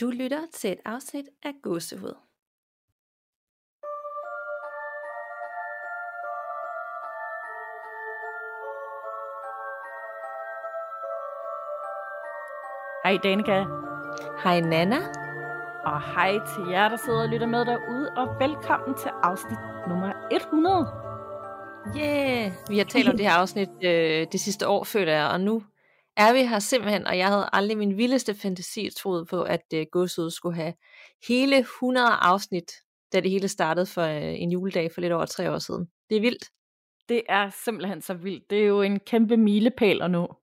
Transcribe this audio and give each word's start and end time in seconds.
Du 0.00 0.10
lytter 0.10 0.40
til 0.54 0.72
et 0.72 0.78
afsnit 0.84 1.24
af 1.42 1.52
Gåsehud. 1.62 2.14
Hej 13.04 13.16
Danika, 13.24 13.64
Hej 14.44 14.60
Nana. 14.60 14.96
og 15.84 16.02
hej 16.14 16.32
til 16.32 16.64
jer, 16.70 16.88
der 16.88 16.96
sidder 16.96 17.22
og 17.22 17.28
lytter 17.28 17.46
med 17.46 17.64
derude, 17.64 18.10
og 18.16 18.26
velkommen 18.40 18.96
til 18.98 19.10
afsnit 19.22 19.58
nummer 19.88 20.12
100. 20.32 20.86
Yeah! 21.96 22.52
Vi 22.68 22.78
har 22.78 22.84
talt 22.84 23.08
om 23.08 23.16
det 23.16 23.26
her 23.26 23.32
afsnit 23.32 23.68
øh, 23.84 24.26
det 24.32 24.40
sidste 24.40 24.68
år, 24.68 24.84
føler 24.84 25.12
jeg, 25.12 25.26
og 25.26 25.40
nu 25.40 25.62
er 26.16 26.32
vi 26.32 26.42
her 26.46 26.58
simpelthen, 26.58 27.06
og 27.06 27.18
jeg 27.18 27.28
havde 27.28 27.48
aldrig 27.52 27.78
min 27.78 27.96
vildeste 27.96 28.34
fantasi 28.34 28.90
troet 28.96 29.28
på, 29.28 29.42
at 29.42 29.64
øh, 29.74 29.86
Gåsehud 29.92 30.30
skulle 30.30 30.56
have 30.56 30.74
hele 31.28 31.58
100 31.58 32.06
afsnit, 32.06 32.72
da 33.12 33.20
det 33.20 33.30
hele 33.30 33.48
startede 33.48 33.86
for 33.86 34.02
øh, 34.02 34.40
en 34.42 34.52
juledag 34.52 34.92
for 34.92 35.00
lidt 35.00 35.12
over 35.12 35.26
tre 35.26 35.52
år 35.52 35.58
siden. 35.58 35.86
Det 36.10 36.16
er 36.16 36.20
vildt. 36.20 36.44
Det 37.08 37.22
er 37.28 37.50
simpelthen 37.64 38.02
så 38.02 38.14
vildt. 38.14 38.50
Det 38.50 38.58
er 38.62 38.66
jo 38.66 38.82
en 38.82 39.00
kæmpe 39.00 39.36
milepæl 39.36 40.02
at 40.02 40.10
nå. 40.10 40.36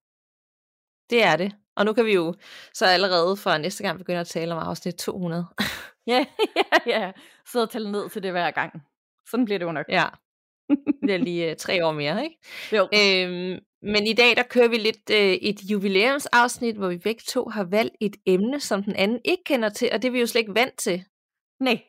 Det 1.09 1.23
er 1.23 1.35
det. 1.35 1.55
Og 1.75 1.85
nu 1.85 1.93
kan 1.93 2.05
vi 2.05 2.13
jo 2.13 2.33
så 2.73 2.85
allerede 2.85 3.37
fra 3.37 3.57
næste 3.57 3.83
gang 3.83 3.97
begynde 3.97 4.19
at 4.19 4.27
tale 4.27 4.53
om 4.53 4.67
afsnit 4.67 4.95
200. 4.95 5.45
Ja, 6.07 6.25
ja, 6.55 6.91
ja. 6.99 7.11
Sidde 7.51 7.63
og 7.63 7.69
tælle 7.69 7.91
ned 7.91 8.09
til 8.09 8.23
det 8.23 8.31
hver 8.31 8.51
gang. 8.51 8.81
Sådan 9.29 9.45
bliver 9.45 9.59
det 9.59 9.65
jo 9.65 9.71
nok. 9.71 9.85
ja. 9.89 10.05
Det 11.07 11.15
er 11.15 11.17
lige 11.17 11.49
øh, 11.49 11.55
tre 11.55 11.85
år 11.85 11.91
mere, 11.91 12.23
ikke? 12.23 12.37
Jo. 12.71 12.89
Øhm, 12.93 13.59
men 13.83 14.07
i 14.07 14.13
dag 14.13 14.35
der 14.35 14.43
kører 14.43 14.67
vi 14.67 14.77
lidt 14.77 15.09
øh, 15.11 15.17
et 15.49 15.59
jubilæumsafsnit, 15.71 16.75
hvor 16.75 16.87
vi 16.87 16.97
begge 16.97 17.21
to 17.27 17.49
har 17.49 17.63
valgt 17.63 17.95
et 18.01 18.15
emne, 18.25 18.59
som 18.59 18.83
den 18.83 18.95
anden 18.95 19.19
ikke 19.25 19.43
kender 19.43 19.69
til, 19.69 19.89
og 19.93 20.01
det 20.01 20.07
er 20.07 20.11
vi 20.11 20.19
jo 20.19 20.27
slet 20.27 20.41
ikke 20.41 20.55
vant 20.55 20.77
til. 20.77 21.03
Nej. 21.59 21.83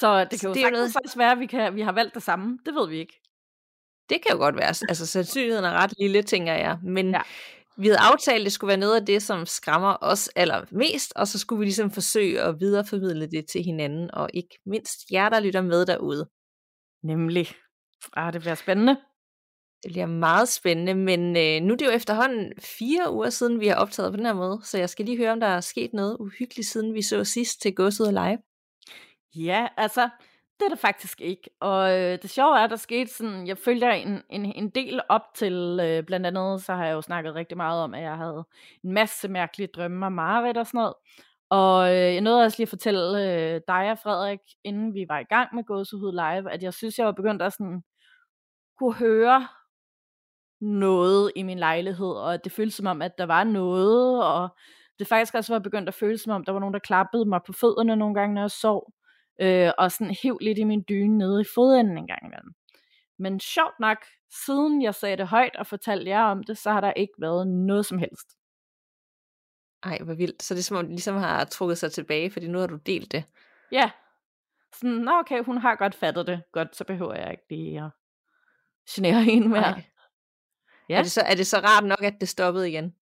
Så 0.00 0.24
det 0.30 0.40
kan 0.40 0.48
jo 0.48 0.54
det 0.54 0.60
er 0.60 0.64
sagtens 0.64 0.72
noget- 0.78 0.92
faktisk 0.92 1.18
være, 1.18 1.32
at 1.32 1.38
vi, 1.38 1.46
kan, 1.46 1.74
vi 1.74 1.80
har 1.80 1.92
valgt 1.92 2.14
det 2.14 2.22
samme. 2.22 2.58
Det 2.66 2.74
ved 2.74 2.88
vi 2.88 2.98
ikke. 2.98 3.20
Det 4.08 4.22
kan 4.22 4.30
jo 4.32 4.38
godt 4.38 4.56
være, 4.56 4.66
altså 4.68 5.06
sandsynligheden 5.06 5.64
er 5.64 5.72
ret 5.72 5.94
lille, 5.98 6.22
tænker 6.22 6.52
jeg, 6.52 6.78
men. 6.82 7.10
Ja. 7.10 7.20
vi 7.78 7.86
havde 7.86 7.98
aftalt, 8.00 8.40
at 8.40 8.44
det 8.44 8.52
skulle 8.52 8.68
være 8.68 8.76
noget 8.76 9.00
af 9.00 9.06
det, 9.06 9.22
som 9.22 9.46
skræmmer 9.46 9.96
os 10.00 10.28
allermest, 10.28 11.12
og 11.16 11.28
så 11.28 11.38
skulle 11.38 11.58
vi 11.58 11.64
ligesom 11.64 11.90
forsøge 11.90 12.40
at 12.40 12.60
videreformidle 12.60 13.26
det 13.30 13.48
til 13.48 13.62
hinanden, 13.64 14.10
og 14.14 14.28
ikke 14.34 14.58
mindst 14.66 15.00
jer, 15.12 15.28
der 15.28 15.40
lytter 15.40 15.60
med 15.62 15.86
derude. 15.86 16.28
Nemlig. 17.04 17.48
Ah, 18.16 18.32
det 18.32 18.40
bliver 18.40 18.54
spændende. 18.54 18.96
Det 19.86 19.92
bliver 19.92 20.06
meget 20.06 20.48
spændende, 20.48 20.94
men 20.94 21.20
øh, 21.36 21.66
nu 21.66 21.72
er 21.72 21.76
det 21.76 21.86
jo 21.86 21.90
efterhånden 21.90 22.52
fire 22.58 23.12
uger 23.12 23.30
siden, 23.30 23.60
vi 23.60 23.66
har 23.66 23.74
optaget 23.74 24.12
på 24.12 24.16
den 24.16 24.26
her 24.26 24.32
måde, 24.32 24.60
så 24.62 24.78
jeg 24.78 24.90
skal 24.90 25.04
lige 25.04 25.18
høre, 25.18 25.32
om 25.32 25.40
der 25.40 25.46
er 25.46 25.60
sket 25.60 25.92
noget 25.92 26.16
uhyggeligt, 26.20 26.68
siden 26.68 26.94
vi 26.94 27.02
så 27.02 27.24
sidst 27.24 27.62
til 27.62 27.74
Godset 27.74 28.12
Live. 28.12 28.38
Ja, 29.36 29.66
altså, 29.76 30.08
det 30.58 30.64
er 30.64 30.68
det 30.68 30.78
faktisk 30.78 31.20
ikke. 31.20 31.50
Og 31.60 31.98
øh, 31.98 32.18
det 32.22 32.30
sjove 32.30 32.58
er, 32.58 32.64
at 32.64 32.70
der 32.70 32.76
skete 32.76 33.10
sådan, 33.10 33.46
jeg 33.46 33.58
følger 33.58 33.90
en, 33.90 34.22
en, 34.30 34.44
en 34.44 34.70
del 34.70 35.00
op 35.08 35.22
til, 35.34 35.78
øh, 35.82 36.04
blandt 36.04 36.26
andet, 36.26 36.62
så 36.62 36.74
har 36.74 36.86
jeg 36.86 36.92
jo 36.92 37.02
snakket 37.02 37.34
rigtig 37.34 37.56
meget 37.56 37.82
om, 37.82 37.94
at 37.94 38.02
jeg 38.02 38.16
havde 38.16 38.44
en 38.84 38.92
masse 38.92 39.28
mærkelige 39.28 39.68
drømme 39.74 40.06
og 40.06 40.12
mareridt 40.12 40.56
og 40.56 40.66
sådan 40.66 40.78
noget. 40.78 40.94
Og 41.50 41.88
øh, 41.94 42.14
jeg 42.14 42.20
nåede 42.20 42.44
også 42.44 42.58
lige 42.58 42.64
at 42.64 42.68
fortælle 42.68 43.32
øh, 43.32 43.60
dig 43.68 43.90
og 43.90 43.98
Frederik, 43.98 44.40
inden 44.64 44.94
vi 44.94 45.04
var 45.08 45.18
i 45.18 45.24
gang 45.24 45.54
med 45.54 45.64
Gåsehud 45.64 46.12
Live, 46.12 46.52
at 46.52 46.62
jeg 46.62 46.74
synes, 46.74 46.98
jeg 46.98 47.06
var 47.06 47.12
begyndt 47.12 47.42
at 47.42 47.52
sådan, 47.52 47.82
kunne 48.78 48.94
høre 48.94 49.48
noget 50.60 51.32
i 51.36 51.42
min 51.42 51.58
lejlighed, 51.58 52.12
og 52.12 52.44
det 52.44 52.52
føltes 52.52 52.74
som 52.74 52.86
om, 52.86 53.02
at 53.02 53.18
der 53.18 53.26
var 53.26 53.44
noget, 53.44 54.24
og 54.24 54.48
det 54.98 55.08
faktisk 55.08 55.34
også 55.34 55.54
var 55.54 55.58
begyndt 55.58 55.88
at 55.88 55.94
føles 55.94 56.20
som 56.20 56.32
om, 56.32 56.44
der 56.44 56.52
var 56.52 56.60
nogen, 56.60 56.74
der 56.74 56.78
klappede 56.78 57.24
mig 57.24 57.40
på 57.46 57.52
fødderne 57.52 57.96
nogle 57.96 58.14
gange, 58.14 58.34
når 58.34 58.40
jeg 58.40 58.50
sov, 58.50 58.92
øh, 59.40 59.70
og 59.78 59.92
sådan 59.92 60.16
hæv 60.22 60.38
lidt 60.40 60.58
i 60.58 60.64
min 60.64 60.84
dyne 60.88 61.18
nede 61.18 61.40
i 61.40 61.44
fodenden 61.54 61.98
en 61.98 62.06
gang 62.06 62.26
imellem. 62.26 62.52
Men 63.18 63.40
sjovt 63.40 63.80
nok, 63.80 63.98
siden 64.46 64.82
jeg 64.82 64.94
sagde 64.94 65.16
det 65.16 65.28
højt 65.28 65.56
og 65.56 65.66
fortalte 65.66 66.10
jer 66.10 66.22
om 66.22 66.42
det, 66.42 66.58
så 66.58 66.70
har 66.70 66.80
der 66.80 66.92
ikke 66.92 67.14
været 67.18 67.48
noget 67.48 67.86
som 67.86 67.98
helst. 67.98 68.36
Ej, 69.82 69.98
hvor 70.04 70.14
vildt. 70.14 70.42
Så 70.42 70.54
det 70.54 70.60
er 70.60 70.64
som 70.64 70.76
om, 70.76 70.84
det 70.84 70.90
ligesom 70.90 71.16
har 71.16 71.44
trukket 71.44 71.78
sig 71.78 71.92
tilbage, 71.92 72.30
fordi 72.30 72.48
nu 72.48 72.58
har 72.58 72.66
du 72.66 72.76
delt 72.76 73.12
det. 73.12 73.24
Ja, 73.72 73.90
sådan, 74.74 74.94
nå 74.94 75.10
okay, 75.20 75.44
hun 75.44 75.58
har 75.58 75.76
godt 75.76 75.94
fattet 75.94 76.26
det. 76.26 76.42
Godt, 76.52 76.76
så 76.76 76.84
behøver 76.84 77.14
jeg 77.14 77.30
ikke 77.30 77.44
lige 77.50 77.84
at 77.84 77.90
genere 78.90 79.22
hende 79.22 79.48
mere. 79.48 79.62
Ej. 79.62 79.84
Ja. 80.88 80.98
Er, 80.98 81.02
det 81.02 81.10
så, 81.10 81.20
er 81.20 81.34
det 81.34 81.46
så 81.46 81.56
rart 81.56 81.84
nok, 81.84 82.02
at 82.02 82.16
det 82.20 82.28
stoppede 82.28 82.68
igen? 82.68 82.94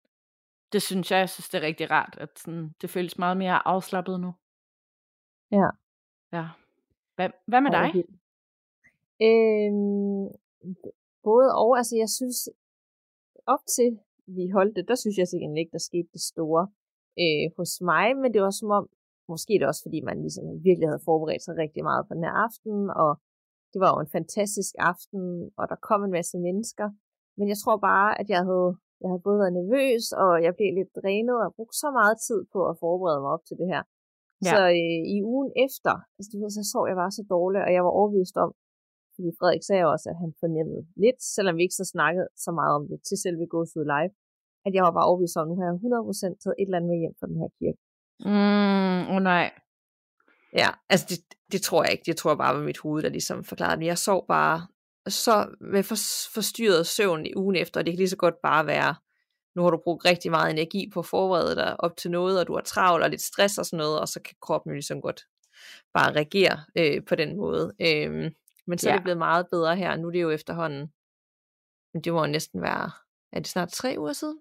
Det 0.72 0.82
synes 0.82 1.10
jeg, 1.10 1.18
jeg 1.18 1.28
synes, 1.28 1.48
det 1.48 1.58
er 1.58 1.66
rigtig 1.66 1.90
rart, 1.90 2.16
at 2.20 2.38
sådan, 2.38 2.74
det 2.80 2.90
føles 2.90 3.18
meget 3.18 3.36
mere 3.36 3.68
afslappet 3.68 4.20
nu. 4.20 4.34
Ja. 5.52 5.68
Ja. 6.32 6.46
Hvad, 7.16 7.28
hvad 7.46 7.60
med 7.60 7.70
dig? 7.70 7.88
Øhm, 9.26 10.24
både 11.22 11.48
og, 11.62 11.76
altså 11.78 11.96
jeg 11.96 12.08
synes, 12.08 12.48
op 13.46 13.64
til 13.76 13.98
vi 14.26 14.44
holdt 14.56 14.76
det, 14.76 14.88
der 14.88 14.94
synes 14.94 15.16
jeg 15.18 15.28
sikkert 15.28 15.58
ikke, 15.58 15.72
der 15.72 15.88
skete 15.90 16.08
det 16.12 16.20
store 16.32 16.62
øh, 17.22 17.46
hos 17.56 17.72
mig, 17.80 18.06
men 18.16 18.34
det 18.34 18.42
var 18.42 18.50
som 18.50 18.70
om, 18.78 18.88
måske 19.28 19.52
det 19.60 19.66
også 19.66 19.82
fordi, 19.86 20.00
man 20.00 20.20
ligesom 20.20 20.44
virkelig 20.68 20.88
havde 20.88 21.06
forberedt 21.08 21.44
sig 21.44 21.54
rigtig 21.56 21.82
meget 21.88 22.06
på 22.08 22.14
den 22.14 22.24
her 22.24 22.36
aften, 22.46 22.76
og 23.02 23.12
det 23.72 23.78
var 23.82 23.90
jo 23.94 23.98
en 24.00 24.14
fantastisk 24.18 24.72
aften, 24.78 25.22
og 25.58 25.64
der 25.70 25.84
kom 25.88 26.04
en 26.04 26.16
masse 26.18 26.38
mennesker, 26.38 26.86
men 27.38 27.46
jeg 27.52 27.58
tror 27.62 27.76
bare, 27.90 28.08
at 28.20 28.26
jeg 28.34 28.42
havde, 28.48 28.70
jeg 29.00 29.08
havde 29.10 29.26
både 29.26 29.38
været 29.42 29.58
nervøs, 29.60 30.04
og 30.22 30.32
jeg 30.46 30.52
blev 30.58 30.70
lidt 30.78 30.92
drænet, 30.98 31.36
og 31.44 31.54
brugt 31.56 31.76
så 31.82 31.88
meget 31.98 32.16
tid 32.26 32.40
på 32.54 32.60
at 32.70 32.78
forberede 32.82 33.20
mig 33.24 33.30
op 33.36 33.44
til 33.48 33.56
det 33.60 33.68
her. 33.74 33.82
Ja. 34.46 34.52
Så 34.52 34.60
øh, 34.80 35.02
i 35.16 35.18
ugen 35.32 35.50
efter, 35.66 35.94
altså 36.16 36.28
du 36.32 36.36
ved, 36.40 36.50
så 36.58 36.64
sov 36.72 36.84
jeg 36.90 36.96
bare 37.02 37.16
så 37.18 37.24
dårligt, 37.34 37.64
og 37.66 37.72
jeg 37.76 37.82
var 37.86 37.92
overbevist 37.98 38.36
om, 38.44 38.50
fordi 39.14 39.28
Frederik 39.38 39.64
sagde 39.66 39.84
også, 39.94 40.06
at 40.12 40.18
han 40.22 40.30
fornemmede 40.42 40.82
lidt, 41.04 41.20
selvom 41.36 41.54
vi 41.56 41.62
ikke 41.66 41.80
så 41.80 41.86
snakkede 41.94 42.28
så 42.44 42.50
meget 42.58 42.72
om 42.78 42.84
det 42.90 42.98
til 43.08 43.16
selve 43.24 43.44
Gåsud 43.52 43.86
Live, 43.94 44.12
at 44.66 44.72
jeg 44.76 44.82
var 44.86 44.94
bare 44.96 45.08
overbevist 45.08 45.36
om, 45.36 45.46
at 45.46 45.50
nu 45.50 45.54
har 45.58 45.66
jeg 45.68 45.74
100% 45.74 46.42
taget 46.42 46.56
et 46.58 46.66
eller 46.66 46.78
andet 46.78 46.90
med 46.90 46.98
hjem 47.02 47.14
fra 47.18 47.28
den 47.30 47.38
her 47.42 47.50
kirke. 47.58 47.80
Mm, 48.30 49.02
oh 49.14 49.20
nej. 49.32 49.46
Ja, 50.60 50.68
altså 50.92 51.06
det, 51.10 51.18
det 51.52 51.60
tror 51.66 51.82
jeg 51.84 51.92
ikke. 51.92 52.06
Det 52.10 52.16
tror 52.16 52.30
jeg 52.30 52.38
bare 52.44 52.56
var 52.56 52.64
mit 52.70 52.78
hoved, 52.84 53.02
der 53.02 53.08
ligesom 53.08 53.44
forklarede 53.44 53.80
det. 53.80 53.86
Jeg 53.86 53.98
sov 53.98 54.20
bare 54.26 54.56
så 55.08 55.54
med 55.60 55.82
for, 55.82 55.96
forstyrret 56.34 56.86
søvn 56.86 57.26
i 57.26 57.34
ugen 57.36 57.56
efter, 57.56 57.80
og 57.80 57.86
det 57.86 57.92
kan 57.92 57.98
lige 57.98 58.08
så 58.08 58.16
godt 58.16 58.34
bare 58.42 58.66
være, 58.66 58.94
nu 59.54 59.62
har 59.62 59.70
du 59.70 59.80
brugt 59.84 60.04
rigtig 60.04 60.30
meget 60.30 60.50
energi 60.50 60.90
på 60.92 61.00
at 61.00 61.06
forberede 61.06 61.56
dig 61.56 61.80
op 61.80 61.96
til 61.96 62.10
noget, 62.10 62.40
og 62.40 62.46
du 62.46 62.54
har 62.54 62.60
travlt 62.60 63.04
og 63.04 63.10
lidt 63.10 63.22
stress 63.22 63.58
og 63.58 63.66
sådan 63.66 63.76
noget, 63.76 64.00
og 64.00 64.08
så 64.08 64.20
kan 64.20 64.36
kroppen 64.40 64.70
jo 64.70 64.74
ligesom 64.74 65.00
godt 65.00 65.26
bare 65.94 66.12
reagere 66.12 66.60
øh, 66.76 67.04
på 67.04 67.14
den 67.14 67.36
måde. 67.36 67.74
Øhm, 67.80 68.34
men 68.66 68.78
så 68.78 68.88
ja. 68.88 68.92
er 68.92 68.96
det 68.96 69.02
blevet 69.02 69.18
meget 69.18 69.46
bedre 69.50 69.76
her. 69.76 69.96
Nu 69.96 70.06
er 70.06 70.12
det 70.12 70.22
jo 70.22 70.30
efterhånden, 70.30 70.92
men 71.94 72.02
det 72.04 72.12
må 72.12 72.20
jo 72.20 72.26
næsten 72.26 72.62
være, 72.62 72.90
er 73.32 73.38
det 73.38 73.46
snart 73.46 73.72
tre 73.72 73.94
uger 73.98 74.12
siden? 74.12 74.38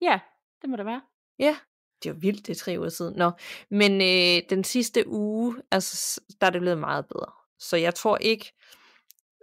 Ja, 0.00 0.20
det 0.62 0.70
må 0.70 0.76
det 0.76 0.86
være. 0.86 1.02
Ja, 1.38 1.56
det 2.02 2.10
er 2.10 2.14
jo 2.14 2.18
vildt, 2.20 2.46
det 2.46 2.52
er 2.52 2.64
tre 2.64 2.76
uger 2.78 2.88
siden. 2.88 3.16
Nå, 3.16 3.30
men 3.70 3.92
øh, 3.92 4.42
den 4.50 4.64
sidste 4.64 5.08
uge, 5.08 5.62
altså, 5.70 6.20
der 6.40 6.46
er 6.46 6.50
det 6.50 6.60
blevet 6.60 6.78
meget 6.78 7.06
bedre. 7.06 7.32
Så 7.58 7.76
jeg 7.76 7.94
tror 7.94 8.16
ikke, 8.16 8.52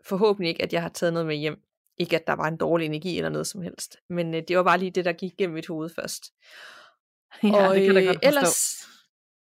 forhåbentlig 0.06 0.50
ikke, 0.50 0.62
at 0.62 0.74
jeg 0.74 0.82
har 0.82 0.90
taget 0.90 1.14
noget 1.14 1.28
med 1.28 1.36
hjem. 1.36 1.62
Ikke, 1.98 2.16
at 2.16 2.28
der 2.28 2.34
var 2.34 2.48
en 2.48 2.58
dårlig 2.58 2.86
energi 2.86 3.18
eller 3.18 3.30
noget 3.30 3.48
som 3.48 3.62
helst. 3.62 3.98
Men 4.10 4.34
øh, 4.34 4.44
det 4.48 4.58
var 4.58 4.64
bare 4.64 4.78
lige 4.78 4.92
det, 4.92 5.06
der 5.06 5.14
gik 5.14 5.32
gennem 5.38 5.54
mit 5.54 5.68
hoved 5.68 5.90
først. 5.90 6.24
Ja, 7.44 7.68
og 7.70 7.76
det 7.76 7.86
kan 7.86 7.96
jeg 7.96 8.04
øh, 8.04 8.08
godt 8.08 8.18
forstå. 8.18 8.28
ellers, 8.28 8.88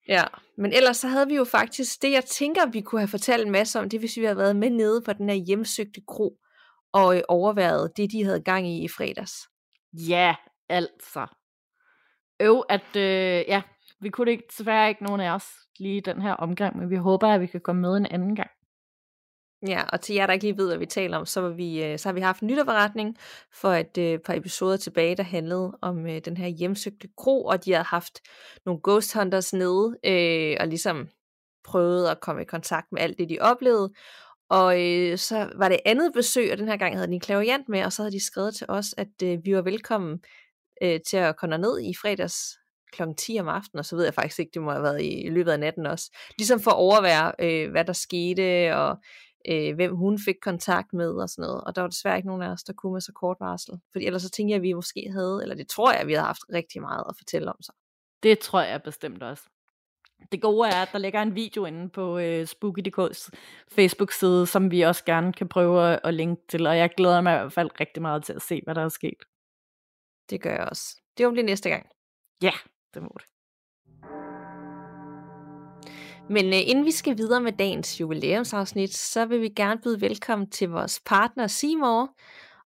ja, 0.07 0.23
men 0.57 0.73
ellers 0.73 0.97
så 0.97 1.07
havde 1.07 1.27
vi 1.27 1.35
jo 1.35 1.43
faktisk, 1.43 2.01
det 2.01 2.11
jeg 2.11 2.25
tænker, 2.25 2.65
vi 2.65 2.81
kunne 2.81 3.01
have 3.01 3.07
fortalt 3.07 3.45
en 3.45 3.51
masse 3.51 3.79
om, 3.79 3.89
det 3.89 3.99
hvis 3.99 4.17
vi 4.17 4.23
havde 4.23 4.37
været 4.37 4.55
med 4.55 4.69
nede 4.69 5.01
på 5.01 5.13
den 5.13 5.29
her 5.29 5.35
hjemsøgte 5.35 6.01
kro, 6.07 6.37
og 6.93 7.17
øh, 7.17 7.23
overværet 7.27 7.97
det, 7.97 8.11
de 8.11 8.23
havde 8.23 8.41
gang 8.41 8.67
i 8.67 8.83
i 8.83 8.87
fredags. 8.87 9.33
Ja, 9.93 10.35
altså. 10.69 11.27
Øv, 12.39 12.63
at 12.69 12.95
øh, 12.95 13.43
ja, 13.47 13.61
vi 13.99 14.09
kunne 14.09 14.31
ikke, 14.31 14.43
desværre 14.57 14.89
ikke 14.89 15.03
nogen 15.03 15.21
af 15.21 15.35
os 15.35 15.45
lige 15.79 16.01
den 16.01 16.21
her 16.21 16.33
omgang, 16.33 16.77
men 16.77 16.89
vi 16.89 16.95
håber, 16.95 17.27
at 17.27 17.41
vi 17.41 17.47
kan 17.47 17.61
komme 17.61 17.81
med 17.81 17.97
en 17.97 18.05
anden 18.05 18.35
gang. 18.35 18.51
Ja, 19.67 19.83
og 19.93 20.01
til 20.01 20.15
jer, 20.15 20.25
der 20.25 20.33
ikke 20.33 20.45
lige 20.45 20.57
ved, 20.57 20.67
hvad 20.67 20.77
vi 20.77 20.85
taler 20.85 21.17
om, 21.17 21.25
så, 21.25 21.41
var 21.41 21.49
vi, 21.49 21.83
øh, 21.83 21.99
så 21.99 22.09
har 22.09 22.13
vi 22.13 22.21
haft 22.21 22.41
en 22.41 22.49
lytterberetning 22.49 23.17
for 23.51 23.69
et 23.69 23.97
øh, 23.97 24.19
par 24.19 24.33
episoder 24.33 24.77
tilbage, 24.77 25.15
der 25.15 25.23
handlede 25.23 25.77
om 25.81 26.05
øh, 26.05 26.21
den 26.25 26.37
her 26.37 26.47
hjemsøgte 26.47 27.07
kro, 27.17 27.45
og 27.45 27.65
de 27.65 27.71
havde 27.71 27.83
haft 27.83 28.19
nogle 28.65 28.81
ghost 28.83 29.13
hunters 29.13 29.53
nede, 29.53 29.97
øh, 30.05 30.57
og 30.59 30.67
ligesom 30.67 31.07
prøvet 31.63 32.07
at 32.07 32.19
komme 32.21 32.41
i 32.41 32.45
kontakt 32.45 32.87
med 32.91 33.01
alt 33.01 33.17
det, 33.17 33.29
de 33.29 33.37
oplevede. 33.41 33.93
Og 34.49 34.81
øh, 34.81 35.17
så 35.17 35.49
var 35.55 35.69
det 35.69 35.79
andet 35.85 36.13
besøg, 36.13 36.51
og 36.51 36.57
den 36.57 36.67
her 36.67 36.77
gang 36.77 36.95
havde 36.95 37.07
de 37.07 37.13
en 37.13 37.19
klaviant 37.19 37.69
med, 37.69 37.85
og 37.85 37.93
så 37.93 38.01
havde 38.01 38.11
de 38.11 38.25
skrevet 38.25 38.55
til 38.55 38.65
os, 38.69 38.95
at 38.97 39.23
øh, 39.23 39.39
vi 39.43 39.55
var 39.55 39.61
velkommen 39.61 40.19
øh, 40.83 40.99
til 41.09 41.17
at 41.17 41.37
komme 41.37 41.57
ned 41.57 41.81
i 41.81 41.93
fredags 42.01 42.57
kl. 42.93 43.03
10 43.17 43.37
om 43.39 43.47
aftenen, 43.47 43.79
og 43.79 43.85
så 43.85 43.95
ved 43.95 44.03
jeg 44.03 44.13
faktisk 44.13 44.39
ikke, 44.39 44.51
det 44.53 44.61
må 44.61 44.71
have 44.71 44.83
været 44.83 45.01
i, 45.01 45.21
i 45.21 45.29
løbet 45.29 45.51
af 45.51 45.59
natten 45.59 45.85
også. 45.85 46.17
Ligesom 46.37 46.59
for 46.59 46.71
at 46.71 46.77
overvære, 46.77 47.31
øh, 47.39 47.71
hvad 47.71 47.85
der 47.85 47.93
skete, 47.93 48.75
og 48.75 48.97
øh, 49.47 49.75
hvem 49.75 49.95
hun 49.95 50.19
fik 50.19 50.35
kontakt 50.41 50.93
med 50.93 51.11
og 51.11 51.29
sådan 51.29 51.41
noget. 51.41 51.63
Og 51.63 51.75
der 51.75 51.81
var 51.81 51.89
desværre 51.89 52.17
ikke 52.17 52.27
nogen 52.27 52.41
af 52.41 52.49
os, 52.49 52.63
der 52.63 52.73
kunne 52.73 52.93
med 52.93 53.01
så 53.01 53.11
kort 53.11 53.37
varsel. 53.39 53.73
Fordi 53.91 54.05
ellers 54.05 54.21
så 54.21 54.29
tænkte 54.29 54.51
jeg, 54.51 54.55
at 54.55 54.61
vi 54.61 54.73
måske 54.73 55.09
havde, 55.11 55.39
eller 55.41 55.55
det 55.55 55.67
tror 55.67 55.91
jeg, 55.91 56.01
at 56.01 56.07
vi 56.07 56.13
havde 56.13 56.25
haft 56.25 56.43
rigtig 56.53 56.81
meget 56.81 57.03
at 57.09 57.15
fortælle 57.17 57.49
om 57.49 57.61
sig. 57.61 57.75
Det 58.23 58.39
tror 58.39 58.61
jeg 58.61 58.83
bestemt 58.83 59.23
også. 59.23 59.43
Det 60.31 60.41
gode 60.41 60.67
er, 60.69 60.81
at 60.81 60.89
der 60.91 60.97
ligger 60.97 61.21
en 61.21 61.35
video 61.35 61.65
inde 61.65 61.89
på 61.89 62.17
øh, 62.17 62.47
Spooky.dk's 62.47 63.29
Facebook-side, 63.71 64.47
som 64.47 64.71
vi 64.71 64.81
også 64.81 65.05
gerne 65.05 65.33
kan 65.33 65.47
prøve 65.47 65.93
at, 65.93 65.99
at 66.03 66.13
linke 66.13 66.41
til, 66.49 66.67
og 66.67 66.77
jeg 66.77 66.89
glæder 66.97 67.21
mig 67.21 67.35
i 67.35 67.39
hvert 67.39 67.53
fald 67.53 67.79
rigtig 67.79 68.01
meget 68.01 68.23
til 68.23 68.33
at 68.33 68.41
se, 68.41 68.61
hvad 68.63 68.75
der 68.75 68.83
er 68.83 68.89
sket. 68.89 69.23
Det 70.29 70.41
gør 70.41 70.51
jeg 70.51 70.67
også. 70.71 71.01
Det 71.17 71.25
må 71.25 71.31
blive 71.31 71.45
næste 71.45 71.69
gang. 71.69 71.85
Ja, 72.41 72.51
det 72.93 73.01
må 73.01 73.15
det. 73.17 73.32
Men 76.29 76.45
øh, 76.45 76.69
inden 76.69 76.85
vi 76.85 76.91
skal 76.91 77.17
videre 77.17 77.41
med 77.41 77.51
dagens 77.51 78.01
jubilæumsafsnit, 78.01 78.95
så 78.95 79.25
vil 79.25 79.41
vi 79.41 79.49
gerne 79.49 79.81
byde 79.83 80.01
velkommen 80.01 80.49
til 80.49 80.69
vores 80.69 81.01
partner 81.05 81.47
Seymour. 81.47 82.15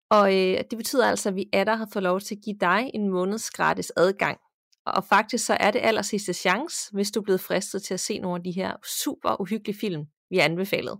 Og 0.09 0.35
øh, 0.35 0.63
det 0.71 0.77
betyder 0.77 1.09
altså, 1.09 1.29
at 1.29 1.35
vi 1.35 1.49
er 1.53 1.63
der 1.63 1.75
har 1.75 1.87
fået 1.93 2.03
lov 2.03 2.19
til 2.19 2.35
at 2.35 2.41
give 2.43 2.57
dig 2.61 2.91
en 2.93 3.09
måneds 3.09 3.51
gratis 3.51 3.91
adgang. 3.97 4.37
Og 4.85 5.03
faktisk 5.03 5.45
så 5.45 5.57
er 5.59 5.71
det 5.71 5.81
aller 5.83 6.01
sidste 6.01 6.33
chance, 6.33 6.93
hvis 6.93 7.11
du 7.11 7.19
er 7.19 7.23
blevet 7.23 7.41
fristet 7.41 7.83
til 7.83 7.93
at 7.93 7.99
se 7.99 8.19
nogle 8.19 8.37
af 8.37 8.43
de 8.43 8.51
her 8.51 8.73
super 9.01 9.41
uhyggelige 9.41 9.79
film, 9.79 10.05
vi 10.29 10.37
har 10.37 10.43
anbefalet. 10.43 10.99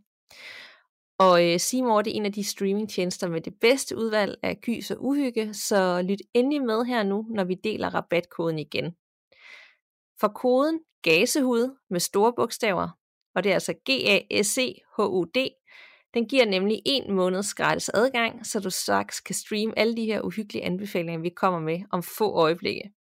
Og 1.20 1.46
øh, 1.46 1.60
Seymour 1.60 2.02
det 2.02 2.12
er 2.12 2.16
en 2.16 2.26
af 2.26 2.34
de 2.34 2.44
streamingtjenester 2.44 3.28
med 3.28 3.42
det 3.42 3.54
bedste 3.62 3.98
udvalg 3.98 4.36
af 4.44 4.58
gys 4.62 4.92
og 4.92 4.98
uhygge, 5.06 5.54
så 5.54 6.02
lyt 6.02 6.22
endelig 6.34 6.62
med 6.62 6.86
her 6.86 7.04
nu, 7.04 7.26
når 7.30 7.44
vi 7.44 7.56
deler 7.64 7.90
rabatkoden 7.96 8.60
igen. 8.60 8.96
For 10.20 10.28
koden 10.28 10.80
GASEHUD 11.10 11.76
med 11.90 12.00
store 12.00 12.34
bogstaver, 12.34 12.90
og 13.36 13.44
det 13.44 13.50
er 13.50 13.54
altså 13.54 13.74
G-A-S-E-H-U-D, 13.90 15.50
den 16.14 16.28
giver 16.28 16.46
nemlig 16.46 16.82
en 16.86 17.14
måneds 17.14 17.54
gratis 17.54 17.90
adgang, 17.90 18.46
så 18.46 18.60
du 18.60 18.70
straks 18.70 19.20
kan 19.20 19.36
streame 19.36 19.80
alle 19.80 19.98
de 19.98 20.06
her 20.06 20.22
uhyggelige 20.22 20.64
anbefalinger, 20.64 21.22
vi 21.22 21.30
kommer 21.30 21.60
med 21.60 21.80
om 21.92 22.04
få 22.04 22.32
øjeblikke. 22.32 22.92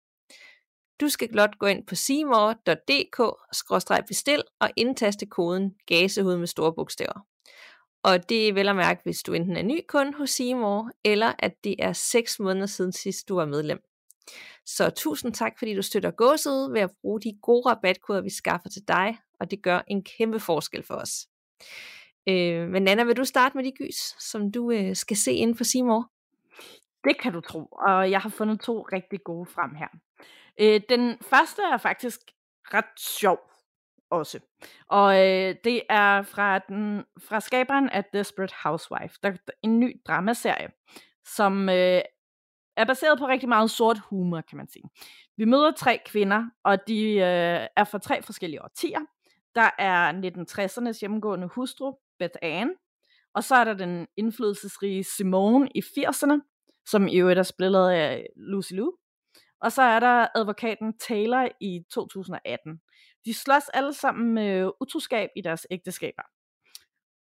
Du 1.01 1.09
skal 1.09 1.33
blot 1.33 1.59
gå 1.59 1.67
ind 1.67 1.87
på 1.87 1.95
seymour.dk-bestil 1.95 4.43
og 4.61 4.71
indtaste 4.77 5.27
koden 5.27 5.75
GASEHUD 5.87 6.37
med 6.37 6.47
store 6.47 6.75
bogstaver. 6.75 7.27
Og 8.03 8.29
det 8.29 8.49
er 8.49 8.53
vel 8.53 8.69
at 8.69 8.77
mærke, 8.77 9.01
hvis 9.05 9.23
du 9.23 9.33
enten 9.33 9.57
er 9.57 9.63
ny 9.63 9.81
kunde 9.89 10.15
hos 10.15 10.31
Seymour, 10.31 10.91
eller 11.05 11.33
at 11.39 11.55
det 11.65 11.75
er 11.79 11.93
6 11.93 12.41
måneder 12.41 12.67
siden 12.67 12.93
sidst, 12.93 13.29
du 13.29 13.35
var 13.35 13.47
medlem. 13.47 13.79
Så 14.67 14.91
tusind 14.91 15.35
tak, 15.35 15.53
fordi 15.59 15.75
du 15.75 15.83
støtter 15.83 16.11
gåsede 16.11 16.73
ved 16.73 16.81
at 16.81 16.91
bruge 17.03 17.21
de 17.21 17.39
gode 17.43 17.71
rabatkoder, 17.71 18.21
vi 18.21 18.31
skaffer 18.31 18.69
til 18.69 18.83
dig, 18.89 19.19
og 19.41 19.51
det 19.51 19.63
gør 19.63 19.81
en 19.89 20.05
kæmpe 20.05 20.41
forskel 20.41 20.83
for 20.83 20.95
os. 20.95 21.27
Øh, 22.29 22.69
men 22.69 22.83
Nana, 22.83 23.05
vil 23.05 23.17
du 23.17 23.25
starte 23.25 23.57
med 23.57 23.65
de 23.65 23.73
gys, 23.73 24.25
som 24.31 24.53
du 24.53 24.71
øh, 24.71 24.97
skal 24.97 25.17
se 25.17 25.33
inden 25.33 25.57
for 25.57 25.65
Seymour? 25.65 26.11
Det 27.05 27.21
kan 27.21 27.33
du 27.33 27.41
tro, 27.41 27.65
og 27.65 28.11
jeg 28.11 28.21
har 28.21 28.29
fundet 28.29 28.61
to 28.61 28.83
rigtig 28.83 29.21
gode 29.25 29.47
frem 29.47 29.75
her. 29.75 29.89
Øh, 30.61 30.81
den 30.89 31.19
første 31.23 31.63
er 31.73 31.77
faktisk 31.77 32.21
ret 32.75 33.01
sjov 33.01 33.39
også. 34.11 34.41
Og 34.89 35.15
øh, 35.15 35.55
det 35.65 35.83
er 35.89 36.23
fra, 36.23 36.59
den, 36.59 37.05
fra 37.29 37.41
skaberen 37.41 37.89
af 37.89 38.05
Desperate 38.13 38.55
Housewife, 38.63 39.19
der 39.23 39.29
er 39.29 39.37
en 39.63 39.81
ny 39.81 40.01
dramaserie, 40.07 40.69
som 41.25 41.69
øh, 41.69 42.01
er 42.77 42.85
baseret 42.85 43.19
på 43.19 43.27
rigtig 43.27 43.49
meget 43.49 43.71
sort 43.71 43.99
humor, 43.99 44.41
kan 44.41 44.57
man 44.57 44.69
sige. 44.69 44.85
Vi 45.37 45.45
møder 45.45 45.71
tre 45.71 45.99
kvinder, 46.07 46.45
og 46.65 46.89
de 46.89 47.03
øh, 47.13 47.67
er 47.77 47.85
fra 47.85 47.99
tre 47.99 48.23
forskellige 48.23 48.63
årtier. 48.63 49.01
Der 49.55 49.71
er 49.79 50.13
1960'ernes 50.13 51.01
hjemmegående 51.01 51.47
hustru, 51.47 51.95
Beth 52.19 52.39
Ann, 52.43 52.71
og 53.35 53.45
så 53.45 53.55
er 53.55 53.65
der 53.65 53.75
den 53.75 54.07
indflydelsesrige 54.17 55.05
Simone 55.05 55.69
i 55.75 55.83
80'erne, 55.99 56.41
som 56.87 57.09
i 57.09 57.17
øvrigt 57.17 57.39
er 57.39 57.43
spillet 57.43 57.91
af 57.91 58.27
Lucy 58.37 58.73
Liu. 58.73 58.93
Og 59.61 59.73
så 59.73 59.83
er 59.83 60.01
der 60.01 60.27
advokaten 60.35 60.99
Taylor 60.99 61.49
i 61.61 61.81
2018. 61.91 62.81
De 63.25 63.35
slås 63.35 63.69
alle 63.75 63.93
sammen 63.93 64.35
med 64.35 64.71
utroskab 64.81 65.31
i 65.37 65.41
deres 65.41 65.67
ægteskaber. 65.71 66.23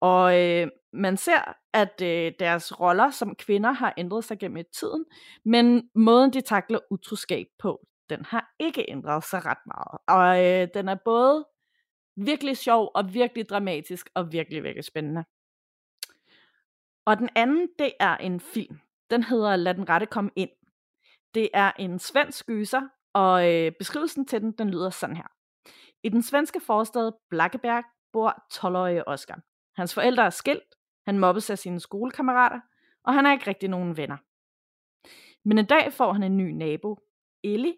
Og 0.04 0.40
øh, 0.40 0.68
man 0.92 1.16
ser, 1.16 1.56
at 1.72 2.02
øh, 2.02 2.32
deres 2.38 2.80
roller 2.80 3.10
som 3.10 3.34
kvinder 3.34 3.72
har 3.72 3.94
ændret 3.96 4.24
sig 4.24 4.38
gennem 4.38 4.64
tiden, 4.72 5.04
men 5.44 5.90
måden 5.94 6.32
de 6.32 6.40
takler 6.40 6.78
utroskab 6.90 7.46
på, 7.58 7.86
den 8.10 8.24
har 8.24 8.54
ikke 8.58 8.84
ændret 8.88 9.24
sig 9.24 9.46
ret 9.46 9.58
meget. 9.66 9.98
Og 10.08 10.44
øh, 10.44 10.68
den 10.74 10.88
er 10.88 10.94
både 11.04 11.46
virkelig 12.16 12.56
sjov 12.56 12.90
og 12.94 13.14
virkelig 13.14 13.48
dramatisk 13.48 14.10
og 14.14 14.32
virkelig, 14.32 14.62
virkelig 14.62 14.84
spændende. 14.84 15.24
Og 17.06 17.18
den 17.18 17.28
anden, 17.36 17.68
det 17.78 17.92
er 18.00 18.16
en 18.16 18.40
film. 18.40 18.78
Den 19.10 19.22
hedder 19.22 19.56
Lad 19.56 19.74
den 19.74 19.88
rette 19.88 20.06
komme 20.06 20.30
ind. 20.36 20.50
Det 21.34 21.48
er 21.54 21.72
en 21.78 21.98
svensk 21.98 22.46
gyser, 22.46 22.88
og 23.12 23.52
øh, 23.52 23.72
beskrivelsen 23.78 24.26
til 24.26 24.40
den, 24.40 24.52
den 24.52 24.70
lyder 24.70 24.90
sådan 24.90 25.16
her. 25.16 25.28
I 26.02 26.08
den 26.08 26.22
svenske 26.22 26.60
forstad 26.60 27.12
Blackeberg 27.30 27.84
bor 28.12 28.44
12-årige 28.54 29.08
Oscar. 29.08 29.40
Hans 29.76 29.94
forældre 29.94 30.26
er 30.26 30.30
skilt, 30.30 30.74
han 31.06 31.18
mobbes 31.18 31.50
af 31.50 31.58
sine 31.58 31.80
skolekammerater, 31.80 32.60
og 33.04 33.14
han 33.14 33.24
har 33.24 33.32
ikke 33.32 33.46
rigtig 33.46 33.68
nogen 33.68 33.96
venner. 33.96 34.16
Men 35.44 35.58
en 35.58 35.66
dag 35.66 35.92
får 35.92 36.12
han 36.12 36.22
en 36.22 36.36
ny 36.36 36.50
nabo, 36.50 36.98
Ellie, 37.42 37.76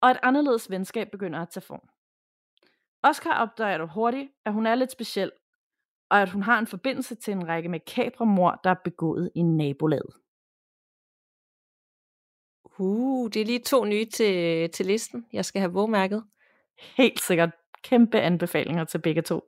og 0.00 0.10
et 0.10 0.18
anderledes 0.22 0.70
venskab 0.70 1.10
begynder 1.10 1.40
at 1.42 1.48
tage 1.48 1.64
form. 1.64 1.88
Oscar 3.02 3.38
opdager 3.42 3.78
du 3.78 3.86
hurtigt, 3.86 4.32
at 4.44 4.52
hun 4.52 4.66
er 4.66 4.74
lidt 4.74 4.92
speciel, 4.92 5.32
og 6.10 6.22
at 6.22 6.30
hun 6.30 6.42
har 6.42 6.58
en 6.58 6.66
forbindelse 6.66 7.14
til 7.14 7.32
en 7.32 7.48
række 7.48 7.68
makabre 7.68 8.26
mor, 8.26 8.60
der 8.64 8.70
er 8.70 8.80
begået 8.84 9.30
i 9.34 9.42
nabolaget. 9.42 10.14
Uh, 12.78 13.30
det 13.30 13.42
er 13.42 13.46
lige 13.46 13.58
to 13.58 13.84
nye 13.84 14.04
til, 14.04 14.70
til 14.70 14.86
listen. 14.86 15.26
Jeg 15.32 15.44
skal 15.44 15.60
have 15.60 15.72
vågmærket. 15.72 16.24
Helt 16.96 17.20
sikkert 17.20 17.50
kæmpe 17.82 18.20
anbefalinger 18.20 18.84
til 18.84 18.98
begge 18.98 19.22
to. 19.22 19.44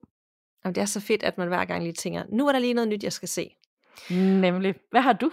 Jamen, 0.65 0.75
det 0.75 0.81
er 0.81 0.87
så 0.87 1.01
fedt, 1.01 1.23
at 1.23 1.39
man 1.39 1.49
hver 1.49 1.65
gang 1.65 1.83
lige 1.83 1.93
tænker, 1.93 2.23
nu 2.33 2.49
er 2.49 2.53
der 2.53 2.59
lige 2.59 2.75
noget 2.75 2.89
nyt, 2.89 3.05
jeg 3.05 3.13
skal 3.13 3.29
se. 3.29 3.57
Nemlig. 4.11 4.75
Hvad 4.91 5.01
har 5.01 5.13
du? 5.13 5.31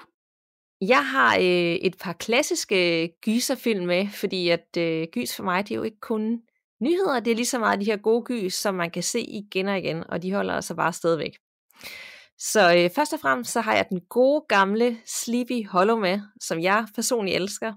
Jeg 0.82 1.06
har 1.06 1.36
øh, 1.36 1.76
et 1.76 1.96
par 2.02 2.14
klassiske 2.14 3.08
gyserfilm 3.22 3.86
med, 3.86 4.08
fordi 4.08 4.50
at 4.50 4.78
øh, 4.78 5.08
gys 5.12 5.36
for 5.36 5.44
mig, 5.44 5.68
det 5.68 5.72
er 5.72 5.76
jo 5.76 5.84
ikke 5.84 6.00
kun 6.00 6.42
nyheder, 6.82 7.20
det 7.20 7.32
er 7.32 7.36
lige 7.36 7.46
så 7.46 7.60
meget 7.60 7.80
de 7.80 7.86
her 7.86 7.98
gode 7.98 8.24
gys, 8.24 8.54
som 8.54 8.76
man 8.76 8.92
kan 8.92 9.04
se 9.04 9.22
igen 9.22 9.68
og 9.68 9.78
igen, 9.78 10.04
og 10.10 10.24
de 10.24 10.34
holder 10.34 10.54
altså 10.54 10.76
bare 10.76 10.94
stadigvæk. 10.94 11.38
Så 12.38 12.76
øh, 12.78 12.90
først 12.90 13.14
og 13.14 13.20
fremmest 13.20 13.52
så 13.52 13.62
har 13.62 13.76
jeg 13.76 13.90
den 13.90 14.02
gode 14.10 14.46
gamle 14.50 14.98
Sleepy 15.06 15.68
Hollow 15.68 16.00
med, 16.00 16.20
som 16.42 16.62
jeg 16.62 16.86
personligt 16.96 17.36
elsker. 17.36 17.74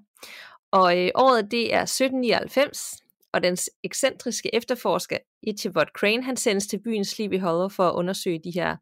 Og 0.70 0.98
øh, 0.98 1.10
året 1.14 1.50
det 1.50 1.74
er 1.74 1.82
1799, 1.82 2.96
og 3.32 3.42
dens 3.42 3.70
ekscentriske 3.84 4.54
efterforsker 4.54 5.18
Ichabod 5.42 5.86
Crane, 5.98 6.22
han 6.22 6.36
sendes 6.36 6.66
til 6.66 6.82
byen 6.82 7.04
Sleepy 7.04 7.40
Hollow 7.40 7.68
for 7.68 7.88
at 7.88 7.94
undersøge 7.94 8.40
de 8.44 8.50
her 8.50 8.76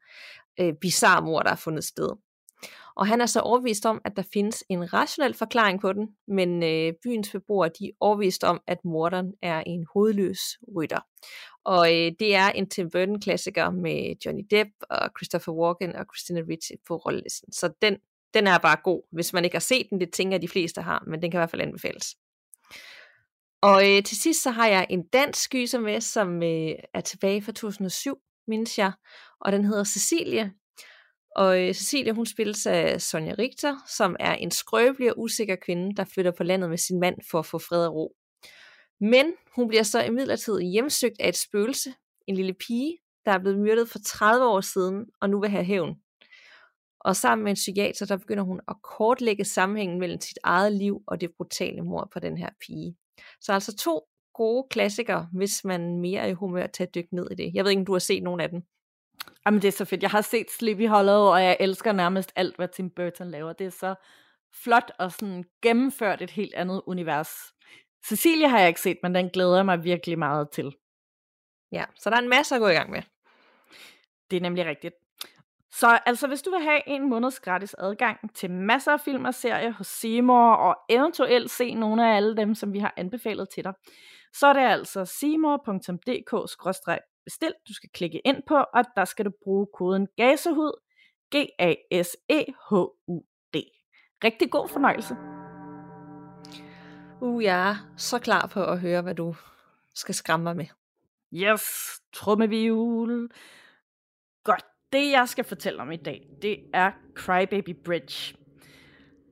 øh, 0.61 0.75
bizarre 0.81 1.23
mord, 1.23 1.45
der 1.45 1.51
er 1.51 1.57
fundet 1.57 1.85
sted. 1.85 2.09
Og 2.97 3.07
han 3.07 3.21
er 3.21 3.27
så 3.27 3.41
overvist 3.41 3.87
om, 3.87 4.01
at 4.05 4.17
der 4.17 4.23
findes 4.33 4.65
en 4.69 4.93
rationel 4.93 5.35
forklaring 5.35 5.81
på 5.81 5.93
den, 5.93 6.09
men 6.29 6.63
øh, 6.63 6.93
byens 7.03 7.31
beboere 7.31 7.71
de 7.79 7.87
er 7.87 7.93
overvist 8.01 8.45
om, 8.45 8.61
at 8.67 8.85
morderen 8.85 9.33
er 9.43 9.63
en 9.67 9.87
hovedløs 9.95 10.41
rytter. 10.77 11.01
Og 11.65 11.95
øh, 11.95 12.13
det 12.19 12.35
er 12.35 12.49
en 12.51 12.69
Tim 12.71 12.91
Burton-klassiker 12.91 13.71
med 13.71 14.15
Johnny 14.25 14.43
Depp 14.51 14.71
og 14.91 15.11
Christopher 15.19 15.55
Walken 15.55 15.97
og 15.97 16.05
Christina 16.15 16.41
Ricci 16.51 16.75
på 16.89 16.97
rollelisten. 16.97 17.53
Så 17.53 17.73
den, 17.83 17.97
den 18.35 18.47
er 18.47 18.59
bare 18.59 18.77
god. 18.85 19.03
Hvis 19.13 19.33
man 19.33 19.45
ikke 19.45 19.55
har 19.55 19.61
set 19.61 19.87
den, 19.91 20.01
det 20.01 20.13
tænker 20.13 20.35
jeg, 20.35 20.43
de 20.43 20.49
fleste 20.49 20.83
har, 20.83 21.05
men 21.07 21.23
den 21.23 21.31
kan 21.31 21.39
i 21.39 21.41
hvert 21.41 21.51
fald 21.51 21.63
anbefales. 21.63 22.17
Og 23.71 23.91
øh, 23.91 24.03
til 24.03 24.17
sidst 24.21 24.43
så 24.43 24.51
har 24.51 24.67
jeg 24.67 24.87
en 24.91 25.03
dansk 25.03 25.51
gyser 25.51 25.79
med, 25.79 26.01
som 26.01 26.43
øh, 26.43 26.75
er 26.95 27.01
tilbage 27.01 27.43
fra 27.43 27.53
2007, 27.53 28.19
mindes 28.49 28.79
jeg, 28.79 28.93
og 29.41 29.53
den 29.53 29.65
hedder 29.65 29.85
Cecilie. 29.85 30.53
Og 31.37 31.63
øh, 31.63 31.75
Cecilie, 31.75 32.13
hun 32.13 32.27
spilles 32.27 32.67
af 32.67 33.03
Sonja 33.03 33.35
Richter, 33.39 33.77
som 33.87 34.17
er 34.21 34.35
en 34.35 34.51
skrøbelig 34.51 35.11
og 35.11 35.21
usikker 35.21 35.57
kvinde, 35.57 35.97
der 35.97 36.05
flytter 36.05 36.31
på 36.31 36.45
landet 36.45 36.71
med 36.71 36.79
sin 36.79 37.01
mand 37.01 37.17
for 37.31 37.39
at 37.39 37.47
få 37.47 37.59
fred 37.59 37.87
og 37.87 37.95
ro. 37.95 38.17
Men 39.01 39.33
hun 39.57 39.69
bliver 39.69 39.83
så 39.83 40.03
imidlertid 40.03 40.61
hjemsøgt 40.61 41.21
af 41.21 41.29
et 41.29 41.37
spøgelse, 41.37 41.95
en 42.27 42.37
lille 42.37 42.55
pige, 42.55 42.99
der 43.25 43.33
er 43.33 43.39
blevet 43.39 43.59
myrdet 43.59 43.89
for 43.89 43.99
30 44.07 44.47
år 44.47 44.61
siden, 44.61 45.07
og 45.21 45.31
nu 45.31 45.41
vil 45.41 45.51
have 45.51 45.65
hævn. 45.65 45.95
Og 47.01 47.17
sammen 47.17 47.45
med 47.45 47.51
en 47.51 47.55
psykiater, 47.55 48.07
der 48.07 48.17
begynder 48.17 48.45
hun 48.45 48.61
at 48.69 48.77
kortlægge 48.83 49.45
sammenhængen 49.45 49.99
mellem 49.99 50.21
sit 50.21 50.39
eget 50.43 50.73
liv 50.73 51.03
og 51.07 51.21
det 51.21 51.31
brutale 51.37 51.83
mord 51.83 52.09
på 52.13 52.21
den 52.21 52.39
her 52.39 52.51
pige. 52.67 52.97
Så 53.41 53.53
altså 53.53 53.77
to 53.77 54.01
gode 54.35 54.67
klassikere, 54.71 55.29
hvis 55.33 55.65
man 55.65 56.01
mere 56.01 56.21
er 56.21 56.27
i 56.27 56.33
humør 56.33 56.67
til 56.67 56.83
at 56.83 56.95
dykke 56.95 57.15
ned 57.15 57.31
i 57.31 57.35
det. 57.35 57.55
Jeg 57.55 57.65
ved 57.65 57.71
ikke, 57.71 57.81
om 57.81 57.87
du 57.87 57.93
har 57.93 57.99
set 57.99 58.23
nogen 58.23 58.41
af 58.41 58.49
dem. 58.49 58.63
Jamen 59.47 59.63
det 59.63 59.69
er 59.69 59.73
så 59.73 59.85
fedt. 59.85 60.03
Jeg 60.03 60.11
har 60.11 60.21
set 60.21 60.51
Sleepy 60.51 60.89
Hollow, 60.89 61.23
og 61.23 61.45
jeg 61.45 61.57
elsker 61.61 61.93
nærmest 61.93 62.33
alt, 62.37 62.57
hvad 62.57 62.69
Tim 62.69 62.91
Burton 62.91 63.31
laver. 63.31 63.53
Det 63.53 63.67
er 63.67 63.71
så 63.71 63.95
flot 64.65 64.93
og 64.99 65.13
sådan 65.13 65.45
gennemført 65.63 66.23
et 66.23 66.31
helt 66.31 66.55
andet 66.55 66.83
univers. 66.87 67.31
Cecilia 68.07 68.49
har 68.49 68.59
jeg 68.59 68.69
ikke 68.69 68.81
set, 68.81 68.99
men 69.03 69.15
den 69.15 69.31
glæder 69.31 69.57
jeg 69.57 69.67
mig 69.67 69.85
virkelig 69.85 70.19
meget 70.19 70.51
til. 70.51 70.75
Ja, 71.73 71.85
så 71.97 72.11
der 72.11 72.17
er 72.17 72.21
en 72.21 72.29
masse 72.29 72.55
at 72.55 72.61
gå 72.61 72.69
i 72.69 72.73
gang 72.73 72.91
med. 72.91 73.03
Det 74.31 74.37
er 74.37 74.41
nemlig 74.41 74.67
rigtigt. 74.67 74.95
Så 75.81 75.99
altså, 76.07 76.27
hvis 76.27 76.43
du 76.43 76.51
vil 76.51 76.61
have 76.61 76.89
en 76.89 77.09
måneds 77.09 77.41
gratis 77.41 77.75
adgang 77.79 78.35
til 78.35 78.51
masser 78.51 78.93
af 78.93 79.01
film 79.01 79.25
og 79.25 79.35
serier 79.35 79.73
hos 79.73 79.87
Seymour, 79.87 80.53
og 80.53 80.77
eventuelt 80.89 81.51
se 81.51 81.75
nogle 81.75 82.11
af 82.11 82.17
alle 82.17 82.37
dem, 82.37 82.55
som 82.55 82.73
vi 82.73 82.79
har 82.79 82.95
anbefalet 82.97 83.49
til 83.49 83.65
dig, 83.65 83.73
så 84.33 84.47
er 84.47 84.53
det 84.53 84.61
altså 84.61 85.05
seymour.dk-bestil, 85.05 87.53
du 87.69 87.75
skal 87.75 87.91
klikke 87.95 88.21
ind 88.25 88.43
på, 88.47 88.65
og 88.75 88.85
der 88.97 89.05
skal 89.05 89.25
du 89.25 89.31
bruge 89.45 89.67
koden 89.75 90.09
GASEHUD, 90.17 90.73
G-A-S-E-H-U-D. 91.35 93.57
Rigtig 94.25 94.51
god 94.51 94.69
fornøjelse. 94.69 95.17
Uh, 97.21 97.45
jeg 97.45 97.71
er 97.71 97.77
så 97.97 98.19
klar 98.19 98.47
på 98.47 98.65
at 98.65 98.81
høre, 98.81 99.03
hvad 99.03 99.15
du 99.15 99.35
skal 99.95 100.15
skræmme 100.15 100.45
mig 100.45 100.57
med. 100.57 100.67
Yes, 101.35 101.63
trummevivl. 102.13 103.31
Det 104.93 105.11
jeg 105.11 105.29
skal 105.29 105.45
fortælle 105.45 105.81
om 105.81 105.93
i 105.93 105.97
dag, 105.97 106.27
det 106.43 106.57
er 106.75 106.91
Crybaby 107.15 107.77
Bridge. 107.85 108.37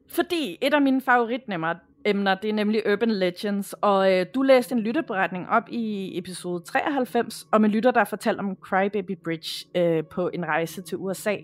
Fordi 0.08 0.58
et 0.61 0.75
af 0.75 0.82
mine 0.82 1.00
favoritnemmer, 1.00 1.75
emner, 2.04 2.34
det 2.34 2.50
er 2.50 2.54
nemlig 2.54 2.92
Urban 2.92 3.11
Legends, 3.11 3.73
og 3.73 4.12
øh, 4.12 4.26
du 4.34 4.42
læste 4.42 4.75
en 4.75 4.80
lytterberetning 4.80 5.49
op 5.49 5.68
i 5.68 6.18
episode 6.18 6.64
93 6.64 7.46
om 7.52 7.64
en 7.64 7.70
lytter, 7.70 7.90
der 7.90 8.04
fortalte 8.04 8.40
om 8.40 8.56
Crybaby 8.56 9.18
Bridge 9.25 9.66
øh, 9.75 10.04
på 10.04 10.30
en 10.34 10.44
rejse 10.44 10.82
til 10.82 10.99
USA. 10.99 11.37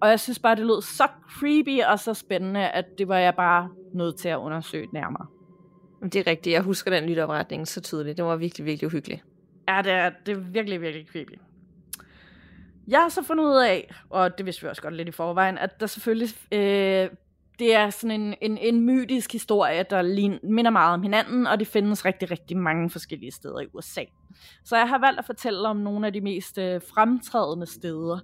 Og 0.00 0.08
jeg 0.08 0.20
synes 0.20 0.38
bare, 0.38 0.56
det 0.56 0.66
lød 0.66 0.82
så 0.82 1.08
creepy 1.38 1.82
og 1.82 1.98
så 1.98 2.14
spændende, 2.14 2.68
at 2.68 2.98
det 2.98 3.08
var 3.08 3.18
jeg 3.18 3.34
bare 3.34 3.68
nødt 3.94 4.16
til 4.16 4.28
at 4.28 4.36
undersøge 4.36 4.88
nærmere. 4.92 5.26
Det 6.02 6.16
er 6.16 6.26
rigtigt, 6.26 6.52
jeg 6.52 6.62
husker 6.62 6.90
den 6.90 7.08
lytterberetning 7.08 7.68
så 7.68 7.80
tydeligt. 7.80 8.16
Det 8.16 8.24
var 8.24 8.36
virkelig, 8.36 8.66
virkelig 8.66 8.86
uhyggeligt. 8.86 9.24
Ja, 9.68 9.80
det 9.84 9.92
er, 9.92 10.10
det 10.26 10.36
er 10.36 10.40
virkelig, 10.40 10.80
virkelig 10.80 11.06
creepy. 11.12 11.38
Jeg 12.88 13.00
har 13.00 13.08
så 13.08 13.22
fundet 13.22 13.44
ud 13.44 13.56
af, 13.56 13.94
og 14.10 14.38
det 14.38 14.46
vidste 14.46 14.62
vi 14.62 14.68
også 14.68 14.82
godt 14.82 14.94
lidt 14.94 15.08
i 15.08 15.12
forvejen, 15.12 15.58
at 15.58 15.80
der 15.80 15.86
selvfølgelig 15.86 16.28
øh, 16.52 17.08
det 17.58 17.74
er 17.74 17.90
sådan 17.90 18.20
en, 18.20 18.34
en, 18.40 18.58
en 18.58 18.80
mytisk 18.80 19.32
historie, 19.32 19.84
der 19.90 20.02
lign, 20.02 20.38
minder 20.42 20.70
meget 20.70 20.94
om 20.94 21.02
hinanden, 21.02 21.46
og 21.46 21.58
det 21.58 21.66
findes 21.66 22.04
rigtig, 22.04 22.30
rigtig 22.30 22.56
mange 22.56 22.90
forskellige 22.90 23.32
steder 23.32 23.60
i 23.60 23.66
USA. 23.74 24.04
Så 24.64 24.76
jeg 24.76 24.88
har 24.88 24.98
valgt 24.98 25.18
at 25.18 25.26
fortælle 25.26 25.68
om 25.68 25.76
nogle 25.76 26.06
af 26.06 26.12
de 26.12 26.20
mest 26.20 26.58
øh, 26.58 26.80
fremtrædende 26.94 27.66
steder, 27.66 28.18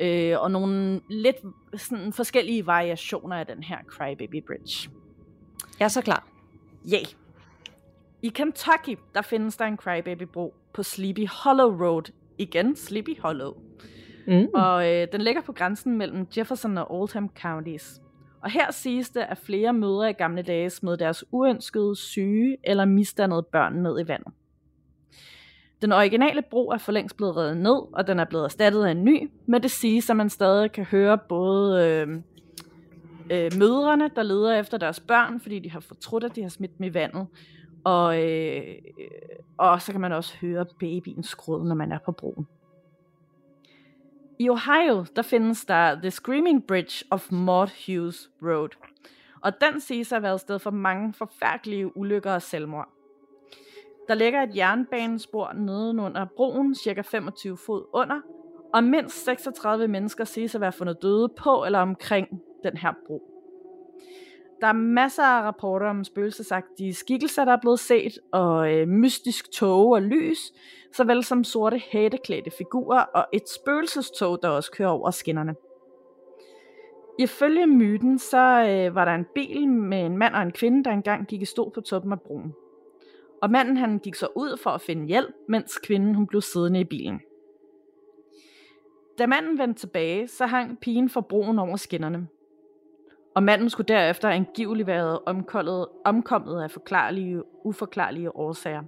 øh, 0.00 0.40
og 0.40 0.50
nogle 0.50 1.00
lidt 1.10 1.36
sådan, 1.76 2.12
forskellige 2.12 2.66
variationer 2.66 3.36
af 3.36 3.46
den 3.46 3.62
her 3.62 3.78
Crybaby 3.86 4.44
Bridge. 4.46 4.90
Jeg 5.78 5.84
er 5.84 5.88
så 5.88 6.02
klar. 6.02 6.28
Yay! 6.92 7.06
I 8.22 8.28
Kentucky, 8.28 8.98
der 9.14 9.22
findes 9.22 9.56
der 9.56 9.64
en 9.64 9.76
Crybaby-bro 9.76 10.54
på 10.74 10.82
Sleepy 10.82 11.28
Hollow 11.28 11.84
Road. 11.84 12.12
Igen, 12.38 12.76
Sleepy 12.76 13.20
Hollow. 13.20 13.54
Mm. 14.26 14.46
Og 14.54 14.92
øh, 14.92 15.08
den 15.12 15.20
ligger 15.20 15.42
på 15.42 15.52
grænsen 15.52 15.98
mellem 15.98 16.26
Jefferson 16.36 16.78
og 16.78 17.00
Oldham 17.00 17.30
Counties. 17.42 18.00
Og 18.40 18.50
her 18.50 18.70
siges 18.70 19.10
det, 19.10 19.20
at 19.20 19.38
flere 19.38 19.72
mødre 19.72 20.10
i 20.10 20.12
gamle 20.12 20.42
dage 20.42 20.70
smed 20.70 20.96
deres 20.96 21.24
uønskede, 21.30 21.96
syge 21.96 22.56
eller 22.64 22.84
misdannede 22.84 23.42
børn 23.42 23.72
ned 23.72 24.00
i 24.00 24.08
vandet. 24.08 24.32
Den 25.82 25.92
originale 25.92 26.42
bro 26.42 26.68
er 26.68 26.78
for 26.78 26.92
længst 26.92 27.16
blevet 27.16 27.36
reddet 27.36 27.56
ned, 27.56 27.82
og 27.92 28.06
den 28.06 28.18
er 28.18 28.24
blevet 28.24 28.44
erstattet 28.44 28.84
af 28.84 28.90
en 28.90 29.04
ny, 29.04 29.30
men 29.46 29.62
det 29.62 29.70
siges, 29.70 30.10
at 30.10 30.16
man 30.16 30.30
stadig 30.30 30.72
kan 30.72 30.84
høre 30.84 31.18
både 31.18 31.86
øh, 31.86 32.08
øh, 33.30 33.50
mødrene, 33.58 34.10
der 34.16 34.22
leder 34.22 34.58
efter 34.58 34.78
deres 34.78 35.00
børn, 35.00 35.40
fordi 35.40 35.58
de 35.58 35.70
har 35.70 35.80
fortrudt, 35.80 36.24
at 36.24 36.36
de 36.36 36.42
har 36.42 36.48
smidt 36.48 36.78
dem 36.78 36.84
i 36.84 36.94
vandet, 36.94 37.26
og, 37.84 38.22
øh, 38.22 38.62
øh 38.98 39.06
og 39.58 39.82
så 39.82 39.92
kan 39.92 40.00
man 40.00 40.12
også 40.12 40.36
høre 40.40 40.66
babyen 40.80 41.22
skrud, 41.22 41.64
når 41.64 41.74
man 41.74 41.92
er 41.92 41.98
på 42.04 42.12
broen. 42.12 42.46
I 44.38 44.50
Ohio, 44.50 45.04
der 45.16 45.22
findes 45.22 45.64
der 45.64 46.00
The 46.00 46.10
Screaming 46.10 46.66
Bridge 46.66 47.04
of 47.10 47.32
Maud 47.32 47.68
Hughes 47.86 48.30
Road. 48.42 48.68
Og 49.40 49.52
den 49.60 49.80
siges 49.80 50.12
at 50.12 50.16
have 50.16 50.22
været 50.22 50.40
sted 50.40 50.58
for 50.58 50.70
mange 50.70 51.12
forfærdelige 51.12 51.96
ulykker 51.96 52.32
og 52.32 52.42
selvmord. 52.42 52.88
Der 54.08 54.14
ligger 54.14 54.42
et 54.42 54.56
jernbanespor 54.56 55.52
nedenunder 55.52 56.26
broen, 56.36 56.74
cirka 56.74 57.00
25 57.00 57.58
fod 57.66 57.84
under, 57.92 58.20
og 58.74 58.84
mindst 58.84 59.24
36 59.24 59.88
mennesker 59.88 60.24
siges 60.24 60.54
at 60.54 60.60
være 60.60 60.72
fundet 60.72 61.02
døde 61.02 61.28
på 61.28 61.64
eller 61.64 61.78
omkring 61.78 62.42
den 62.62 62.76
her 62.76 62.92
bro. 63.06 63.35
Der 64.60 64.66
er 64.66 64.72
masser 64.72 65.22
af 65.22 65.42
rapporter 65.42 65.86
om 65.86 66.04
spøgelsesagtige 66.04 66.94
skikkelser, 66.94 67.44
der 67.44 67.52
er 67.52 67.60
blevet 67.60 67.80
set, 67.80 68.18
og 68.32 68.72
øh, 68.72 68.88
mystisk 68.88 69.52
tog 69.52 69.88
og 69.88 70.02
lys, 70.02 70.52
såvel 70.92 71.24
som 71.24 71.44
sorte 71.44 71.78
hætteklædte 71.78 72.50
figurer 72.58 73.00
og 73.00 73.26
et 73.32 73.48
spøgelsestog, 73.48 74.42
der 74.42 74.48
også 74.48 74.72
kører 74.72 74.88
over 74.88 75.10
skinnerne. 75.10 75.54
Ifølge 77.18 77.66
myten, 77.66 78.18
så 78.18 78.38
øh, 78.38 78.94
var 78.94 79.04
der 79.04 79.12
en 79.14 79.26
bil 79.34 79.68
med 79.68 80.06
en 80.06 80.18
mand 80.18 80.34
og 80.34 80.42
en 80.42 80.52
kvinde, 80.52 80.84
der 80.84 80.90
engang 80.90 81.26
gik 81.26 81.42
i 81.42 81.44
stå 81.44 81.70
på 81.74 81.80
toppen 81.80 82.12
af 82.12 82.20
broen. 82.20 82.54
Og 83.42 83.50
manden 83.50 83.76
han 83.76 83.98
gik 83.98 84.14
så 84.14 84.28
ud 84.36 84.60
for 84.62 84.70
at 84.70 84.80
finde 84.80 85.06
hjælp, 85.06 85.34
mens 85.48 85.78
kvinden 85.78 86.14
hun 86.14 86.26
blev 86.26 86.42
siddende 86.42 86.80
i 86.80 86.84
bilen. 86.84 87.20
Da 89.18 89.26
manden 89.26 89.58
vendte 89.58 89.80
tilbage, 89.80 90.28
så 90.28 90.46
hang 90.46 90.80
pigen 90.80 91.08
for 91.08 91.20
broen 91.20 91.58
over 91.58 91.76
skinnerne 91.76 92.28
og 93.36 93.42
manden 93.42 93.70
skulle 93.70 93.94
derefter 93.94 94.28
angiveligt 94.28 94.86
være 94.86 95.18
omkommet, 95.18 95.86
omkommet 96.04 96.62
af 96.62 96.70
forklarlige, 96.70 97.42
uforklarlige 97.64 98.36
årsager. 98.36 98.82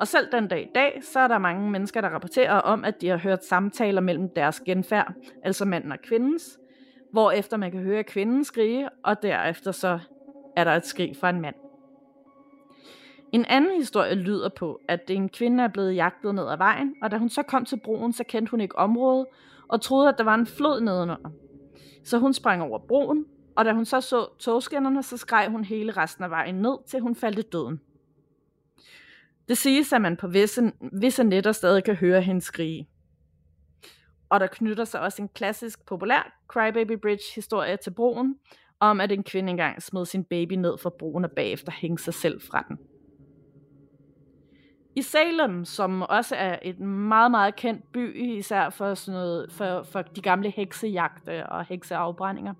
Og 0.00 0.06
selv 0.06 0.32
den 0.32 0.48
dag 0.48 0.62
i 0.62 0.70
dag, 0.74 1.00
så 1.02 1.20
er 1.20 1.28
der 1.28 1.38
mange 1.38 1.70
mennesker, 1.70 2.00
der 2.00 2.08
rapporterer 2.08 2.58
om, 2.58 2.84
at 2.84 3.00
de 3.00 3.08
har 3.08 3.16
hørt 3.16 3.44
samtaler 3.44 4.00
mellem 4.00 4.28
deres 4.28 4.60
genfærd, 4.60 5.12
altså 5.42 5.64
manden 5.64 5.92
og 5.92 5.98
kvindens, 5.98 6.58
hvor 7.12 7.30
efter 7.30 7.56
man 7.56 7.70
kan 7.70 7.80
høre 7.80 8.04
kvinden 8.04 8.44
skrige, 8.44 8.88
og 9.04 9.22
derefter 9.22 9.72
så 9.72 9.98
er 10.56 10.64
der 10.64 10.72
et 10.72 10.86
skrig 10.86 11.16
fra 11.20 11.30
en 11.30 11.40
mand. 11.40 11.54
En 13.32 13.44
anden 13.44 13.76
historie 13.76 14.14
lyder 14.14 14.48
på, 14.48 14.80
at 14.88 15.10
en 15.10 15.28
kvinde 15.28 15.64
er 15.64 15.68
blevet 15.68 15.96
jagtet 15.96 16.34
ned 16.34 16.48
ad 16.48 16.56
vejen, 16.56 16.94
og 17.02 17.10
da 17.10 17.16
hun 17.16 17.28
så 17.28 17.42
kom 17.42 17.64
til 17.64 17.80
broen, 17.84 18.12
så 18.12 18.24
kendte 18.24 18.50
hun 18.50 18.60
ikke 18.60 18.78
området, 18.78 19.26
og 19.68 19.80
troede, 19.80 20.08
at 20.08 20.14
der 20.18 20.24
var 20.24 20.34
en 20.34 20.46
flod 20.46 20.80
nedenunder. 20.80 21.30
Så 22.06 22.18
hun 22.18 22.32
sprang 22.32 22.62
over 22.62 22.78
broen, 22.78 23.26
og 23.56 23.64
da 23.64 23.72
hun 23.72 23.84
så 23.84 24.00
så 24.00 24.28
togskinnerne, 24.38 25.02
så 25.02 25.16
skreg 25.16 25.48
hun 25.50 25.64
hele 25.64 25.92
resten 25.92 26.24
af 26.24 26.30
vejen 26.30 26.54
ned, 26.54 26.78
til 26.86 27.00
hun 27.00 27.16
faldt 27.16 27.38
i 27.38 27.42
døden. 27.42 27.80
Det 29.48 29.58
siges, 29.58 29.92
at 29.92 30.00
man 30.00 30.16
på 30.16 30.28
visse, 30.28 30.72
visse 30.92 31.24
netter 31.24 31.52
stadig 31.52 31.84
kan 31.84 31.94
høre 31.94 32.22
hende 32.22 32.40
skrige. 32.40 32.88
Og 34.28 34.40
der 34.40 34.46
knytter 34.46 34.84
sig 34.84 35.00
også 35.00 35.22
en 35.22 35.28
klassisk, 35.28 35.86
populær 35.86 36.40
Crybaby 36.48 36.98
Bridge 37.02 37.24
historie 37.34 37.76
til 37.76 37.90
broen, 37.90 38.36
om 38.80 39.00
at 39.00 39.12
en 39.12 39.22
kvinde 39.22 39.50
engang 39.50 39.82
smed 39.82 40.06
sin 40.06 40.24
baby 40.24 40.52
ned 40.52 40.78
fra 40.78 40.90
broen 40.98 41.24
og 41.24 41.30
bagefter 41.30 41.72
hængte 41.72 42.04
sig 42.04 42.14
selv 42.14 42.40
fra 42.40 42.64
den. 42.68 42.78
I 44.96 45.02
Salem, 45.02 45.64
som 45.64 46.02
også 46.02 46.36
er 46.36 46.58
et 46.62 46.80
meget, 46.80 47.30
meget 47.30 47.56
kendt 47.56 47.92
by, 47.92 48.16
især 48.38 48.70
for, 48.70 48.94
sådan 48.94 49.20
noget, 49.20 49.52
for, 49.52 49.82
for 49.82 50.02
de 50.02 50.20
gamle 50.20 50.50
heksejagte 50.50 51.46
og 51.46 51.64
hekseafbrændinger, 51.64 52.54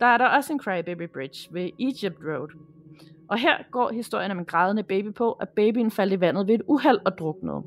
der 0.00 0.06
er 0.06 0.18
der 0.18 0.26
også 0.26 0.52
en 0.52 0.60
Crybaby 0.60 1.08
Bridge 1.08 1.48
ved 1.54 1.70
Egypt 1.78 2.16
Road. 2.24 2.48
Og 3.28 3.38
her 3.38 3.56
går 3.70 3.92
historien 3.92 4.30
om 4.30 4.38
en 4.38 4.44
grædende 4.44 4.82
baby 4.82 5.12
på, 5.12 5.32
at 5.32 5.48
babyen 5.48 5.90
faldt 5.90 6.12
i 6.12 6.20
vandet 6.20 6.46
ved 6.46 6.54
et 6.54 6.62
uheld 6.66 6.98
og 7.04 7.18
druknede. 7.18 7.62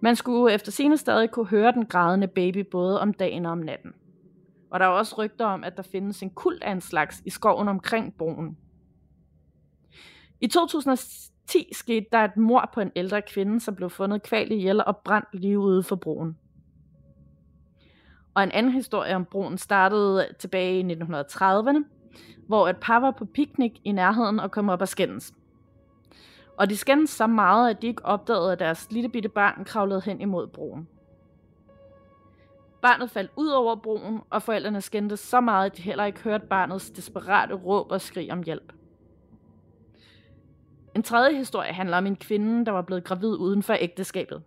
Man 0.00 0.16
skulle 0.16 0.54
efter 0.54 0.72
sine 0.72 0.96
stadig 0.96 1.30
kunne 1.30 1.46
høre 1.46 1.72
den 1.72 1.86
grædende 1.86 2.26
baby 2.26 2.66
både 2.70 3.00
om 3.00 3.12
dagen 3.12 3.46
og 3.46 3.52
om 3.52 3.58
natten. 3.58 3.92
Og 4.70 4.80
der 4.80 4.86
er 4.86 4.90
også 4.90 5.14
rygter 5.18 5.46
om, 5.46 5.64
at 5.64 5.76
der 5.76 5.82
findes 5.82 6.22
en 6.22 6.30
kult 6.30 6.62
af 6.62 6.72
en 6.72 6.80
slags 6.80 7.22
i 7.24 7.30
skoven 7.30 7.68
omkring 7.68 8.14
broen. 8.18 8.56
I 10.40 10.46
2000 10.46 10.96
10 11.48 11.68
skete 11.72 12.06
der 12.12 12.18
et 12.18 12.36
mord 12.36 12.70
på 12.74 12.80
en 12.80 12.92
ældre 12.96 13.22
kvinde, 13.22 13.60
som 13.60 13.74
blev 13.74 13.90
fundet 13.90 14.22
kvalt 14.22 14.52
ihjel 14.52 14.84
og 14.84 14.96
brændt 14.96 15.28
lige 15.32 15.58
ude 15.58 15.82
for 15.82 15.96
broen. 15.96 16.36
Og 18.34 18.42
en 18.42 18.52
anden 18.52 18.72
historie 18.72 19.16
om 19.16 19.24
broen 19.24 19.58
startede 19.58 20.26
tilbage 20.38 20.80
i 20.80 20.94
1930'erne, 20.94 21.84
hvor 22.46 22.68
et 22.68 22.76
par 22.76 23.00
var 23.00 23.10
på 23.10 23.24
piknik 23.24 23.80
i 23.84 23.92
nærheden 23.92 24.40
og 24.40 24.50
kom 24.50 24.68
op 24.68 24.80
og 24.80 24.88
skændes. 24.88 25.34
Og 26.56 26.70
de 26.70 26.76
skændes 26.76 27.10
så 27.10 27.26
meget, 27.26 27.70
at 27.70 27.82
de 27.82 27.86
ikke 27.86 28.04
opdagede, 28.04 28.52
at 28.52 28.58
deres 28.58 28.92
lille 28.92 29.08
bitte 29.08 29.28
barn 29.28 29.64
kravlede 29.64 30.02
hen 30.04 30.20
imod 30.20 30.46
broen. 30.46 30.88
Barnet 32.82 33.10
faldt 33.10 33.30
ud 33.36 33.48
over 33.48 33.76
broen, 33.76 34.20
og 34.30 34.42
forældrene 34.42 34.80
skændtes 34.80 35.20
så 35.20 35.40
meget, 35.40 35.70
at 35.70 35.76
de 35.76 35.82
heller 35.82 36.04
ikke 36.04 36.20
hørte 36.20 36.46
barnets 36.46 36.90
desperate 36.90 37.54
råb 37.54 37.92
og 37.92 38.00
skrig 38.00 38.32
om 38.32 38.42
hjælp. 38.42 38.72
En 40.98 41.02
tredje 41.02 41.36
historie 41.36 41.72
handler 41.72 41.96
om 41.96 42.06
en 42.06 42.16
kvinde, 42.16 42.66
der 42.66 42.72
var 42.72 42.82
blevet 42.82 43.04
gravid 43.04 43.28
uden 43.28 43.62
for 43.62 43.76
ægteskabet. 43.80 44.42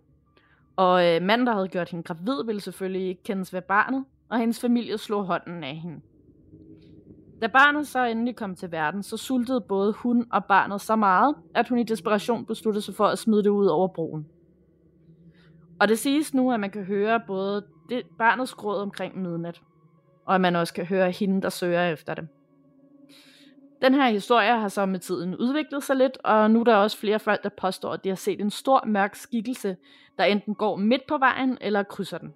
Og 0.76 1.06
øh, 1.06 1.22
manden, 1.22 1.46
der 1.46 1.52
havde 1.52 1.68
gjort 1.68 1.88
hende 1.90 2.02
gravid, 2.02 2.44
ville 2.44 2.60
selvfølgelig 2.60 3.08
ikke 3.08 3.22
kendes 3.22 3.54
ved 3.54 3.62
barnet, 3.62 4.04
og 4.28 4.38
hendes 4.38 4.60
familie 4.60 4.98
slog 4.98 5.24
hånden 5.24 5.64
af 5.64 5.76
hende. 5.76 6.00
Da 7.42 7.46
barnet 7.46 7.86
så 7.86 8.04
endelig 8.04 8.36
kom 8.36 8.54
til 8.54 8.72
verden, 8.72 9.02
så 9.02 9.16
sultede 9.16 9.60
både 9.60 9.92
hun 9.92 10.26
og 10.32 10.44
barnet 10.44 10.80
så 10.80 10.96
meget, 10.96 11.34
at 11.54 11.68
hun 11.68 11.78
i 11.78 11.82
desperation 11.82 12.46
besluttede 12.46 12.84
sig 12.84 12.94
for 12.94 13.06
at 13.06 13.18
smide 13.18 13.42
det 13.42 13.50
ud 13.50 13.66
over 13.66 13.88
broen. 13.88 14.26
Og 15.80 15.88
det 15.88 15.98
siges 15.98 16.34
nu, 16.34 16.52
at 16.52 16.60
man 16.60 16.70
kan 16.70 16.84
høre 16.84 17.20
både 17.26 17.64
det, 17.88 18.02
barnets 18.18 18.54
gråd 18.54 18.80
omkring 18.80 19.22
midnat, 19.22 19.62
og 20.26 20.34
at 20.34 20.40
man 20.40 20.56
også 20.56 20.74
kan 20.74 20.84
høre 20.86 21.10
hende, 21.10 21.42
der 21.42 21.48
søger 21.48 21.92
efter 21.92 22.14
det. 22.14 22.28
Den 23.82 23.94
her 23.94 24.08
historie 24.08 24.58
har 24.58 24.68
så 24.68 24.86
med 24.86 24.98
tiden 24.98 25.36
udviklet 25.36 25.82
sig 25.82 25.96
lidt, 25.96 26.18
og 26.24 26.50
nu 26.50 26.60
er 26.60 26.64
der 26.64 26.74
også 26.74 26.98
flere 26.98 27.18
folk, 27.18 27.42
der 27.42 27.48
påstår, 27.48 27.92
at 27.92 28.04
de 28.04 28.08
har 28.08 28.16
set 28.16 28.40
en 28.40 28.50
stor 28.50 28.84
mørk 28.86 29.14
skikkelse, 29.14 29.76
der 30.18 30.24
enten 30.24 30.54
går 30.54 30.76
midt 30.76 31.06
på 31.08 31.18
vejen 31.18 31.58
eller 31.60 31.82
krydser 31.82 32.18
den. 32.18 32.34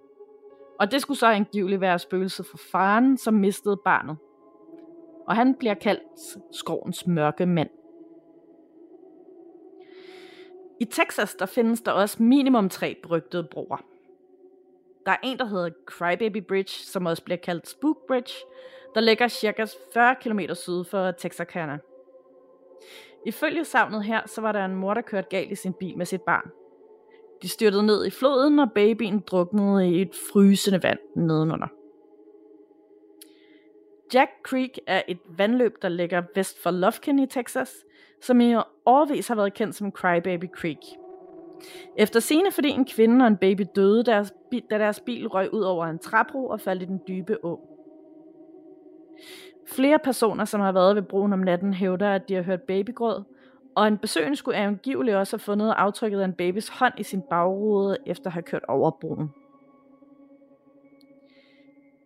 Og 0.79 0.91
det 0.91 1.01
skulle 1.01 1.17
så 1.17 1.27
angiveligt 1.27 1.81
være 1.81 1.99
spøgelset 1.99 2.45
for 2.45 2.57
faren, 2.71 3.17
som 3.17 3.33
mistede 3.33 3.77
barnet. 3.85 4.17
Og 5.27 5.35
han 5.35 5.55
bliver 5.55 5.73
kaldt 5.73 6.03
skovens 6.51 7.07
mørke 7.07 7.45
mand. 7.45 7.69
I 10.79 10.85
Texas 10.85 11.35
der 11.35 11.45
findes 11.45 11.81
der 11.81 11.91
også 11.91 12.23
minimum 12.23 12.69
tre 12.69 12.95
berygtede 13.03 13.47
broer. 13.51 13.77
Der 15.05 15.11
er 15.11 15.17
en, 15.23 15.37
der 15.37 15.45
hedder 15.45 15.69
Crybaby 15.85 16.43
Bridge, 16.47 16.71
som 16.71 17.05
også 17.05 17.23
bliver 17.23 17.37
kaldt 17.37 17.67
Spook 17.67 17.97
Bridge, 18.07 18.33
der 18.95 19.01
ligger 19.01 19.27
ca. 19.27 19.65
40 19.93 20.15
km 20.15 20.39
syd 20.53 20.83
for 20.83 21.11
Texarkana. 21.11 21.77
Ifølge 23.25 23.65
savnet 23.65 24.03
her, 24.03 24.21
så 24.25 24.41
var 24.41 24.51
der 24.51 24.65
en 24.65 24.75
mor, 24.75 24.93
der 24.93 25.01
kørte 25.01 25.27
galt 25.29 25.51
i 25.51 25.55
sin 25.55 25.73
bil 25.73 25.97
med 25.97 26.05
sit 26.05 26.21
barn. 26.21 26.51
De 27.41 27.49
styrtede 27.49 27.85
ned 27.85 28.05
i 28.05 28.09
floden, 28.09 28.59
og 28.59 28.71
babyen 28.75 29.19
druknede 29.19 29.89
i 29.89 30.01
et 30.01 30.15
frysende 30.33 30.83
vand 30.83 30.99
nedenunder. 31.15 31.67
Jack 34.13 34.31
Creek 34.43 34.79
er 34.87 35.01
et 35.07 35.19
vandløb, 35.37 35.81
der 35.81 35.89
ligger 35.89 36.23
vest 36.35 36.63
for 36.63 36.71
Lufkin 36.71 37.19
i 37.19 37.27
Texas, 37.27 37.85
som 38.21 38.41
i 38.41 38.55
årvis 38.85 39.27
har 39.27 39.35
været 39.35 39.53
kendt 39.53 39.75
som 39.75 39.91
Crybaby 39.91 40.45
Creek. 40.55 40.79
Efter 41.97 42.19
scene 42.19 42.51
fordi 42.51 42.69
en 42.69 42.85
kvinde 42.85 43.23
og 43.23 43.27
en 43.27 43.37
baby 43.37 43.63
døde, 43.75 44.03
deres, 44.03 44.33
da 44.69 44.77
deres 44.77 44.99
bil 44.99 45.27
røg 45.27 45.53
ud 45.53 45.61
over 45.61 45.85
en 45.85 45.99
træbro 45.99 46.47
og 46.47 46.61
faldt 46.61 46.81
i 46.81 46.85
den 46.85 47.01
dybe 47.07 47.45
å. 47.45 47.76
Flere 49.67 49.99
personer, 49.99 50.45
som 50.45 50.61
har 50.61 50.71
været 50.71 50.95
ved 50.95 51.03
broen 51.03 51.33
om 51.33 51.39
natten, 51.39 51.73
hævder, 51.73 52.11
at 52.11 52.29
de 52.29 52.33
har 52.33 52.41
hørt 52.41 52.61
babygråd, 52.61 53.23
og 53.75 53.87
en 53.87 53.97
besøgende 53.97 54.35
skulle 54.35 54.57
angiveligt 54.57 55.17
også 55.17 55.35
have 55.35 55.39
fundet 55.39 55.73
aftrykket 55.77 56.19
af 56.19 56.25
en 56.25 56.33
babys 56.33 56.69
hånd 56.69 56.93
i 56.97 57.03
sin 57.03 57.21
bagrude, 57.29 57.97
efter 58.05 58.27
at 58.27 58.33
have 58.33 58.43
kørt 58.43 58.63
over 58.67 58.91
broen. 58.91 59.29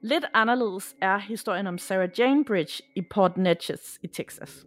Lidt 0.01 0.25
anderledes 0.33 0.95
er 1.01 1.17
historien 1.17 1.67
om 1.67 1.77
Sarah 1.77 2.09
Jane 2.19 2.45
Bridge 2.45 2.83
i 2.95 3.01
Port 3.01 3.37
Neches 3.37 3.99
i 4.03 4.07
Texas. 4.07 4.65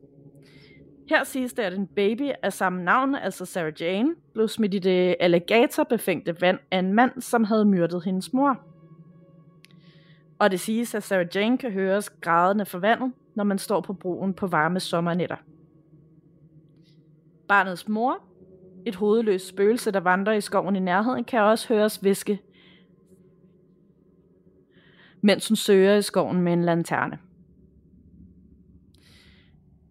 Her 1.09 1.25
siges 1.25 1.53
det, 1.53 1.63
at 1.63 1.75
en 1.75 1.87
baby 1.87 2.31
af 2.43 2.53
samme 2.53 2.85
navn, 2.85 3.15
altså 3.15 3.45
Sarah 3.45 3.73
Jane, 3.81 4.15
blev 4.35 4.49
smidt 4.49 4.75
i 4.75 4.79
det 4.79 5.17
alligatorbefængte 5.21 6.41
vand 6.41 6.59
af 6.71 6.79
en 6.79 6.93
mand, 6.93 7.21
som 7.21 7.45
havde 7.45 7.65
myrdet 7.65 8.05
hendes 8.05 8.33
mor. 8.33 8.74
Og 10.45 10.51
det 10.51 10.61
siges, 10.61 10.95
at 10.95 11.03
Sarah 11.03 11.27
Jane 11.35 11.59
kan 11.59 11.73
høres 11.73 12.11
grædende 12.11 12.67
for 12.67 12.79
vandet, 12.79 13.13
når 13.35 13.45
man 13.45 13.59
står 13.59 13.81
på 13.81 13.93
broen 13.93 14.35
på 14.35 14.47
varme 14.47 14.81
sommernetter. 14.81 15.37
Barnets 17.49 17.89
mor, 17.89 18.23
et 18.87 18.95
hovedløst 18.95 19.49
spøgelse, 19.49 19.91
der 19.91 20.01
vandrer 20.01 20.33
i 20.33 20.41
skoven 20.41 20.77
i 20.77 20.81
nærheden, 20.81 21.25
kan 21.25 21.41
også 21.41 21.69
høres 21.69 22.05
viske, 22.05 22.41
mens 25.21 25.49
hun 25.49 25.57
søger 25.57 25.97
i 25.97 26.03
skoven 26.03 26.41
med 26.41 26.53
en 26.53 26.65
lanterne. 26.65 27.19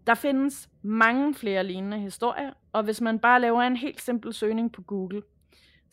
Der 0.07 0.13
findes 0.13 0.69
mange 0.81 1.33
flere 1.33 1.63
lignende 1.63 2.00
historier, 2.00 2.51
og 2.72 2.83
hvis 2.83 3.01
man 3.01 3.19
bare 3.19 3.41
laver 3.41 3.62
en 3.62 3.77
helt 3.77 4.01
simpel 4.01 4.33
søgning 4.33 4.72
på 4.72 4.81
Google, 4.81 5.22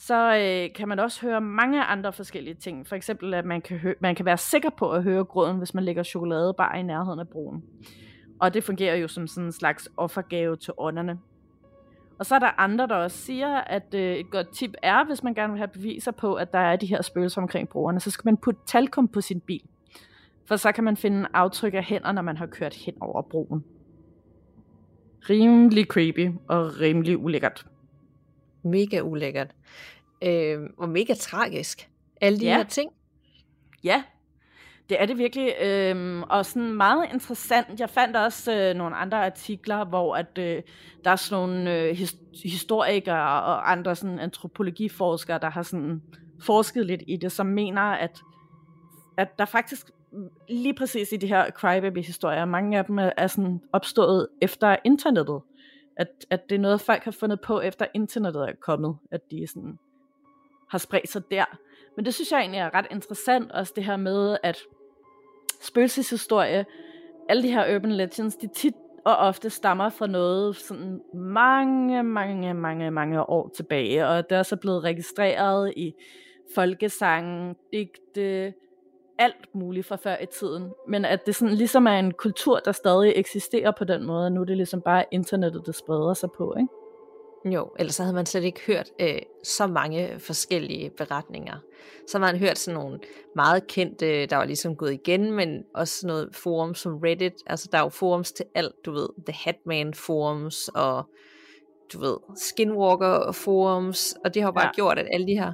så 0.03 0.37
øh, 0.37 0.75
kan 0.75 0.89
man 0.89 0.99
også 0.99 1.21
høre 1.27 1.41
mange 1.41 1.85
andre 1.85 2.13
forskellige 2.13 2.55
ting. 2.55 2.87
For 2.87 2.97
eksempel, 2.97 3.35
at 3.35 3.45
man 3.45 3.61
kan, 3.63 3.79
hø- 3.79 3.95
man 4.01 4.15
kan 4.15 4.25
være 4.25 4.37
sikker 4.37 4.71
på 4.71 4.91
at 4.91 5.03
høre 5.03 5.25
gråden, 5.25 5.59
hvis 5.59 5.75
man 5.75 5.85
lægger 5.85 6.03
chokoladebar 6.03 6.75
i 6.75 6.83
nærheden 6.83 7.21
af 7.21 7.29
broen. 7.29 7.65
Og 8.39 8.55
det 8.55 8.65
fungerer 8.65 8.97
jo 8.97 9.09
som 9.09 9.27
sådan 9.27 9.45
en 9.45 9.53
slags 9.53 9.89
offergave 9.97 10.57
til 10.57 10.73
ånderne. 10.79 11.19
Og 12.19 12.27
så 12.27 12.35
er 12.35 12.39
der 12.39 12.61
andre, 12.61 12.87
der 12.87 12.95
også 12.95 13.17
siger, 13.17 13.57
at 13.57 13.95
øh, 13.95 14.17
et 14.17 14.31
godt 14.31 14.55
tip 14.55 14.75
er, 14.83 15.05
hvis 15.05 15.23
man 15.23 15.35
gerne 15.35 15.53
vil 15.53 15.59
have 15.59 15.69
beviser 15.69 16.11
på, 16.11 16.35
at 16.35 16.53
der 16.53 16.59
er 16.59 16.77
de 16.77 16.87
her 16.87 17.03
spøgelser 17.03 17.43
omkring 17.43 17.69
broerne, 17.69 18.01
så 18.01 18.11
skal 18.11 18.27
man 18.27 18.37
putte 18.37 18.61
talkum 18.67 19.09
på 19.09 19.21
sin 19.21 19.41
bil. 19.41 19.63
For 20.47 20.57
så 20.57 20.73
kan 20.73 20.85
man 20.85 20.97
finde 20.97 21.29
aftryk 21.35 21.75
af 21.75 21.85
hænder, 21.85 22.13
når 22.13 22.23
man 22.23 22.37
har 22.37 22.47
kørt 22.47 22.75
hen 22.75 22.95
over 23.01 23.23
broen. 23.23 23.65
Rimelig 25.31 25.87
creepy 25.87 26.31
og 26.49 26.81
rimelig 26.81 27.19
ulækkert. 27.19 27.67
Mega 28.63 29.01
ulækkert. 29.01 29.51
Øh, 30.23 30.61
og 30.79 30.89
mega 30.89 31.15
tragisk. 31.15 31.89
Alle 32.21 32.39
de 32.41 32.45
Ja. 32.45 32.57
her 32.57 32.65
ting. 32.65 32.91
Ja, 33.85 34.03
det 34.89 35.03
er 35.03 35.07
det 35.07 35.19
virkelig. 35.19 35.55
Øhm, 35.63 36.23
og 36.23 36.47
sådan 36.47 36.73
meget 36.73 37.07
interessant. 37.13 37.81
Jeg 37.81 37.91
fandt 37.91 38.17
også 38.17 38.57
øh, 38.57 38.75
nogle 38.75 38.97
andre 38.97 39.25
artikler, 39.27 39.85
hvor 39.85 40.17
at, 40.17 40.39
øh, 40.39 40.63
der 41.05 41.11
er 41.11 41.17
sådan 41.17 41.43
nogle 41.43 41.79
øh, 41.79 41.91
his- 41.99 42.43
historikere 42.43 43.43
og 43.43 43.73
andre 43.73 43.97
sådan 43.97 44.19
antropologiforskere, 44.19 45.39
der 45.39 45.51
har 45.51 45.63
sådan 45.63 46.03
forsket 46.43 46.87
lidt 46.87 47.03
i 47.07 47.17
det, 47.17 47.33
som 47.33 47.47
mener, 47.47 47.83
at, 47.83 48.19
at 49.17 49.39
der 49.39 49.45
faktisk 49.45 49.91
lige 50.49 50.75
præcis 50.75 51.13
i 51.13 51.17
de 51.17 51.27
her 51.27 51.51
crybaby-historier, 51.51 52.45
mange 52.45 52.79
af 52.79 52.85
dem 52.85 52.99
er, 52.99 53.11
er 53.17 53.27
sådan 53.27 53.61
opstået 53.73 54.29
efter 54.43 54.77
internettet. 54.85 55.41
At, 56.01 56.09
at 56.31 56.49
det 56.49 56.55
er 56.55 56.61
noget, 56.61 56.81
folk 56.81 57.03
har 57.03 57.11
fundet 57.11 57.41
på, 57.41 57.61
efter 57.61 57.87
internettet 57.95 58.43
er 58.43 58.53
kommet. 58.61 58.97
At 59.11 59.31
de 59.31 59.47
sådan 59.47 59.79
har 60.71 60.79
spredt 60.79 61.09
sig 61.09 61.23
der. 61.31 61.59
Men 61.97 62.05
det 62.05 62.15
synes 62.15 62.33
jeg 62.33 62.41
egentlig 62.41 62.59
er 62.59 62.75
ret 62.75 62.87
interessant, 62.91 63.53
også 63.53 63.73
det 63.77 63.85
her 63.85 63.97
med, 63.97 64.37
at 64.43 64.59
spøgelseshistorie, 65.63 66.65
alle 67.29 67.43
de 67.43 67.49
her 67.49 67.77
urban 67.77 67.93
legends, 67.93 68.37
de 68.37 68.47
tit 68.47 68.75
og 69.05 69.17
ofte 69.17 69.51
stammer 69.51 69.89
fra 69.89 70.07
noget 70.07 70.57
sådan 70.57 71.01
mange, 71.15 72.03
mange, 72.03 72.55
mange, 72.55 72.91
mange 72.91 73.23
år 73.23 73.49
tilbage, 73.49 74.07
og 74.07 74.31
det 74.31 74.39
er 74.39 74.43
så 74.43 74.57
blevet 74.57 74.85
registreret 74.85 75.73
i 75.77 75.95
folkesange, 76.55 77.55
digte, 77.73 78.55
alt 79.21 79.55
muligt 79.55 79.87
fra 79.87 79.97
før 79.97 80.17
i 80.23 80.27
tiden, 80.27 80.71
men 80.89 81.05
at 81.05 81.27
det 81.27 81.35
sådan 81.35 81.55
ligesom 81.55 81.87
er 81.87 81.99
en 81.99 82.13
kultur, 82.13 82.59
der 82.65 82.73
stadig 82.73 83.13
eksisterer 83.17 83.71
på 83.79 83.85
den 83.85 84.07
måde, 84.07 84.27
og 84.27 84.33
nu 84.33 84.41
er 84.41 84.45
det 84.45 84.57
ligesom 84.57 84.81
bare 84.81 85.05
internettet, 85.11 85.63
der 85.67 85.73
spreder 85.73 86.15
sig 86.15 86.29
på, 86.37 86.55
ikke? 86.59 86.69
Jo, 87.45 87.71
ellers 87.79 87.95
så 87.95 88.03
havde 88.03 88.15
man 88.15 88.27
slet 88.27 88.45
ikke 88.45 88.61
hørt 88.67 88.91
øh, 89.01 89.19
så 89.45 89.67
mange 89.67 90.19
forskellige 90.19 90.91
beretninger. 90.91 91.59
Så 92.09 92.19
har 92.19 92.27
man 92.27 92.39
hørt 92.39 92.59
sådan 92.59 92.81
nogle 92.81 92.99
meget 93.37 93.67
kendte, 93.67 94.27
der 94.27 94.37
var 94.37 94.45
ligesom 94.45 94.77
gået 94.77 94.93
igen, 94.93 95.33
men 95.33 95.65
også 95.75 96.07
noget 96.07 96.29
forum 96.33 96.75
som 96.75 96.99
Reddit. 96.99 97.35
Altså 97.47 97.69
der 97.73 97.79
er 97.79 97.83
jo 97.83 97.89
forums 97.89 98.33
til 98.33 98.47
alt, 98.55 98.75
du 98.85 98.93
ved, 98.93 99.09
The 99.27 99.37
Hatman 99.45 99.95
forums 99.95 100.69
og 100.75 101.05
du 101.93 102.01
ved, 102.01 102.17
Skinwalker 102.37 103.33
forums, 103.33 104.15
og 104.25 104.35
det 104.35 104.43
har 104.43 104.51
bare 104.51 104.67
ja. 104.67 104.73
gjort, 104.75 104.99
at 104.99 105.07
alle 105.13 105.27
de 105.27 105.39
her 105.39 105.53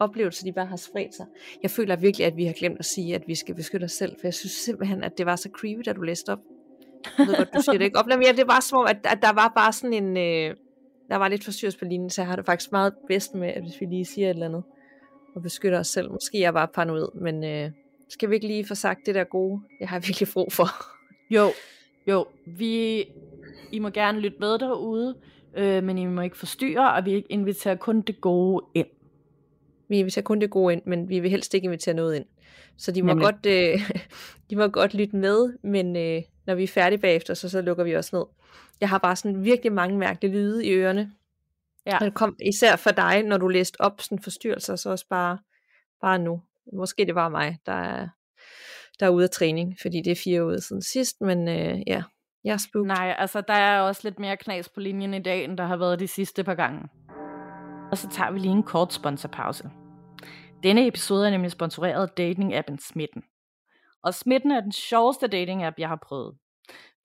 oplevelser, 0.00 0.44
de 0.44 0.52
bare 0.52 0.66
har 0.66 0.76
spredt 0.76 1.14
sig. 1.14 1.26
Jeg 1.62 1.70
føler 1.70 1.96
virkelig, 1.96 2.26
at 2.26 2.36
vi 2.36 2.44
har 2.44 2.52
glemt 2.52 2.78
at 2.78 2.84
sige, 2.84 3.14
at 3.14 3.22
vi 3.26 3.34
skal 3.34 3.54
beskytte 3.54 3.84
os 3.84 3.92
selv, 3.92 4.16
for 4.20 4.26
jeg 4.26 4.34
synes 4.34 4.52
simpelthen, 4.52 5.04
at 5.04 5.18
det 5.18 5.26
var 5.26 5.36
så 5.36 5.48
creepy, 5.52 5.82
da 5.86 5.92
du 5.92 6.02
læste 6.02 6.32
op. 6.32 6.38
Jeg 7.18 7.26
ved 7.26 7.36
godt, 7.36 7.54
du 7.54 7.60
siger 7.60 7.78
det 7.78 7.84
ikke 7.84 7.98
op, 7.98 8.06
men 8.06 8.22
ja, 8.22 8.32
det 8.32 8.46
var 8.46 8.60
som 8.60 8.78
om, 8.78 8.86
at, 8.88 8.96
at 9.04 9.18
der 9.22 9.32
var 9.32 9.52
bare 9.56 9.72
sådan 9.72 10.04
en, 10.04 10.16
øh, 10.16 10.56
der 11.08 11.16
var 11.16 11.28
lidt 11.28 11.44
forstyrrelse 11.44 11.78
på 11.78 11.84
linjen, 11.84 12.10
så 12.10 12.20
jeg 12.22 12.28
har 12.28 12.36
det 12.36 12.46
faktisk 12.46 12.72
meget 12.72 12.94
bedst 13.08 13.34
med, 13.34 13.48
at 13.48 13.62
hvis 13.62 13.80
vi 13.80 13.86
lige 13.86 14.04
siger 14.04 14.26
et 14.26 14.30
eller 14.30 14.46
andet, 14.46 14.62
og 15.34 15.42
beskytter 15.42 15.78
os 15.78 15.86
selv. 15.86 16.12
Måske 16.12 16.38
er 16.38 16.42
jeg 16.42 16.52
bare 16.52 16.68
paranoid, 16.68 17.08
men 17.14 17.44
øh, 17.44 17.70
skal 18.08 18.30
vi 18.30 18.34
ikke 18.34 18.46
lige 18.46 18.66
få 18.66 18.74
sagt 18.74 19.06
det 19.06 19.14
der 19.14 19.24
gode, 19.24 19.60
jeg 19.80 19.88
har 19.88 19.98
virkelig 19.98 20.28
brug 20.32 20.52
for. 20.52 20.66
Jo, 21.30 21.48
jo. 22.06 22.26
Vi, 22.46 23.04
I 23.72 23.78
må 23.78 23.90
gerne 23.90 24.20
lytte 24.20 24.36
med 24.40 24.58
derude, 24.58 25.16
øh, 25.56 25.84
men 25.84 25.98
I 25.98 26.06
må 26.06 26.20
ikke 26.20 26.36
forstyrre, 26.36 26.92
og 26.92 27.04
vi 27.04 27.26
inviterer 27.28 27.74
kun 27.74 28.00
det 28.00 28.20
gode 28.20 28.64
ind. 28.74 28.86
Vi 29.88 29.98
inviterer 29.98 30.22
kun 30.22 30.40
det 30.40 30.50
gode 30.50 30.72
ind, 30.72 30.82
men 30.86 31.08
vi 31.08 31.20
vil 31.20 31.30
helst 31.30 31.54
ikke 31.54 31.64
invitere 31.64 31.94
noget 31.94 32.16
ind. 32.16 32.24
Så 32.76 32.92
de 32.92 33.02
må, 33.02 33.06
Nemlig. 33.06 33.24
godt, 33.24 33.46
øh, 33.46 33.90
de 34.50 34.56
må 34.56 34.68
godt 34.68 34.94
lytte 34.94 35.16
med, 35.16 35.58
men 35.62 35.96
øh, 35.96 36.22
når 36.46 36.54
vi 36.54 36.62
er 36.62 36.68
færdige 36.68 36.98
bagefter, 36.98 37.34
så, 37.34 37.48
så 37.48 37.60
lukker 37.60 37.84
vi 37.84 37.92
også 37.92 38.16
ned. 38.16 38.24
Jeg 38.80 38.88
har 38.88 38.98
bare 38.98 39.16
sådan 39.16 39.44
virkelig 39.44 39.72
mange 39.72 39.98
mærkelige 39.98 40.32
lyde 40.32 40.66
i 40.66 40.72
ørerne. 40.72 41.12
Ja. 41.86 41.98
Det 42.00 42.14
kom 42.14 42.36
især 42.40 42.76
for 42.76 42.90
dig, 42.90 43.22
når 43.22 43.36
du 43.36 43.48
læste 43.48 43.80
op 43.80 44.00
sådan 44.00 44.22
forstyrrelser, 44.22 44.76
så 44.76 44.90
også 44.90 45.06
bare, 45.10 45.38
bare 46.00 46.18
nu. 46.18 46.42
Måske 46.72 47.04
det 47.04 47.14
var 47.14 47.28
mig, 47.28 47.58
der 47.66 47.72
er, 47.72 48.08
der 49.00 49.06
er 49.06 49.10
ude 49.10 49.24
af 49.24 49.30
træning, 49.30 49.76
fordi 49.82 50.02
det 50.04 50.10
er 50.10 50.20
fire 50.24 50.44
uger 50.44 50.60
siden 50.60 50.82
sidst, 50.82 51.20
men 51.20 51.48
øh, 51.48 51.78
ja, 51.86 52.02
jeg 52.44 52.52
er 52.52 52.56
spooked. 52.56 52.86
Nej, 52.88 53.14
altså 53.18 53.40
der 53.40 53.54
er 53.54 53.80
også 53.80 54.00
lidt 54.04 54.18
mere 54.18 54.36
knas 54.36 54.68
på 54.68 54.80
linjen 54.80 55.14
i 55.14 55.22
dag, 55.22 55.44
end 55.44 55.58
der 55.58 55.64
har 55.64 55.76
været 55.76 56.00
de 56.00 56.08
sidste 56.08 56.44
par 56.44 56.54
gange. 56.54 56.88
Og 57.90 57.98
så 57.98 58.08
tager 58.08 58.30
vi 58.30 58.38
lige 58.38 58.52
en 58.52 58.62
kort 58.62 58.92
sponsorpause. 58.92 59.70
Denne 60.62 60.86
episode 60.86 61.26
er 61.26 61.30
nemlig 61.30 61.50
sponsoreret 61.50 62.02
af 62.08 62.14
dating-appen 62.20 62.78
Smitten. 62.78 63.24
Og 64.02 64.14
Smitten 64.14 64.50
er 64.50 64.60
den 64.60 64.72
sjoveste 64.72 65.26
dating-app, 65.26 65.74
jeg 65.78 65.88
har 65.88 65.98
prøvet. 66.02 66.38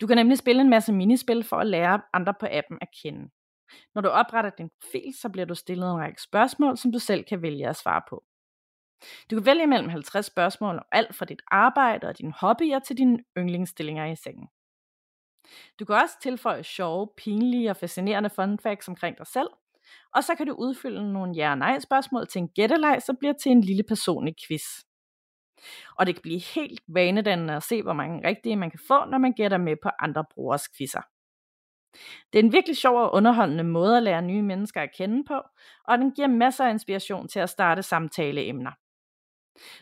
Du 0.02 0.08
kan 0.08 0.18
nemlig 0.18 0.38
spille 0.38 0.62
en 0.62 0.70
masse 0.70 0.94
minispil 0.94 1.44
for 1.44 1.56
at 1.56 1.68
lære 1.68 2.02
andre 2.14 2.34
på 2.40 2.48
appen 2.52 2.78
at 2.82 2.88
kende. 3.04 3.30
Når 3.96 4.02
du 4.02 4.10
opretter 4.10 4.50
din 4.50 4.70
profil, 4.82 5.14
så 5.22 5.30
bliver 5.30 5.46
du 5.46 5.56
stillet 5.56 5.92
en 5.92 5.98
række 5.98 6.22
spørgsmål, 6.22 6.78
som 6.78 6.92
du 6.92 7.00
selv 7.00 7.24
kan 7.24 7.42
vælge 7.42 7.68
at 7.68 7.76
svare 7.76 8.02
på. 8.10 8.24
Du 9.32 9.36
kan 9.36 9.46
vælge 9.46 9.68
mellem 9.68 9.90
50 9.90 10.26
spørgsmål 10.26 10.76
om 10.76 10.86
alt 10.92 11.16
fra 11.16 11.26
dit 11.26 11.42
arbejde 11.48 12.08
og 12.08 12.18
dine 12.18 12.34
hobbyer 12.40 12.80
til 12.80 12.98
dine 12.98 13.24
yndlingsstillinger 13.38 14.06
i 14.06 14.16
sengen. 14.16 14.48
Du 15.80 15.86
kan 15.86 15.96
også 15.96 16.16
tilføje 16.22 16.64
sjove, 16.64 17.10
pinlige 17.18 17.70
og 17.70 17.78
fascinerende 17.78 18.30
fun 18.30 18.60
facts 18.60 18.88
omkring 18.88 19.18
dig 19.18 19.28
selv, 19.28 19.50
og 20.16 20.24
så 20.24 20.36
kan 20.36 20.48
du 20.48 20.54
udfylde 20.54 21.14
nogle 21.14 21.34
ja-nej-spørgsmål 21.36 22.28
til 22.28 22.40
en 22.40 22.50
gætteleg, 22.50 23.02
så 23.06 23.14
bliver 23.20 23.34
til 23.34 23.52
en 23.52 23.62
lille 23.62 23.84
personlig 23.84 24.36
quiz. 24.48 24.64
Og 25.98 26.06
det 26.06 26.16
kan 26.16 26.22
blive 26.22 26.40
helt 26.56 26.82
vanedannende 26.88 27.56
at 27.56 27.64
se, 27.64 27.84
hvor 27.84 27.94
mange 27.94 28.28
rigtige 28.28 28.56
man 28.56 28.72
kan 28.72 28.80
få, 28.88 29.06
når 29.06 29.18
man 29.18 29.34
gætter 29.34 29.58
med 29.58 29.76
på 29.84 29.90
andre 30.00 30.26
brugers 30.34 30.70
quizzer. 30.78 31.02
Det 32.34 32.40
er 32.40 32.44
en 32.44 32.52
virkelig 32.52 32.78
sjov 32.78 33.02
og 33.02 33.14
underholdende 33.14 33.64
måde 33.64 33.98
at 33.98 34.04
lære 34.04 34.22
nye 34.22 34.42
mennesker 34.42 34.82
at 34.82 34.96
kende 34.98 35.24
på, 35.28 35.42
og 35.88 35.98
den 35.98 36.12
giver 36.12 36.28
masser 36.28 36.66
af 36.66 36.72
inspiration 36.72 37.28
til 37.28 37.40
at 37.40 37.50
starte 37.50 37.84
samtaleemner. 37.84 38.72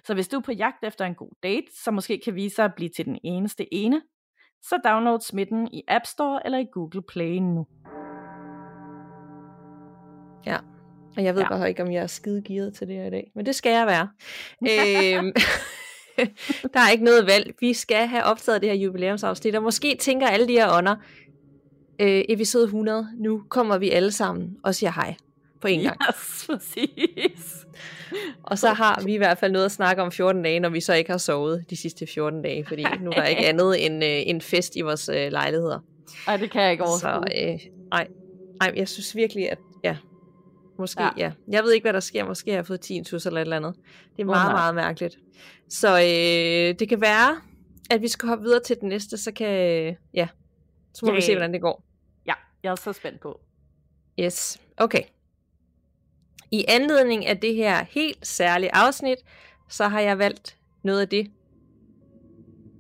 Så 0.03 0.13
hvis 0.13 0.27
du 0.27 0.37
er 0.37 0.41
på 0.41 0.51
jagt 0.51 0.83
efter 0.83 1.05
en 1.05 1.15
god 1.15 1.31
date, 1.43 1.67
som 1.83 1.93
måske 1.93 2.21
kan 2.25 2.35
vise 2.35 2.55
sig 2.55 2.65
at 2.65 2.75
blive 2.75 2.89
til 2.89 3.05
den 3.05 3.19
eneste 3.23 3.73
ene, 3.73 4.01
så 4.61 4.79
download 4.83 5.19
smitten 5.19 5.73
i 5.73 5.83
App 5.87 6.05
Store 6.05 6.45
eller 6.45 6.57
i 6.57 6.67
Google 6.71 7.01
Play 7.09 7.35
nu. 7.35 7.67
Ja, 10.49 10.57
og 11.17 11.23
jeg 11.23 11.35
ved 11.35 11.41
ja. 11.41 11.49
bare 11.49 11.69
ikke, 11.69 11.83
om 11.83 11.91
jeg 11.91 12.03
er 12.03 12.07
skide 12.07 12.41
gearet 12.41 12.73
til 12.73 12.87
det 12.87 12.95
her 12.95 13.05
i 13.05 13.09
dag, 13.09 13.31
men 13.35 13.45
det 13.45 13.55
skal 13.55 13.71
jeg 13.71 13.87
være. 13.87 14.09
øhm, 15.17 15.31
der 16.73 16.79
er 16.79 16.91
ikke 16.91 17.03
noget 17.03 17.27
valg. 17.27 17.53
Vi 17.59 17.73
skal 17.73 18.07
have 18.07 18.23
optaget 18.23 18.61
det 18.61 18.69
her 18.69 18.75
jubilæumsafsnit, 18.75 19.55
og 19.55 19.63
måske 19.63 19.97
tænker 19.99 20.27
alle 20.27 20.47
de 20.47 20.53
her 20.53 20.77
ånder, 20.77 20.95
øh, 22.01 22.23
episode 22.29 22.63
100, 22.63 23.07
nu 23.17 23.41
kommer 23.49 23.77
vi 23.77 23.89
alle 23.89 24.11
sammen 24.11 24.57
og 24.63 24.75
siger 24.75 24.91
hej 24.91 25.15
på 25.61 25.67
en 25.67 25.81
gang. 25.81 25.97
Yes, 26.09 26.47
præcis. 26.49 27.65
Og 28.43 28.59
så 28.59 28.67
har 28.67 29.01
vi 29.05 29.13
i 29.13 29.17
hvert 29.17 29.37
fald 29.37 29.51
noget 29.51 29.65
at 29.65 29.71
snakke 29.71 30.01
om 30.01 30.11
14 30.11 30.43
dage, 30.43 30.59
når 30.59 30.69
vi 30.69 30.81
så 30.81 30.93
ikke 30.93 31.11
har 31.11 31.17
sovet 31.17 31.65
de 31.69 31.75
sidste 31.75 32.07
14 32.07 32.41
dage, 32.41 32.65
fordi 32.65 32.83
nu 33.03 33.09
er 33.09 33.13
der 33.13 33.25
ikke 33.25 33.47
andet 33.47 33.85
end 33.85 34.03
øh, 34.03 34.09
en 34.25 34.41
fest 34.41 34.75
i 34.75 34.81
vores 34.81 35.09
øh, 35.09 35.31
lejligheder. 35.31 35.79
Nej, 36.27 36.37
det 36.37 36.51
kan 36.51 36.61
jeg 36.61 36.71
ikke 36.71 36.83
overskue. 36.83 37.09
Så 37.11 37.23
øh, 37.37 37.59
ej, 37.91 38.07
ej, 38.61 38.73
jeg 38.75 38.87
synes 38.87 39.15
virkelig, 39.15 39.51
at 39.51 39.57
ja, 39.83 39.97
måske, 40.79 41.03
ja. 41.03 41.11
ja. 41.17 41.31
Jeg 41.51 41.63
ved 41.63 41.71
ikke, 41.71 41.83
hvad 41.83 41.93
der 41.93 41.99
sker. 41.99 42.25
Måske 42.25 42.51
har 42.51 42.57
jeg 42.57 42.65
fået 42.65 42.81
10 42.81 43.03
tus 43.03 43.25
eller 43.25 43.41
et 43.41 43.45
eller 43.45 43.57
andet. 43.57 43.75
Det 44.15 44.21
er 44.21 44.25
meget, 44.25 44.47
oh, 44.47 44.53
meget 44.53 44.75
mærkeligt. 44.75 45.19
Så 45.69 45.97
øh, 45.97 46.79
det 46.79 46.89
kan 46.89 47.01
være, 47.01 47.41
at 47.89 48.01
vi 48.01 48.07
skal 48.07 48.29
hoppe 48.29 48.43
videre 48.43 48.63
til 48.63 48.77
den 48.81 48.89
næste, 48.89 49.17
så 49.17 49.31
kan, 49.31 49.47
ja, 50.13 50.27
så 50.93 51.05
må 51.05 51.09
yeah. 51.09 51.15
vi 51.15 51.21
se, 51.21 51.33
hvordan 51.33 51.53
det 51.53 51.61
går. 51.61 51.83
Ja, 52.25 52.33
jeg 52.63 52.71
er 52.71 52.75
så 52.75 52.93
spændt 52.93 53.19
på. 53.19 53.39
Yes, 54.19 54.61
okay. 54.77 55.01
I 56.51 56.65
anledning 56.67 57.25
af 57.25 57.37
det 57.37 57.55
her 57.55 57.83
helt 57.83 58.27
særlige 58.27 58.75
afsnit, 58.75 59.17
så 59.69 59.87
har 59.87 59.99
jeg 59.99 60.19
valgt 60.19 60.57
noget 60.83 61.01
af 61.01 61.09
det, 61.09 61.31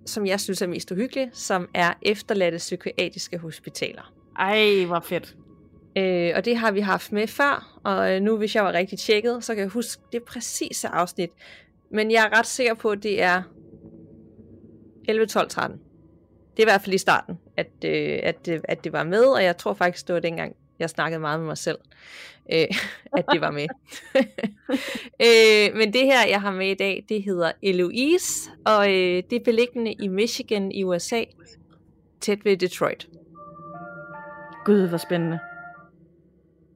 som 0.05 0.25
jeg 0.25 0.39
synes 0.39 0.61
er 0.61 0.67
mest 0.67 0.91
uhyggeligt, 0.91 1.37
som 1.37 1.69
er 1.73 1.93
efterladte 2.01 2.57
psykiatriske 2.57 3.37
hospitaler. 3.37 4.13
Ej, 4.39 4.85
hvor 4.85 4.99
fedt. 4.99 5.35
Øh, 5.99 6.31
og 6.35 6.45
det 6.45 6.57
har 6.57 6.71
vi 6.71 6.79
haft 6.79 7.11
med 7.11 7.27
før, 7.27 7.79
og 7.83 8.15
øh, 8.15 8.21
nu 8.21 8.37
hvis 8.37 8.55
jeg 8.55 8.63
var 8.63 8.73
rigtig 8.73 8.99
tjekket, 8.99 9.43
så 9.43 9.55
kan 9.55 9.61
jeg 9.61 9.69
huske 9.69 10.01
det 10.11 10.23
præcise 10.23 10.87
afsnit. 10.87 11.29
Men 11.91 12.11
jeg 12.11 12.29
er 12.31 12.37
ret 12.39 12.47
sikker 12.47 12.73
på, 12.73 12.89
at 12.89 13.03
det 13.03 13.21
er 13.21 13.41
11, 15.07 15.25
12, 15.25 15.49
13. 15.49 15.79
Det 16.51 16.63
er 16.63 16.67
i 16.67 16.71
hvert 16.71 16.81
fald 16.81 16.95
i 16.95 16.97
starten, 16.97 17.39
at, 17.57 17.67
øh, 17.85 18.19
at, 18.23 18.47
øh, 18.49 18.59
at 18.63 18.83
det 18.83 18.93
var 18.93 19.03
med, 19.03 19.23
og 19.23 19.43
jeg 19.43 19.57
tror 19.57 19.73
faktisk, 19.73 20.07
det 20.07 20.13
var 20.13 20.19
dengang, 20.19 20.55
jeg 20.79 20.89
snakkede 20.89 21.19
meget 21.19 21.39
med 21.39 21.47
mig 21.47 21.57
selv, 21.57 21.77
øh, 22.53 22.67
at 23.17 23.25
det 23.31 23.41
var 23.41 23.51
med. 23.51 23.67
øh, 25.25 25.77
men 25.77 25.93
det 25.93 26.05
her, 26.05 26.27
jeg 26.29 26.41
har 26.41 26.51
med 26.51 26.71
i 26.71 26.75
dag, 26.75 27.05
det 27.09 27.23
hedder 27.23 27.51
Eloise, 27.63 28.49
og 28.65 28.89
øh, 28.89 29.23
det 29.29 29.33
er 29.33 29.43
beliggende 29.45 29.93
i 29.93 30.07
Michigan 30.07 30.71
i 30.71 30.83
USA, 30.83 31.23
tæt 32.21 32.45
ved 32.45 32.57
Detroit. 32.57 33.07
Gud, 34.65 34.87
hvor 34.87 34.97
spændende. 34.97 35.39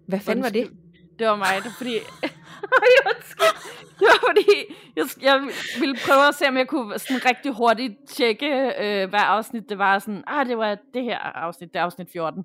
Hvad 0.07 0.19
fanden 0.19 0.43
var 0.43 0.49
det? 0.49 0.69
Det 1.19 1.27
var 1.27 1.35
mig, 1.35 1.55
det 1.55 1.65
var 1.65 1.75
fordi... 1.77 1.93
det 3.99 4.07
var 4.07 4.27
fordi, 4.27 4.75
jeg, 4.95 5.05
jeg 5.21 5.41
ville 5.79 5.97
prøve 6.05 6.27
at 6.27 6.35
se, 6.35 6.47
om 6.47 6.57
jeg 6.57 6.67
kunne 6.67 6.99
sådan 6.99 7.25
rigtig 7.25 7.51
hurtigt 7.51 7.93
tjekke, 8.09 8.73
øh, 8.79 9.09
hvad 9.09 9.19
afsnit 9.23 9.63
det 9.69 9.77
var. 9.77 9.99
Sådan, 9.99 10.23
ah, 10.27 10.47
det 10.47 10.57
var 10.57 10.77
det 10.93 11.03
her 11.03 11.17
afsnit, 11.17 11.73
det 11.73 11.79
er 11.79 11.83
afsnit 11.83 12.07
14. 12.11 12.43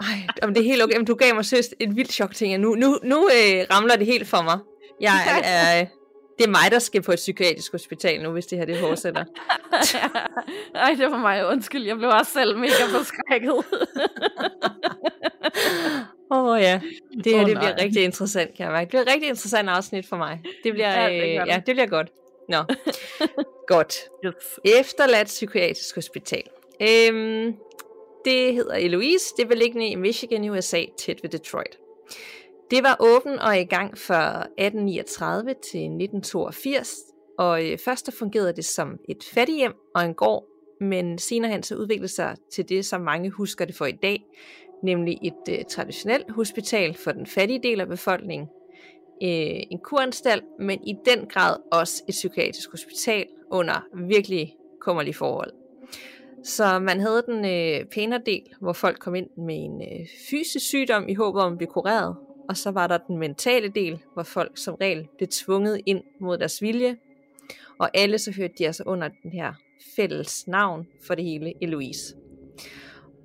Ej, 0.00 0.06
om 0.42 0.54
det 0.54 0.60
er 0.60 0.64
helt 0.64 0.82
okay. 0.82 0.92
Jamen, 0.92 1.06
du 1.06 1.14
gav 1.14 1.34
mig 1.34 1.44
søst 1.44 1.74
et 1.80 1.96
vildt 1.96 2.12
chok, 2.12 2.34
ting. 2.34 2.58
Nu, 2.58 2.74
nu, 2.74 2.98
nu 3.02 3.16
øh, 3.16 3.66
ramler 3.70 3.96
det 3.96 4.06
helt 4.06 4.28
for 4.28 4.42
mig. 4.42 4.58
Jeg 5.00 5.42
er, 5.44 5.80
øh, 5.80 5.86
det 6.38 6.46
er 6.46 6.50
mig, 6.50 6.70
der 6.70 6.78
skal 6.78 7.02
på 7.02 7.12
et 7.12 7.16
psykiatrisk 7.16 7.72
hospital 7.72 8.22
nu, 8.22 8.30
hvis 8.30 8.46
det 8.46 8.58
her 8.58 8.64
det 8.64 8.80
fortsætter. 8.80 9.24
Ej, 10.74 10.94
det 10.98 11.10
var 11.10 11.18
mig. 11.18 11.46
Undskyld, 11.46 11.86
jeg 11.86 11.96
blev 11.96 12.10
også 12.10 12.32
selv 12.32 12.58
mega 12.58 12.84
forskrækket. 12.90 13.54
Åh 16.30 16.44
oh, 16.44 16.60
ja, 16.60 16.80
det 17.24 17.32
her 17.32 17.42
oh, 17.42 17.48
det 17.48 17.56
bliver 17.56 17.82
rigtig 17.82 18.04
interessant, 18.04 18.54
kan 18.56 18.64
jeg 18.64 18.72
mærke. 18.72 18.82
Det 18.82 18.88
bliver 18.88 19.02
et 19.02 19.08
rigtig 19.08 19.28
interessant 19.28 19.68
afsnit 19.68 20.06
for 20.06 20.16
mig. 20.16 20.42
Det 20.64 20.72
bliver, 20.72 21.02
ja, 21.02 21.08
det, 21.08 21.22
øh, 21.22 21.48
ja, 21.48 21.62
det 21.66 21.74
bliver 21.74 21.86
godt. 21.86 22.12
Nå, 22.48 22.58
godt. 23.74 23.96
Yes. 24.26 24.34
Efterladt 24.64 25.26
psykiatrisk 25.26 25.94
hospital. 25.94 26.42
Øhm, 26.80 27.54
det 28.24 28.54
hedder 28.54 28.74
Eloise. 28.74 29.24
Det 29.36 29.44
er 29.44 29.48
beliggende 29.48 29.88
i 29.88 29.94
Michigan 29.94 30.44
i 30.44 30.50
USA, 30.50 30.84
tæt 30.98 31.22
ved 31.22 31.30
Detroit. 31.30 31.78
Det 32.70 32.82
var 32.82 32.96
åben 33.00 33.38
og 33.38 33.58
i 33.58 33.64
gang 33.64 33.98
fra 33.98 34.40
1839 34.40 35.48
til 35.48 35.80
1982, 35.80 36.96
og 37.38 37.66
øh, 37.66 37.78
først 37.78 38.10
fungerede 38.18 38.52
det 38.52 38.64
som 38.64 38.98
et 39.08 39.24
fattighjem 39.34 39.72
og 39.94 40.04
en 40.04 40.14
gård, 40.14 40.44
men 40.80 41.18
senere 41.18 41.50
hen 41.50 41.62
så 41.62 41.76
udviklede 41.76 42.12
sig 42.12 42.36
til 42.52 42.68
det, 42.68 42.86
som 42.86 43.00
mange 43.00 43.30
husker 43.30 43.64
det 43.64 43.74
for 43.74 43.86
i 43.86 43.92
dag, 43.92 44.22
nemlig 44.82 45.18
et 45.22 45.58
øh, 45.58 45.64
traditionelt 45.64 46.30
hospital 46.30 46.94
for 46.94 47.12
den 47.12 47.26
fattige 47.26 47.62
del 47.62 47.80
af 47.80 47.88
befolkningen, 47.88 48.48
øh, 49.22 49.62
en 49.70 49.78
kuranstalt, 49.78 50.44
men 50.58 50.84
i 50.84 50.94
den 51.04 51.26
grad 51.26 51.56
også 51.72 52.02
et 52.08 52.12
psykiatrisk 52.12 52.70
hospital 52.70 53.26
under 53.50 53.86
virkelig 53.94 54.56
kummerlige 54.80 55.14
forhold. 55.14 55.52
Så 56.44 56.78
man 56.78 57.00
havde 57.00 57.22
den 57.26 57.44
øh, 57.44 57.86
pænere 57.86 58.20
del, 58.26 58.42
hvor 58.60 58.72
folk 58.72 58.98
kom 58.98 59.14
ind 59.14 59.30
med 59.36 59.54
en 59.54 59.82
øh, 59.82 60.06
fysisk 60.30 60.66
sygdom 60.66 61.08
i 61.08 61.14
håb 61.14 61.34
om 61.34 61.52
at 61.52 61.58
blive 61.58 61.70
kureret, 61.70 62.16
og 62.48 62.56
så 62.56 62.70
var 62.70 62.86
der 62.86 62.98
den 62.98 63.18
mentale 63.18 63.68
del, 63.68 64.02
hvor 64.14 64.22
folk 64.22 64.58
som 64.58 64.74
regel 64.74 65.08
blev 65.16 65.28
tvunget 65.28 65.80
ind 65.86 66.02
mod 66.20 66.38
deres 66.38 66.62
vilje, 66.62 66.96
og 67.78 67.90
alle 67.94 68.18
så 68.18 68.32
hørte 68.32 68.54
de 68.58 68.66
altså 68.66 68.82
under 68.86 69.08
den 69.22 69.30
her 69.32 69.52
fælles 69.96 70.46
navn 70.46 70.86
for 71.06 71.14
det 71.14 71.24
hele, 71.24 71.52
Eloise. 71.62 72.14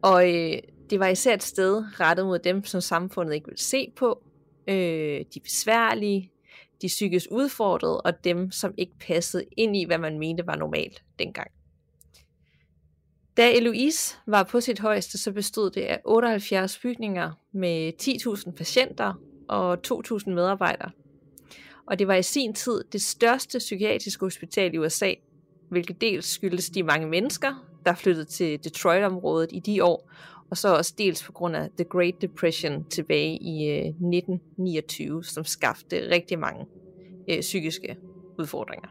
Og 0.01 0.35
øh, 0.35 0.57
det 0.91 0.99
var 0.99 1.07
især 1.07 1.33
et 1.33 1.43
sted 1.43 1.83
rettet 1.99 2.25
mod 2.25 2.39
dem, 2.39 2.63
som 2.63 2.81
samfundet 2.81 3.33
ikke 3.33 3.45
ville 3.45 3.61
se 3.61 3.91
på, 3.95 4.23
øh, 4.67 5.25
de 5.33 5.39
besværlige, 5.43 6.31
de 6.81 6.87
psykisk 6.87 7.25
udfordrede, 7.31 8.01
og 8.01 8.23
dem, 8.23 8.51
som 8.51 8.73
ikke 8.77 8.93
passede 9.07 9.45
ind 9.57 9.77
i, 9.77 9.85
hvad 9.85 9.97
man 9.97 10.19
mente 10.19 10.47
var 10.47 10.55
normalt 10.55 11.03
dengang. 11.19 11.51
Da 13.37 13.51
Eloise 13.51 14.15
var 14.27 14.43
på 14.43 14.61
sit 14.61 14.79
højeste, 14.79 15.17
så 15.17 15.31
bestod 15.31 15.71
det 15.71 15.81
af 15.81 16.01
78 16.05 16.79
bygninger 16.79 17.31
med 17.51 17.93
10.000 18.01 18.51
patienter 18.51 19.13
og 19.47 19.77
2.000 19.87 20.29
medarbejdere. 20.29 20.91
Og 21.85 21.99
det 21.99 22.07
var 22.07 22.15
i 22.15 22.23
sin 22.23 22.53
tid 22.53 22.83
det 22.91 23.01
største 23.01 23.57
psykiatriske 23.57 24.25
hospital 24.25 24.73
i 24.73 24.77
USA, 24.77 25.13
hvilket 25.69 26.01
dels 26.01 26.25
skyldes 26.25 26.69
de 26.69 26.83
mange 26.83 27.07
mennesker, 27.07 27.67
der 27.85 27.95
flyttede 27.95 28.25
til 28.25 28.63
Detroit-området 28.63 29.49
i 29.51 29.59
de 29.59 29.83
år, 29.83 30.11
og 30.51 30.57
så 30.57 30.77
også 30.77 30.93
dels 30.97 31.23
på 31.23 31.31
grund 31.31 31.55
af 31.55 31.69
The 31.77 31.85
Great 31.89 32.21
Depression 32.21 32.85
tilbage 32.89 33.37
i 33.37 33.69
øh, 33.69 33.85
1929, 33.85 35.23
som 35.23 35.43
skabte 35.43 36.09
rigtig 36.11 36.39
mange 36.39 36.65
øh, 37.29 37.39
psykiske 37.39 37.97
udfordringer. 38.39 38.87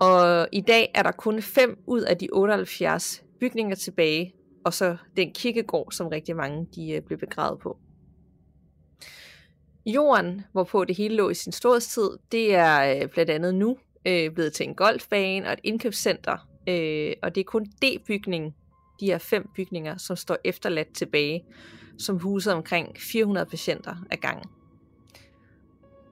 Og 0.00 0.48
i 0.52 0.60
dag 0.60 0.90
er 0.94 1.02
der 1.02 1.12
kun 1.12 1.42
5 1.42 1.78
ud 1.86 2.00
af 2.00 2.18
de 2.18 2.28
78 2.32 3.24
bygninger 3.40 3.74
tilbage, 3.74 4.34
og 4.64 4.74
så 4.74 4.96
den 5.16 5.32
kirkegård, 5.32 5.92
som 5.92 6.08
rigtig 6.08 6.36
mange 6.36 6.66
de, 6.74 6.90
øh, 6.90 7.02
blev 7.02 7.18
begravet 7.18 7.60
på. 7.60 7.78
Jorden, 9.86 10.42
hvorpå 10.52 10.84
det 10.84 10.96
hele 10.96 11.16
lå 11.16 11.30
i 11.30 11.34
sin 11.34 11.52
storhedstid, 11.52 12.10
det 12.32 12.54
er 12.54 12.96
øh, 12.96 13.08
blandt 13.08 13.30
andet 13.30 13.54
nu 13.54 13.78
øh, 14.06 14.30
blevet 14.30 14.52
til 14.52 14.68
en 14.68 14.74
golfbane 14.74 15.46
og 15.46 15.52
et 15.52 15.60
indkøbscenter, 15.62 16.48
øh, 16.68 17.12
og 17.22 17.34
det 17.34 17.40
er 17.40 17.44
kun 17.44 17.64
D-bygningen, 17.64 18.54
de 19.02 19.06
her 19.06 19.18
fem 19.18 19.48
bygninger, 19.56 19.96
som 19.96 20.16
står 20.16 20.36
efterladt 20.44 20.94
tilbage, 20.94 21.44
som 21.98 22.18
huser 22.18 22.52
omkring 22.52 22.96
400 22.98 23.46
patienter 23.46 23.96
ad 24.10 24.16
gangen. 24.16 24.46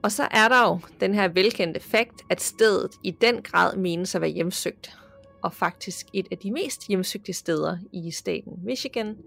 Og 0.01 0.11
så 0.11 0.27
er 0.31 0.47
der 0.47 0.67
jo 0.67 0.79
den 0.99 1.13
her 1.13 1.27
velkendte 1.27 1.79
fakt, 1.79 2.21
at 2.29 2.41
stedet 2.41 2.91
i 3.03 3.11
den 3.11 3.41
grad 3.41 3.77
menes 3.77 4.15
at 4.15 4.21
være 4.21 4.29
hjemsøgt, 4.29 4.97
og 5.43 5.53
faktisk 5.53 6.07
et 6.13 6.27
af 6.31 6.37
de 6.37 6.51
mest 6.51 6.87
hjemsøgte 6.87 7.33
steder 7.33 7.77
i 7.91 8.11
staten 8.11 8.53
Michigan. 8.63 9.17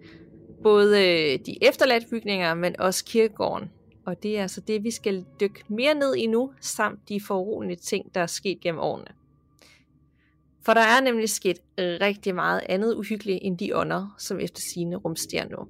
Både 0.63 0.99
øh, 0.99 1.39
de 1.47 1.59
efterladte 1.63 2.07
bygninger, 2.11 2.55
men 2.55 2.81
også 2.81 3.05
kirkegården 3.05 3.71
Og 4.07 4.23
det 4.23 4.39
er 4.39 4.43
altså 4.43 4.61
det, 4.61 4.85
vi 4.85 4.91
skal 4.91 5.25
dykke 5.41 5.65
mere 5.69 5.95
ned 5.95 6.15
i 6.15 6.27
nu, 6.27 6.53
samt 6.61 7.09
de 7.09 7.21
foruroligende 7.21 7.83
ting, 7.83 8.15
der 8.15 8.21
er 8.21 8.27
sket 8.27 8.61
gennem 8.61 8.81
årene. 8.81 9.24
For 10.65 10.75
der 10.75 10.81
er 10.81 11.01
nemlig 11.01 11.29
sket 11.29 11.59
rigtig 11.79 12.35
meget 12.35 12.61
andet 12.69 12.95
uhyggeligt 12.95 13.39
end 13.43 13.59
de 13.59 13.77
ånder, 13.77 14.15
som 14.19 14.41
efter 14.41 14.61
sine 14.61 14.97
rumstiger 14.97 15.49
nu. 15.49 15.69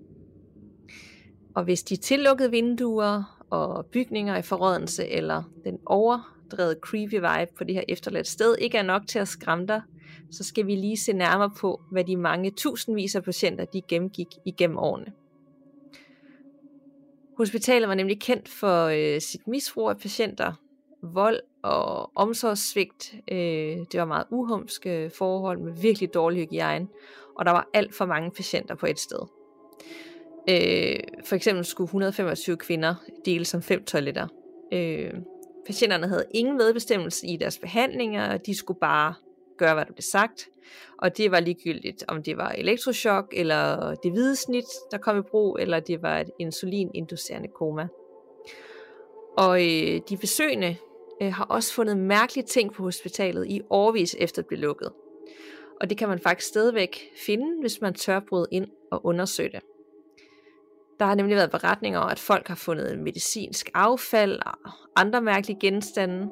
Og 1.54 1.64
hvis 1.64 1.82
de 1.82 1.96
tillukkede 1.96 2.50
vinduer 2.50 3.44
og 3.50 3.86
bygninger 3.86 4.36
i 4.36 4.42
forrådelse 4.42 5.08
eller 5.08 5.42
den 5.64 5.78
overdrevet 5.86 6.78
creepy 6.80 7.14
vibe 7.14 7.52
på 7.58 7.64
det 7.64 7.74
her 7.74 7.82
efterladte 7.88 8.30
sted 8.30 8.56
ikke 8.58 8.78
er 8.78 8.82
nok 8.82 9.02
til 9.08 9.18
at 9.18 9.28
skræmme 9.28 9.66
dig, 9.66 9.82
så 10.30 10.44
skal 10.44 10.66
vi 10.66 10.74
lige 10.74 10.96
se 10.96 11.12
nærmere 11.12 11.50
på, 11.60 11.82
hvad 11.90 12.04
de 12.04 12.16
mange 12.16 12.50
tusindvis 12.50 13.14
af 13.14 13.22
patienter 13.22 13.64
de 13.64 13.82
gennemgik 13.88 14.28
igennem 14.46 14.78
årene. 14.78 15.12
Hospitalet 17.36 17.88
var 17.88 17.94
nemlig 17.94 18.20
kendt 18.20 18.48
for 18.48 18.84
øh, 18.86 19.20
sit 19.20 19.46
misbrug 19.46 19.90
af 19.90 19.98
patienter, 19.98 20.52
vold 21.02 21.40
og 21.64 22.10
omsorgssvigt. 22.14 23.14
Øh, 23.32 23.38
det 23.92 23.94
var 24.00 24.04
meget 24.04 24.26
uhumske 24.30 25.10
forhold 25.14 25.58
med 25.58 25.72
virkelig 25.82 26.14
dårlig 26.14 26.42
hygiejne, 26.42 26.88
og 27.36 27.44
der 27.44 27.50
var 27.50 27.68
alt 27.74 27.94
for 27.94 28.04
mange 28.04 28.30
patienter 28.30 28.74
på 28.74 28.86
et 28.86 28.98
sted. 28.98 29.18
Øh, 30.50 31.00
for 31.24 31.36
eksempel 31.36 31.64
skulle 31.64 31.86
125 31.86 32.56
kvinder 32.56 32.94
dele 33.24 33.44
som 33.44 33.62
fem 33.62 33.84
toiletter. 33.84 34.28
Øh, 34.72 35.12
patienterne 35.66 36.08
havde 36.08 36.24
ingen 36.34 36.56
medbestemmelse 36.56 37.26
i 37.26 37.36
deres 37.36 37.58
behandlinger, 37.58 38.32
og 38.32 38.46
de 38.46 38.56
skulle 38.56 38.80
bare 38.80 39.14
gøre, 39.58 39.74
hvad 39.74 39.84
der 39.84 39.92
blev 39.92 40.02
sagt. 40.02 40.48
Og 40.98 41.16
det 41.16 41.30
var 41.30 41.40
ligegyldigt, 41.40 42.04
om 42.08 42.22
det 42.22 42.36
var 42.36 42.48
elektroshock, 42.48 43.32
eller 43.36 43.94
det 43.94 44.12
hvide 44.12 44.36
snit, 44.36 44.64
der 44.90 44.98
kom 44.98 45.18
i 45.18 45.22
brug, 45.22 45.58
eller 45.60 45.80
det 45.80 46.02
var 46.02 46.20
et 46.20 46.30
insulininducerende 46.38 47.48
koma. 47.48 47.88
Og 49.36 49.62
øh, 49.62 50.00
de 50.08 50.16
besøgende 50.16 50.76
øh, 51.22 51.32
har 51.32 51.44
også 51.44 51.74
fundet 51.74 51.96
mærkelige 51.96 52.46
ting 52.46 52.72
på 52.72 52.82
hospitalet 52.82 53.46
i 53.46 53.60
årvis 53.70 54.16
efter 54.18 54.42
det 54.42 54.48
blev 54.48 54.60
lukket. 54.60 54.92
Og 55.80 55.90
det 55.90 55.98
kan 55.98 56.08
man 56.08 56.18
faktisk 56.18 56.48
stadigvæk 56.48 57.00
finde, 57.26 57.60
hvis 57.60 57.80
man 57.80 57.94
tør 57.94 58.20
bryde 58.28 58.46
ind 58.50 58.66
og 58.90 59.06
undersøge 59.06 59.50
det. 59.52 59.60
Der 60.98 61.04
har 61.04 61.14
nemlig 61.14 61.36
været 61.36 61.50
beretninger 61.50 61.98
om, 61.98 62.10
at 62.10 62.18
folk 62.18 62.48
har 62.48 62.54
fundet 62.54 62.98
medicinsk 62.98 63.70
affald 63.74 64.38
og 64.46 64.70
andre 64.96 65.22
mærkelige 65.22 65.60
genstande, 65.60 66.28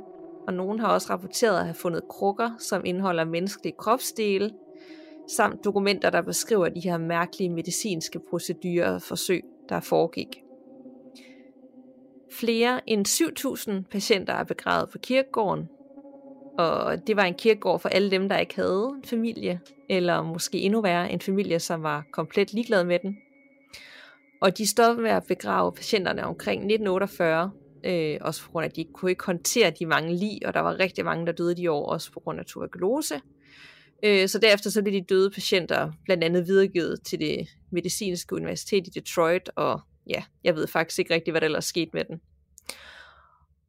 og 0.47 0.55
nogen 0.55 0.81
har 0.81 0.89
også 0.89 1.07
rapporteret 1.11 1.59
at 1.59 1.65
have 1.65 1.75
fundet 1.75 2.03
krukker, 2.09 2.51
som 2.59 2.83
indeholder 2.85 3.25
menneskelige 3.25 3.75
kropsdele, 3.79 4.51
samt 5.29 5.65
dokumenter, 5.65 6.11
der 6.11 6.23
beskriver 6.23 6.69
de 6.69 6.81
her 6.81 6.99
mærkelige 6.99 7.51
medicinske 7.51 8.21
procedurer 8.31 8.95
og 8.95 9.03
forsøg, 9.03 9.45
der 9.69 9.81
foregik. 9.81 10.42
Flere 12.33 12.81
end 12.91 13.07
7.000 13.09 13.89
patienter 13.91 14.33
er 14.33 14.45
begravet 14.45 14.91
på 14.91 14.99
kirkegården, 14.99 15.69
og 16.59 17.07
det 17.07 17.17
var 17.17 17.25
en 17.25 17.35
kirkegård 17.35 17.81
for 17.81 17.89
alle 17.89 18.11
dem, 18.11 18.29
der 18.29 18.39
ikke 18.39 18.57
havde 18.57 18.93
en 18.97 19.05
familie, 19.05 19.61
eller 19.89 20.23
måske 20.23 20.59
endnu 20.59 20.81
værre, 20.81 21.13
en 21.13 21.21
familie, 21.21 21.61
som 21.61 21.83
var 21.83 22.05
komplet 22.13 22.53
ligeglad 22.53 22.85
med 22.85 22.99
den. 22.99 23.17
Og 24.41 24.59
de 24.59 24.67
stoppede 24.67 25.03
med 25.03 25.11
at 25.11 25.25
begrave 25.29 25.73
patienterne 25.73 26.25
omkring 26.25 26.61
1948, 26.61 27.51
øh, 27.85 28.19
også 28.21 28.43
på 28.43 28.51
grund 28.51 28.65
af, 28.65 28.69
at 28.69 28.77
de 28.77 28.85
kunne 28.95 29.11
ikke 29.11 29.25
håndtere 29.25 29.73
de 29.79 29.87
mange 29.87 30.17
lig, 30.17 30.47
og 30.47 30.55
der 30.55 30.61
var 30.61 30.79
rigtig 30.79 31.05
mange, 31.05 31.27
der 31.27 31.33
døde 31.33 31.57
de 31.57 31.71
år, 31.71 31.87
også 31.87 32.13
på 32.13 32.21
grund 32.21 32.39
af 32.39 32.47
tuberkulose. 32.47 33.21
Øh, 34.05 34.29
så 34.29 34.39
derefter 34.39 34.71
så 34.71 34.83
blev 34.83 34.95
de 34.95 35.05
døde 35.09 35.31
patienter 35.31 35.93
blandt 36.05 36.25
andet 36.25 36.47
videregivet 36.47 37.03
til 37.03 37.19
det 37.19 37.49
medicinske 37.71 38.35
universitet 38.35 38.87
i 38.87 38.91
Detroit, 38.91 39.51
og 39.57 39.81
ja, 40.07 40.23
jeg 40.45 40.57
ved 40.57 40.67
faktisk 40.67 40.99
ikke 40.99 41.15
rigtig, 41.15 41.33
hvad 41.33 41.41
der 41.41 41.45
ellers 41.45 41.65
skete 41.65 41.91
med 41.93 42.05
den. 42.05 42.21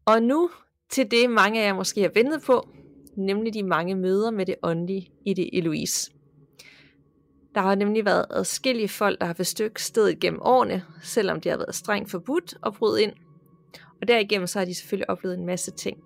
Og 0.06 0.24
nu 0.24 0.50
til 0.90 1.12
det, 1.12 1.30
mange 1.30 1.62
af 1.62 1.68
jer 1.68 1.74
måske 1.74 2.02
har 2.02 2.12
ventet 2.14 2.42
på, 2.42 2.70
nemlig 3.16 3.54
de 3.54 3.64
mange 3.64 3.96
møder 3.96 4.32
med 4.32 4.46
det 4.46 4.56
åndelige 4.64 5.12
i 5.26 5.34
det 5.34 5.50
Eloise. 5.58 6.12
Der 7.56 7.62
har 7.62 7.76
nemlig 7.76 8.06
været 8.06 8.26
adskillige 8.30 8.90
folk, 8.90 9.20
der 9.20 9.26
har 9.26 9.34
besøgt 9.34 9.82
stedet 9.82 10.20
gennem 10.20 10.40
årene, 10.44 10.84
selvom 11.04 11.42
det 11.42 11.52
har 11.52 11.58
været 11.58 11.76
strengt 11.76 12.12
forbudt 12.12 12.58
at 12.66 12.74
bryde 12.74 13.04
ind. 13.04 13.14
Og 14.02 14.08
derigennem 14.08 14.48
så 14.48 14.60
har 14.60 14.66
de 14.66 14.76
selvfølgelig 14.76 15.10
oplevet 15.10 15.38
en 15.38 15.46
masse 15.46 15.72
ting. 15.72 15.98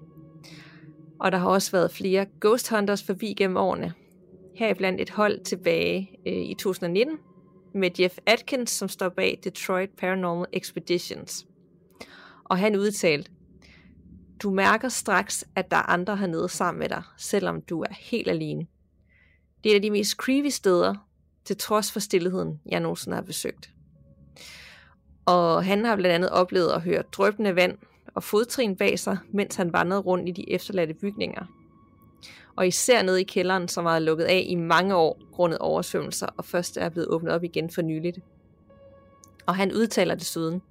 Og 1.19 1.31
der 1.31 1.37
har 1.37 1.49
også 1.49 1.71
været 1.71 1.91
flere 1.91 2.25
ghost 2.41 2.69
hunters 2.69 3.03
forbi 3.03 3.33
gennem 3.33 3.57
årene. 3.57 3.93
Heriblandt 4.55 5.01
et 5.01 5.09
hold 5.09 5.43
tilbage 5.43 6.19
øh, 6.27 6.33
i 6.33 6.55
2019 6.59 7.17
med 7.73 7.99
Jeff 7.99 8.17
Atkins, 8.25 8.71
som 8.71 8.89
står 8.89 9.09
bag 9.09 9.39
Detroit 9.43 9.89
Paranormal 9.89 10.47
Expeditions. 10.53 11.47
Og 12.43 12.57
han 12.57 12.75
udtalte, 12.75 13.31
du 14.39 14.51
mærker 14.51 14.89
straks, 14.89 15.45
at 15.55 15.71
der 15.71 15.77
er 15.77 15.89
andre 15.89 16.17
hernede 16.17 16.49
sammen 16.49 16.79
med 16.79 16.89
dig, 16.89 17.03
selvom 17.17 17.61
du 17.61 17.81
er 17.81 17.93
helt 17.99 18.27
alene. 18.27 18.67
Det 19.63 19.69
er 19.69 19.73
et 19.73 19.75
af 19.75 19.81
de 19.81 19.91
mest 19.91 20.11
creepy 20.11 20.47
steder, 20.47 20.95
til 21.45 21.57
trods 21.57 21.91
for 21.91 21.99
stillheden, 21.99 22.59
jeg 22.65 22.79
nogensinde 22.79 23.15
har 23.15 23.21
besøgt. 23.21 23.69
Og 25.25 25.65
han 25.65 25.85
har 25.85 25.95
blandt 25.95 26.13
andet 26.13 26.29
oplevet 26.29 26.71
at 26.71 26.81
høre 26.81 27.03
drøbende 27.11 27.55
vand 27.55 27.77
og 28.15 28.23
fodtrin 28.23 28.75
bag 28.75 28.99
sig, 28.99 29.17
mens 29.33 29.55
han 29.55 29.73
vandrede 29.73 30.01
rundt 30.01 30.29
i 30.29 30.31
de 30.31 30.51
efterladte 30.51 30.93
bygninger. 30.93 31.45
Og 32.57 32.67
især 32.67 33.01
nede 33.01 33.21
i 33.21 33.23
kælderen, 33.23 33.67
som 33.67 33.85
var 33.85 33.99
lukket 33.99 34.25
af 34.25 34.45
i 34.47 34.55
mange 34.55 34.95
år 34.95 35.19
grundet 35.31 35.59
oversvømmelser, 35.59 36.27
og 36.37 36.45
først 36.45 36.77
er 36.77 36.89
blevet 36.89 37.07
åbnet 37.07 37.33
op 37.33 37.43
igen 37.43 37.69
for 37.69 37.81
nyligt. 37.81 38.19
Og 39.45 39.55
han 39.55 39.73
udtaler 39.73 40.15
desuden, 40.15 40.61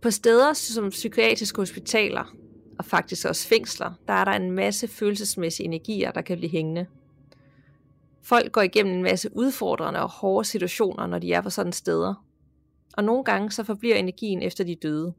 på 0.00 0.10
steder 0.10 0.52
som 0.52 0.90
psykiatriske 0.90 1.60
hospitaler, 1.60 2.34
og 2.78 2.84
faktisk 2.84 3.26
også 3.26 3.48
fængsler, 3.48 3.92
der 4.08 4.14
er 4.14 4.24
der 4.24 4.32
en 4.32 4.50
masse 4.50 4.88
følelsesmæssige 4.88 5.64
energier, 5.64 6.10
der 6.10 6.20
kan 6.20 6.36
blive 6.38 6.50
hængende. 6.50 6.86
Folk 8.22 8.52
går 8.52 8.62
igennem 8.62 8.94
en 8.94 9.02
masse 9.02 9.30
udfordrende 9.32 10.02
og 10.02 10.10
hårde 10.10 10.48
situationer, 10.48 11.06
når 11.06 11.18
de 11.18 11.32
er 11.32 11.40
på 11.40 11.50
sådan 11.50 11.72
steder. 11.72 12.24
Og 12.92 13.04
nogle 13.04 13.24
gange 13.24 13.50
så 13.50 13.64
forbliver 13.64 13.96
energien 13.96 14.42
efter 14.42 14.64
de 14.64 14.74
døde. 14.74 15.14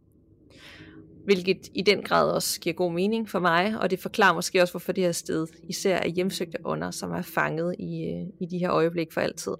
Hvilket 1.28 1.70
i 1.74 1.82
den 1.82 2.04
grad 2.04 2.32
også 2.32 2.60
giver 2.60 2.76
god 2.76 2.92
mening 2.92 3.30
for 3.30 3.40
mig, 3.40 3.80
og 3.82 3.92
det 3.92 4.00
forklarer 4.00 4.34
måske 4.34 4.62
også, 4.62 4.74
hvorfor 4.74 4.92
det 4.92 5.04
her 5.04 5.12
sted 5.12 5.48
især 5.70 5.98
er 5.98 6.08
hjemsøgte 6.08 6.58
ånder, 6.66 6.92
som 6.92 7.12
er 7.12 7.22
fanget 7.22 7.76
i, 7.80 8.04
øh, 8.04 8.28
i 8.42 8.46
de 8.52 8.58
her 8.58 8.72
øjeblik 8.72 9.14
for 9.14 9.22
altid. 9.22 9.56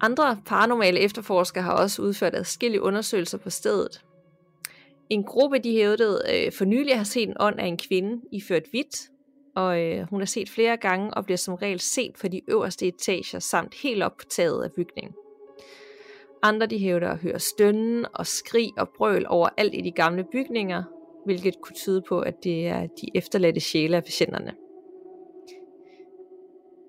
Andre 0.00 0.38
paranormale 0.46 1.00
efterforskere 1.00 1.64
har 1.64 1.72
også 1.72 2.02
udført 2.02 2.34
adskillige 2.34 2.82
undersøgelser 2.82 3.38
på 3.38 3.50
stedet. 3.50 4.04
En 5.10 5.24
gruppe 5.24 5.58
de 5.58 5.72
hævdede 5.72 6.22
øh, 6.34 6.52
for 6.52 6.64
nylig 6.64 6.96
har 6.96 7.04
set 7.04 7.28
en 7.28 7.36
ånd 7.40 7.60
af 7.60 7.66
en 7.66 7.76
kvinde 7.76 8.22
iført 8.32 8.64
hvidt, 8.70 8.96
og 9.56 9.80
øh, 9.80 10.06
hun 10.10 10.20
er 10.20 10.26
set 10.26 10.50
flere 10.50 10.76
gange 10.76 11.14
og 11.14 11.24
bliver 11.24 11.38
som 11.38 11.54
regel 11.54 11.80
set 11.80 12.12
på 12.20 12.28
de 12.28 12.40
øverste 12.48 12.86
etager 12.86 13.38
samt 13.38 13.74
helt 13.82 14.02
op 14.02 14.16
på 14.16 14.24
taget 14.30 14.64
af 14.64 14.72
bygningen. 14.72 15.14
Andre 16.42 16.66
de 16.66 16.78
hævder 16.78 17.10
at 17.10 17.18
høre 17.18 17.38
stønnen 17.38 18.06
og 18.14 18.26
skrig 18.26 18.70
og 18.78 18.88
brøl 18.88 19.26
over 19.28 19.48
alt 19.56 19.74
i 19.74 19.80
de 19.80 19.92
gamle 19.92 20.24
bygninger, 20.32 20.82
hvilket 21.24 21.60
kunne 21.60 21.74
tyde 21.74 22.02
på, 22.08 22.20
at 22.20 22.44
det 22.44 22.66
er 22.66 22.80
de 22.80 23.06
efterladte 23.14 23.60
sjæle 23.60 23.96
af 23.96 24.04
patienterne. 24.04 24.54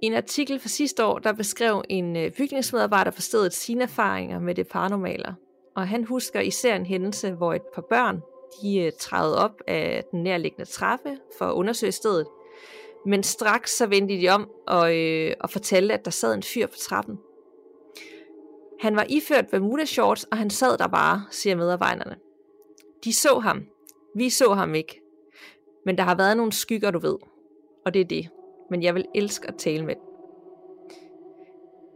I 0.01 0.05
en 0.05 0.13
artikel 0.13 0.59
fra 0.59 0.67
sidste 0.67 1.05
år, 1.05 1.19
der 1.19 1.33
beskrev 1.33 1.83
en 1.89 2.15
øh, 2.15 2.31
bygningsmedarbejder 2.31 3.11
på 3.11 3.21
stedet 3.21 3.53
sine 3.53 3.83
erfaringer 3.83 4.39
med 4.39 4.55
det 4.55 4.67
paranormale. 4.67 5.35
Og 5.75 5.87
han 5.87 6.03
husker 6.03 6.39
især 6.39 6.75
en 6.75 6.85
hændelse, 6.85 7.31
hvor 7.31 7.53
et 7.53 7.61
par 7.75 7.85
børn 7.89 8.21
de 8.61 8.77
øh, 8.79 8.91
trædede 8.99 9.37
op 9.37 9.61
af 9.67 10.03
den 10.11 10.23
nærliggende 10.23 10.65
trappe 10.65 11.17
for 11.37 11.45
at 11.45 11.53
undersøge 11.53 11.91
stedet, 11.91 12.27
men 13.05 13.23
straks 13.23 13.77
så 13.77 13.87
vendte 13.87 14.21
de 14.21 14.29
om 14.29 14.49
og, 14.67 14.97
øh, 14.97 15.33
og 15.39 15.49
fortalte, 15.49 15.93
at 15.93 16.05
der 16.05 16.11
sad 16.11 16.33
en 16.33 16.43
fyr 16.43 16.67
på 16.67 16.77
trappen. 16.77 17.17
Han 18.83 18.95
var 18.95 19.05
iført 19.09 19.47
Bermuda 19.47 19.85
shorts, 19.85 20.23
og 20.23 20.37
han 20.37 20.49
sad 20.49 20.77
der 20.77 20.87
bare, 20.87 21.25
siger 21.31 21.55
medarbejderne. 21.55 22.15
De 23.03 23.13
så 23.13 23.39
ham. 23.39 23.65
Vi 24.15 24.29
så 24.29 24.53
ham 24.53 24.75
ikke. 24.75 25.01
Men 25.85 25.97
der 25.97 26.03
har 26.03 26.15
været 26.15 26.37
nogle 26.37 26.51
skygger, 26.51 26.91
du 26.91 26.99
ved. 26.99 27.15
Og 27.85 27.93
det 27.93 27.99
er 27.99 28.05
det. 28.05 28.29
Men 28.69 28.83
jeg 28.83 28.95
vil 28.95 29.05
elske 29.15 29.47
at 29.47 29.55
tale 29.55 29.85
med 29.85 29.95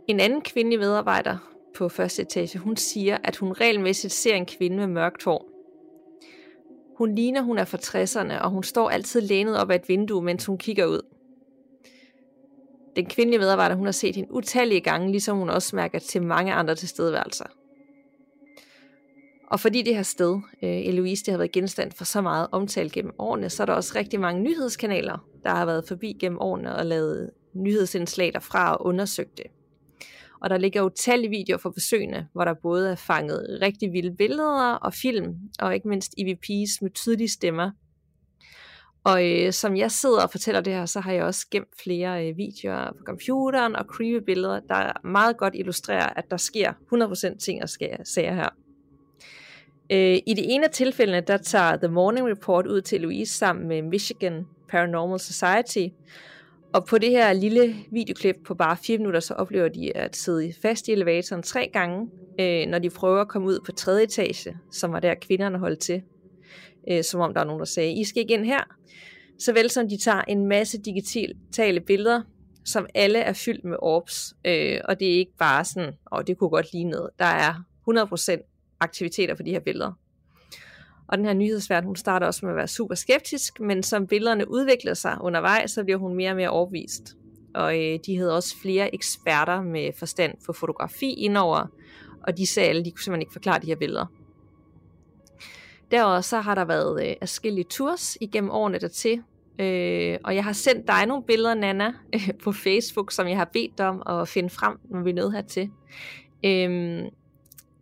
En 0.08 0.19
anden 0.19 0.41
kvindelig 0.41 0.80
medarbejder 0.80 1.38
på 1.76 1.89
første 1.89 2.21
etage, 2.21 2.60
hun 2.60 2.78
siger, 2.78 3.17
at 3.23 3.36
hun 3.36 3.52
regelmæssigt 3.52 4.13
ser 4.13 4.36
en 4.36 4.45
kvinde 4.45 4.78
med 4.78 4.88
mørkt 4.88 5.23
hår. 5.23 5.50
Hun 6.97 7.15
ligner, 7.15 7.41
hun 7.41 7.58
er 7.58 7.65
fra 7.65 7.78
60'erne, 7.78 8.43
og 8.43 8.50
hun 8.50 8.63
står 8.63 8.89
altid 8.89 9.21
lænet 9.21 9.60
op 9.60 9.71
ad 9.71 9.76
et 9.76 9.89
vindue, 9.89 10.21
mens 10.21 10.45
hun 10.45 10.58
kigger 10.58 10.86
ud. 10.86 11.16
Den 12.97 13.05
kvindelige 13.05 13.39
medarbejder, 13.39 13.75
hun 13.75 13.86
har 13.86 13.91
set 13.91 14.15
hende 14.15 14.33
utallige 14.33 14.81
gange, 14.81 15.12
ligesom 15.12 15.38
hun 15.38 15.49
også 15.49 15.75
mærker 15.75 15.99
til 15.99 16.23
mange 16.23 16.53
andre 16.53 16.75
tilstedeværelser. 16.75 17.45
Og 19.47 19.60
fordi 19.60 19.81
det 19.81 19.95
her 19.95 20.03
sted, 20.03 20.39
øh, 20.63 20.69
Eloise, 20.69 21.25
det 21.25 21.31
har 21.31 21.38
været 21.38 21.51
genstand 21.51 21.91
for 21.91 22.05
så 22.05 22.21
meget 22.21 22.47
omtale 22.51 22.89
gennem 22.89 23.12
årene, 23.19 23.49
så 23.49 23.63
er 23.63 23.65
der 23.65 23.73
også 23.73 23.93
rigtig 23.95 24.19
mange 24.19 24.41
nyhedskanaler, 24.41 25.27
der 25.43 25.49
har 25.49 25.65
været 25.65 25.88
forbi 25.88 26.17
gennem 26.19 26.39
årene 26.41 26.75
og 26.75 26.86
lavet 26.86 27.29
nyhedsindslag 27.53 28.33
derfra 28.33 28.75
og 28.75 28.86
undersøgt 28.86 29.38
det. 29.38 29.45
Og 30.41 30.49
der 30.49 30.57
ligger 30.57 30.81
utallige 30.81 31.29
videoer 31.29 31.57
fra 31.57 31.71
besøgende, 31.71 32.27
hvor 32.33 32.45
der 32.45 32.53
både 32.53 32.91
er 32.91 32.95
fanget 32.95 33.60
rigtig 33.62 33.93
vilde 33.93 34.15
billeder 34.15 34.73
og 34.73 34.93
film, 34.93 35.36
og 35.60 35.75
ikke 35.75 35.88
mindst 35.88 36.15
EVP's 36.19 36.77
med 36.81 36.93
tydelige 36.93 37.29
stemmer. 37.29 37.71
Og 39.08 39.32
øh, 39.32 39.54
som 39.54 39.78
jeg 39.78 39.91
sidder 39.91 40.24
og 40.24 40.32
fortæller 40.32 40.62
det 40.62 40.74
her, 40.74 40.86
så 40.86 41.00
har 41.00 41.12
jeg 41.12 41.24
også 41.24 41.48
gemt 41.52 41.82
flere 41.84 42.28
øh, 42.28 42.38
videoer 42.38 42.91
på 42.91 43.04
computeren 43.06 43.76
og 43.76 43.86
creepy 43.86 44.24
billeder, 44.26 44.60
der 44.60 45.08
meget 45.08 45.38
godt 45.38 45.56
illustrerer, 45.56 46.10
at 46.15 46.32
der 46.32 46.38
sker 46.38 46.74
100% 47.34 47.38
ting 47.38 47.63
og 47.63 47.70
sager 48.04 48.34
her. 48.34 48.50
Øh, 49.91 50.17
I 50.28 50.34
det 50.34 50.54
ene 50.54 50.65
af 50.65 50.72
tilfældene, 50.72 51.22
der 51.22 51.38
tager 51.38 51.78
The 51.78 51.88
Morning 51.88 52.28
Report 52.28 52.67
ud 52.67 52.82
til 52.82 53.02
Louise 53.02 53.34
sammen 53.34 53.67
med 53.67 53.82
Michigan 53.82 54.46
Paranormal 54.70 55.20
Society, 55.20 55.88
og 56.74 56.86
på 56.86 56.98
det 56.98 57.10
her 57.10 57.34
lille 57.34 57.76
videoklip 57.91 58.36
på 58.46 58.56
bare 58.56 58.78
4 58.78 58.98
minutter, 58.98 59.20
så 59.20 59.34
oplever 59.34 59.67
de 59.67 59.98
at 59.98 60.15
sidde 60.15 60.54
fast 60.62 60.88
i 60.88 60.91
elevatoren 60.91 61.43
tre 61.43 61.70
gange, 61.74 62.10
øh, 62.39 62.67
når 62.67 62.80
de 62.80 62.89
prøver 62.89 63.22
at 63.22 63.28
komme 63.28 63.48
ud 63.48 63.60
på 63.65 63.72
tredje 63.72 64.04
etage, 64.04 64.58
som 64.72 64.91
var 64.91 65.00
der 65.00 65.15
kvinderne 65.22 65.58
holdt 65.58 65.80
til. 65.80 66.02
Øh, 66.89 67.04
som 67.04 67.21
om 67.21 67.34
der 67.34 67.41
er 67.41 67.45
nogen, 67.45 67.60
der 67.60 67.65
sagde, 67.65 67.93
I 67.93 68.04
skal 68.04 68.21
ikke 68.21 68.34
ind 68.34 68.45
her. 68.45 68.63
Så 69.39 69.54
vel 69.54 69.69
som 69.69 69.89
de 69.89 69.97
tager 69.97 70.21
en 70.21 70.45
masse 70.45 70.78
digitale 70.82 71.80
billeder, 71.80 72.21
som 72.65 72.86
alle 72.95 73.19
er 73.19 73.34
fyldt 73.34 73.65
med 73.65 73.78
orbs. 73.80 74.34
Øh, 74.45 74.80
og 74.86 75.00
det 75.00 75.08
er 75.08 75.17
ikke 75.17 75.38
bare 75.39 75.65
sådan, 75.65 75.93
og 76.06 76.17
oh, 76.17 76.23
det 76.28 76.38
kunne 76.38 76.50
godt 76.50 76.73
ligne 76.73 76.91
noget. 76.91 77.10
Der 77.19 77.26
er 77.26 77.54
100% 77.89 78.78
aktiviteter 78.80 79.36
på 79.36 79.43
de 79.43 79.52
her 79.52 79.60
billeder. 79.60 79.91
Og 81.08 81.17
den 81.17 81.26
her 81.26 81.34
nyhedsvært, 81.34 81.84
hun 81.84 81.95
starter 81.95 82.28
også 82.28 82.45
med 82.45 82.54
at 82.54 82.58
være 82.58 82.67
super 82.67 82.95
skeptisk, 82.95 83.60
men 83.60 83.84
som 83.84 84.08
billederne 84.08 84.52
udvikler 84.52 84.93
sig 84.93 85.17
undervejs, 85.21 85.71
så 85.71 85.84
bliver 85.84 85.97
hun 85.97 86.15
mere 86.15 86.30
og 86.30 86.36
mere 86.36 86.50
overbevist. 86.50 87.15
Og 87.56 87.80
øh, 87.80 88.00
de 88.06 88.17
havde 88.17 88.36
også 88.36 88.56
flere 88.62 88.95
eksperter 88.95 89.62
med 89.62 89.91
forstand 90.00 90.34
for 90.45 90.54
fotografi 90.54 91.13
indover, 91.13 91.67
og 92.23 92.38
de 92.38 92.47
sagde 92.47 92.69
alle, 92.69 92.86
de 92.86 92.91
kunne 92.91 93.04
simpelthen 93.04 93.21
ikke 93.21 93.34
forklare 93.34 93.60
de 93.62 93.67
her 93.67 93.76
billeder. 93.76 94.06
Derudover 95.91 96.21
så 96.21 96.39
har 96.39 96.56
der 96.56 96.65
været 96.65 97.08
øh, 97.08 97.15
forskellige 97.19 97.65
tours 97.65 98.17
igennem 98.21 98.52
årene 98.52 98.80
dertil, 98.80 99.23
øh, 99.60 100.17
og 100.23 100.36
jeg 100.36 100.43
har 100.43 100.54
sendt 100.54 100.88
dig 100.88 101.06
nogle 101.06 101.23
billeder, 101.23 101.54
Nana, 101.54 101.93
øh, 102.15 102.30
på 102.43 102.52
Facebook, 102.52 103.12
som 103.12 103.28
jeg 103.28 103.38
har 103.38 103.50
bedt 103.54 103.80
om 103.80 104.04
at 104.08 104.28
finde 104.28 104.50
frem, 104.50 104.78
når 104.89 105.04
vi 105.04 105.10
er 105.10 105.13
nødt 105.13 105.34
hertil. 105.34 105.69
Øh, 106.45 107.06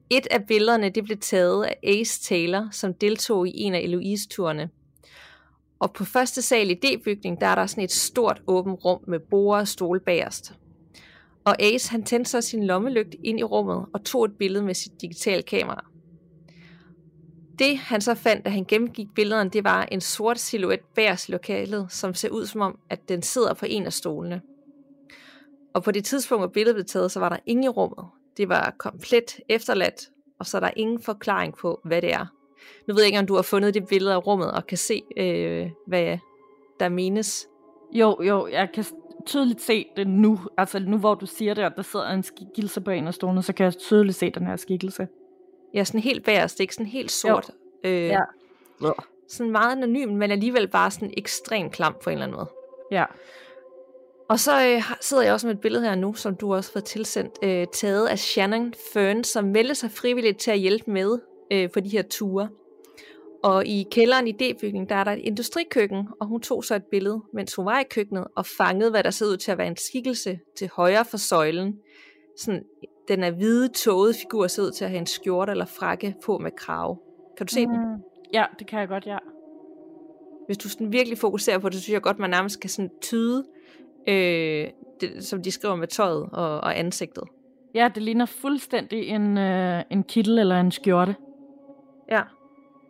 et 0.09 0.27
af 0.31 0.45
billederne 0.47 0.89
det 0.89 1.03
blev 1.03 1.17
taget 1.17 1.65
af 1.65 1.79
Ace 1.83 2.21
Taylor, 2.23 2.67
som 2.71 2.93
deltog 2.93 3.47
i 3.47 3.51
en 3.55 3.73
af 3.73 3.79
Eloise-turene. 3.79 4.69
Og 5.79 5.93
på 5.93 6.05
første 6.05 6.41
sal 6.41 6.69
i 6.69 6.73
D-bygning, 6.73 7.41
der 7.41 7.47
er 7.47 7.55
der 7.55 7.65
sådan 7.65 7.83
et 7.83 7.91
stort 7.91 8.41
åbent 8.47 8.85
rum 8.85 8.99
med 9.07 9.19
borde 9.19 9.59
og 9.59 9.67
stole 9.67 9.99
bagerst. 9.99 10.53
Og 11.43 11.61
Ace 11.61 11.91
han 11.91 12.03
tændte 12.03 12.31
så 12.31 12.41
sin 12.41 12.63
lommelygt 12.63 13.15
ind 13.23 13.39
i 13.39 13.43
rummet 13.43 13.85
og 13.93 14.03
tog 14.03 14.25
et 14.25 14.37
billede 14.39 14.63
med 14.63 14.73
sit 14.73 15.01
digitale 15.01 15.41
kamera. 15.41 15.85
Det 17.59 17.77
han 17.77 18.01
så 18.01 18.15
fandt, 18.15 18.45
da 18.45 18.49
han 18.49 18.65
gennemgik 18.65 19.07
billederne, 19.15 19.49
det 19.49 19.63
var 19.63 19.87
en 19.91 20.01
sort 20.01 20.39
silhuet 20.39 20.79
bærs 20.95 21.29
lokalet, 21.29 21.91
som 21.91 22.13
ser 22.13 22.29
ud 22.29 22.45
som 22.45 22.61
om, 22.61 22.79
at 22.89 23.09
den 23.09 23.21
sidder 23.21 23.53
på 23.53 23.65
en 23.69 23.85
af 23.85 23.93
stolene. 23.93 24.41
Og 25.73 25.83
på 25.83 25.91
det 25.91 26.05
tidspunkt, 26.05 26.41
hvor 26.41 26.47
billedet 26.47 26.75
blev 26.75 26.85
taget, 26.85 27.11
så 27.11 27.19
var 27.19 27.29
der 27.29 27.37
ingen 27.45 27.63
i 27.63 27.67
rummet. 27.67 28.05
Det 28.37 28.49
var 28.49 28.75
komplet 28.77 29.39
efterladt, 29.49 30.09
og 30.39 30.45
så 30.45 30.57
er 30.57 30.61
der 30.61 30.69
ingen 30.75 31.01
forklaring 31.01 31.55
på, 31.57 31.81
hvad 31.83 32.01
det 32.01 32.13
er. 32.13 32.25
Nu 32.87 32.93
ved 32.93 33.01
jeg 33.01 33.07
ikke, 33.07 33.19
om 33.19 33.27
du 33.27 33.35
har 33.35 33.41
fundet 33.41 33.73
det 33.73 33.87
billede 33.87 34.13
af 34.13 34.27
rummet 34.27 34.51
og 34.51 34.67
kan 34.67 34.77
se, 34.77 35.01
øh, 35.17 35.69
hvad 35.87 36.17
der 36.79 36.89
menes. 36.89 37.47
Jo, 37.93 38.23
jo, 38.23 38.47
jeg 38.47 38.69
kan 38.73 38.85
tydeligt 39.25 39.61
se 39.61 39.85
det 39.97 40.07
nu. 40.07 40.39
Altså 40.57 40.79
nu, 40.79 40.97
hvor 40.97 41.15
du 41.15 41.25
siger 41.25 41.53
det, 41.53 41.61
at 41.61 41.73
der 41.75 41.81
sidder 41.81 42.07
en 42.09 42.23
skikkelse 42.23 42.81
på 42.81 42.91
en 42.91 43.07
af 43.07 43.13
stolene, 43.13 43.43
så 43.43 43.53
kan 43.53 43.63
jeg 43.63 43.77
tydeligt 43.77 44.17
se 44.17 44.29
den 44.29 44.45
her 44.45 44.55
skikkelse. 44.55 45.07
Ja, 45.73 45.83
sådan 45.83 46.01
helt 46.01 46.25
bagerst, 46.25 46.59
ikke? 46.59 46.73
Sådan 46.73 46.85
helt 46.85 47.11
sort. 47.11 47.49
Jo. 47.83 47.89
Øh, 47.89 48.07
ja. 48.07 48.21
Sådan 49.27 49.51
meget 49.51 49.71
anonym, 49.71 50.09
men 50.09 50.31
alligevel 50.31 50.67
bare 50.67 50.91
sådan 50.91 51.13
ekstremt 51.17 51.71
klam 51.71 51.95
på 52.03 52.09
en 52.09 52.13
eller 52.13 52.25
anden 52.25 52.37
måde. 52.37 52.49
Ja. 52.91 53.05
Og 54.29 54.39
så 54.39 54.67
øh, 54.67 54.83
sidder 55.01 55.23
jeg 55.23 55.33
også 55.33 55.47
med 55.47 55.55
et 55.55 55.61
billede 55.61 55.83
her 55.83 55.95
nu, 55.95 56.13
som 56.13 56.35
du 56.35 56.53
også 56.53 56.69
har 56.69 56.73
fået 56.73 56.85
tilsendt, 56.85 57.33
øh, 57.43 57.67
taget 57.73 58.07
af 58.07 58.19
Shannon 58.19 58.73
Fern, 58.93 59.23
som 59.23 59.45
meldte 59.45 59.75
sig 59.75 59.91
frivilligt 59.91 60.39
til 60.39 60.51
at 60.51 60.59
hjælpe 60.59 60.91
med 60.91 61.19
øh, 61.51 61.71
på 61.71 61.79
de 61.79 61.89
her 61.89 62.01
ture. 62.01 62.49
Og 63.43 63.65
i 63.65 63.87
kælderen 63.91 64.27
i 64.27 64.31
D-bygningen, 64.31 64.89
der 64.89 64.95
er 64.95 65.03
der 65.03 65.11
et 65.11 65.19
industrikøkken, 65.19 66.07
og 66.19 66.27
hun 66.27 66.41
tog 66.41 66.63
så 66.63 66.75
et 66.75 66.85
billede, 66.91 67.21
mens 67.33 67.55
hun 67.55 67.65
var 67.65 67.79
i 67.79 67.83
køkkenet, 67.89 68.27
og 68.35 68.45
fangede, 68.45 68.91
hvad 68.91 69.03
der 69.03 69.11
så 69.11 69.25
ud 69.25 69.37
til 69.37 69.51
at 69.51 69.57
være 69.57 69.67
en 69.67 69.77
skikkelse 69.77 70.39
til 70.57 70.69
højre 70.73 71.05
for 71.05 71.17
søjlen. 71.17 71.79
Sådan, 72.37 72.63
den 73.07 73.23
er 73.23 73.31
hvide, 73.31 73.67
tågede 73.67 74.13
figur 74.13 74.47
ser 74.47 74.63
ud 74.63 74.71
til 74.71 74.85
at 74.85 74.89
have 74.89 74.99
en 74.99 75.05
skjorte 75.05 75.51
eller 75.51 75.65
frakke 75.65 76.15
på 76.25 76.37
med 76.37 76.51
krav. 76.51 77.01
Kan 77.37 77.45
du 77.45 77.53
se 77.53 77.65
mm. 77.65 77.73
den? 77.73 78.03
Ja, 78.33 78.45
det 78.59 78.67
kan 78.67 78.79
jeg 78.79 78.87
godt, 78.87 79.05
ja. 79.05 79.17
Hvis 80.45 80.57
du 80.57 80.69
sådan 80.69 80.91
virkelig 80.91 81.17
fokuserer 81.17 81.59
på 81.59 81.69
det, 81.69 81.75
så 81.75 81.81
synes 81.81 81.93
jeg 81.93 82.01
godt, 82.01 82.19
man 82.19 82.29
nærmest 82.29 82.59
kan 82.59 82.69
sådan 82.69 82.91
tyde, 83.01 83.45
øh, 84.07 84.67
det, 85.01 85.23
som 85.23 85.41
de 85.41 85.51
skriver 85.51 85.75
med 85.75 85.87
tøjet 85.87 86.29
og, 86.31 86.59
og 86.59 86.79
ansigtet. 86.79 87.23
Ja, 87.75 87.89
det 87.95 88.03
ligner 88.03 88.25
fuldstændig 88.25 89.07
en, 89.07 89.37
øh, 89.37 89.83
en 89.89 90.03
kittel 90.03 90.39
eller 90.39 90.59
en 90.59 90.71
skjorte. 90.71 91.15
Ja, 92.11 92.21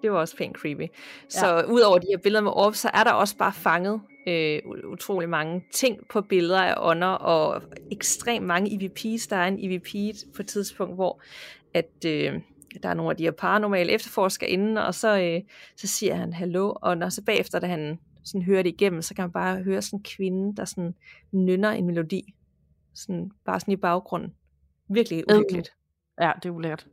det 0.02 0.12
var 0.12 0.18
også 0.18 0.38
pænt 0.38 0.58
creepy. 0.58 0.92
Så 1.30 1.48
ja. 1.48 1.64
udover 1.64 1.98
de 1.98 2.08
her 2.12 2.18
billeder 2.18 2.44
med 2.44 2.52
orb, 2.52 2.76
så 2.76 2.90
er 2.94 3.04
der 3.04 3.12
også 3.12 3.38
bare 3.38 3.54
fanget 3.54 4.02
øh, 4.28 4.60
utrolig 4.92 5.30
mange 5.30 5.64
ting 5.72 6.08
på 6.10 6.22
billeder 6.22 6.62
af 6.62 6.74
ånder, 6.78 7.08
og 7.08 7.62
ekstremt 7.92 8.46
mange 8.46 8.72
EVP's. 8.72 9.28
Der 9.30 9.36
er 9.36 9.48
en 9.48 9.72
EVP 9.72 10.16
på 10.36 10.42
et 10.42 10.48
tidspunkt, 10.48 10.96
hvor 10.96 11.22
at, 11.74 12.06
øh, 12.06 12.34
der 12.84 12.90
er 12.90 12.94
nogle 12.94 13.12
af 13.12 13.18
de 13.18 13.24
her 13.24 13.32
paranormale 13.32 13.92
efterforskere 13.92 14.50
inde, 14.50 14.86
og 14.86 14.96
så, 14.96 15.20
øh, 15.20 15.42
så 15.78 15.88
siger 15.88 16.16
han 16.16 16.34
hallo, 16.34 16.74
og 16.82 16.98
når 16.98 17.10
så 17.10 17.24
bagefter, 17.24 17.60
da 17.60 17.68
han 17.68 18.00
sådan 18.24 18.42
hører 18.42 18.64
det 18.64 18.70
igennem, 18.70 19.02
så 19.02 19.16
kan 19.16 19.24
man 19.24 19.32
bare 19.32 19.64
høre 19.64 19.82
sådan 19.82 20.00
en 20.00 20.04
kvinde, 20.04 20.56
der 20.56 20.66
sådan 20.66 20.96
nynner 21.32 21.70
en 21.70 21.86
melodi. 21.86 22.34
Sådan, 22.94 23.32
bare 23.46 23.60
sådan 23.60 23.72
i 23.72 23.78
baggrunden. 23.78 24.34
Virkelig 24.90 25.24
uhyggeligt. 25.32 25.74
Ja, 26.22 26.32
det 26.44 26.50
er 26.50 26.54
ulækkert. 26.54 26.88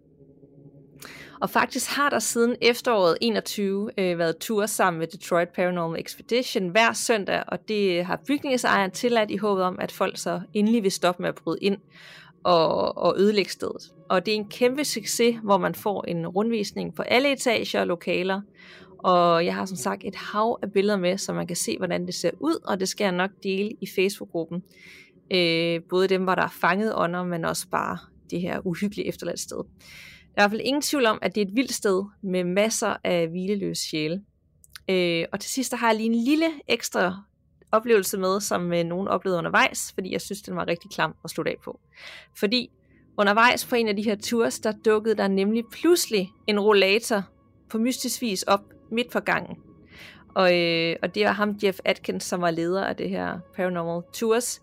Og 1.41 1.51
faktisk 1.51 1.91
har 1.91 2.11
der 2.11 2.19
siden 2.19 2.57
efteråret 2.61 3.19
21 3.21 3.91
øh, 3.99 4.19
været 4.19 4.39
tur 4.39 4.67
sammen 4.67 4.99
med 4.99 5.07
Detroit 5.07 5.49
Paranormal 5.49 6.01
Expedition 6.01 6.69
hver 6.69 6.93
søndag, 6.93 7.45
og 7.49 7.69
det 7.69 8.05
har 8.05 8.21
bygningsejeren 8.27 8.91
tilladt 8.91 9.31
i 9.31 9.37
håbet 9.37 9.65
om, 9.65 9.77
at 9.81 9.93
folk 9.93 10.19
så 10.19 10.41
endelig 10.55 10.83
vil 10.83 10.93
stoppe 10.93 11.23
med 11.23 11.29
at 11.29 11.35
bryde 11.35 11.59
ind 11.63 11.77
og, 12.45 12.99
og 12.99 13.15
ødelægge 13.19 13.51
stedet. 13.51 13.93
Og 14.09 14.27
det 14.27 14.33
er 14.33 14.37
en 14.37 14.49
kæmpe 14.49 14.85
succes, 14.85 15.37
hvor 15.43 15.59
man 15.59 15.75
får 15.75 16.05
en 16.09 16.27
rundvisning 16.27 16.95
på 16.95 17.03
alle 17.03 17.33
etager 17.33 17.81
og 17.81 17.87
lokaler, 17.87 18.41
og 18.99 19.45
jeg 19.45 19.55
har 19.55 19.67
som 19.67 19.77
sagt 19.77 20.05
et 20.05 20.15
hav 20.15 20.59
af 20.63 20.73
billeder 20.73 20.99
med, 20.99 21.19
så 21.19 21.33
man 21.33 21.47
kan 21.47 21.57
se, 21.57 21.79
hvordan 21.79 22.07
det 22.07 22.15
ser 22.15 22.31
ud, 22.41 22.61
og 22.65 22.81
det 22.81 22.89
skal 22.89 23.05
jeg 23.05 23.13
nok 23.13 23.31
dele 23.43 23.71
i 23.81 23.87
Facebook-gruppen. 23.95 24.63
Øh, 25.33 25.81
både 25.89 26.09
dem, 26.09 26.23
hvor 26.23 26.35
der 26.35 26.43
er 26.43 26.55
fanget 26.61 26.93
ånder, 26.97 27.25
men 27.25 27.45
også 27.45 27.69
bare 27.69 27.99
det 28.31 28.41
her 28.41 28.67
uhyggelige 28.67 29.09
efterladt 29.09 29.41
sted. 29.41 29.65
Der 30.35 30.41
er 30.41 30.43
i 30.43 30.49
hvert 30.49 30.51
fald 30.51 30.61
ingen 30.65 30.83
tvivl 30.83 31.07
om, 31.07 31.19
at 31.23 31.35
det 31.35 31.41
er 31.41 31.47
et 31.47 31.57
vildt 31.57 31.73
sted 31.73 32.05
med 32.23 32.45
masser 32.45 32.97
af 33.05 33.29
hvileløs 33.29 33.79
sjæle. 33.79 34.23
Øh, 34.89 35.25
og 35.33 35.41
til 35.41 35.51
sidst 35.51 35.71
der 35.71 35.77
har 35.77 35.89
jeg 35.89 35.97
lige 35.97 36.07
en 36.07 36.25
lille 36.25 36.47
ekstra 36.69 37.23
oplevelse 37.73 38.19
med, 38.19 38.41
som 38.41 38.73
øh, 38.73 38.85
nogen 38.85 39.09
oplevede 39.09 39.39
undervejs, 39.39 39.93
fordi 39.95 40.13
jeg 40.13 40.21
synes, 40.21 40.43
den 40.43 40.57
var 40.57 40.69
rigtig 40.69 40.91
klam 40.91 41.15
at 41.25 41.31
slutte 41.31 41.51
af 41.51 41.57
på. 41.65 41.81
Fordi 42.39 42.71
undervejs 43.17 43.67
på 43.67 43.75
en 43.75 43.89
af 43.89 43.97
de 43.97 44.03
her 44.03 44.17
tours, 44.17 44.59
der 44.59 44.73
dukkede 44.85 45.15
der 45.15 45.29
nemlig 45.29 45.65
pludselig 45.73 46.31
en 46.47 46.61
rollator 46.61 47.23
på 47.71 47.79
mystisk 47.79 48.23
vis 48.23 48.43
op 48.43 48.61
midt 48.91 49.13
for 49.13 49.21
gangen. 49.21 49.57
Og, 50.35 50.59
øh, 50.61 50.97
og 51.03 51.15
det 51.15 51.25
var 51.25 51.33
ham, 51.33 51.59
Jeff 51.63 51.79
Atkins, 51.85 52.25
som 52.25 52.41
var 52.41 52.51
leder 52.51 52.85
af 52.85 52.97
det 52.97 53.11
her 53.11 53.39
Paranormal 53.55 54.03
Tours. 54.13 54.63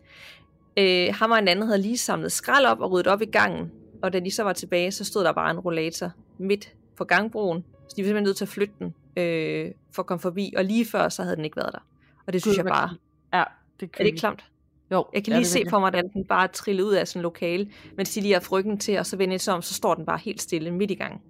Øh, 0.77 1.13
ham 1.13 1.32
og 1.32 1.39
en 1.39 1.47
anden 1.47 1.65
havde 1.65 1.82
lige 1.82 1.97
samlet 1.97 2.32
skrald 2.32 2.65
op 2.65 2.79
og 2.79 2.91
ryddet 2.91 3.08
op 3.08 3.21
i 3.21 3.25
gangen. 3.25 3.71
Og 4.01 4.13
da 4.13 4.19
de 4.19 4.31
så 4.31 4.43
var 4.43 4.53
tilbage, 4.53 4.91
så 4.91 5.05
stod 5.05 5.23
der 5.23 5.31
bare 5.31 5.51
en 5.51 5.59
rollator 5.59 6.12
midt 6.38 6.73
på 6.97 7.03
gangbroen. 7.03 7.65
Så 7.88 7.93
de 7.95 8.01
var 8.01 8.07
simpelthen 8.07 8.23
nødt 8.23 8.38
til 8.38 8.45
at 8.45 8.49
flytte 8.49 8.73
den 8.79 8.93
øh, 9.17 9.71
for 9.91 10.01
at 10.01 10.05
komme 10.05 10.19
forbi. 10.19 10.53
Og 10.57 10.65
lige 10.65 10.85
før, 10.85 11.09
så 11.09 11.23
havde 11.23 11.35
den 11.35 11.45
ikke 11.45 11.57
været 11.57 11.73
der. 11.73 11.79
Og 12.27 12.33
det 12.33 12.41
synes 12.41 12.58
God, 12.58 12.65
jeg 12.65 12.73
bare... 12.73 12.89
Ja, 13.33 13.43
det 13.79 13.85
er, 13.85 13.89
er 13.93 13.97
det 13.97 14.06
ikke 14.06 14.17
klamt? 14.17 14.45
Jo, 14.91 15.06
jeg 15.13 15.23
kan 15.23 15.33
lige 15.33 15.45
se 15.45 15.63
for 15.69 15.79
mig, 15.79 15.93
at 15.93 16.06
den 16.13 16.25
bare 16.25 16.47
trillede 16.47 16.87
ud 16.87 16.93
af 16.93 17.08
sådan 17.08 17.19
en 17.19 17.23
lokale, 17.23 17.71
mens 17.97 18.13
de 18.13 18.21
lige 18.21 18.33
har 18.33 18.39
frygten 18.39 18.77
til, 18.77 19.00
og 19.00 19.06
så 19.06 19.17
vender 19.17 19.37
sig 19.37 19.54
om, 19.54 19.62
så 19.62 19.73
står 19.73 19.95
den 19.95 20.06
bare 20.06 20.17
helt 20.17 20.41
stille 20.41 20.71
midt 20.71 20.91
i 20.91 20.95
gangen. 20.95 21.21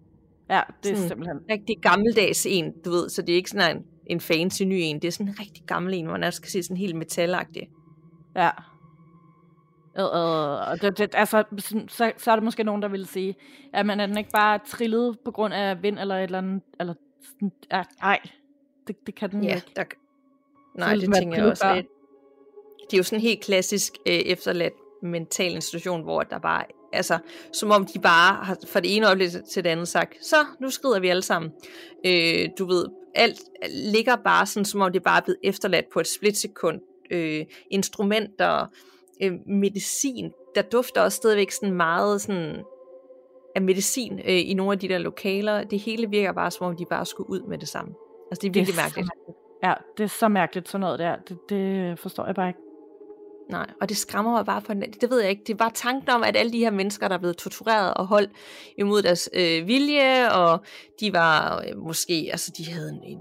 Ja, 0.50 0.62
det 0.84 0.92
er 0.92 0.96
sådan 0.96 1.10
simpelthen... 1.10 1.38
Rigtig 1.50 1.78
gammeldags 1.82 2.46
en, 2.46 2.74
du 2.86 2.92
ved, 2.92 3.10
så 3.10 3.22
det 3.22 3.34
er 3.34 3.36
ikke 3.36 3.50
sådan 3.50 3.78
en, 3.78 3.84
en 4.06 4.20
fancy 4.20 4.64
ny 4.64 4.80
en, 4.80 5.00
det 5.02 5.08
er 5.08 5.12
sådan 5.12 5.28
en 5.28 5.40
rigtig 5.40 5.64
gammel 5.68 5.94
en, 5.94 6.06
hvor 6.06 6.14
man 6.14 6.24
også 6.24 6.42
kan 6.42 6.52
se 6.52 6.64
sådan 6.64 6.78
helt 6.78 6.96
metalagtig. 6.96 7.70
Ja. 8.36 8.50
Øh, 9.98 10.04
øh, 10.04 10.82
det, 10.82 10.98
det, 10.98 11.16
altså, 11.16 11.44
så, 11.88 12.12
så 12.18 12.32
er 12.32 12.36
der 12.36 12.42
måske 12.42 12.64
nogen, 12.64 12.82
der 12.82 12.88
vil 12.88 13.08
sige, 13.08 13.36
at 13.74 13.86
man 13.86 14.00
er 14.00 14.06
den 14.06 14.18
ikke 14.18 14.32
bare 14.32 14.60
trillet 14.68 15.20
på 15.26 15.32
grund 15.32 15.54
af 15.54 15.84
vind 15.84 16.00
eller 16.00 16.16
et 16.16 16.24
eller 16.24 16.38
andet, 16.38 16.62
eller 16.80 16.94
sådan, 17.24 17.52
ja, 17.72 17.84
nej, 18.02 18.20
det, 18.88 18.96
det 19.08 19.16
kan 19.16 19.32
den 19.32 19.44
ja, 19.44 19.56
ikke. 19.56 19.68
Der, 19.76 19.84
nej, 20.76 20.96
det, 20.96 21.02
det 21.02 21.16
tænker 21.16 21.38
jeg 21.38 21.46
også 21.46 21.76
lidt. 21.76 21.88
Det 22.82 22.94
er 22.94 22.98
jo 22.98 23.04
sådan 23.04 23.22
helt 23.22 23.44
klassisk 23.44 23.94
øh, 24.06 24.14
efterladt 24.14 24.74
mental 25.04 25.56
institution, 25.56 26.04
hvor 26.04 26.22
der 26.22 26.40
bare 26.40 26.64
altså, 26.94 27.18
som 27.54 27.72
om 27.72 27.86
de 27.86 28.00
bare 28.00 28.46
har 28.46 28.58
fra 28.68 28.80
det 28.80 28.96
ene 28.96 29.08
øjeblik 29.08 29.30
til 29.52 29.64
det 29.64 29.70
andet 29.70 29.88
sagt, 29.88 30.26
så 30.26 30.36
nu 30.60 30.70
skrider 30.70 31.00
vi 31.00 31.08
alle 31.08 31.22
sammen. 31.22 31.52
Øh, 32.06 32.50
du 32.60 32.66
ved, 32.66 32.86
alt 33.16 33.40
ligger 33.70 34.16
bare 34.16 34.46
sådan, 34.46 34.66
som 34.66 34.82
om 34.82 34.92
det 34.92 35.04
bare 35.04 35.18
er 35.18 35.24
blevet 35.24 35.40
efterladt 35.44 35.90
på 35.94 36.00
et 36.00 36.08
splitsekund. 36.08 36.82
Øh, 37.12 37.46
instrumenter, 37.72 38.66
øh, 39.24 39.32
medicin, 39.48 40.32
der 40.56 40.62
dufter 40.62 41.02
også 41.02 41.16
stadigvæk 41.16 41.52
sådan 41.52 41.74
meget 41.74 42.22
sådan 42.22 42.64
af 43.56 43.62
medicin 43.62 44.20
øh, 44.20 44.50
i 44.50 44.54
nogle 44.54 44.72
af 44.72 44.80
de 44.80 44.88
der 44.88 44.98
lokaler. 44.98 45.64
Det 45.64 45.80
hele 45.80 46.10
virker 46.10 46.32
bare, 46.32 46.52
som 46.52 46.68
om 46.68 46.76
de 46.76 46.86
bare 46.86 47.06
skulle 47.06 47.30
ud 47.30 47.42
med 47.42 47.58
det 47.58 47.68
samme. 47.68 47.94
Altså, 48.32 48.42
det 48.42 48.48
er 48.48 48.54
virkelig 48.54 48.68
det 48.68 48.80
er 48.80 48.84
mærkeligt. 48.84 49.10
mærkeligt. 49.18 49.38
Ja, 49.64 49.74
det 49.98 50.04
er 50.04 50.08
så 50.08 50.28
mærkeligt 50.28 50.70
sådan 50.70 50.82
noget 50.82 51.00
der. 51.00 51.16
Det, 51.16 51.38
det 51.50 52.00
forstår 52.00 52.26
jeg 52.26 52.36
bare 52.36 52.48
ikke. 52.48 52.60
Nej, 53.50 53.68
og 53.82 53.90
det 53.90 53.98
skræmmer 53.98 54.32
mig 54.32 54.46
bare 54.46 54.62
på 54.62 54.74
den. 54.74 54.82
Det 54.82 55.10
ved 55.10 55.22
jeg 55.22 55.30
ikke. 55.30 55.44
Det 55.48 55.54
er 55.54 55.58
bare 55.58 55.72
tanken 55.74 56.10
om, 56.10 56.24
at 56.24 56.38
alle 56.38 56.52
de 56.52 56.60
her 56.60 56.72
mennesker, 56.72 57.08
der 57.08 57.16
er 57.16 57.20
blevet 57.20 57.38
tortureret 57.38 57.94
og 57.94 58.08
holdt 58.08 58.32
imod 58.78 59.02
deres 59.02 59.30
øh, 59.34 59.68
vilje, 59.68 60.32
og 60.32 60.60
de 61.00 61.14
var 61.14 61.64
øh, 61.68 61.78
måske, 61.78 62.30
altså 62.32 62.52
de 62.58 62.72
havde 62.72 62.90
en, 62.90 63.04
en, 63.04 63.20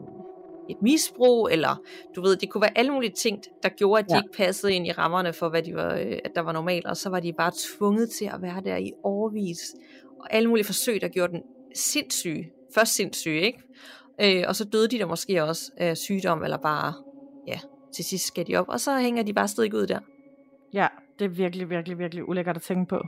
et 0.69 0.83
misbrug, 0.83 1.49
eller 1.53 1.83
du 2.17 2.23
ved, 2.23 2.37
det 2.37 2.51
kunne 2.51 2.61
være 2.61 2.79
alle 2.79 2.93
mulige 2.93 3.13
ting, 3.13 3.43
der 3.63 3.69
gjorde, 3.69 4.03
at 4.03 4.09
de 4.09 4.15
ja. 4.15 4.23
ikke 4.23 4.37
passede 4.37 4.73
ind 4.73 4.87
i 4.87 4.93
rammerne 4.93 5.33
for, 5.33 5.49
hvad 5.49 5.63
de 5.63 5.75
var, 5.75 5.95
øh, 5.95 6.19
at 6.25 6.31
der 6.35 6.41
var 6.41 6.53
normalt, 6.53 6.87
og 6.87 6.97
så 6.97 7.11
var 7.11 7.21
de 7.21 7.33
bare 7.33 7.53
tvunget 7.59 8.11
til 8.11 8.25
at 8.25 8.43
være 8.43 8.63
der 8.65 8.77
i 8.77 8.93
overvis, 9.03 9.75
og 10.21 10.35
alle 10.35 10.49
mulige 10.49 10.65
forsøg, 10.65 11.01
der 11.01 11.09
gjorde 11.09 11.33
den 11.33 11.43
sindssyge. 11.75 12.53
Først 12.75 12.95
sindssyge, 12.95 13.41
ikke? 13.41 13.59
Øh, 14.21 14.45
og 14.49 14.57
så 14.57 14.65
døde 14.65 14.89
de 14.89 14.99
der 14.99 15.07
måske 15.07 15.45
også 15.45 15.73
af 15.77 15.97
sygdom, 15.97 16.45
eller 16.45 16.57
bare, 16.57 16.93
ja, 17.47 17.61
til 17.95 18.05
sidst 18.05 18.27
skal 18.27 18.47
de 18.47 18.57
op, 18.57 18.69
og 18.69 18.81
så 18.81 18.99
hænger 18.99 19.23
de 19.23 19.33
bare 19.33 19.49
stadig 19.49 19.75
ud 19.75 19.87
der. 19.87 20.01
Ja, 20.73 20.87
det 21.19 21.25
er 21.25 21.29
virkelig, 21.29 21.71
virkelig, 21.71 21.99
virkelig 21.99 22.29
ulækkert 22.29 22.57
at 22.57 22.63
tænke 22.63 22.89
på. 22.89 23.03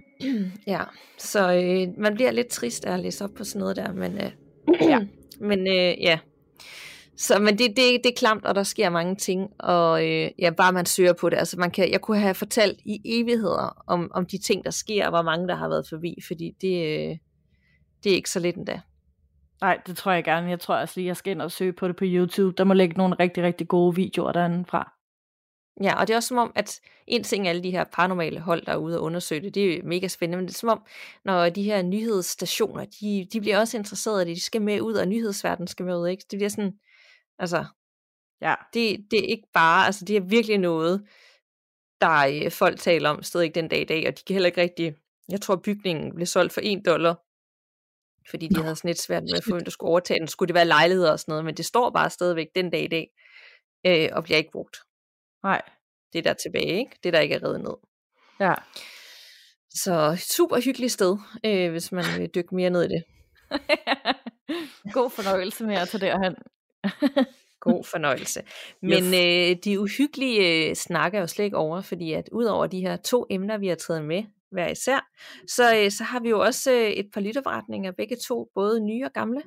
ja, 0.66 0.80
så 1.18 1.52
øh, 1.52 2.00
man 2.00 2.14
bliver 2.14 2.30
lidt 2.30 2.48
trist 2.48 2.84
af 2.84 2.94
at 2.94 3.00
læse 3.00 3.24
op 3.24 3.30
på 3.34 3.44
sådan 3.44 3.60
noget 3.60 3.76
der, 3.76 3.92
men 3.92 4.12
øh, 4.12 4.30
ja, 4.92 5.00
men 5.40 5.58
øh, 5.58 6.02
ja. 6.02 6.18
Så, 7.16 7.38
men 7.38 7.58
det, 7.58 7.68
det, 7.76 8.00
det 8.04 8.06
er 8.06 8.16
klamt, 8.16 8.44
og 8.44 8.54
der 8.54 8.62
sker 8.62 8.90
mange 8.90 9.16
ting, 9.16 9.50
og 9.58 10.06
øh, 10.06 10.30
ja, 10.38 10.50
bare 10.50 10.72
man 10.72 10.86
søger 10.86 11.12
på 11.12 11.30
det. 11.30 11.36
Altså 11.36 11.58
man 11.58 11.70
kan, 11.70 11.92
jeg 11.92 12.00
kunne 12.00 12.18
have 12.18 12.34
fortalt 12.34 12.80
i 12.84 13.00
evigheder 13.04 13.82
om, 13.86 14.10
om 14.14 14.26
de 14.26 14.38
ting, 14.38 14.64
der 14.64 14.70
sker, 14.70 15.04
og 15.04 15.10
hvor 15.10 15.22
mange 15.22 15.48
der 15.48 15.54
har 15.54 15.68
været 15.68 15.86
forbi, 15.88 16.16
fordi 16.26 16.56
det, 16.60 16.86
øh, 16.86 17.16
det 18.04 18.12
er 18.12 18.16
ikke 18.16 18.30
så 18.30 18.40
lidt 18.40 18.56
endda. 18.56 18.80
Nej, 19.60 19.80
det 19.86 19.96
tror 19.96 20.12
jeg 20.12 20.24
gerne. 20.24 20.50
Jeg 20.50 20.60
tror 20.60 20.76
også 20.76 20.94
lige, 20.96 21.06
jeg 21.06 21.16
skal 21.16 21.30
ind 21.30 21.42
og 21.42 21.52
søge 21.52 21.72
på 21.72 21.88
det 21.88 21.96
på 21.96 22.04
YouTube. 22.06 22.54
Der 22.58 22.64
må 22.64 22.74
ligge 22.74 22.96
nogle 22.96 23.16
rigtig, 23.20 23.42
rigtig 23.42 23.68
gode 23.68 23.94
videoer 23.94 24.32
derinde 24.32 24.64
fra. 24.68 24.92
Ja, 25.82 26.00
og 26.00 26.06
det 26.06 26.14
er 26.14 26.16
også 26.16 26.26
som 26.26 26.38
om, 26.38 26.52
at 26.54 26.80
en 27.06 27.24
ting 27.24 27.46
er 27.46 27.50
alle 27.50 27.62
de 27.62 27.70
her 27.70 27.84
paranormale 27.84 28.40
hold, 28.40 28.66
der 28.66 28.72
er 28.72 28.76
ude 28.76 28.98
og 28.98 29.04
undersøge 29.04 29.40
det, 29.40 29.54
det 29.54 29.78
er 29.78 29.82
mega 29.82 30.08
spændende, 30.08 30.36
men 30.36 30.48
det 30.48 30.54
er 30.54 30.58
som 30.58 30.68
om, 30.68 30.86
når 31.24 31.48
de 31.48 31.62
her 31.62 31.82
nyhedsstationer, 31.82 32.84
de, 32.84 33.28
de 33.32 33.40
bliver 33.40 33.58
også 33.58 33.76
interesserede 33.76 34.22
i 34.22 34.28
det, 34.28 34.36
de 34.36 34.42
skal 34.42 34.62
med 34.62 34.80
ud, 34.80 34.94
og 34.94 35.08
nyhedsverdenen 35.08 35.68
skal 35.68 35.86
med 35.86 35.96
ud, 35.96 36.08
ikke? 36.08 36.24
Det 36.30 36.38
bliver 36.38 36.48
sådan, 36.48 36.72
altså, 37.38 37.64
ja, 38.40 38.54
det, 38.74 39.06
det 39.10 39.18
er 39.18 39.26
ikke 39.28 39.48
bare, 39.54 39.86
altså 39.86 40.04
det 40.04 40.16
er 40.16 40.20
virkelig 40.20 40.58
noget, 40.58 41.06
der 42.00 42.44
øh, 42.44 42.50
folk 42.50 42.78
taler 42.80 43.10
om, 43.10 43.22
stadig 43.22 43.54
den 43.54 43.68
dag 43.68 43.80
i 43.80 43.84
dag, 43.84 44.08
og 44.08 44.18
de 44.18 44.22
kan 44.26 44.34
heller 44.34 44.46
ikke 44.46 44.60
rigtig, 44.60 44.94
jeg 45.28 45.40
tror 45.40 45.56
bygningen 45.56 46.14
blev 46.14 46.26
solgt 46.26 46.52
for 46.52 46.60
en 46.60 46.84
dollar, 46.84 47.14
fordi 48.30 48.48
de 48.48 48.54
Nå. 48.54 48.62
havde 48.62 48.76
sådan 48.76 48.88
lidt 48.88 49.00
svært 49.00 49.22
med 49.22 49.38
at 49.38 49.44
få, 49.44 49.50
hvem 49.50 49.64
der 49.64 49.70
skulle 49.70 49.90
overtage 49.90 50.20
den, 50.20 50.28
skulle 50.28 50.48
det 50.48 50.54
være 50.54 50.64
lejligheder 50.64 51.12
og 51.12 51.20
sådan 51.20 51.32
noget, 51.32 51.44
men 51.44 51.54
det 51.54 51.64
står 51.64 51.90
bare 51.90 52.10
stadigvæk 52.10 52.46
den 52.54 52.70
dag 52.70 52.82
i 52.82 52.88
dag, 52.88 53.10
øh, 53.86 54.08
og 54.12 54.24
bliver 54.24 54.38
ikke 54.38 54.52
brugt. 54.52 54.76
Nej. 55.44 55.62
Det 56.12 56.24
der 56.24 56.30
er 56.30 56.34
tilbage, 56.34 56.78
ikke? 56.78 56.90
Det 57.04 57.12
der 57.12 57.20
ikke 57.20 57.34
er 57.34 57.44
reddet 57.44 57.60
ned. 57.60 57.74
Ja. 58.40 58.54
Så 59.70 60.16
super 60.36 60.60
hyggeligt 60.64 60.92
sted, 60.92 61.16
øh, 61.46 61.70
hvis 61.70 61.92
man 61.92 62.04
vil 62.18 62.30
dykke 62.34 62.54
mere 62.54 62.70
ned 62.70 62.82
i 62.82 62.88
det. 62.88 63.04
God 64.96 65.10
fornøjelse 65.10 65.64
med 65.64 65.76
at 65.76 65.88
tage 65.88 66.06
derhen. 66.06 66.34
God 67.60 67.84
fornøjelse. 67.84 68.42
Men 68.82 69.04
yes. 69.04 69.50
øh, 69.50 69.56
de 69.64 69.80
uhyggelige 69.80 70.68
øh, 70.68 70.74
snakker 70.74 71.20
jo 71.20 71.26
slet 71.26 71.44
ikke 71.44 71.56
over, 71.56 71.80
fordi 71.80 72.12
at 72.12 72.28
udover 72.32 72.66
de 72.66 72.80
her 72.80 72.96
to 72.96 73.26
emner, 73.30 73.58
vi 73.58 73.68
har 73.68 73.74
taget 73.74 74.04
med 74.04 74.24
hver 74.50 74.68
især, 74.68 75.10
så, 75.48 75.76
øh, 75.76 75.90
så 75.90 76.04
har 76.04 76.20
vi 76.20 76.28
jo 76.28 76.40
også 76.40 76.72
øh, 76.72 76.90
et 76.90 77.10
par 77.14 77.20
lytterforretninger, 77.20 77.92
begge 77.92 78.16
to, 78.16 78.50
både 78.54 78.80
nye 78.80 79.04
og 79.04 79.12
gamle. 79.12 79.42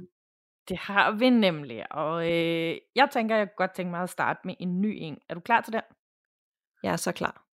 Det 0.70 0.78
har 0.78 1.12
vi 1.12 1.30
nemlig, 1.30 1.92
og 1.92 2.32
øh, 2.32 2.78
jeg 2.96 3.10
tænker, 3.12 3.36
jeg 3.36 3.48
godt 3.58 3.74
tænke 3.76 3.92
mig 3.92 4.02
at 4.02 4.10
starte 4.10 4.40
med 4.44 4.56
en 4.60 4.82
ny 4.82 4.98
en. 5.02 5.18
Er 5.30 5.34
du 5.34 5.40
klar 5.40 5.62
til 5.62 5.74
den? 5.74 5.82
Jeg 6.84 6.92
er 6.92 6.96
så 6.96 7.12
klar. 7.12 7.44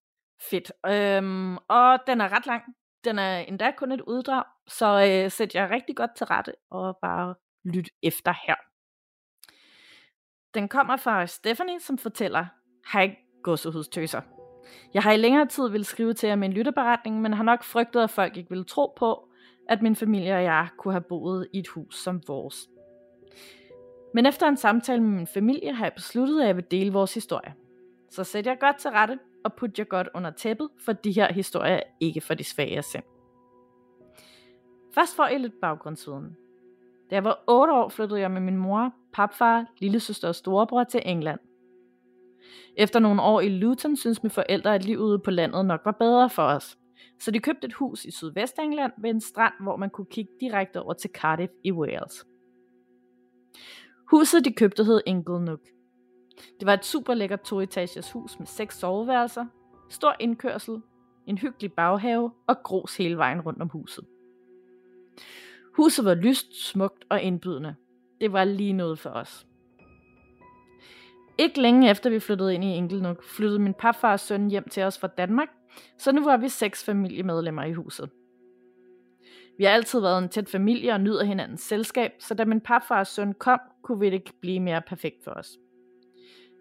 Fedt. 0.49 0.71
Øhm, 0.87 1.57
og 1.57 1.99
den 2.07 2.21
er 2.21 2.31
ret 2.31 2.45
lang. 2.45 2.63
Den 3.03 3.19
er 3.19 3.37
endda 3.37 3.71
kun 3.77 3.91
et 3.91 4.01
uddrag, 4.01 4.43
så 4.67 4.85
øh, 4.85 5.31
sæt 5.31 5.55
jeg 5.55 5.69
rigtig 5.69 5.95
godt 5.95 6.11
til 6.17 6.25
rette 6.25 6.53
og 6.69 6.97
bare 7.01 7.35
lyt 7.63 7.89
efter 8.03 8.33
her. 8.47 8.55
Den 10.53 10.67
kommer 10.67 10.97
fra 10.97 11.27
Stephanie, 11.27 11.79
som 11.79 11.97
fortæller, 11.97 12.45
hej 12.93 13.15
godsehudstøser. 13.43 14.21
Jeg 14.93 15.03
har 15.03 15.11
i 15.11 15.17
længere 15.17 15.45
tid 15.45 15.69
ville 15.69 15.85
skrive 15.85 16.13
til 16.13 16.29
jer 16.29 16.35
med 16.35 16.47
en 16.47 16.53
lytteberetning, 16.53 17.21
men 17.21 17.33
har 17.33 17.43
nok 17.43 17.63
frygtet, 17.63 18.03
at 18.03 18.09
folk 18.09 18.37
ikke 18.37 18.49
ville 18.49 18.65
tro 18.65 18.93
på, 18.97 19.29
at 19.69 19.81
min 19.81 19.95
familie 19.95 20.35
og 20.35 20.43
jeg 20.43 20.67
kunne 20.77 20.93
have 20.93 21.05
boet 21.09 21.47
i 21.53 21.59
et 21.59 21.67
hus 21.67 21.95
som 21.95 22.21
vores. 22.27 22.67
Men 24.13 24.25
efter 24.25 24.47
en 24.47 24.57
samtale 24.57 25.01
med 25.01 25.11
min 25.11 25.27
familie 25.27 25.73
har 25.73 25.85
jeg 25.85 25.93
besluttet, 25.93 26.41
at 26.41 26.47
jeg 26.47 26.55
vil 26.55 26.65
dele 26.71 26.93
vores 26.93 27.13
historie. 27.13 27.53
Så 28.09 28.23
sæt 28.23 28.45
jer 28.45 28.55
godt 28.55 28.77
til 28.77 28.91
rette 28.91 29.19
og 29.45 29.53
put 29.53 29.79
jer 29.79 29.85
godt 29.85 30.09
under 30.13 30.31
tæppet, 30.31 30.69
for 30.85 30.93
de 30.93 31.11
her 31.11 31.33
historier 31.33 31.75
er 31.75 31.83
ikke 31.99 32.21
for 32.21 32.33
de 32.33 32.43
svage 32.43 32.81
sind. 32.81 33.03
Først 34.93 35.15
får 35.15 35.27
I 35.27 35.37
lidt 35.37 35.61
baggrundsviden. 35.61 36.37
Da 37.09 37.15
jeg 37.15 37.23
var 37.23 37.43
8 37.47 37.73
år, 37.73 37.89
flyttede 37.89 38.19
jeg 38.19 38.31
med 38.31 38.41
min 38.41 38.57
mor, 38.57 38.93
papfar, 39.13 39.65
lillesøster 39.77 40.27
og 40.27 40.35
storebror 40.35 40.83
til 40.83 41.01
England. 41.05 41.39
Efter 42.77 42.99
nogle 42.99 43.21
år 43.21 43.41
i 43.41 43.49
Luton 43.49 43.95
synes 43.95 44.23
mine 44.23 44.31
forældre, 44.31 44.75
at 44.75 44.85
livet 44.85 45.01
ude 45.01 45.19
på 45.19 45.31
landet 45.31 45.65
nok 45.65 45.81
var 45.85 45.91
bedre 45.91 46.29
for 46.29 46.43
os. 46.43 46.77
Så 47.19 47.31
de 47.31 47.39
købte 47.39 47.67
et 47.67 47.73
hus 47.73 48.05
i 48.05 48.11
Sydvestengland 48.11 48.91
ved 48.97 49.09
en 49.09 49.21
strand, 49.21 49.53
hvor 49.61 49.75
man 49.75 49.89
kunne 49.89 50.07
kigge 50.11 50.31
direkte 50.39 50.81
over 50.81 50.93
til 50.93 51.09
Cardiff 51.13 51.51
i 51.63 51.71
Wales. 51.71 52.25
Huset 54.11 54.45
de 54.45 54.53
købte 54.53 54.83
hed 54.83 55.01
Inglenook. 55.05 55.59
Det 56.59 56.65
var 56.65 56.73
et 56.73 56.85
super 56.85 57.13
lækkert 57.13 57.41
toetages 57.41 58.11
hus 58.11 58.39
med 58.39 58.47
seks 58.47 58.79
soveværelser, 58.79 59.45
stor 59.89 60.15
indkørsel, 60.19 60.81
en 61.27 61.37
hyggelig 61.37 61.73
baghave 61.73 62.31
og 62.47 62.63
grus 62.63 62.97
hele 62.97 63.17
vejen 63.17 63.41
rundt 63.41 63.61
om 63.61 63.69
huset. 63.69 64.05
Huset 65.75 66.05
var 66.05 66.13
lyst, 66.13 66.65
smukt 66.69 67.05
og 67.09 67.21
indbydende. 67.21 67.75
Det 68.21 68.31
var 68.33 68.43
lige 68.43 68.73
noget 68.73 68.99
for 68.99 69.09
os. 69.09 69.47
Ikke 71.37 71.61
længe 71.61 71.89
efter 71.89 72.09
vi 72.09 72.19
flyttede 72.19 72.55
ind 72.55 72.63
i 72.63 72.75
Inglenook, 72.75 73.23
flyttede 73.23 73.59
min 73.59 73.73
papfar 73.73 74.11
og 74.11 74.19
søn 74.19 74.49
hjem 74.49 74.69
til 74.69 74.83
os 74.83 74.99
fra 74.99 75.07
Danmark, 75.07 75.49
så 75.97 76.11
nu 76.11 76.23
var 76.23 76.37
vi 76.37 76.49
seks 76.49 76.83
familiemedlemmer 76.83 77.63
i 77.63 77.73
huset. 77.73 78.09
Vi 79.57 79.63
har 79.63 79.71
altid 79.71 79.99
været 79.99 80.23
en 80.23 80.29
tæt 80.29 80.49
familie 80.49 80.93
og 80.93 81.01
nyder 81.01 81.23
hinandens 81.23 81.61
selskab, 81.61 82.11
så 82.19 82.33
da 82.33 82.45
min 82.45 82.61
papfars 82.61 83.07
søn 83.07 83.33
kom, 83.33 83.59
kunne 83.81 83.99
vi 83.99 84.05
det 84.05 84.13
ikke 84.13 84.33
blive 84.41 84.59
mere 84.59 84.81
perfekt 84.81 85.23
for 85.23 85.31
os. 85.31 85.57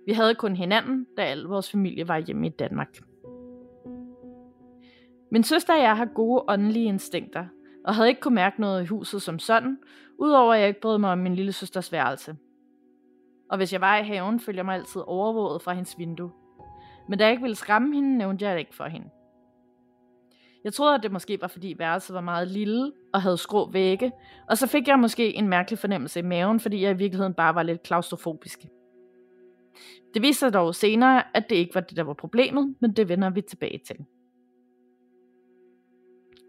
Vi 0.07 0.12
havde 0.12 0.34
kun 0.34 0.57
hinanden, 0.57 1.07
da 1.16 1.22
al 1.22 1.42
vores 1.42 1.70
familie 1.70 2.09
var 2.09 2.18
hjemme 2.18 2.47
i 2.47 2.51
Danmark. 2.51 2.99
Min 5.30 5.45
søster 5.45 5.74
og 5.74 5.80
jeg 5.80 5.97
har 5.97 6.09
gode 6.14 6.45
åndelige 6.49 6.84
instinkter, 6.84 7.47
og 7.84 7.95
havde 7.95 8.09
ikke 8.09 8.20
kunne 8.20 8.34
mærke 8.34 8.61
noget 8.61 8.82
i 8.82 8.86
huset 8.86 9.22
som 9.22 9.38
sådan, 9.38 9.78
udover 10.18 10.55
at 10.55 10.61
jeg 10.61 10.68
ikke 10.68 10.80
brød 10.80 10.99
mig 10.99 11.12
om 11.12 11.18
min 11.18 11.34
lille 11.34 11.53
søsters 11.53 11.92
værelse. 11.92 12.36
Og 13.51 13.57
hvis 13.57 13.72
jeg 13.72 13.80
var 13.80 13.99
i 13.99 14.03
haven, 14.03 14.40
følte 14.40 14.59
jeg 14.59 14.64
mig 14.64 14.74
altid 14.74 15.03
overvåget 15.07 15.62
fra 15.62 15.72
hendes 15.72 15.99
vindue. 15.99 16.30
Men 17.09 17.18
da 17.18 17.24
jeg 17.24 17.32
ikke 17.32 17.42
ville 17.42 17.57
skræmme 17.57 17.95
hende, 17.95 18.18
nævnte 18.18 18.45
jeg 18.45 18.55
det 18.55 18.61
ikke 18.61 18.76
for 18.76 18.84
hende. 18.84 19.11
Jeg 20.64 20.72
troede, 20.72 20.94
at 20.94 21.02
det 21.02 21.12
måske 21.12 21.40
var, 21.40 21.46
fordi 21.48 21.74
værelset 21.78 22.14
var 22.14 22.20
meget 22.20 22.48
lille 22.48 22.92
og 23.12 23.22
havde 23.22 23.36
skrå 23.36 23.70
vægge, 23.70 24.12
og 24.48 24.58
så 24.58 24.66
fik 24.66 24.88
jeg 24.88 24.98
måske 24.98 25.34
en 25.34 25.48
mærkelig 25.48 25.78
fornemmelse 25.78 26.20
i 26.20 26.22
maven, 26.22 26.60
fordi 26.60 26.82
jeg 26.82 26.90
i 26.90 26.96
virkeligheden 26.96 27.34
bare 27.34 27.54
var 27.54 27.62
lidt 27.62 27.82
klaustrofobisk. 27.82 28.64
Det 30.14 30.22
viste 30.22 30.40
sig 30.40 30.52
dog 30.52 30.74
senere, 30.74 31.36
at 31.36 31.50
det 31.50 31.56
ikke 31.56 31.74
var 31.74 31.80
det, 31.80 31.96
der 31.96 32.02
var 32.02 32.14
problemet, 32.14 32.76
men 32.80 32.92
det 32.92 33.08
vender 33.08 33.30
vi 33.30 33.40
tilbage 33.40 33.80
til. 33.86 33.96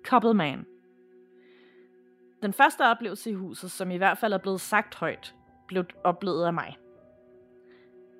Couple 0.05 0.33
Man 0.33 0.65
Den 2.41 2.53
første 2.53 2.81
oplevelse 2.81 3.29
i 3.29 3.33
huset, 3.33 3.71
som 3.71 3.91
i 3.91 3.97
hvert 3.97 4.17
fald 4.17 4.33
er 4.33 4.37
blevet 4.37 4.61
sagt 4.61 4.95
højt, 4.95 5.35
blev 5.67 5.85
oplevet 6.03 6.45
af 6.45 6.53
mig. 6.53 6.77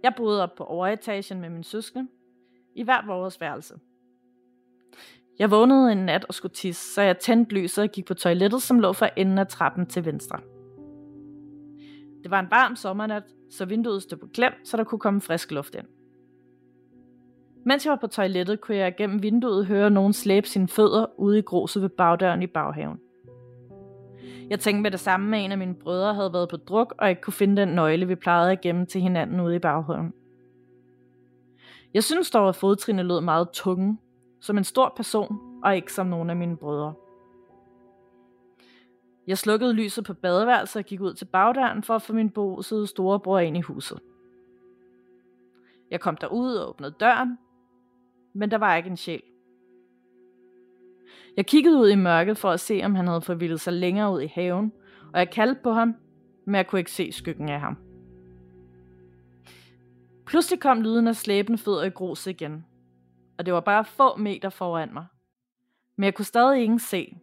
Jeg 0.03 0.13
boede 0.17 0.43
op 0.43 0.55
på 0.55 0.63
overetagen 0.63 1.41
med 1.41 1.49
min 1.49 1.63
søskende, 1.63 2.07
i 2.75 2.83
hver 2.83 3.05
vores 3.05 3.41
værelse. 3.41 3.75
Jeg 5.39 5.51
vågnede 5.51 5.91
en 5.91 5.97
nat 5.97 6.25
og 6.25 6.33
skulle 6.33 6.53
tisse, 6.53 6.93
så 6.93 7.01
jeg 7.01 7.17
tændte 7.17 7.55
lyset 7.55 7.83
og 7.83 7.89
gik 7.89 8.05
på 8.05 8.13
toilettet, 8.13 8.61
som 8.61 8.79
lå 8.79 8.93
for 8.93 9.09
enden 9.17 9.37
af 9.37 9.47
trappen 9.47 9.85
til 9.85 10.05
venstre. 10.05 10.39
Det 12.23 12.31
var 12.31 12.39
en 12.39 12.47
varm 12.49 12.75
sommernat, 12.75 13.23
så 13.49 13.65
vinduet 13.65 14.01
stod 14.01 14.17
på 14.17 14.27
klem, 14.33 14.53
så 14.63 14.77
der 14.77 14.83
kunne 14.83 14.99
komme 14.99 15.21
frisk 15.21 15.51
luft 15.51 15.75
ind. 15.75 15.85
Mens 17.65 17.85
jeg 17.85 17.91
var 17.91 17.97
på 18.01 18.07
toilettet, 18.07 18.61
kunne 18.61 18.77
jeg 18.77 18.95
gennem 18.95 19.23
vinduet 19.23 19.65
høre 19.65 19.89
nogen 19.89 20.13
slæbe 20.13 20.47
sine 20.47 20.67
fødder 20.67 21.05
ude 21.17 21.39
i 21.39 21.41
gruset 21.41 21.81
ved 21.81 21.89
bagdøren 21.89 22.43
i 22.43 22.47
baghaven. 22.47 22.99
Jeg 24.49 24.59
tænkte 24.59 24.81
med 24.81 24.91
det 24.91 24.99
samme, 24.99 25.37
at 25.37 25.45
en 25.45 25.51
af 25.51 25.57
mine 25.57 25.75
brødre 25.75 26.13
havde 26.13 26.33
været 26.33 26.49
på 26.49 26.57
druk, 26.57 26.95
og 26.97 27.09
ikke 27.09 27.21
kunne 27.21 27.33
finde 27.33 27.61
den 27.61 27.69
nøgle, 27.69 28.07
vi 28.07 28.15
plejede 28.15 28.51
at 28.51 28.61
gemme 28.61 28.85
til 28.85 29.01
hinanden 29.01 29.39
ude 29.39 29.55
i 29.55 29.59
baghaven. 29.59 30.13
Jeg 31.93 32.03
synes 32.03 32.31
dog, 32.31 32.49
at 32.49 32.55
fodtrinene 32.55 33.03
lød 33.03 33.21
meget 33.21 33.49
tunge, 33.53 33.97
som 34.39 34.57
en 34.57 34.63
stor 34.63 34.93
person, 34.95 35.61
og 35.63 35.75
ikke 35.75 35.93
som 35.93 36.07
nogen 36.07 36.29
af 36.29 36.35
mine 36.35 36.57
brødre. 36.57 36.93
Jeg 39.27 39.37
slukkede 39.37 39.73
lyset 39.73 40.05
på 40.05 40.13
badeværelset 40.13 40.79
og 40.79 40.85
gik 40.85 41.01
ud 41.01 41.13
til 41.13 41.25
bagdøren 41.25 41.83
for 41.83 41.95
at 41.95 42.01
få 42.01 42.13
min 42.13 42.29
bosede 42.29 42.87
storebror 42.87 43.39
ind 43.39 43.57
i 43.57 43.61
huset. 43.61 43.99
Jeg 45.91 45.99
kom 45.99 46.17
derud 46.17 46.55
og 46.55 46.69
åbnede 46.69 46.95
døren, 46.99 47.37
men 48.33 48.51
der 48.51 48.57
var 48.57 48.75
ikke 48.75 48.89
en 48.89 48.97
sjæl. 48.97 49.21
Jeg 51.37 51.45
kiggede 51.45 51.79
ud 51.79 51.89
i 51.89 51.95
mørket 51.95 52.37
for 52.37 52.49
at 52.49 52.59
se, 52.59 52.81
om 52.83 52.95
han 52.95 53.07
havde 53.07 53.21
forvildet 53.21 53.59
sig 53.59 53.73
længere 53.73 54.13
ud 54.13 54.21
i 54.21 54.27
haven, 54.27 54.71
og 55.13 55.19
jeg 55.19 55.29
kaldte 55.29 55.61
på 55.63 55.71
ham, 55.71 55.95
men 56.45 56.55
jeg 56.55 56.67
kunne 56.67 56.79
ikke 56.79 56.91
se 56.91 57.11
skyggen 57.11 57.49
af 57.49 57.59
ham. 57.59 57.77
Pludselig 60.25 60.59
kom 60.59 60.81
lyden 60.81 61.07
af 61.07 61.15
slæbende 61.15 61.57
fødder 61.57 61.83
i 61.83 61.89
grus 61.89 62.27
igen, 62.27 62.65
og 63.37 63.45
det 63.45 63.53
var 63.53 63.59
bare 63.59 63.85
få 63.85 64.15
meter 64.15 64.49
foran 64.49 64.93
mig. 64.93 65.05
Men 65.97 66.03
jeg 66.03 66.13
kunne 66.13 66.25
stadig 66.25 66.63
ingen 66.63 66.79
se. 66.79 67.17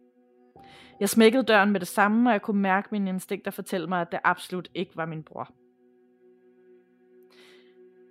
Jeg 0.99 1.09
smækkede 1.09 1.43
døren 1.43 1.71
med 1.71 1.79
det 1.79 1.87
samme, 1.87 2.29
og 2.29 2.33
jeg 2.33 2.41
kunne 2.41 2.61
mærke 2.61 2.87
mine 2.91 3.09
instinkter 3.09 3.51
fortælle 3.51 3.87
mig, 3.87 4.01
at 4.01 4.11
det 4.11 4.19
absolut 4.23 4.69
ikke 4.73 4.97
var 4.97 5.05
min 5.05 5.23
bror. 5.23 5.53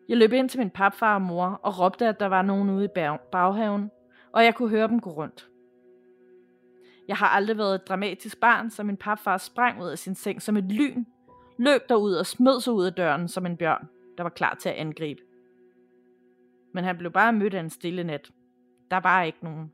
Jeg 0.08 0.16
løb 0.16 0.32
ind 0.32 0.48
til 0.48 0.58
min 0.58 0.70
papfar 0.70 1.14
og 1.14 1.22
mor 1.22 1.60
og 1.62 1.78
råbte, 1.78 2.06
at 2.06 2.20
der 2.20 2.26
var 2.26 2.42
nogen 2.42 2.70
ude 2.70 2.84
i 2.84 2.88
baghaven, 3.32 3.90
og 4.32 4.44
jeg 4.44 4.54
kunne 4.54 4.68
høre 4.68 4.88
dem 4.88 5.00
gå 5.00 5.10
rundt. 5.10 5.48
Jeg 7.08 7.16
har 7.16 7.26
aldrig 7.26 7.58
været 7.58 7.74
et 7.74 7.88
dramatisk 7.88 8.40
barn, 8.40 8.70
så 8.70 8.82
min 8.82 8.96
papfar 8.96 9.38
sprang 9.38 9.82
ud 9.82 9.88
af 9.88 9.98
sin 9.98 10.14
seng 10.14 10.42
som 10.42 10.56
et 10.56 10.64
lyn, 10.64 11.04
løb 11.58 11.80
derud 11.88 12.14
og 12.14 12.26
smed 12.26 12.60
sig 12.60 12.72
ud 12.72 12.84
af 12.84 12.92
døren 12.92 13.28
som 13.28 13.46
en 13.46 13.56
bjørn, 13.56 13.88
der 14.16 14.22
var 14.22 14.30
klar 14.30 14.54
til 14.54 14.68
at 14.68 14.74
angribe. 14.74 15.20
Men 16.72 16.84
han 16.84 16.98
blev 16.98 17.10
bare 17.10 17.32
mødt 17.32 17.54
af 17.54 17.60
en 17.60 17.70
stille 17.70 18.04
nat. 18.04 18.30
Der 18.90 19.00
var 19.00 19.22
ikke 19.22 19.38
nogen. 19.42 19.72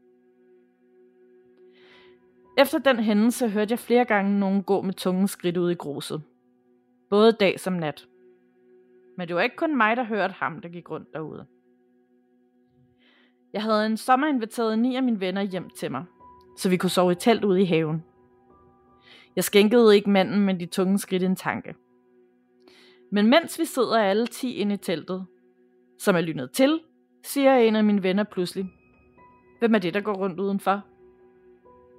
Efter 2.59 2.79
den 2.79 2.99
hændelse 2.99 3.49
hørte 3.49 3.73
jeg 3.73 3.79
flere 3.79 4.05
gange 4.05 4.41
nogen 4.41 4.63
gå 4.63 4.83
med 4.83 4.95
tunge 4.95 5.29
skridt 5.29 5.57
ud 5.57 5.71
i 5.71 5.75
gruset. 5.75 6.23
Både 7.11 7.33
dag 7.33 7.61
som 7.61 7.73
nat. 7.73 8.09
Men 9.17 9.29
det 9.29 9.37
var 9.37 9.43
ikke 9.43 9.57
kun 9.57 9.77
mig, 9.77 9.97
der 9.97 10.05
hørte 10.05 10.35
ham, 10.35 10.61
der 10.61 10.69
gik 10.69 10.91
rundt 10.91 11.13
derude. 11.13 11.47
Jeg 13.53 13.63
havde 13.63 13.87
en 13.87 13.97
sommer 13.97 14.27
inviteret 14.27 14.79
ni 14.79 14.97
af 14.97 15.03
mine 15.03 15.21
venner 15.21 15.43
hjem 15.43 15.71
til 15.71 15.91
mig, 15.91 16.05
så 16.59 16.69
vi 16.69 16.77
kunne 16.77 16.91
sove 16.91 17.13
i 17.13 17.15
telt 17.15 17.45
ude 17.45 17.63
i 17.63 17.65
haven. 17.65 18.05
Jeg 19.37 19.45
skænkede 19.45 19.97
ikke 19.97 20.11
manden 20.11 20.41
med 20.41 20.55
de 20.55 20.67
tunge 20.67 20.99
skridt 20.99 21.23
en 21.23 21.37
tanke. 21.37 21.75
Men 23.13 23.27
mens 23.27 23.59
vi 23.59 23.65
sidder 23.65 23.99
alle 23.99 24.27
ti 24.27 24.55
inde 24.55 24.75
i 24.75 24.79
teltet, 24.79 25.27
som 25.99 26.17
er 26.17 26.21
lynet 26.21 26.51
til, 26.51 26.81
siger 27.23 27.55
en 27.55 27.77
af 27.77 27.85
mine 27.85 28.03
venner 28.03 28.25
pludselig, 28.25 28.73
hvem 29.59 29.75
er 29.75 29.79
det, 29.79 29.95
der 29.95 30.01
går 30.01 30.15
rundt 30.15 30.41
udenfor? 30.41 30.85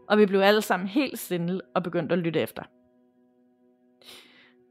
Og 0.07 0.17
vi 0.17 0.25
blev 0.25 0.39
alle 0.39 0.61
sammen 0.61 0.87
helt 0.87 1.19
stille 1.19 1.61
og 1.75 1.83
begyndte 1.83 2.13
at 2.13 2.19
lytte 2.19 2.39
efter. 2.39 2.63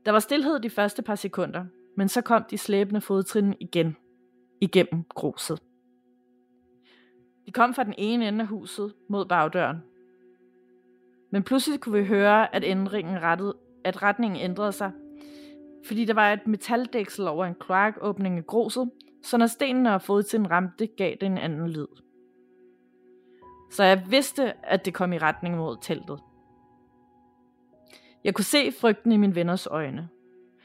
Der 0.07 0.13
var 0.13 0.19
stillhed 0.19 0.61
de 0.61 0.71
første 0.71 1.03
par 1.03 1.15
sekunder, 1.15 1.65
men 1.97 2.09
så 2.09 2.21
kom 2.21 2.45
de 2.51 2.59
slæbende 2.59 3.01
fodtrin 3.01 3.55
igen, 3.61 3.97
igennem 4.61 5.05
gruset. 5.09 5.63
De 7.47 7.53
kom 7.53 7.75
fra 7.75 7.85
den 7.85 7.95
ene 7.99 8.29
ende 8.29 8.41
af 8.41 8.47
huset 8.47 8.95
mod 9.09 9.27
bagdøren. 9.27 9.77
Men 11.31 11.43
pludselig 11.43 11.81
kunne 11.81 11.99
vi 11.99 12.07
høre, 12.07 12.55
at, 12.55 12.65
ændringen 12.65 13.23
rettede, 13.23 13.57
at 13.85 14.03
retningen 14.03 14.41
ændrede 14.41 14.73
sig, 14.73 14.93
fordi 15.87 16.05
der 16.05 16.15
var 16.15 16.33
et 16.33 16.47
metaldæksel 16.47 17.29
over 17.29 17.45
en 17.45 17.55
kloakåbning 17.55 18.39
i 18.39 18.43
gruset, 18.43 18.91
så 19.29 19.37
når 19.37 19.47
stenen 19.47 19.87
og 19.87 20.03
fodtrin 20.03 20.51
ramte, 20.51 20.87
gav 20.87 21.11
det 21.21 21.23
en 21.23 21.39
anden 21.39 21.69
lyd. 21.69 21.87
Så 23.71 23.85
jeg 23.85 24.07
vidste, 24.11 24.67
at 24.67 24.85
det 24.85 24.95
kom 24.95 25.13
i 25.13 25.19
retning 25.19 25.57
mod 25.57 25.77
teltet. 25.83 26.21
Jeg 28.25 28.35
kunne 28.35 28.45
se 28.45 28.73
frygten 28.73 29.13
i 29.13 29.17
min 29.17 29.35
venners 29.35 29.67
øjne. 29.67 30.09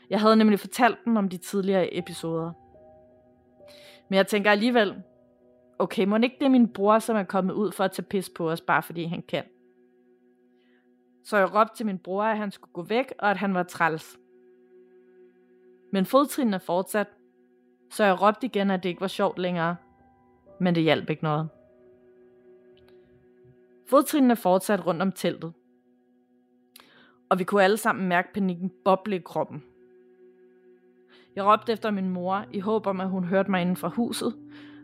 Jeg 0.09 0.21
havde 0.21 0.35
nemlig 0.35 0.59
fortalt 0.59 0.97
dem 1.05 1.17
om 1.17 1.29
de 1.29 1.37
tidligere 1.37 1.97
episoder. 1.97 2.51
Men 4.09 4.17
jeg 4.17 4.27
tænker 4.27 4.51
alligevel, 4.51 5.03
okay, 5.79 6.05
må 6.05 6.15
ikke 6.15 6.35
det 6.39 6.45
er 6.45 6.49
min 6.49 6.73
bror, 6.73 6.99
som 6.99 7.15
er 7.15 7.23
kommet 7.23 7.53
ud 7.53 7.71
for 7.71 7.83
at 7.83 7.91
tage 7.91 8.05
pis 8.05 8.29
på 8.29 8.51
os, 8.51 8.61
bare 8.61 8.83
fordi 8.83 9.03
han 9.03 9.21
kan. 9.21 9.43
Så 11.25 11.37
jeg 11.37 11.55
råbte 11.55 11.75
til 11.75 11.85
min 11.85 11.99
bror, 11.99 12.23
at 12.23 12.37
han 12.37 12.51
skulle 12.51 12.73
gå 12.73 12.83
væk, 12.83 13.13
og 13.19 13.31
at 13.31 13.37
han 13.37 13.53
var 13.53 13.63
træls. 13.63 14.19
Men 15.91 16.05
fodtrinene 16.05 16.59
fortsatte, 16.59 17.13
så 17.93 18.03
jeg 18.03 18.21
råbte 18.21 18.45
igen, 18.45 18.71
at 18.71 18.83
det 18.83 18.89
ikke 18.89 19.01
var 19.01 19.07
sjovt 19.07 19.39
længere. 19.39 19.75
Men 20.59 20.75
det 20.75 20.83
hjalp 20.83 21.09
ikke 21.09 21.23
noget. 21.23 21.49
Fodtrinene 23.89 24.35
fortsatte 24.35 24.83
rundt 24.83 25.01
om 25.01 25.11
teltet. 25.11 25.53
Og 27.29 27.39
vi 27.39 27.43
kunne 27.43 27.63
alle 27.63 27.77
sammen 27.77 28.07
mærke 28.07 28.33
panikken 28.33 28.71
boble 28.85 29.15
i 29.15 29.19
kroppen. 29.19 29.63
Jeg 31.35 31.45
råbte 31.45 31.71
efter 31.71 31.91
min 31.91 32.09
mor 32.09 32.45
i 32.51 32.59
håb 32.59 32.87
om, 32.87 33.01
at 33.01 33.09
hun 33.09 33.23
hørte 33.23 33.51
mig 33.51 33.61
inden 33.61 33.75
fra 33.75 33.87
huset, 33.87 34.35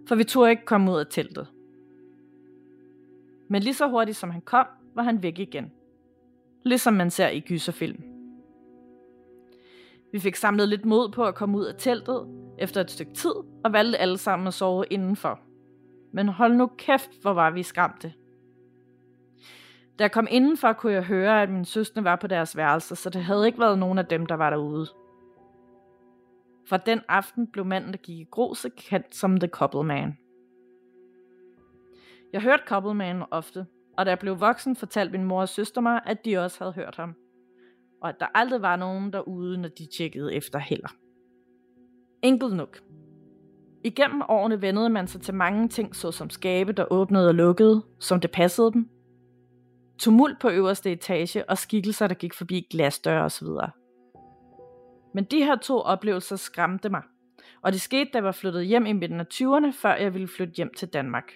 for 0.07 0.16
vi 0.16 0.24
turde 0.24 0.51
ikke 0.51 0.66
komme 0.66 0.91
ud 0.91 0.99
af 0.99 1.05
teltet. 1.10 1.47
Men 3.47 3.64
lige 3.64 3.74
så 3.74 3.88
hurtigt 3.88 4.18
som 4.18 4.30
han 4.30 4.41
kom, 4.41 4.68
var 4.95 5.03
han 5.03 5.24
væk 5.24 5.39
igen. 5.39 5.72
Ligesom 6.64 6.93
man 6.93 7.12
ser 7.12 7.30
i 7.30 7.39
gyserfilm. 7.39 8.18
Vi 10.12 10.20
fik 10.20 10.36
samlet 10.36 10.70
lidt 10.70 10.86
mod 10.86 11.10
på 11.12 11.24
at 11.24 11.36
komme 11.36 11.57
ud 11.57 11.66
af 11.66 11.76
teltet 11.78 12.28
efter 12.60 12.82
et 12.82 12.91
stykke 12.91 13.14
tid, 13.14 13.34
og 13.64 13.74
valgte 13.74 13.97
alle 13.97 14.18
sammen 14.18 14.47
at 14.47 14.53
sove 14.53 14.86
indenfor. 14.89 15.39
Men 16.14 16.28
hold 16.28 16.53
nu 16.53 16.68
kæft, 16.78 17.22
hvor 17.22 17.34
var 17.34 17.51
vi 17.51 17.64
skræmte. 17.64 18.14
Da 19.99 20.03
jeg 20.03 20.12
kom 20.12 20.28
indenfor, 20.30 20.74
kunne 20.74 20.93
jeg 20.93 21.03
høre, 21.03 21.41
at 21.41 21.49
min 21.49 21.66
søstre 21.66 22.03
var 22.03 22.16
på 22.16 22.28
deres 22.28 22.57
værelse, 22.57 22.95
så 22.95 23.10
det 23.10 23.24
havde 23.24 23.45
ikke 23.45 23.60
været 23.60 23.80
nogen 23.80 23.97
af 23.97 24.05
dem, 24.05 24.26
der 24.26 24.36
var 24.36 24.49
derude. 24.49 24.88
Fra 26.70 26.78
den 26.78 27.01
aften 27.07 27.47
blev 27.47 27.66
manden, 27.66 27.91
der 27.91 27.97
gik 27.97 28.20
i 28.20 28.28
grose, 28.32 28.70
kendt 28.70 29.16
som 29.16 29.39
The 29.39 29.47
Couple 29.47 29.84
Man. 29.84 30.18
Jeg 32.34 32.41
hørte 32.41 32.64
Couple 32.68 32.93
Man 32.93 33.24
ofte, 33.32 33.66
og 33.97 34.05
da 34.05 34.10
jeg 34.10 34.20
blev 34.20 34.39
voksen, 34.39 34.76
fortalte 34.76 35.18
min 35.18 35.28
mor 35.28 35.41
og 35.41 35.49
søster 35.49 35.82
mig, 35.82 36.01
at 36.05 36.26
de 36.26 36.38
også 36.38 36.64
havde 36.64 36.74
hørt 36.74 36.95
ham. 36.95 37.16
Og 38.02 38.10
at 38.10 38.16
der 38.20 38.28
aldrig 38.36 38.62
var 38.62 38.76
nogen 38.76 39.14
derude, 39.14 39.58
når 39.58 39.70
de 39.70 39.86
tjekkede 39.86 40.34
efter 40.34 40.60
heller. 40.60 40.89
Enkelt 42.22 42.56
nok. 42.56 42.80
Igennem 43.84 44.22
årene 44.30 44.62
vendede 44.62 44.89
man 44.89 45.08
sig 45.08 45.22
til 45.22 45.34
mange 45.34 45.68
ting, 45.68 45.95
såsom 45.95 46.30
skabe, 46.30 46.72
der 46.72 46.91
åbnede 46.91 47.28
og 47.28 47.36
lukkede, 47.36 47.84
som 48.00 48.20
det 48.20 48.32
passede 48.32 48.72
dem. 48.72 48.89
Tumult 49.97 50.39
på 50.39 50.50
øverste 50.50 50.91
etage 50.91 51.50
og 51.50 51.58
skikkelser, 51.58 52.08
der 52.08 52.16
gik 52.16 52.34
forbi 52.34 52.68
glasdøre 52.70 53.24
osv. 53.24 53.47
Men 55.14 55.24
de 55.24 55.43
her 55.43 55.56
to 55.56 55.80
oplevelser 55.80 56.36
skræmte 56.36 56.89
mig, 56.89 57.02
og 57.62 57.72
det 57.72 57.82
skete, 57.82 58.10
da 58.14 58.18
jeg 58.18 58.24
var 58.24 58.32
flyttet 58.32 58.66
hjem 58.66 58.86
i 58.86 58.93
midten 58.93 59.20
af 59.20 59.26
20'erne, 59.34 59.72
før 59.82 59.95
jeg 59.95 60.14
ville 60.14 60.28
flytte 60.28 60.54
hjem 60.54 60.74
til 60.74 60.88
Danmark. 60.88 61.34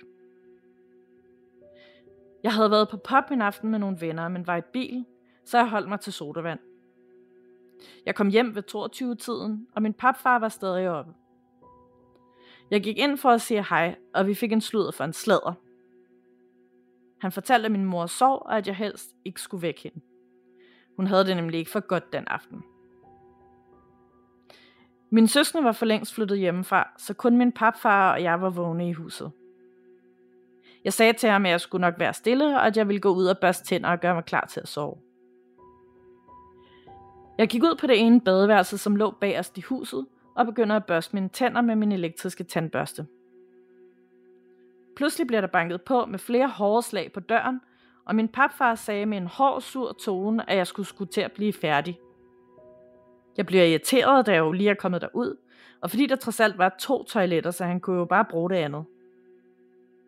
Jeg 2.43 2.53
havde 2.53 2.71
været 2.71 2.89
på 2.89 2.97
pop 2.97 3.31
en 3.31 3.41
aften 3.41 3.71
med 3.71 3.79
nogle 3.79 3.97
venner, 4.01 4.27
men 4.27 4.47
var 4.47 4.57
i 4.57 4.61
bil, 4.73 5.05
så 5.45 5.57
jeg 5.57 5.69
holdt 5.69 5.89
mig 5.89 5.99
til 5.99 6.13
sodavand. 6.13 6.59
Jeg 8.05 8.15
kom 8.15 8.27
hjem 8.27 8.55
ved 8.55 8.63
22-tiden, 8.75 9.67
og 9.75 9.81
min 9.81 9.93
papfar 9.93 10.39
var 10.39 10.49
stadig 10.49 10.89
oppe. 10.89 11.13
Jeg 12.71 12.83
gik 12.83 12.97
ind 12.97 13.17
for 13.17 13.29
at 13.29 13.41
sige 13.41 13.65
hej, 13.69 13.95
og 14.13 14.27
vi 14.27 14.33
fik 14.33 14.51
en 14.51 14.61
sludder 14.61 14.91
for 14.91 15.03
en 15.03 15.13
sladder. 15.13 15.53
Han 17.21 17.31
fortalte, 17.31 17.65
at 17.65 17.71
min 17.71 17.85
mor 17.85 18.05
sov, 18.05 18.43
og 18.45 18.57
at 18.57 18.67
jeg 18.67 18.75
helst 18.75 19.15
ikke 19.25 19.41
skulle 19.41 19.61
væk 19.61 19.83
hende. 19.83 20.01
Hun 20.95 21.07
havde 21.07 21.25
det 21.25 21.35
nemlig 21.35 21.59
ikke 21.59 21.71
for 21.71 21.79
godt 21.79 22.13
den 22.13 22.27
aften. 22.27 22.63
Min 25.09 25.27
søskende 25.27 25.63
var 25.63 25.71
for 25.71 25.85
længst 25.85 26.13
flyttet 26.13 26.39
hjemmefra, 26.39 26.89
så 26.97 27.13
kun 27.13 27.37
min 27.37 27.51
papfar 27.51 28.13
og 28.13 28.23
jeg 28.23 28.41
var 28.41 28.49
vågne 28.49 28.89
i 28.89 28.93
huset. 28.93 29.31
Jeg 30.83 30.93
sagde 30.93 31.13
til 31.13 31.29
ham, 31.29 31.45
at 31.45 31.51
jeg 31.51 31.61
skulle 31.61 31.81
nok 31.81 31.99
være 31.99 32.13
stille, 32.13 32.55
og 32.55 32.67
at 32.67 32.77
jeg 32.77 32.87
ville 32.87 33.01
gå 33.01 33.13
ud 33.13 33.25
og 33.25 33.37
børste 33.41 33.65
tænder 33.65 33.89
og 33.89 33.99
gøre 33.99 34.15
mig 34.15 34.25
klar 34.25 34.45
til 34.45 34.59
at 34.59 34.67
sove. 34.67 34.97
Jeg 37.37 37.47
gik 37.47 37.63
ud 37.63 37.75
på 37.75 37.87
det 37.87 37.99
ene 37.99 38.21
badeværelse, 38.21 38.77
som 38.77 38.95
lå 38.95 39.11
bagerst 39.11 39.57
i 39.57 39.61
huset, 39.61 40.05
og 40.35 40.45
begynder 40.45 40.75
at 40.75 40.85
børste 40.85 41.15
mine 41.15 41.29
tænder 41.29 41.61
med 41.61 41.75
min 41.75 41.91
elektriske 41.91 42.43
tandbørste. 42.43 43.07
Pludselig 44.95 45.27
bliver 45.27 45.41
der 45.41 45.47
banket 45.47 45.81
på 45.81 46.05
med 46.05 46.19
flere 46.19 46.47
hårde 46.47 46.81
slag 46.81 47.11
på 47.11 47.19
døren, 47.19 47.61
og 48.05 48.15
min 48.15 48.27
papfar 48.27 48.75
sagde 48.75 49.05
med 49.05 49.17
en 49.17 49.27
hård, 49.27 49.61
sur 49.61 49.91
tone, 49.91 50.49
at 50.49 50.57
jeg 50.57 50.67
skulle 50.67 50.87
skulle 50.87 51.11
til 51.11 51.21
at 51.21 51.31
blive 51.31 51.53
færdig. 51.53 51.99
Jeg 53.37 53.45
bliver 53.45 53.63
irriteret, 53.63 54.25
da 54.25 54.31
jeg 54.31 54.39
jo 54.39 54.51
lige 54.51 54.69
er 54.69 54.73
kommet 54.73 55.01
derud, 55.01 55.37
og 55.81 55.89
fordi 55.89 56.05
der 56.05 56.15
trods 56.15 56.39
alt 56.39 56.57
var 56.57 56.75
to 56.79 57.03
toiletter, 57.03 57.51
så 57.51 57.65
han 57.65 57.79
kunne 57.79 57.97
jo 57.97 58.05
bare 58.05 58.25
bruge 58.25 58.49
det 58.49 58.55
andet. 58.55 58.85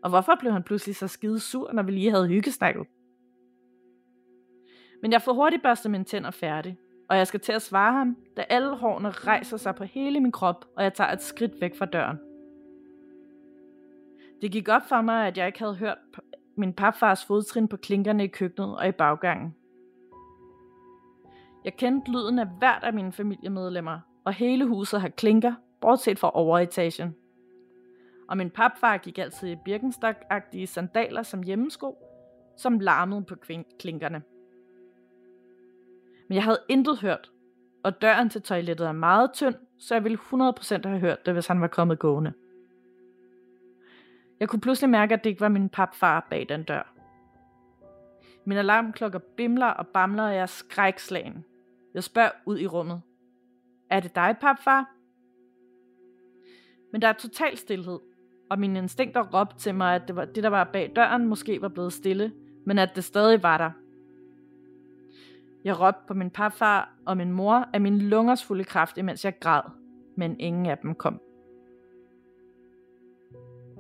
Og 0.04 0.10
hvorfor 0.10 0.36
blev 0.40 0.52
han 0.52 0.64
pludselig 0.64 0.96
så 0.96 1.08
skide 1.08 1.40
sur, 1.40 1.72
når 1.72 1.84
vi 1.84 1.92
lige 1.92 2.12
havde 2.12 2.28
hyggesnakket? 2.28 2.88
Men 5.02 5.12
jeg 5.12 5.22
får 5.22 5.34
hurtigt 5.34 5.64
børstet 5.64 5.92
mine 5.92 6.04
tænder 6.04 6.32
færdig, 6.32 6.78
og 7.10 7.18
jeg 7.18 7.28
skal 7.28 7.40
til 7.40 7.52
at 7.52 7.62
svare 7.62 7.94
ham, 7.94 8.18
da 8.38 8.46
alle 8.50 8.76
hårene 8.76 9.10
rejser 9.10 9.58
sig 9.58 9.76
på 9.76 9.84
hele 9.84 10.20
min 10.20 10.32
krop, 10.32 10.66
og 10.76 10.84
jeg 10.84 10.94
tager 10.94 11.12
et 11.12 11.22
skridt 11.22 11.62
væk 11.62 11.78
fra 11.78 11.86
døren. 11.86 12.18
Det 14.42 14.52
gik 14.52 14.70
op 14.70 14.82
for 14.90 15.02
mig, 15.02 15.28
at 15.28 15.38
jeg 15.38 15.48
ikke 15.48 15.60
havde 15.60 15.76
hørt 15.76 15.98
min 16.56 16.74
papfars 16.74 17.26
fodtrin 17.26 17.68
på 17.68 17.78
klinkerne 17.78 18.24
i 18.24 18.28
køkkenet 18.28 18.78
og 18.78 18.88
i 18.88 18.92
baggangen. 18.92 19.56
Jeg 21.66 21.78
kendte 21.78 22.12
lyden 22.12 22.40
af 22.40 22.48
hvert 22.60 22.84
af 22.84 22.94
mine 22.94 23.12
familiemedlemmer, 23.12 24.00
og 24.26 24.34
hele 24.34 24.66
huset 24.66 25.02
har 25.02 25.10
klinker, 25.10 25.54
bortset 25.82 26.20
fra 26.20 26.32
overetagen. 26.34 27.16
Og 28.30 28.38
min 28.38 28.50
papfar 28.50 28.98
gik 28.98 29.18
altid 29.18 29.48
i 29.50 29.56
birkenstock-agtige 29.56 30.66
sandaler 30.66 31.24
som 31.24 31.44
hjemmesko, 31.44 31.98
som 32.58 32.80
larmede 32.80 33.24
på 33.24 33.36
klinkerne. 33.80 34.22
Men 36.28 36.36
jeg 36.36 36.44
havde 36.44 36.60
intet 36.70 37.00
hørt, 37.00 37.32
og 37.84 38.02
døren 38.02 38.30
til 38.30 38.42
toilettet 38.42 38.88
er 38.88 38.92
meget 38.92 39.34
tynd, 39.34 39.56
så 39.80 39.96
jeg 39.96 40.04
ville 40.04 40.18
100% 40.18 40.88
have 40.88 41.00
hørt 41.00 41.26
det, 41.26 41.34
hvis 41.34 41.48
han 41.48 41.62
var 41.62 41.68
kommet 41.68 42.00
gående. 42.00 42.34
Jeg 44.40 44.50
kunne 44.50 44.62
pludselig 44.62 44.90
mærke, 44.90 45.14
at 45.14 45.24
det 45.24 45.30
ikke 45.30 45.42
var 45.42 45.50
min 45.50 45.70
papfar 45.70 46.28
bag 46.30 46.46
den 46.50 46.64
dør. 46.64 46.94
Min 48.46 48.58
alarmklokker 48.58 49.20
bimler 49.20 49.68
og 49.68 49.88
bamler, 49.88 50.24
og 50.24 50.34
jeg 50.34 50.42
er 50.42 50.46
skrækslagen. 50.46 51.46
Jeg 51.94 52.04
spørger 52.04 52.30
ud 52.46 52.60
i 52.60 52.68
rummet. 52.68 53.02
Er 53.90 54.00
det 54.00 54.16
dig, 54.16 54.36
papfar? 54.42 54.92
Men 56.92 57.02
der 57.02 57.08
er 57.08 57.14
total 57.14 57.58
stillhed, 57.58 58.00
og 58.50 58.60
mine 58.60 58.80
instinkter 58.80 59.24
råbte 59.34 59.60
til 59.60 59.76
mig, 59.76 59.96
at 59.96 60.08
det, 60.08 60.16
var, 60.16 60.26
det, 60.26 60.44
der 60.44 60.50
var 60.50 60.64
bag 60.64 60.92
døren, 60.96 61.28
måske 61.28 61.62
var 61.62 61.68
blevet 61.68 61.94
stille, 61.94 62.34
men 62.66 62.80
at 62.80 62.96
det 62.96 63.04
stadig 63.04 63.44
var 63.44 63.58
der. 63.58 63.72
Jeg 65.66 65.80
råbte 65.82 66.02
på 66.08 66.14
min 66.14 66.30
papfar 66.30 66.94
og 67.06 67.18
min 67.18 67.32
mor 67.32 67.70
af 67.74 67.82
min 67.82 68.00
lungers 68.00 68.44
fulde 68.44 68.64
kraft, 68.64 68.98
imens 68.98 69.26
jeg 69.26 69.40
græd, 69.40 69.62
men 70.18 70.40
ingen 70.40 70.66
af 70.66 70.78
dem 70.78 70.96
kom. 70.96 71.22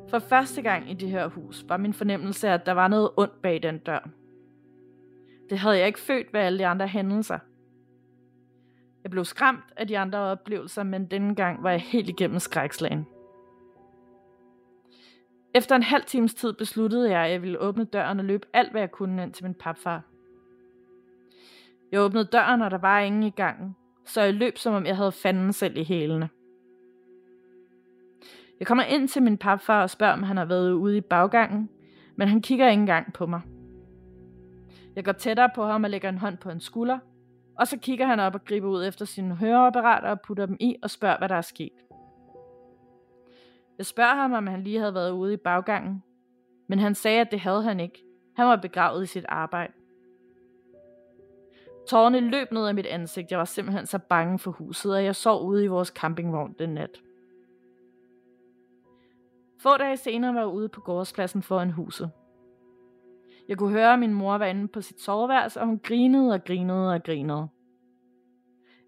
For 0.09 0.19
første 0.19 0.61
gang 0.61 0.91
i 0.91 0.93
det 0.93 1.09
her 1.09 1.27
hus 1.27 1.65
var 1.67 1.77
min 1.77 1.93
fornemmelse, 1.93 2.49
at 2.49 2.65
der 2.65 2.71
var 2.71 2.88
noget 2.88 3.09
ondt 3.17 3.41
bag 3.41 3.63
den 3.63 3.77
dør. 3.77 4.09
Det 5.49 5.57
havde 5.57 5.77
jeg 5.77 5.88
ikke 5.88 5.99
følt 5.99 6.33
ved 6.33 6.39
alle 6.39 6.59
de 6.59 6.67
andre 6.67 6.88
hændelser. 6.88 7.39
Jeg 9.03 9.11
blev 9.11 9.25
skræmt 9.25 9.73
af 9.77 9.88
de 9.88 9.97
andre 9.97 10.19
oplevelser, 10.19 10.83
men 10.83 11.05
denne 11.05 11.36
gang 11.36 11.63
var 11.63 11.71
jeg 11.71 11.81
helt 11.81 12.09
igennem 12.09 12.39
skrækslagen. 12.39 13.07
Efter 15.55 15.75
en 15.75 15.83
halv 15.83 16.03
times 16.03 16.33
tid 16.33 16.53
besluttede 16.53 17.11
jeg, 17.11 17.25
at 17.25 17.31
jeg 17.31 17.41
ville 17.41 17.59
åbne 17.59 17.83
døren 17.83 18.19
og 18.19 18.25
løbe 18.25 18.47
alt, 18.53 18.71
hvad 18.71 18.81
jeg 18.81 18.91
kunne 18.91 19.23
ind 19.23 19.33
til 19.33 19.45
min 19.45 19.53
papfar. 19.53 20.01
Jeg 21.91 22.01
åbnede 22.01 22.25
døren, 22.25 22.61
og 22.61 22.71
der 22.71 22.77
var 22.77 22.99
ingen 22.99 23.23
i 23.23 23.29
gangen, 23.29 23.75
så 24.05 24.21
jeg 24.21 24.33
løb, 24.33 24.57
som 24.57 24.73
om 24.73 24.86
jeg 24.86 24.95
havde 24.95 25.11
fanden 25.11 25.53
selv 25.53 25.77
i 25.77 25.83
hælene. 25.83 26.29
Jeg 28.59 28.67
kommer 28.67 28.83
ind 28.83 29.07
til 29.07 29.23
min 29.23 29.38
papfar 29.38 29.81
og 29.81 29.89
spørger, 29.89 30.13
om 30.13 30.23
han 30.23 30.38
har 30.38 30.45
været 30.45 30.71
ude 30.71 30.97
i 30.97 31.01
baggangen, 31.01 31.69
men 32.15 32.27
han 32.27 32.41
kigger 32.41 32.69
ikke 32.69 32.79
engang 32.79 33.13
på 33.13 33.25
mig. 33.25 33.41
Jeg 34.95 35.05
går 35.05 35.11
tættere 35.11 35.49
på 35.55 35.65
ham 35.65 35.83
og 35.83 35.89
lægger 35.89 36.09
en 36.09 36.17
hånd 36.17 36.38
på 36.38 36.49
en 36.49 36.59
skulder, 36.59 36.99
og 37.59 37.67
så 37.67 37.77
kigger 37.79 38.05
han 38.05 38.19
op 38.19 38.36
og 38.36 38.45
griber 38.45 38.69
ud 38.69 38.86
efter 38.86 39.05
sine 39.05 39.36
høreapparater 39.36 40.09
og 40.09 40.21
putter 40.21 40.45
dem 40.45 40.57
i 40.59 40.75
og 40.83 40.89
spørger, 40.89 41.17
hvad 41.17 41.29
der 41.29 41.36
er 41.36 41.41
sket. 41.41 41.71
Jeg 43.77 43.86
spørger 43.86 44.15
ham, 44.15 44.33
om 44.33 44.47
han 44.47 44.63
lige 44.63 44.79
havde 44.79 44.93
været 44.93 45.11
ude 45.11 45.33
i 45.33 45.38
baggangen, 45.38 46.03
men 46.67 46.79
han 46.79 46.95
sagde, 46.95 47.21
at 47.21 47.31
det 47.31 47.39
havde 47.39 47.63
han 47.63 47.79
ikke. 47.79 48.03
Han 48.36 48.47
var 48.47 48.55
begravet 48.55 49.03
i 49.03 49.05
sit 49.05 49.25
arbejde. 49.29 49.73
Tårerne 51.89 52.19
løb 52.19 52.51
ned 52.51 52.67
af 52.67 52.75
mit 52.75 52.86
ansigt. 52.86 53.31
Jeg 53.31 53.39
var 53.39 53.45
simpelthen 53.45 53.86
så 53.86 53.99
bange 53.99 54.39
for 54.39 54.51
huset, 54.51 54.93
og 54.95 55.03
jeg 55.03 55.15
sov 55.15 55.45
ude 55.45 55.63
i 55.63 55.67
vores 55.67 55.88
campingvogn 55.88 56.55
den 56.59 56.69
nat. 56.69 57.01
Få 59.61 59.77
dage 59.77 59.97
senere 59.97 60.33
var 60.33 60.39
jeg 60.39 60.47
ude 60.47 60.69
på 60.69 60.81
gårdspladsen 60.81 61.41
foran 61.41 61.71
huset. 61.71 62.11
Jeg 63.47 63.57
kunne 63.57 63.71
høre, 63.71 63.93
at 63.93 63.99
min 63.99 64.13
mor 64.13 64.38
var 64.38 64.45
inde 64.45 64.67
på 64.67 64.81
sit 64.81 65.01
soveværelse, 65.01 65.59
og 65.59 65.67
hun 65.67 65.79
grinede 65.79 66.33
og 66.33 66.43
grinede 66.43 66.93
og 66.93 67.03
grinede. 67.03 67.47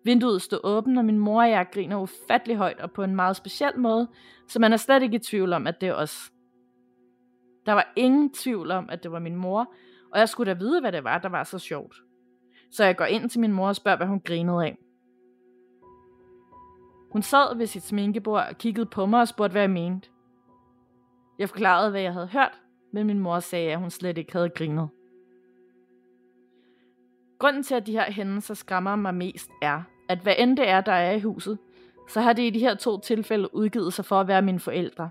Vinduet 0.03 0.41
stod 0.41 0.59
åbent, 0.63 0.97
og 0.97 1.05
min 1.05 1.19
mor 1.19 1.41
og 1.41 1.49
jeg 1.49 1.67
griner 1.73 2.01
ufattelig 2.01 2.57
højt 2.57 2.79
og 2.79 2.91
på 2.91 3.03
en 3.03 3.15
meget 3.15 3.35
speciel 3.35 3.79
måde, 3.79 4.07
så 4.47 4.59
man 4.59 4.73
er 4.73 4.77
slet 4.77 5.03
ikke 5.03 5.15
i 5.15 5.19
tvivl 5.19 5.53
om, 5.53 5.67
at 5.67 5.81
det 5.81 5.89
er 5.89 5.93
os. 5.93 6.31
Der 7.65 7.73
var 7.73 7.93
ingen 7.95 8.33
tvivl 8.33 8.71
om, 8.71 8.89
at 8.89 9.03
det 9.03 9.11
var 9.11 9.19
min 9.19 9.35
mor, 9.35 9.73
og 10.13 10.19
jeg 10.19 10.29
skulle 10.29 10.53
da 10.53 10.57
vide, 10.57 10.81
hvad 10.81 10.91
det 10.91 11.03
var, 11.03 11.17
der 11.17 11.29
var 11.29 11.43
så 11.43 11.59
sjovt. 11.59 11.95
Så 12.71 12.83
jeg 12.83 12.97
går 12.97 13.05
ind 13.05 13.29
til 13.29 13.39
min 13.39 13.53
mor 13.53 13.67
og 13.67 13.75
spørger, 13.75 13.97
hvad 13.97 14.07
hun 14.07 14.19
grinede 14.19 14.65
af. 14.65 14.77
Hun 17.11 17.21
sad 17.21 17.57
ved 17.57 17.65
sit 17.65 17.83
sminkebord 17.83 18.47
og 18.49 18.57
kiggede 18.57 18.85
på 18.85 19.05
mig 19.05 19.21
og 19.21 19.27
spurgte, 19.27 19.51
hvad 19.51 19.61
jeg 19.61 19.69
mente. 19.69 20.09
Jeg 21.39 21.49
forklarede, 21.49 21.91
hvad 21.91 22.01
jeg 22.01 22.13
havde 22.13 22.27
hørt, 22.27 22.61
men 22.93 23.07
min 23.07 23.19
mor 23.19 23.39
sagde, 23.39 23.71
at 23.71 23.79
hun 23.79 23.89
slet 23.89 24.17
ikke 24.17 24.33
havde 24.33 24.49
grinet. 24.49 24.89
Grunden 27.39 27.63
til, 27.63 27.75
at 27.75 27.87
de 27.87 27.91
her 27.91 28.11
hændelser 28.11 28.53
skræmmer 28.53 28.95
mig 28.95 29.15
mest, 29.15 29.49
er, 29.61 29.81
at 30.09 30.19
hvad 30.19 30.35
end 30.37 30.57
det 30.57 30.69
er, 30.69 30.81
der 30.81 30.91
er 30.91 31.11
i 31.11 31.19
huset, 31.19 31.57
så 32.09 32.21
har 32.21 32.33
det 32.33 32.43
i 32.43 32.49
de 32.49 32.59
her 32.59 32.75
to 32.75 32.99
tilfælde 32.99 33.55
udgivet 33.55 33.93
sig 33.93 34.05
for 34.05 34.19
at 34.19 34.27
være 34.27 34.41
mine 34.41 34.59
forældre. 34.59 35.09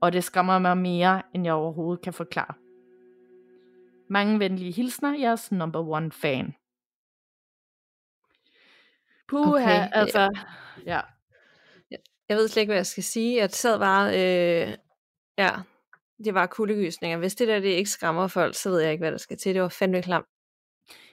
Og 0.00 0.12
det 0.12 0.24
skræmmer 0.24 0.58
mig 0.58 0.78
mere, 0.78 1.22
end 1.34 1.44
jeg 1.44 1.54
overhovedet 1.54 2.04
kan 2.04 2.12
forklare. 2.12 2.54
Mange 4.08 4.38
venlige 4.38 4.72
hilsner, 4.72 5.18
jeres 5.18 5.52
number 5.52 5.88
one 5.88 6.12
fan. 6.12 6.54
Puha, 9.32 9.76
okay, 9.76 9.88
altså, 9.92 10.30
ja. 10.86 11.00
Jeg 12.28 12.36
ved 12.36 12.48
slet 12.48 12.60
ikke, 12.60 12.70
hvad 12.70 12.78
jeg 12.78 12.86
skal 12.86 13.02
sige. 13.02 13.36
Jeg 13.36 13.50
sad 13.50 13.78
bare, 13.78 14.08
øh, 14.08 14.76
ja, 15.38 15.50
det 16.24 16.34
var 16.34 16.46
kuldegysninger. 16.46 17.18
Hvis 17.18 17.34
det 17.34 17.48
der 17.48 17.60
det 17.60 17.68
ikke 17.68 17.90
skræmmer 17.90 18.26
folk, 18.26 18.54
så 18.54 18.70
ved 18.70 18.80
jeg 18.80 18.92
ikke, 18.92 19.02
hvad 19.02 19.12
der 19.12 19.18
skal 19.18 19.36
til. 19.38 19.54
Det 19.54 19.62
var 19.62 19.68
fandme 19.68 20.02
klamt. 20.02 20.26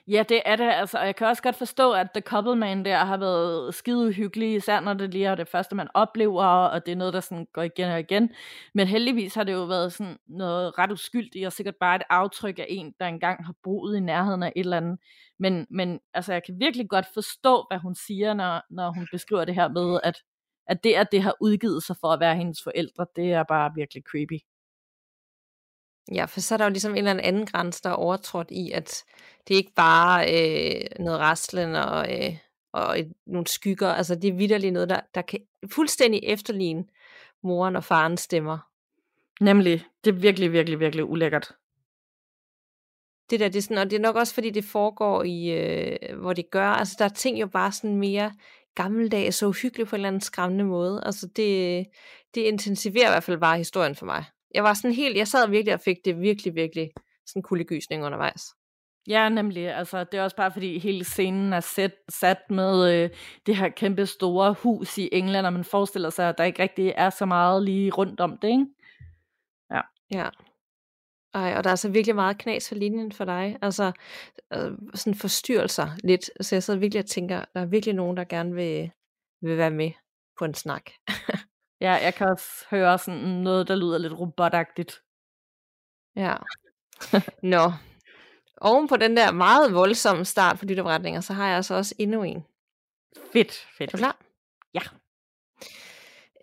Ja, 0.08 0.24
det 0.28 0.42
er 0.44 0.56
det, 0.56 0.64
altså, 0.64 0.98
og 0.98 1.06
jeg 1.06 1.16
kan 1.16 1.26
også 1.26 1.42
godt 1.42 1.56
forstå, 1.56 1.92
at 1.92 2.08
The 2.14 2.20
Couple 2.20 2.56
Man 2.56 2.84
der 2.84 2.96
har 2.96 3.16
været 3.16 3.74
skide 3.74 4.06
uhyggelig, 4.08 4.54
især 4.54 4.80
når 4.80 4.94
det 4.94 5.10
lige 5.12 5.26
er 5.26 5.34
det 5.34 5.48
første, 5.48 5.74
man 5.74 5.88
oplever, 5.94 6.44
og 6.44 6.86
det 6.86 6.92
er 6.92 6.96
noget, 6.96 7.14
der 7.14 7.20
sådan 7.20 7.46
går 7.52 7.62
igen 7.62 7.90
og 7.90 8.00
igen. 8.00 8.30
Men 8.74 8.86
heldigvis 8.86 9.34
har 9.34 9.44
det 9.44 9.52
jo 9.52 9.64
været 9.64 9.92
sådan 9.92 10.16
noget 10.28 10.78
ret 10.78 10.92
uskyldigt, 10.92 11.46
og 11.46 11.52
sikkert 11.52 11.76
bare 11.80 11.96
et 11.96 12.02
aftryk 12.10 12.58
af 12.58 12.66
en, 12.68 12.94
der 13.00 13.06
engang 13.06 13.46
har 13.46 13.54
boet 13.62 13.96
i 13.96 14.00
nærheden 14.00 14.42
af 14.42 14.52
et 14.56 14.60
eller 14.60 14.76
andet. 14.76 14.98
Men, 15.38 15.66
men 15.70 16.00
altså, 16.14 16.32
jeg 16.32 16.42
kan 16.44 16.60
virkelig 16.60 16.88
godt 16.88 17.06
forstå, 17.14 17.66
hvad 17.70 17.78
hun 17.78 17.94
siger, 17.94 18.34
når, 18.34 18.62
når 18.70 18.92
hun 18.92 19.08
beskriver 19.12 19.44
det 19.44 19.54
her 19.54 19.68
med, 19.68 20.00
at, 20.02 20.22
at 20.66 20.84
det, 20.84 20.94
at 20.94 21.12
det 21.12 21.22
har 21.22 21.34
udgivet 21.40 21.82
sig 21.82 21.96
for 22.00 22.08
at 22.08 22.20
være 22.20 22.36
hendes 22.36 22.62
forældre, 22.64 23.06
det 23.16 23.32
er 23.32 23.42
bare 23.42 23.72
virkelig 23.76 24.02
creepy. 24.10 24.38
Ja, 26.14 26.24
for 26.24 26.40
så 26.40 26.54
er 26.54 26.56
der 26.56 26.64
jo 26.64 26.70
ligesom 26.70 26.92
en 26.94 26.98
eller 27.08 27.22
anden 27.22 27.46
grænse, 27.46 27.82
der 27.82 27.90
er 27.90 27.94
overtrådt 27.94 28.50
i, 28.50 28.70
at 28.70 29.04
det 29.48 29.54
ikke 29.54 29.72
bare 29.76 30.24
øh, 30.34 30.80
noget 30.98 31.20
raslen 31.20 31.74
og, 31.74 32.24
øh, 32.24 32.36
og 32.72 33.00
et, 33.00 33.12
nogle 33.26 33.46
skygger. 33.46 33.88
Altså 33.88 34.14
det 34.14 34.28
er 34.28 34.34
vidderligt 34.34 34.72
noget, 34.72 34.88
der, 34.88 35.00
der 35.14 35.22
kan 35.22 35.40
fuldstændig 35.72 36.20
efterligne 36.22 36.84
moren 37.42 37.76
og 37.76 37.84
farens 37.84 38.20
stemmer. 38.20 38.58
Nemlig, 39.40 39.84
det 40.04 40.10
er 40.10 40.14
virkelig, 40.14 40.52
virkelig, 40.52 40.80
virkelig 40.80 41.04
ulækkert. 41.04 41.52
Det 43.30 43.40
der, 43.40 43.48
det 43.48 43.58
er 43.58 43.62
sådan, 43.62 43.78
og 43.78 43.90
det 43.90 43.96
er 43.96 44.00
nok 44.00 44.16
også 44.16 44.34
fordi 44.34 44.50
det 44.50 44.64
foregår 44.64 45.22
i, 45.22 45.50
øh, 45.50 46.18
hvor 46.20 46.32
det 46.32 46.50
gør, 46.50 46.68
altså 46.68 46.96
der 46.98 47.04
er 47.04 47.08
ting 47.08 47.40
jo 47.40 47.46
bare 47.46 47.72
sådan 47.72 47.96
mere 47.96 48.32
gammeldags 48.74 49.36
så 49.36 49.46
uhyggeligt 49.46 49.88
på 49.88 49.96
en 49.96 50.00
eller 50.00 50.08
anden 50.08 50.20
skræmmende 50.20 50.64
måde. 50.64 51.02
Altså 51.06 51.26
det, 51.36 51.86
det 52.34 52.40
intensiverer 52.40 53.08
i 53.08 53.12
hvert 53.12 53.24
fald 53.24 53.38
bare 53.38 53.58
historien 53.58 53.94
for 53.94 54.06
mig. 54.06 54.24
Jeg 54.54 54.64
var 54.64 54.74
sådan 54.74 54.94
helt, 54.94 55.16
jeg 55.16 55.28
sad 55.28 55.48
virkelig 55.48 55.74
og 55.74 55.80
fik 55.80 55.96
det 56.04 56.20
virkelig, 56.20 56.54
virkelig 56.54 56.90
sådan 57.26 57.42
kuldegysning 57.42 58.04
undervejs. 58.04 58.42
Ja, 59.08 59.28
nemlig. 59.28 59.74
Altså, 59.76 60.04
det 60.04 60.18
er 60.18 60.24
også 60.24 60.36
bare 60.36 60.52
fordi 60.52 60.78
hele 60.78 61.04
scenen 61.04 61.52
er 61.52 61.60
sat, 61.60 61.94
sat 62.08 62.38
med 62.50 62.94
øh, 62.94 63.10
det 63.46 63.56
her 63.56 63.68
kæmpe 63.68 64.06
store 64.06 64.52
hus 64.52 64.98
i 64.98 65.08
England, 65.12 65.46
og 65.46 65.52
man 65.52 65.64
forestiller 65.64 66.10
sig, 66.10 66.28
at 66.28 66.38
der 66.38 66.44
ikke 66.44 66.62
rigtig 66.62 66.92
er 66.96 67.10
så 67.10 67.26
meget 67.26 67.62
lige 67.62 67.90
rundt 67.90 68.20
om 68.20 68.38
det, 68.42 68.48
ikke? 68.48 68.66
Ja. 69.70 69.80
Ja. 70.10 70.28
Ej, 71.34 71.54
og 71.56 71.64
der 71.64 71.70
er 71.70 71.74
så 71.74 71.90
virkelig 71.90 72.14
meget 72.14 72.38
knas 72.38 72.68
for 72.68 72.74
linjen 72.74 73.12
for 73.12 73.24
dig. 73.24 73.58
Altså, 73.62 73.92
øh, 74.52 74.72
sådan 74.94 75.14
forstyrrelser 75.14 75.88
lidt. 76.04 76.30
Så 76.40 76.54
jeg 76.54 76.62
sidder 76.62 76.80
virkelig 76.80 77.02
og 77.02 77.06
tænker, 77.08 77.44
der 77.54 77.60
er 77.60 77.66
virkelig 77.66 77.94
nogen, 77.94 78.16
der 78.16 78.24
gerne 78.24 78.54
vil, 78.54 78.90
vil 79.42 79.56
være 79.56 79.70
med 79.70 79.90
på 80.38 80.44
en 80.44 80.54
snak. 80.54 80.90
ja, 81.80 81.92
jeg 81.92 82.14
kan 82.14 82.28
også 82.28 82.64
høre 82.70 82.98
sådan 82.98 83.20
noget, 83.20 83.68
der 83.68 83.76
lyder 83.76 83.98
lidt 83.98 84.12
robotagtigt. 84.12 85.02
Ja. 86.16 86.36
Nå, 87.42 87.72
Oven 88.60 88.88
på 88.88 88.96
den 88.96 89.16
der 89.16 89.32
meget 89.32 89.74
voldsomme 89.74 90.24
start 90.24 90.58
på 90.58 90.64
lytterberetninger, 90.64 91.20
så 91.20 91.32
har 91.32 91.46
jeg 91.46 91.56
altså 91.56 91.74
også 91.74 91.94
endnu 91.98 92.22
en. 92.22 92.44
Fedt, 93.32 93.52
fedt. 93.78 93.90
Er 93.90 93.96
du 93.96 93.96
klar? 93.96 94.20
Ja. 94.74 94.80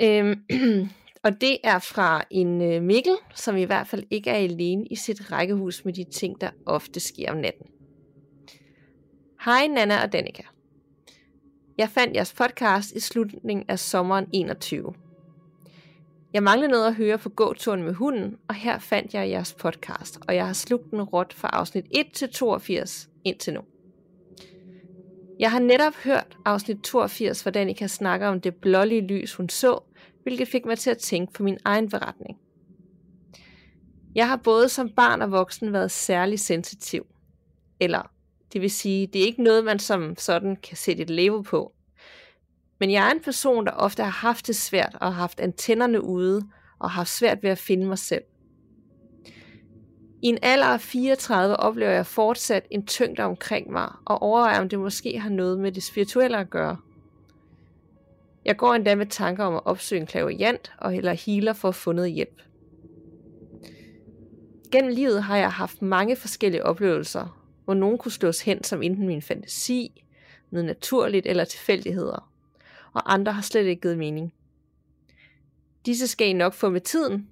Øhm, 0.01 0.45
Og 1.23 1.41
det 1.41 1.57
er 1.63 1.79
fra 1.79 2.23
en 2.29 2.61
øh, 2.61 2.81
Mikkel, 2.81 3.17
som 3.35 3.57
i 3.57 3.63
hvert 3.63 3.87
fald 3.87 4.03
ikke 4.11 4.29
er 4.29 4.35
alene 4.35 4.87
i 4.87 4.95
sit 4.95 5.31
rækkehus 5.31 5.85
med 5.85 5.93
de 5.93 6.03
ting, 6.03 6.41
der 6.41 6.49
ofte 6.65 6.99
sker 6.99 7.31
om 7.31 7.37
natten. 7.37 7.65
Hej 9.45 9.67
Nana 9.67 10.03
og 10.03 10.13
Danika. 10.13 10.43
Jeg 11.77 11.89
fandt 11.89 12.15
jeres 12.15 12.33
podcast 12.33 12.91
i 12.91 12.99
slutningen 12.99 13.65
af 13.69 13.79
sommeren 13.79 14.29
21. 14.33 14.93
Jeg 16.37 16.43
manglede 16.43 16.71
noget 16.71 16.87
at 16.87 16.95
høre 16.95 17.17
på 17.17 17.29
gåturen 17.29 17.83
med 17.83 17.93
hunden, 17.93 18.37
og 18.47 18.55
her 18.55 18.79
fandt 18.79 19.13
jeg 19.13 19.29
jeres 19.29 19.53
podcast, 19.53 20.19
og 20.27 20.35
jeg 20.35 20.45
har 20.45 20.53
slugt 20.53 20.91
den 20.91 21.01
råt 21.01 21.33
fra 21.33 21.49
afsnit 21.53 21.85
1 21.91 22.05
til 22.13 22.29
82 22.29 23.09
indtil 23.23 23.53
nu. 23.53 23.61
Jeg 25.39 25.51
har 25.51 25.59
netop 25.59 25.93
hørt 25.95 26.37
afsnit 26.45 26.77
82, 26.83 27.41
hvor 27.41 27.51
Danika 27.51 27.87
snakker 27.87 28.27
om 28.27 28.41
det 28.41 28.55
blålige 28.55 29.07
lys, 29.07 29.33
hun 29.33 29.49
så, 29.49 29.79
hvilket 30.23 30.47
fik 30.47 30.65
mig 30.65 30.77
til 30.79 30.89
at 30.89 30.97
tænke 30.97 31.33
på 31.33 31.43
min 31.43 31.57
egen 31.65 31.89
beretning. 31.89 32.37
Jeg 34.15 34.27
har 34.27 34.37
både 34.37 34.69
som 34.69 34.89
barn 34.89 35.21
og 35.21 35.31
voksen 35.31 35.73
været 35.73 35.91
særlig 35.91 36.39
sensitiv. 36.39 37.05
Eller, 37.79 38.11
det 38.53 38.61
vil 38.61 38.71
sige, 38.71 39.07
det 39.07 39.21
er 39.21 39.25
ikke 39.25 39.43
noget, 39.43 39.65
man 39.65 39.79
som 39.79 40.15
sådan 40.17 40.55
kan 40.55 40.77
sætte 40.77 41.03
et 41.03 41.09
label 41.09 41.43
på. 41.43 41.73
Men 42.79 42.91
jeg 42.91 43.07
er 43.07 43.11
en 43.11 43.23
person, 43.23 43.65
der 43.65 43.71
ofte 43.71 44.03
har 44.03 44.27
haft 44.27 44.47
det 44.47 44.55
svært 44.55 44.97
og 45.01 45.07
har 45.07 45.21
haft 45.21 45.39
antennerne 45.39 46.03
ude 46.03 46.41
og 46.79 46.89
har 46.89 46.99
haft 46.99 47.09
svært 47.09 47.43
ved 47.43 47.49
at 47.49 47.57
finde 47.57 47.85
mig 47.85 47.99
selv. 47.99 48.23
I 50.21 50.27
en 50.27 50.37
alder 50.41 50.65
af 50.65 50.81
34 50.81 51.57
oplever 51.57 51.91
jeg 51.91 52.05
fortsat 52.05 52.67
en 52.71 52.85
tyngde 52.85 53.23
omkring 53.23 53.71
mig, 53.71 53.91
og 54.05 54.21
overvejer, 54.21 54.61
om 54.61 54.69
det 54.69 54.79
måske 54.79 55.19
har 55.19 55.29
noget 55.29 55.59
med 55.59 55.71
det 55.71 55.83
spirituelle 55.83 56.37
at 56.37 56.49
gøre. 56.49 56.77
Jeg 58.45 58.57
går 58.57 58.73
endda 58.73 58.95
med 58.95 59.05
tanker 59.05 59.43
om 59.43 59.55
at 59.55 59.65
opsøge 59.65 60.01
en 60.01 60.07
klaverjant 60.07 60.73
og 60.77 60.91
heller 60.91 61.13
healer 61.13 61.53
for 61.53 61.67
at 61.67 61.75
få 61.75 61.91
noget 61.91 62.11
hjælp. 62.11 62.41
Gennem 64.71 64.93
livet 64.93 65.23
har 65.23 65.37
jeg 65.37 65.51
haft 65.51 65.81
mange 65.81 66.15
forskellige 66.15 66.65
oplevelser, 66.65 67.41
hvor 67.65 67.73
nogen 67.73 67.97
kunne 67.97 68.11
slås 68.11 68.41
hen 68.41 68.63
som 68.63 68.83
enten 68.83 69.07
min 69.07 69.21
fantasi, 69.21 70.03
noget 70.51 70.65
naturligt 70.65 71.25
eller 71.25 71.43
tilfældigheder, 71.43 72.31
og 72.97 73.13
andre 73.13 73.31
har 73.31 73.41
slet 73.41 73.65
ikke 73.65 73.81
givet 73.81 73.97
mening. 73.97 74.33
Disse 75.85 76.07
skal 76.07 76.27
I 76.27 76.33
nok 76.33 76.53
få 76.53 76.69
med 76.69 76.81
tiden, 76.81 77.27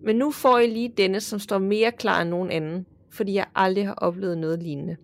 men 0.00 0.16
nu 0.16 0.30
får 0.30 0.58
I 0.58 0.66
lige 0.66 0.94
denne, 0.96 1.20
som 1.20 1.38
står 1.38 1.58
mere 1.58 1.92
klar 1.92 2.22
end 2.22 2.30
nogen 2.30 2.50
anden, 2.50 2.86
fordi 3.10 3.34
jeg 3.34 3.46
aldrig 3.54 3.86
har 3.86 3.94
oplevet 3.94 4.38
noget 4.38 4.62
lignende. 4.62 4.96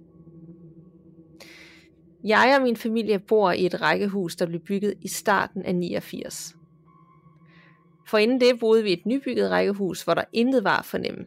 Jeg 2.24 2.54
og 2.56 2.62
min 2.62 2.76
familie 2.76 3.18
bor 3.18 3.50
i 3.50 3.66
et 3.66 3.80
rækkehus, 3.80 4.36
der 4.36 4.46
blev 4.46 4.60
bygget 4.60 4.94
i 5.02 5.08
starten 5.08 5.62
af 5.62 5.74
89. 5.74 6.56
For 8.08 8.18
inden 8.18 8.40
det 8.40 8.60
boede 8.60 8.82
vi 8.82 8.90
i 8.90 8.92
et 8.92 9.06
nybygget 9.06 9.50
rækkehus, 9.50 10.02
hvor 10.02 10.14
der 10.14 10.24
intet 10.32 10.64
var 10.64 10.82
for 10.82 10.98
nemme. 10.98 11.26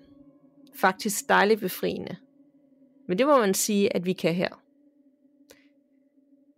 Faktisk 0.76 1.30
dejligt 1.30 1.60
befriende. 1.60 2.16
Men 3.08 3.18
det 3.18 3.28
må 3.28 3.38
man 3.38 3.54
sige, 3.54 3.96
at 3.96 4.06
vi 4.06 4.14
kan 4.14 4.34
her. 4.34 4.62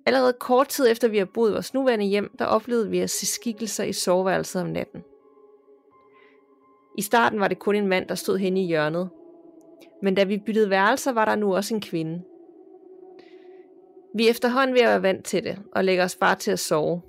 Allerede 0.05 0.33
kort 0.33 0.67
tid 0.67 0.91
efter 0.91 1.07
vi 1.07 1.17
har 1.17 1.25
boet 1.25 1.49
i 1.49 1.53
vores 1.53 1.73
nuværende 1.73 2.05
hjem, 2.05 2.35
der 2.39 2.45
oplevede 2.45 2.89
vi 2.89 2.99
at 2.99 3.09
se 3.09 3.25
skikkelser 3.25 3.83
i 3.83 3.93
soveværelset 3.93 4.61
om 4.61 4.67
natten. 4.67 5.03
I 6.97 7.01
starten 7.01 7.39
var 7.39 7.47
det 7.47 7.59
kun 7.59 7.75
en 7.75 7.87
mand, 7.87 8.07
der 8.07 8.15
stod 8.15 8.37
henne 8.37 8.63
i 8.63 8.65
hjørnet. 8.65 9.09
Men 10.01 10.15
da 10.15 10.23
vi 10.23 10.37
byttede 10.37 10.69
værelser, 10.69 11.11
var 11.11 11.25
der 11.25 11.35
nu 11.35 11.55
også 11.55 11.75
en 11.75 11.81
kvinde. 11.81 12.21
Vi 14.15 14.25
er 14.25 14.29
efterhånden 14.29 14.73
ved 14.73 14.81
at 14.81 14.87
være 14.87 15.01
vant 15.01 15.25
til 15.25 15.43
det, 15.43 15.59
og 15.71 15.83
lægger 15.83 16.03
os 16.03 16.15
bare 16.15 16.35
til 16.35 16.51
at 16.51 16.59
sove. 16.59 17.01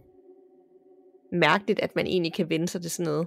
Mærkeligt, 1.32 1.80
at 1.80 1.96
man 1.96 2.06
egentlig 2.06 2.34
kan 2.34 2.50
vende 2.50 2.68
sig 2.68 2.82
til 2.82 2.90
sådan 2.90 3.12
noget. 3.12 3.26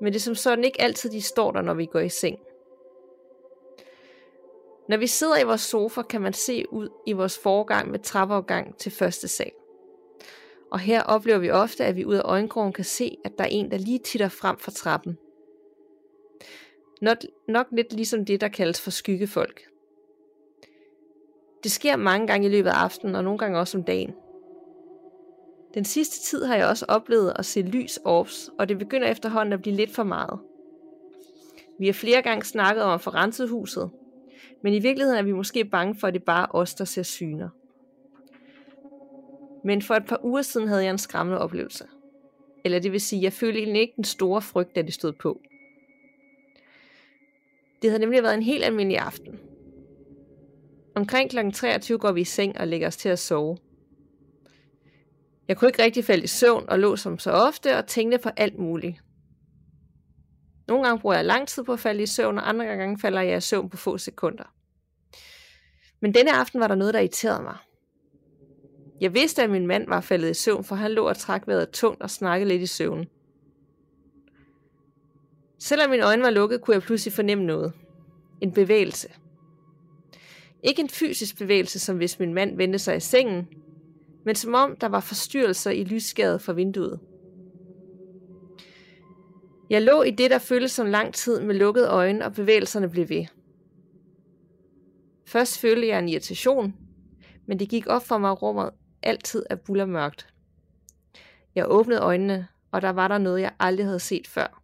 Men 0.00 0.12
det 0.12 0.18
er 0.18 0.22
som 0.22 0.34
sådan 0.34 0.64
ikke 0.64 0.80
altid, 0.80 1.10
de 1.10 1.22
står 1.22 1.52
der, 1.52 1.62
når 1.62 1.74
vi 1.74 1.86
går 1.86 2.00
i 2.00 2.08
seng. 2.08 2.38
Når 4.90 4.96
vi 4.96 5.06
sidder 5.06 5.38
i 5.38 5.44
vores 5.44 5.60
sofa, 5.60 6.02
kan 6.02 6.20
man 6.20 6.32
se 6.32 6.72
ud 6.72 6.88
i 7.06 7.12
vores 7.12 7.38
forgang 7.38 7.90
med 7.90 7.98
trappeopgang 7.98 8.76
til 8.76 8.92
første 8.92 9.28
sal. 9.28 9.50
Og 10.72 10.78
her 10.78 11.02
oplever 11.02 11.38
vi 11.38 11.50
ofte, 11.50 11.84
at 11.84 11.96
vi 11.96 12.04
ud 12.04 12.14
af 12.14 12.22
øjenkrogen 12.24 12.72
kan 12.72 12.84
se, 12.84 13.16
at 13.24 13.32
der 13.38 13.44
er 13.44 13.48
en, 13.48 13.70
der 13.70 13.78
lige 13.78 13.98
titter 13.98 14.28
frem 14.28 14.58
fra 14.58 14.72
trappen. 14.72 15.18
Nok, 17.00 17.16
nok 17.48 17.66
lidt 17.72 17.92
ligesom 17.92 18.24
det, 18.24 18.40
der 18.40 18.48
kaldes 18.48 18.80
for 18.80 18.90
skyggefolk. 18.90 19.62
Det 21.62 21.70
sker 21.70 21.96
mange 21.96 22.26
gange 22.26 22.46
i 22.46 22.50
løbet 22.50 22.70
af 22.70 22.74
aftenen, 22.74 23.14
og 23.14 23.24
nogle 23.24 23.38
gange 23.38 23.58
også 23.58 23.78
om 23.78 23.84
dagen. 23.84 24.14
Den 25.74 25.84
sidste 25.84 26.20
tid 26.20 26.44
har 26.44 26.56
jeg 26.56 26.66
også 26.66 26.86
oplevet 26.88 27.32
at 27.36 27.46
se 27.46 27.62
lys 27.62 27.98
orbs, 28.04 28.50
og 28.58 28.68
det 28.68 28.78
begynder 28.78 29.08
efterhånden 29.08 29.52
at 29.52 29.62
blive 29.62 29.76
lidt 29.76 29.94
for 29.94 30.04
meget. 30.04 30.40
Vi 31.78 31.86
har 31.86 31.92
flere 31.92 32.22
gange 32.22 32.44
snakket 32.44 32.84
om 32.84 32.90
at 32.94 33.00
få 33.00 33.10
renset 33.10 33.48
huset, 33.48 33.90
men 34.62 34.74
i 34.74 34.78
virkeligheden 34.78 35.18
er 35.18 35.22
vi 35.22 35.32
måske 35.32 35.64
bange 35.64 35.94
for, 35.94 36.06
at 36.06 36.14
det 36.14 36.22
bare 36.22 36.42
er 36.42 36.54
os, 36.54 36.74
der 36.74 36.84
ser 36.84 37.02
syner. 37.02 37.48
Men 39.64 39.82
for 39.82 39.94
et 39.94 40.06
par 40.06 40.24
uger 40.24 40.42
siden 40.42 40.68
havde 40.68 40.84
jeg 40.84 40.90
en 40.90 40.98
skræmmende 40.98 41.40
oplevelse. 41.40 41.84
Eller 42.64 42.78
det 42.78 42.92
vil 42.92 43.00
sige, 43.00 43.22
jeg 43.22 43.32
følte 43.32 43.58
egentlig 43.58 43.80
ikke 43.80 43.96
den 43.96 44.04
store 44.04 44.42
frygt, 44.42 44.76
da 44.76 44.82
det 44.82 44.94
stod 44.94 45.12
på. 45.12 45.40
Det 47.82 47.90
havde 47.90 48.00
nemlig 48.00 48.22
været 48.22 48.34
en 48.34 48.42
helt 48.42 48.64
almindelig 48.64 48.98
aften. 48.98 49.40
Omkring 50.94 51.30
kl. 51.30 51.50
23 51.52 51.98
går 51.98 52.12
vi 52.12 52.20
i 52.20 52.24
seng 52.24 52.58
og 52.58 52.68
lægger 52.68 52.86
os 52.86 52.96
til 52.96 53.08
at 53.08 53.18
sove. 53.18 53.58
Jeg 55.48 55.56
kunne 55.56 55.68
ikke 55.68 55.82
rigtig 55.82 56.04
falde 56.04 56.24
i 56.24 56.26
søvn 56.26 56.64
og 56.68 56.78
lå 56.78 56.96
som 56.96 57.18
så 57.18 57.30
ofte 57.30 57.76
og 57.76 57.86
tænkte 57.86 58.18
på 58.18 58.30
alt 58.36 58.58
muligt. 58.58 59.02
Nogle 60.70 60.86
gange 60.86 61.00
bruger 61.00 61.16
jeg 61.16 61.24
lang 61.24 61.48
tid 61.48 61.64
på 61.64 61.72
at 61.72 61.80
falde 61.80 62.02
i 62.02 62.06
søvn, 62.06 62.38
og 62.38 62.48
andre 62.48 62.64
gange 62.64 62.98
falder 62.98 63.20
jeg 63.20 63.36
i 63.36 63.40
søvn 63.40 63.70
på 63.70 63.76
få 63.76 63.98
sekunder. 63.98 64.54
Men 66.00 66.14
denne 66.14 66.32
aften 66.32 66.60
var 66.60 66.68
der 66.68 66.74
noget, 66.74 66.94
der 66.94 67.00
irriterede 67.00 67.42
mig. 67.42 67.56
Jeg 69.00 69.14
vidste, 69.14 69.42
at 69.42 69.50
min 69.50 69.66
mand 69.66 69.88
var 69.88 70.00
faldet 70.00 70.30
i 70.30 70.34
søvn, 70.34 70.64
for 70.64 70.74
han 70.74 70.90
lå 70.90 71.08
og 71.08 71.16
trak 71.16 71.46
vejret 71.46 71.70
tungt 71.70 72.02
og 72.02 72.10
snakkede 72.10 72.48
lidt 72.48 72.62
i 72.62 72.66
søvn. 72.66 73.06
Selvom 75.58 75.90
mine 75.90 76.06
øjne 76.06 76.22
var 76.22 76.30
lukket, 76.30 76.60
kunne 76.60 76.74
jeg 76.74 76.82
pludselig 76.82 77.12
fornemme 77.12 77.44
noget. 77.44 77.72
En 78.40 78.52
bevægelse. 78.52 79.08
Ikke 80.62 80.82
en 80.82 80.88
fysisk 80.88 81.38
bevægelse, 81.38 81.78
som 81.78 81.96
hvis 81.96 82.18
min 82.18 82.34
mand 82.34 82.56
vendte 82.56 82.78
sig 82.78 82.96
i 82.96 83.00
sengen, 83.00 83.48
men 84.24 84.34
som 84.34 84.54
om 84.54 84.76
der 84.76 84.88
var 84.88 85.00
forstyrrelser 85.00 85.70
i 85.70 85.84
lysskæret 85.84 86.42
fra 86.42 86.52
vinduet. 86.52 87.00
Jeg 89.70 89.82
lå 89.82 90.02
i 90.02 90.10
det, 90.10 90.30
der 90.30 90.38
føltes 90.38 90.72
som 90.72 90.86
lang 90.86 91.14
tid 91.14 91.40
med 91.40 91.54
lukkede 91.54 91.88
øjne, 91.88 92.24
og 92.24 92.32
bevægelserne 92.32 92.90
blev 92.90 93.08
ved. 93.08 93.26
Først 95.26 95.58
følte 95.58 95.88
jeg 95.88 95.98
en 95.98 96.08
irritation, 96.08 96.74
men 97.46 97.58
det 97.58 97.68
gik 97.68 97.86
op 97.86 98.06
for 98.06 98.18
mig, 98.18 98.30
at 98.30 98.42
rummet 98.42 98.70
altid 99.02 99.42
er 99.50 99.56
bullermørkt. 99.56 100.34
Jeg 101.54 101.64
åbnede 101.68 102.00
øjnene, 102.00 102.48
og 102.70 102.82
der 102.82 102.90
var 102.90 103.08
der 103.08 103.18
noget, 103.18 103.40
jeg 103.40 103.52
aldrig 103.58 103.86
havde 103.86 104.00
set 104.00 104.26
før. 104.26 104.62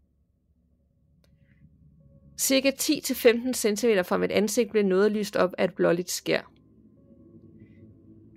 Cirka 2.38 2.70
10-15 2.70 3.52
cm 3.52 3.88
fra 4.04 4.16
mit 4.16 4.30
ansigt 4.30 4.70
blev 4.70 4.82
noget 4.84 5.12
lyst 5.12 5.36
op 5.36 5.54
af 5.58 5.64
et 5.64 5.74
blåligt 5.74 6.10
skær. 6.10 6.52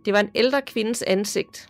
Det 0.05 0.13
var 0.13 0.19
en 0.19 0.31
ældre 0.35 0.61
kvindes 0.61 1.01
ansigt. 1.03 1.69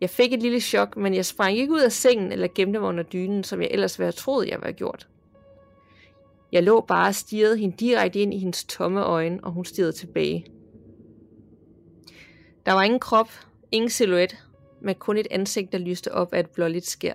Jeg 0.00 0.10
fik 0.10 0.32
et 0.32 0.42
lille 0.42 0.60
chok, 0.60 0.96
men 0.96 1.14
jeg 1.14 1.26
sprang 1.26 1.56
ikke 1.56 1.72
ud 1.72 1.80
af 1.80 1.92
sengen 1.92 2.32
eller 2.32 2.48
gemte 2.54 2.78
mig 2.80 2.88
under 2.88 3.02
dynen, 3.02 3.44
som 3.44 3.60
jeg 3.60 3.68
ellers 3.70 3.98
ville 3.98 4.06
have 4.06 4.12
troet, 4.12 4.48
jeg 4.48 4.62
var 4.62 4.72
gjort. 4.72 5.08
Jeg 6.52 6.62
lå 6.62 6.80
bare 6.80 7.08
og 7.08 7.14
stirrede 7.14 7.58
hende 7.58 7.76
direkte 7.76 8.18
ind 8.18 8.34
i 8.34 8.38
hendes 8.38 8.64
tomme 8.64 9.02
øjne, 9.02 9.44
og 9.44 9.52
hun 9.52 9.64
stirrede 9.64 9.92
tilbage. 9.92 10.46
Der 12.66 12.72
var 12.72 12.82
ingen 12.82 13.00
krop, 13.00 13.30
ingen 13.72 13.90
silhuet, 13.90 14.44
men 14.80 14.94
kun 14.94 15.16
et 15.16 15.26
ansigt, 15.30 15.72
der 15.72 15.78
lyste 15.78 16.12
op 16.12 16.32
af 16.32 16.40
et 16.40 16.50
blåligt 16.50 16.86
skær. 16.86 17.14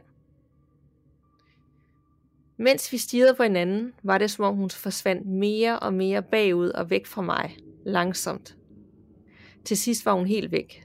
Mens 2.58 2.92
vi 2.92 2.98
stirrede 2.98 3.34
på 3.34 3.44
hinanden, 3.44 3.94
var 4.04 4.18
det 4.18 4.32
som 4.32 4.46
om 4.46 4.56
hun 4.56 4.70
forsvandt 4.70 5.28
mere 5.28 5.80
og 5.80 5.94
mere 5.94 6.22
bagud 6.22 6.70
og 6.70 6.90
væk 6.90 7.06
fra 7.06 7.22
mig, 7.22 7.58
langsomt. 7.86 8.56
Til 9.66 9.78
sidst 9.78 10.06
var 10.06 10.14
hun 10.14 10.28
helt 10.28 10.52
væk. 10.52 10.84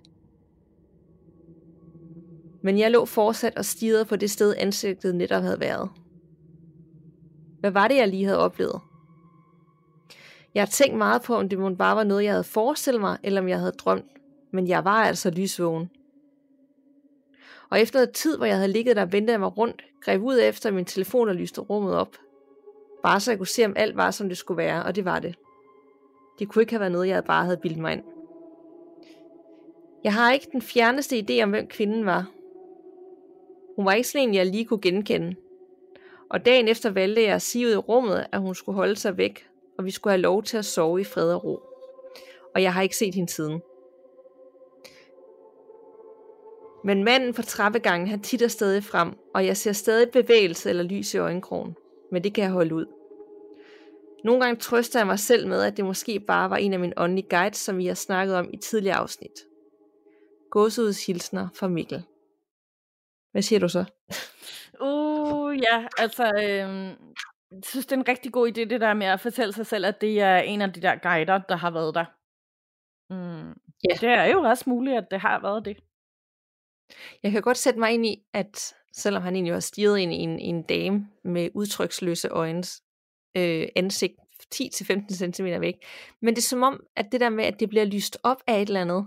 Men 2.67 2.79
jeg 2.79 2.91
lå 2.91 3.05
fortsat 3.05 3.57
og 3.57 3.65
stirrede 3.65 4.05
på 4.05 4.17
det 4.17 4.31
sted, 4.31 4.55
ansigtet 4.59 5.15
netop 5.15 5.43
havde 5.43 5.61
været. 5.61 5.91
Hvad 7.61 7.71
var 7.71 7.89
det, 7.89 7.97
jeg 7.97 8.09
lige 8.09 8.25
havde 8.25 8.39
oplevet? 8.39 8.81
Jeg 10.55 10.63
har 10.63 10.67
tænkt 10.67 10.99
meget 10.99 11.23
på, 11.23 11.35
om 11.35 11.49
det 11.49 11.79
bare 11.79 11.97
var 11.97 12.05
noget, 12.05 12.25
jeg 12.25 12.33
havde 12.33 12.45
forestillet 12.45 13.01
mig, 13.01 13.19
eller 13.23 13.41
om 13.41 13.49
jeg 13.49 13.59
havde 13.59 13.73
drømt, 13.73 14.05
men 14.53 14.69
jeg 14.69 14.85
var 14.85 15.05
altså 15.05 15.31
lysvågen. 15.31 15.91
Og 17.71 17.81
efter 17.81 17.99
noget 17.99 18.11
tid, 18.11 18.37
hvor 18.37 18.47
jeg 18.47 18.57
havde 18.57 18.73
ligget 18.73 18.97
der 18.97 19.03
og 19.03 19.13
ventet 19.13 19.41
mig 19.41 19.57
rundt, 19.57 19.83
greb 20.01 20.23
ud 20.23 20.39
efter 20.43 20.71
min 20.71 20.85
telefon 20.85 21.29
og 21.29 21.35
lyste 21.35 21.61
rummet 21.61 21.95
op. 21.95 22.17
Bare 23.03 23.21
så 23.21 23.31
jeg 23.31 23.39
kunne 23.39 23.47
se, 23.47 23.65
om 23.65 23.75
alt 23.77 23.97
var, 23.97 24.11
som 24.11 24.29
det 24.29 24.39
skulle 24.39 24.59
være, 24.59 24.85
og 24.85 24.97
det 24.97 25.05
var 25.05 25.19
det. 25.19 25.35
Det 26.39 26.49
kunne 26.49 26.63
ikke 26.63 26.73
have 26.73 26.81
været 26.81 26.93
noget, 26.93 27.09
jeg 27.09 27.25
bare 27.25 27.45
havde 27.45 27.57
bildet 27.57 27.79
mig 27.79 27.93
ind. 27.93 28.03
Jeg 30.05 30.15
har 30.15 30.33
ikke 30.33 30.49
den 30.53 30.63
fjerneste 30.63 31.19
idé 31.19 31.43
om, 31.43 31.51
hvem 31.51 31.67
kvinden 31.67 32.07
var. 32.07 32.36
Hun 33.77 33.87
var 33.87 33.93
ikke 33.93 34.09
sådan 34.09 34.29
en, 34.29 34.35
jeg 34.35 34.47
lige 34.47 34.65
kunne 34.65 34.81
genkende. 34.81 35.35
Og 36.31 36.47
dagen 36.47 36.69
efter 36.69 36.91
valgte 36.91 37.23
jeg 37.23 37.35
at 37.35 37.43
sige 37.43 37.67
ud 37.67 37.73
i 37.73 37.77
rummet, 37.77 38.27
at 38.33 38.41
hun 38.41 38.55
skulle 38.55 38.77
holde 38.77 38.97
sig 38.97 39.17
væk, 39.17 39.49
og 39.79 39.85
vi 39.85 39.91
skulle 39.91 40.13
have 40.13 40.21
lov 40.21 40.43
til 40.43 40.57
at 40.57 40.65
sove 40.65 41.01
i 41.01 41.05
fred 41.05 41.33
og 41.33 41.45
ro. 41.45 41.61
Og 42.55 42.63
jeg 42.63 42.75
har 42.75 42.83
ikke 42.83 42.97
set 42.97 43.15
hende 43.15 43.33
siden. 43.33 43.63
Men 46.85 47.05
manden 47.05 47.35
på 47.35 47.43
trappegangen, 47.43 48.09
han 48.09 48.21
titter 48.21 48.49
stadig 48.49 48.85
frem, 48.85 49.13
og 49.35 49.47
jeg 49.47 49.57
ser 49.57 49.73
stadig 49.73 50.11
bevægelse 50.11 50.69
eller 50.69 50.83
lys 50.83 51.15
i 51.15 51.19
øjenkrogen. 51.19 51.77
Men 52.13 52.25
det 52.25 52.35
kan 52.35 52.45
jeg 52.45 52.53
holde 52.53 52.75
ud. 52.75 52.87
Nogle 54.25 54.45
gange 54.45 54.61
trøster 54.61 54.99
jeg 54.99 55.07
mig 55.07 55.19
selv 55.19 55.49
med, 55.49 55.63
at 55.63 55.77
det 55.77 55.85
måske 55.85 56.21
bare 56.21 56.51
var 56.51 56.57
en 56.57 56.73
af 56.73 56.79
mine 56.79 56.93
åndelige 56.97 57.29
guides, 57.31 57.57
som 57.57 57.79
vi 57.79 57.87
har 57.87 57.95
snakket 57.95 58.37
om 58.37 58.51
i 58.53 58.57
tidligere 58.57 58.97
afsnit. 58.97 59.47
Gåseuds 60.51 61.07
hilsner 61.07 61.49
fra 61.55 61.69
Mikkel. 61.69 62.05
Hvad 63.37 63.43
siger 63.43 63.59
du 63.59 63.69
så? 63.69 63.85
Uh, 64.81 65.59
ja, 65.63 65.87
altså, 65.99 66.33
øh, 66.37 66.87
jeg 67.51 67.63
synes, 67.65 67.87
det 67.87 67.93
er 67.93 68.01
en 68.01 68.09
rigtig 68.09 68.33
god 68.33 68.49
idé, 68.49 68.61
det 68.61 68.81
der 68.81 68.95
med 68.95 69.07
at 69.07 69.21
fortælle 69.21 69.53
sig 69.53 69.67
selv, 69.67 69.87
at 69.87 70.01
det 70.01 70.21
er 70.21 70.37
en 70.39 70.63
af 70.63 70.73
de 70.73 70.83
der 70.83 70.97
guider, 70.97 71.39
der 71.39 71.57
har 71.57 71.71
været 71.71 71.95
der. 71.95 72.05
Mm. 73.11 73.49
Yeah. 73.89 74.01
Det 74.01 74.09
er 74.09 74.25
jo 74.25 74.41
også 74.41 74.65
muligt, 74.67 74.97
at 74.97 75.07
det 75.11 75.21
har 75.21 75.41
været 75.41 75.65
det. 75.65 75.77
Jeg 77.23 77.33
kan 77.33 77.43
godt 77.43 77.57
sætte 77.57 77.81
mig 77.81 77.93
ind 77.93 78.07
i, 78.07 78.23
at 78.35 78.75
selvom 78.93 79.23
han 79.23 79.35
egentlig 79.35 79.55
har 79.55 79.61
stiget 79.61 79.99
ind 79.99 80.13
i 80.13 80.17
en, 80.17 80.39
en 80.39 80.63
dame 80.63 81.09
med 81.25 81.51
udtryksløse 81.55 82.29
øjens 82.29 82.83
øh, 83.37 83.69
ansigt 83.77 84.15
10-15 84.55 85.33
cm 85.33 85.47
væk, 85.61 85.75
men 86.23 86.35
det 86.35 86.43
er 86.43 86.49
som 86.49 86.63
om, 86.63 86.81
at 86.97 87.13
det 87.13 87.21
der 87.21 87.29
med, 87.29 87.45
at 87.45 87.61
det 87.61 87.69
bliver 87.69 87.85
lyst 87.85 88.19
op 88.23 88.43
af 88.47 88.63
et 88.63 88.69
eller 88.69 88.81
andet, 88.81 89.07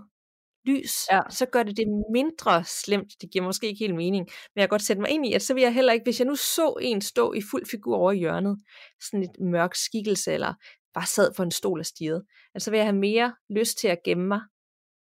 lys, 0.66 0.92
ja. 1.10 1.20
så 1.30 1.46
gør 1.46 1.62
det 1.62 1.76
det 1.76 1.86
mindre 2.12 2.64
slemt. 2.64 3.12
Det 3.20 3.30
giver 3.32 3.44
måske 3.44 3.66
ikke 3.66 3.78
helt 3.78 3.94
mening. 3.94 4.24
Men 4.24 4.60
jeg 4.60 4.62
kan 4.62 4.68
godt 4.68 4.82
sætte 4.82 5.02
mig 5.02 5.10
ind 5.10 5.26
i, 5.26 5.32
at 5.32 5.42
så 5.42 5.54
vil 5.54 5.62
jeg 5.62 5.74
heller 5.74 5.92
ikke, 5.92 6.04
hvis 6.04 6.20
jeg 6.20 6.26
nu 6.26 6.36
så 6.36 6.74
en 6.80 7.00
stå 7.00 7.32
i 7.32 7.40
fuld 7.50 7.66
figur 7.70 7.96
over 7.96 8.12
i 8.12 8.18
hjørnet, 8.18 8.58
sådan 9.00 9.22
et 9.22 9.40
mørk 9.40 9.74
skikkelse, 9.74 10.32
eller 10.32 10.54
bare 10.94 11.06
sad 11.06 11.34
på 11.36 11.42
en 11.42 11.50
stol 11.50 11.78
og 11.78 11.86
stirrede, 11.86 12.24
altså 12.54 12.64
så 12.64 12.70
vil 12.70 12.78
jeg 12.78 12.86
have 12.86 12.96
mere 12.96 13.34
lyst 13.50 13.78
til 13.78 13.88
at 13.88 13.98
gemme 14.04 14.28
mig. 14.28 14.40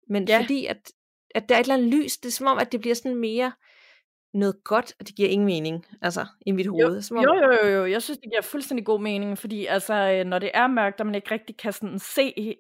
Men 0.10 0.28
ja. 0.28 0.42
fordi, 0.42 0.66
at, 0.66 0.92
at 1.36 1.50
der 1.50 1.56
er 1.56 1.60
et 1.60 1.64
eller 1.64 1.74
andet 1.74 1.94
lys, 1.94 2.18
det 2.18 2.28
er 2.28 2.32
som 2.32 2.48
om, 2.48 2.58
at 2.58 2.72
det 2.72 2.82
bliver 2.82 2.96
sådan 2.96 3.16
mere 3.16 3.52
noget 4.34 4.64
godt, 4.64 4.94
og 5.00 5.08
det 5.08 5.16
giver 5.16 5.30
ingen 5.30 5.46
mening, 5.46 5.86
altså, 6.02 6.26
i 6.46 6.52
mit 6.52 6.68
hoved. 6.68 6.96
Jo, 6.96 7.02
som 7.02 7.18
om... 7.18 7.24
jo, 7.24 7.36
jo, 7.36 7.68
jo, 7.68 7.76
jo, 7.76 7.86
jeg 7.86 8.02
synes, 8.02 8.18
det 8.18 8.32
giver 8.32 8.42
fuldstændig 8.42 8.86
god 8.86 9.02
mening, 9.02 9.38
fordi 9.38 9.66
altså, 9.66 9.94
øh, 9.94 10.26
når 10.26 10.40
det 10.40 10.52
er 10.54 10.68
mørkt, 10.68 11.00
og 11.00 11.06
man 11.06 11.16
ikke 11.16 11.32
rigtig 11.32 11.58
kan 11.58 11.74
sådan 11.74 12.00
se 12.00 12.56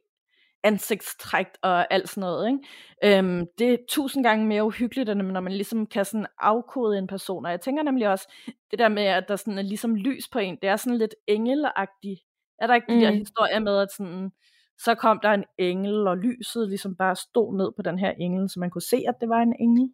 ansigtstræk 0.63 1.47
og 1.61 1.93
alt 1.93 2.09
sådan 2.09 2.21
noget. 2.21 2.47
Ikke? 2.47 3.17
Øhm, 3.19 3.45
det 3.57 3.73
er 3.73 3.77
tusind 3.89 4.23
gange 4.23 4.47
mere 4.47 4.63
uhyggeligt, 4.63 5.09
end 5.09 5.21
når 5.21 5.41
man 5.41 5.53
ligesom 5.53 5.87
kan 5.87 6.05
sådan 6.05 6.27
afkode 6.39 6.97
en 6.97 7.07
person. 7.07 7.45
Og 7.45 7.51
jeg 7.51 7.61
tænker 7.61 7.83
nemlig 7.83 8.09
også, 8.09 8.33
det 8.71 8.79
der 8.79 8.89
med, 8.89 9.03
at 9.03 9.23
der 9.27 9.35
sådan 9.35 9.57
er 9.57 9.61
ligesom 9.61 9.95
lys 9.95 10.29
på 10.31 10.39
en, 10.39 10.57
det 10.61 10.69
er 10.69 10.75
sådan 10.75 10.97
lidt 10.97 11.15
engelagtigt. 11.27 12.21
Er 12.59 12.67
der 12.67 12.75
ikke 12.75 12.93
mm. 12.93 12.99
de 12.99 13.05
der 13.05 13.11
historier 13.11 13.59
med, 13.59 13.77
at 13.77 13.91
sådan, 13.91 14.31
så 14.77 14.95
kom 14.95 15.19
der 15.23 15.29
en 15.29 15.43
engel, 15.57 16.07
og 16.07 16.17
lyset 16.17 16.69
ligesom 16.69 16.95
bare 16.95 17.15
stod 17.15 17.57
ned 17.57 17.71
på 17.75 17.81
den 17.81 17.99
her 17.99 18.11
engel, 18.11 18.49
så 18.49 18.59
man 18.59 18.69
kunne 18.69 18.81
se, 18.81 19.03
at 19.07 19.15
det 19.21 19.29
var 19.29 19.41
en 19.41 19.55
engel? 19.59 19.93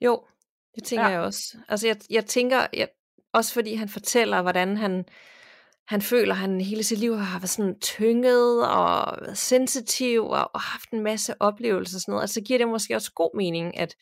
Jo, 0.00 0.24
det 0.74 0.84
tænker 0.84 1.06
ja. 1.06 1.10
jeg 1.10 1.20
også. 1.20 1.58
Altså 1.68 1.86
jeg, 1.86 1.96
jeg 2.10 2.26
tænker, 2.26 2.66
jeg, 2.72 2.88
også 3.32 3.54
fordi 3.54 3.74
han 3.74 3.88
fortæller, 3.88 4.42
hvordan 4.42 4.76
han 4.76 5.04
han 5.88 6.02
føler, 6.02 6.34
at 6.34 6.40
han 6.40 6.60
hele 6.60 6.82
sit 6.82 6.98
liv 6.98 7.16
har 7.16 7.38
været 7.38 7.48
sådan 7.48 7.80
tynget 7.80 8.68
og 8.68 9.18
været 9.20 9.38
sensitiv 9.38 10.22
og, 10.24 10.50
og 10.54 10.60
haft 10.60 10.90
en 10.90 11.02
masse 11.02 11.42
oplevelser 11.42 11.96
og 11.96 12.00
sådan 12.00 12.12
noget. 12.12 12.22
Altså 12.22 12.40
giver 12.40 12.58
det 12.58 12.68
måske 12.68 12.94
også 12.94 13.12
god 13.14 13.36
mening, 13.36 13.78
at, 13.78 13.96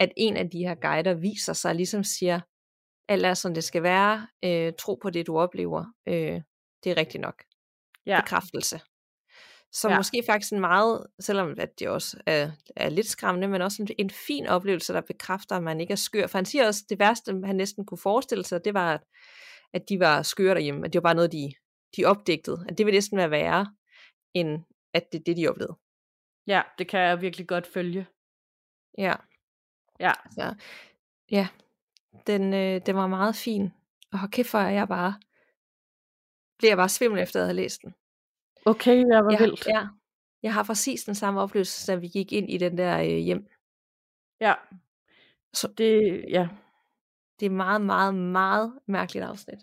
at 0.00 0.12
en 0.16 0.36
af 0.36 0.50
de 0.50 0.58
her 0.58 0.74
guider 0.74 1.14
viser 1.14 1.52
sig 1.52 1.68
og 1.68 1.74
ligesom 1.74 2.04
siger, 2.04 2.40
alt 3.08 3.26
er 3.26 3.34
som 3.34 3.54
det 3.54 3.64
skal 3.64 3.82
være, 3.82 4.26
øh, 4.44 4.72
tro 4.78 4.98
på 5.02 5.10
det 5.10 5.26
du 5.26 5.38
oplever, 5.38 5.84
øh, 6.08 6.40
det 6.84 6.92
er 6.92 6.96
rigtigt 6.96 7.20
nok. 7.20 7.42
Ja. 8.06 8.20
Bekræftelse. 8.20 8.80
Så 9.72 9.88
ja. 9.88 9.96
måske 9.96 10.22
faktisk 10.26 10.52
en 10.52 10.60
meget, 10.60 11.06
selvom 11.20 11.54
at 11.58 11.78
det 11.78 11.88
også 11.88 12.16
er, 12.26 12.50
er 12.76 12.88
lidt 12.88 13.06
skræmmende, 13.06 13.48
men 13.48 13.62
også 13.62 13.82
en, 13.82 13.88
en 13.98 14.10
fin 14.10 14.46
oplevelse, 14.46 14.92
der 14.92 15.00
bekræfter, 15.00 15.56
at 15.56 15.62
man 15.62 15.80
ikke 15.80 15.92
er 15.92 15.96
skør. 15.96 16.26
For 16.26 16.38
han 16.38 16.44
siger 16.44 16.66
også, 16.66 16.82
at 16.84 16.90
det 16.90 16.98
værste, 16.98 17.40
han 17.44 17.56
næsten 17.56 17.86
kunne 17.86 17.98
forestille 17.98 18.44
sig, 18.44 18.64
det 18.64 18.74
var, 18.74 18.94
at 18.94 19.00
at 19.72 19.88
de 19.88 20.00
var 20.00 20.22
skøre 20.22 20.54
derhjemme, 20.54 20.86
at 20.86 20.92
det 20.92 21.02
var 21.02 21.08
bare 21.08 21.14
noget, 21.14 21.32
de, 21.32 21.52
de 21.96 22.04
opdigtede, 22.04 22.64
at 22.68 22.78
det 22.78 22.86
ville 22.86 22.96
næsten 22.96 23.18
være 23.18 23.30
værre, 23.30 23.74
end 24.34 24.64
at 24.94 25.12
det 25.12 25.18
er 25.18 25.24
det, 25.24 25.36
de 25.36 25.48
oplevede. 25.48 25.76
Ja, 26.46 26.62
det 26.78 26.88
kan 26.88 27.00
jeg 27.00 27.20
virkelig 27.20 27.48
godt 27.48 27.66
følge. 27.66 28.06
Ja. 28.98 29.14
Ja. 30.00 30.12
Så, 30.30 30.54
ja, 31.30 31.48
den, 32.26 32.54
øh, 32.54 32.80
den 32.86 32.96
var 32.96 33.06
meget 33.06 33.36
fin, 33.36 33.72
og 34.12 34.18
hold 34.18 34.30
kæft 34.30 34.48
for, 34.48 34.58
at 34.58 34.74
jeg 34.74 34.88
bare 34.88 35.14
bliver 36.58 36.76
bare 36.76 36.88
svimmel 36.88 37.22
efter 37.22 37.40
at 37.40 37.46
have 37.46 37.56
læst 37.56 37.82
den. 37.82 37.94
Okay, 38.66 38.96
jeg 38.96 39.24
var 39.24 39.32
ja, 39.32 39.38
vildt. 39.38 39.66
Ja, 39.66 39.86
jeg 40.42 40.54
har 40.54 40.64
præcis 40.64 41.04
den 41.04 41.14
samme 41.14 41.40
oplevelse, 41.40 41.92
da 41.92 41.98
vi 41.98 42.08
gik 42.08 42.32
ind 42.32 42.50
i 42.50 42.58
den 42.58 42.78
der 42.78 42.98
øh, 42.98 43.06
hjem. 43.06 43.46
Ja. 44.40 44.54
Så 45.52 45.72
det, 45.78 46.24
ja. 46.28 46.48
Det 47.40 47.46
er 47.46 47.50
meget, 47.50 47.80
meget, 47.80 48.14
meget 48.14 48.72
mærkeligt 48.86 49.24
afsnit. 49.24 49.58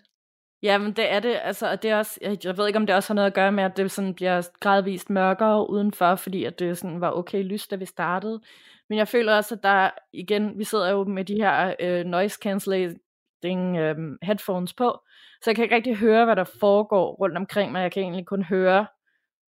Ja, 0.62 0.78
men 0.78 0.92
det 0.92 1.12
er 1.12 1.20
det, 1.20 1.38
altså, 1.42 1.70
og 1.70 1.82
det 1.82 1.90
er 1.90 1.96
også, 1.96 2.18
jeg, 2.22 2.38
jeg 2.44 2.56
ved 2.56 2.66
ikke, 2.66 2.76
om 2.76 2.86
det 2.86 2.96
også 2.96 3.08
har 3.08 3.14
noget 3.14 3.26
at 3.26 3.34
gøre 3.34 3.52
med, 3.52 3.64
at 3.64 3.76
det 3.76 3.90
sådan 3.90 4.14
bliver 4.14 4.48
gradvist 4.60 5.10
mørkere 5.10 5.70
udenfor, 5.70 6.14
fordi 6.14 6.44
at 6.44 6.58
det 6.58 6.78
sådan 6.78 7.00
var 7.00 7.10
okay 7.10 7.42
lys, 7.44 7.68
da 7.68 7.76
vi 7.76 7.86
startede. 7.86 8.40
Men 8.88 8.98
jeg 8.98 9.08
føler 9.08 9.36
også, 9.36 9.54
at 9.54 9.62
der 9.62 9.90
igen, 10.12 10.58
vi 10.58 10.64
sidder 10.64 10.90
jo 10.90 11.04
med 11.04 11.24
de 11.24 11.34
her 11.34 11.74
øh, 11.80 12.04
noise 12.04 12.38
cancelling 12.42 13.76
øh, 13.76 13.96
headphones 14.22 14.74
på, 14.74 15.00
så 15.42 15.50
jeg 15.50 15.56
kan 15.56 15.62
ikke 15.62 15.74
rigtig 15.74 15.96
høre, 15.96 16.24
hvad 16.24 16.36
der 16.36 16.44
foregår 16.60 17.14
rundt 17.14 17.36
omkring 17.36 17.72
mig. 17.72 17.82
Jeg 17.82 17.92
kan 17.92 18.02
egentlig 18.02 18.26
kun 18.26 18.42
høre 18.42 18.86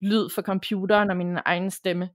lyd 0.02 0.30
fra 0.34 0.42
computeren 0.42 1.10
og 1.10 1.16
min 1.16 1.38
egen 1.44 1.70
stemme. 1.70 2.08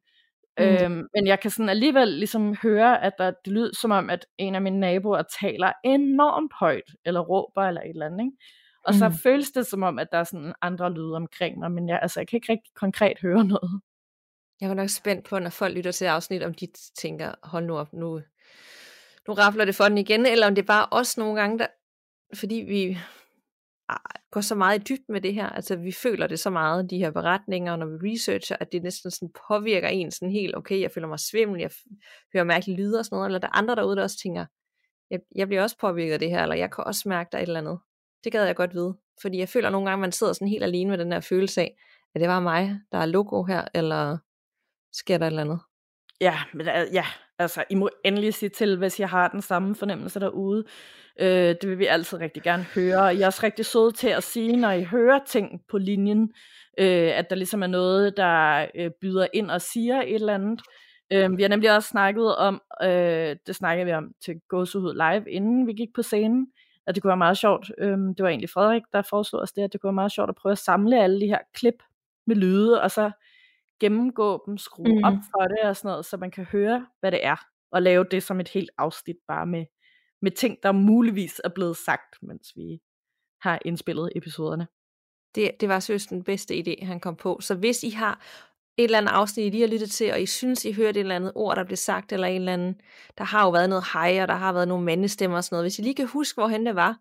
Mm. 0.59 0.65
Øhm, 0.65 1.07
men 1.15 1.27
jeg 1.27 1.39
kan 1.39 1.51
sådan 1.51 1.69
alligevel 1.69 2.07
ligesom 2.07 2.55
høre, 2.63 3.03
at 3.03 3.13
der, 3.17 3.31
det 3.45 3.53
lyder 3.53 3.69
som 3.81 3.91
om, 3.91 4.09
at 4.09 4.25
en 4.37 4.55
af 4.55 4.61
mine 4.61 4.79
naboer 4.79 5.23
taler 5.41 5.71
enormt 5.83 6.51
højt, 6.59 6.89
eller 7.05 7.19
råber, 7.19 7.61
eller 7.61 7.81
et 7.81 7.89
eller 7.89 8.05
andet. 8.05 8.19
Ikke? 8.19 8.37
Og 8.83 8.93
mm. 8.93 8.99
så 8.99 9.19
føles 9.23 9.51
det 9.51 9.67
som 9.67 9.83
om, 9.83 9.99
at 9.99 10.07
der 10.11 10.17
er 10.17 10.23
sådan 10.23 10.53
andre 10.61 10.93
lyde 10.93 11.15
omkring 11.15 11.59
mig, 11.59 11.71
men 11.71 11.89
jeg, 11.89 11.99
altså, 12.01 12.19
jeg 12.19 12.27
kan 12.27 12.37
ikke 12.37 12.51
rigtig 12.51 12.73
konkret 12.75 13.17
høre 13.21 13.45
noget. 13.53 13.81
Jeg 14.61 14.69
var 14.69 14.75
nok 14.75 14.89
spændt 14.89 15.25
på, 15.25 15.39
når 15.39 15.49
folk 15.49 15.75
lytter 15.75 15.91
til 15.91 16.05
afsnit, 16.05 16.43
om 16.43 16.53
de 16.53 16.67
tænker, 16.99 17.33
hold 17.43 17.65
nu 17.65 17.77
op, 17.77 17.93
nu, 17.93 18.21
nu 19.27 19.33
rafler 19.33 19.65
det 19.65 19.75
for 19.75 19.83
den 19.83 19.97
igen, 19.97 20.25
eller 20.25 20.47
om 20.47 20.55
det 20.55 20.61
er 20.61 20.67
bare 20.67 20.87
os 20.91 21.17
nogle 21.17 21.39
gange, 21.41 21.59
der, 21.59 21.67
fordi 22.35 22.55
vi 22.55 22.99
går 24.31 24.41
så 24.41 24.55
meget 24.55 24.79
i 24.79 24.83
dybden 24.83 25.13
med 25.13 25.21
det 25.21 25.33
her. 25.33 25.49
Altså 25.49 25.75
vi 25.75 25.91
føler 25.91 26.27
det 26.27 26.39
så 26.39 26.49
meget, 26.49 26.89
de 26.89 26.97
her 26.97 27.11
beretninger, 27.11 27.75
når 27.75 27.85
vi 27.85 28.11
researcher, 28.11 28.57
at 28.59 28.71
det 28.71 28.83
næsten 28.83 29.11
sådan 29.11 29.29
påvirker 29.47 29.87
en 29.87 30.11
sådan 30.11 30.31
helt, 30.31 30.55
okay, 30.55 30.81
jeg 30.81 30.91
føler 30.91 31.07
mig 31.07 31.19
svimmel, 31.19 31.59
jeg 31.61 31.71
hører 32.33 32.43
mærkelige 32.43 32.77
lyde 32.77 32.99
og 32.99 33.05
sådan 33.05 33.15
noget, 33.15 33.27
eller 33.27 33.39
der 33.39 33.47
er 33.47 33.57
andre 33.57 33.75
derude, 33.75 33.95
der 33.95 34.03
også 34.03 34.19
tænker, 34.23 34.45
jeg, 35.09 35.19
jeg 35.35 35.47
bliver 35.47 35.61
også 35.61 35.77
påvirket 35.77 36.13
af 36.13 36.19
det 36.19 36.29
her, 36.29 36.43
eller 36.43 36.55
jeg 36.55 36.71
kan 36.71 36.83
også 36.83 37.09
mærke, 37.09 37.29
der 37.31 37.37
er 37.37 37.41
et 37.41 37.47
eller 37.47 37.59
andet. 37.59 37.79
Det 38.23 38.31
gad 38.31 38.45
jeg 38.45 38.55
godt 38.55 38.73
vide, 38.73 38.97
fordi 39.21 39.37
jeg 39.37 39.49
føler 39.49 39.69
nogle 39.69 39.89
gange, 39.89 40.01
man 40.01 40.11
sidder 40.11 40.33
sådan 40.33 40.47
helt 40.47 40.63
alene 40.63 40.89
med 40.89 40.97
den 40.97 41.11
der 41.11 41.19
følelse 41.19 41.61
af, 41.61 41.77
at 42.15 42.21
det 42.21 42.29
var 42.29 42.39
mig, 42.39 42.79
der 42.91 42.97
er 42.97 43.05
logo 43.05 43.43
her, 43.43 43.67
eller 43.73 44.17
sker 44.93 45.17
der 45.17 45.25
et 45.25 45.31
eller 45.31 45.41
andet. 45.41 45.59
Ja, 46.21 46.35
men 46.53 46.67
øh, 46.67 46.93
ja, 46.93 47.05
altså, 47.39 47.63
I 47.69 47.75
må 47.75 47.89
endelig 48.05 48.33
sige 48.33 48.49
til, 48.49 48.77
hvis 48.77 48.99
jeg 48.99 49.09
har 49.09 49.27
den 49.27 49.41
samme 49.41 49.75
fornemmelse 49.75 50.19
derude. 50.19 50.63
Øh, 51.19 51.55
det 51.61 51.69
vil 51.69 51.79
vi 51.79 51.85
altid 51.85 52.17
rigtig 52.17 52.43
gerne 52.43 52.63
høre. 52.63 53.03
Jeg 53.03 53.21
er 53.21 53.25
også 53.25 53.41
rigtig 53.43 53.65
sød 53.65 53.91
til 53.91 54.07
at 54.07 54.23
sige, 54.23 54.57
når 54.57 54.71
I 54.71 54.83
hører 54.83 55.19
ting 55.27 55.61
på 55.69 55.77
linjen, 55.77 56.31
øh, 56.79 57.17
at 57.17 57.29
der 57.29 57.35
ligesom 57.35 57.63
er 57.63 57.67
noget, 57.67 58.17
der 58.17 58.65
øh, 58.75 58.91
byder 59.01 59.27
ind 59.33 59.51
og 59.51 59.61
siger 59.61 60.01
et 60.01 60.15
eller 60.15 60.33
andet. 60.33 60.61
Øh, 61.13 61.37
vi 61.37 61.41
har 61.41 61.49
nemlig 61.49 61.75
også 61.75 61.89
snakket 61.89 62.35
om, 62.35 62.61
øh, 62.83 63.35
det 63.47 63.55
snakkede 63.55 63.85
vi 63.85 63.93
om 63.93 64.11
til 64.25 64.35
Gåsehud 64.49 64.93
Live, 64.93 65.31
inden 65.31 65.67
vi 65.67 65.73
gik 65.73 65.89
på 65.95 66.01
scenen, 66.01 66.47
at 66.87 66.95
det 66.95 67.03
kunne 67.03 67.09
være 67.09 67.17
meget 67.17 67.37
sjovt. 67.37 67.71
Øh, 67.77 67.97
det 67.97 68.19
var 68.19 68.29
egentlig 68.29 68.49
Frederik, 68.49 68.83
der 68.93 69.01
foreslog 69.01 69.41
os 69.41 69.51
det, 69.51 69.61
at 69.61 69.73
det 69.73 69.81
kunne 69.81 69.87
være 69.87 69.93
meget 69.93 70.11
sjovt 70.11 70.29
at 70.29 70.35
prøve 70.35 70.51
at 70.51 70.57
samle 70.57 71.03
alle 71.03 71.21
de 71.21 71.27
her 71.27 71.39
klip 71.53 71.83
med 72.27 72.35
lyde, 72.35 72.81
og 72.81 72.91
så 72.91 73.11
gennemgå 73.79 74.43
dem, 74.45 74.57
skrue 74.57 74.97
mm. 74.97 75.03
op 75.03 75.13
for 75.31 75.47
det 75.47 75.59
og 75.63 75.75
sådan 75.75 75.89
noget, 75.89 76.05
så 76.05 76.17
man 76.17 76.31
kan 76.31 76.45
høre, 76.45 76.87
hvad 76.99 77.11
det 77.11 77.25
er, 77.25 77.35
og 77.71 77.81
lave 77.81 78.05
det 78.11 78.23
som 78.23 78.39
et 78.39 78.49
helt 78.49 78.69
afsnit 78.77 79.17
bare 79.27 79.45
med, 79.45 79.65
med 80.21 80.31
ting, 80.31 80.57
der 80.63 80.71
muligvis 80.71 81.41
er 81.43 81.49
blevet 81.49 81.77
sagt, 81.77 82.15
mens 82.21 82.51
vi 82.55 82.79
har 83.41 83.59
indspillet 83.65 84.09
episoderne. 84.15 84.67
Det, 85.35 85.51
det 85.59 85.69
var 85.69 85.79
seriøst 85.79 86.09
den 86.09 86.23
bedste 86.23 86.55
idé, 86.55 86.85
han 86.85 86.99
kom 86.99 87.15
på. 87.15 87.39
Så 87.41 87.55
hvis 87.55 87.83
I 87.83 87.89
har 87.89 88.21
et 88.77 88.83
eller 88.83 88.97
andet 88.97 89.11
afsnit, 89.11 89.45
I 89.45 89.49
lige 89.49 89.61
har 89.61 89.67
lyttet 89.67 89.91
til, 89.91 90.11
og 90.11 90.21
I 90.21 90.25
synes, 90.25 90.65
I 90.65 90.71
hørte 90.71 90.89
et 90.89 91.03
eller 91.03 91.15
andet 91.15 91.31
ord, 91.35 91.55
der 91.55 91.63
blev 91.63 91.77
sagt, 91.77 92.13
eller 92.13 92.27
en 92.27 92.41
eller 92.41 92.53
anden, 92.53 92.81
der 93.17 93.23
har 93.23 93.43
jo 93.45 93.51
været 93.51 93.69
noget 93.69 93.83
hej, 93.93 94.21
og 94.21 94.27
der 94.27 94.33
har 94.33 94.53
været 94.53 94.67
nogle 94.67 94.85
mandestemmer 94.85 95.37
og 95.37 95.43
sådan 95.43 95.55
noget. 95.55 95.63
Hvis 95.63 95.79
I 95.79 95.81
lige 95.81 95.95
kan 95.95 96.07
huske, 96.07 96.41
hvorhen 96.41 96.65
det 96.65 96.75
var, 96.75 96.99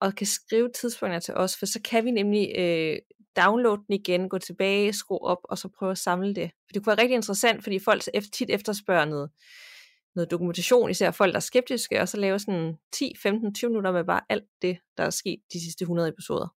og 0.00 0.14
kan 0.14 0.26
skrive 0.26 0.70
tidspunkter 0.74 1.18
til 1.18 1.34
os, 1.34 1.58
for 1.58 1.66
så 1.66 1.80
kan 1.84 2.04
vi 2.04 2.10
nemlig 2.10 2.52
øh, 2.58 2.98
downloade 3.36 3.82
den 3.86 3.94
igen, 3.94 4.28
gå 4.28 4.38
tilbage, 4.38 4.92
skru 4.92 5.18
op, 5.18 5.38
og 5.44 5.58
så 5.58 5.68
prøve 5.78 5.92
at 5.92 5.98
samle 5.98 6.34
det. 6.34 6.50
For 6.50 6.72
det 6.74 6.84
kunne 6.84 6.90
være 6.90 7.02
rigtig 7.02 7.14
interessant, 7.14 7.62
fordi 7.62 7.78
folk 7.78 8.02
tit 8.32 8.50
efterspørger 8.50 9.04
noget 9.04 9.30
noget 10.16 10.30
dokumentation, 10.30 10.90
især 10.90 11.10
folk, 11.10 11.32
der 11.32 11.36
er 11.36 11.40
skeptiske, 11.40 12.00
og 12.00 12.08
så 12.08 12.16
lave 12.16 12.38
sådan 12.38 12.74
10, 12.92 13.12
15, 13.22 13.54
20 13.54 13.70
minutter 13.70 13.92
med 13.92 14.04
bare 14.04 14.20
alt 14.28 14.44
det, 14.62 14.78
der 14.96 15.04
er 15.04 15.10
sket 15.10 15.38
de 15.52 15.64
sidste 15.64 15.82
100 15.82 16.08
episoder. 16.08 16.48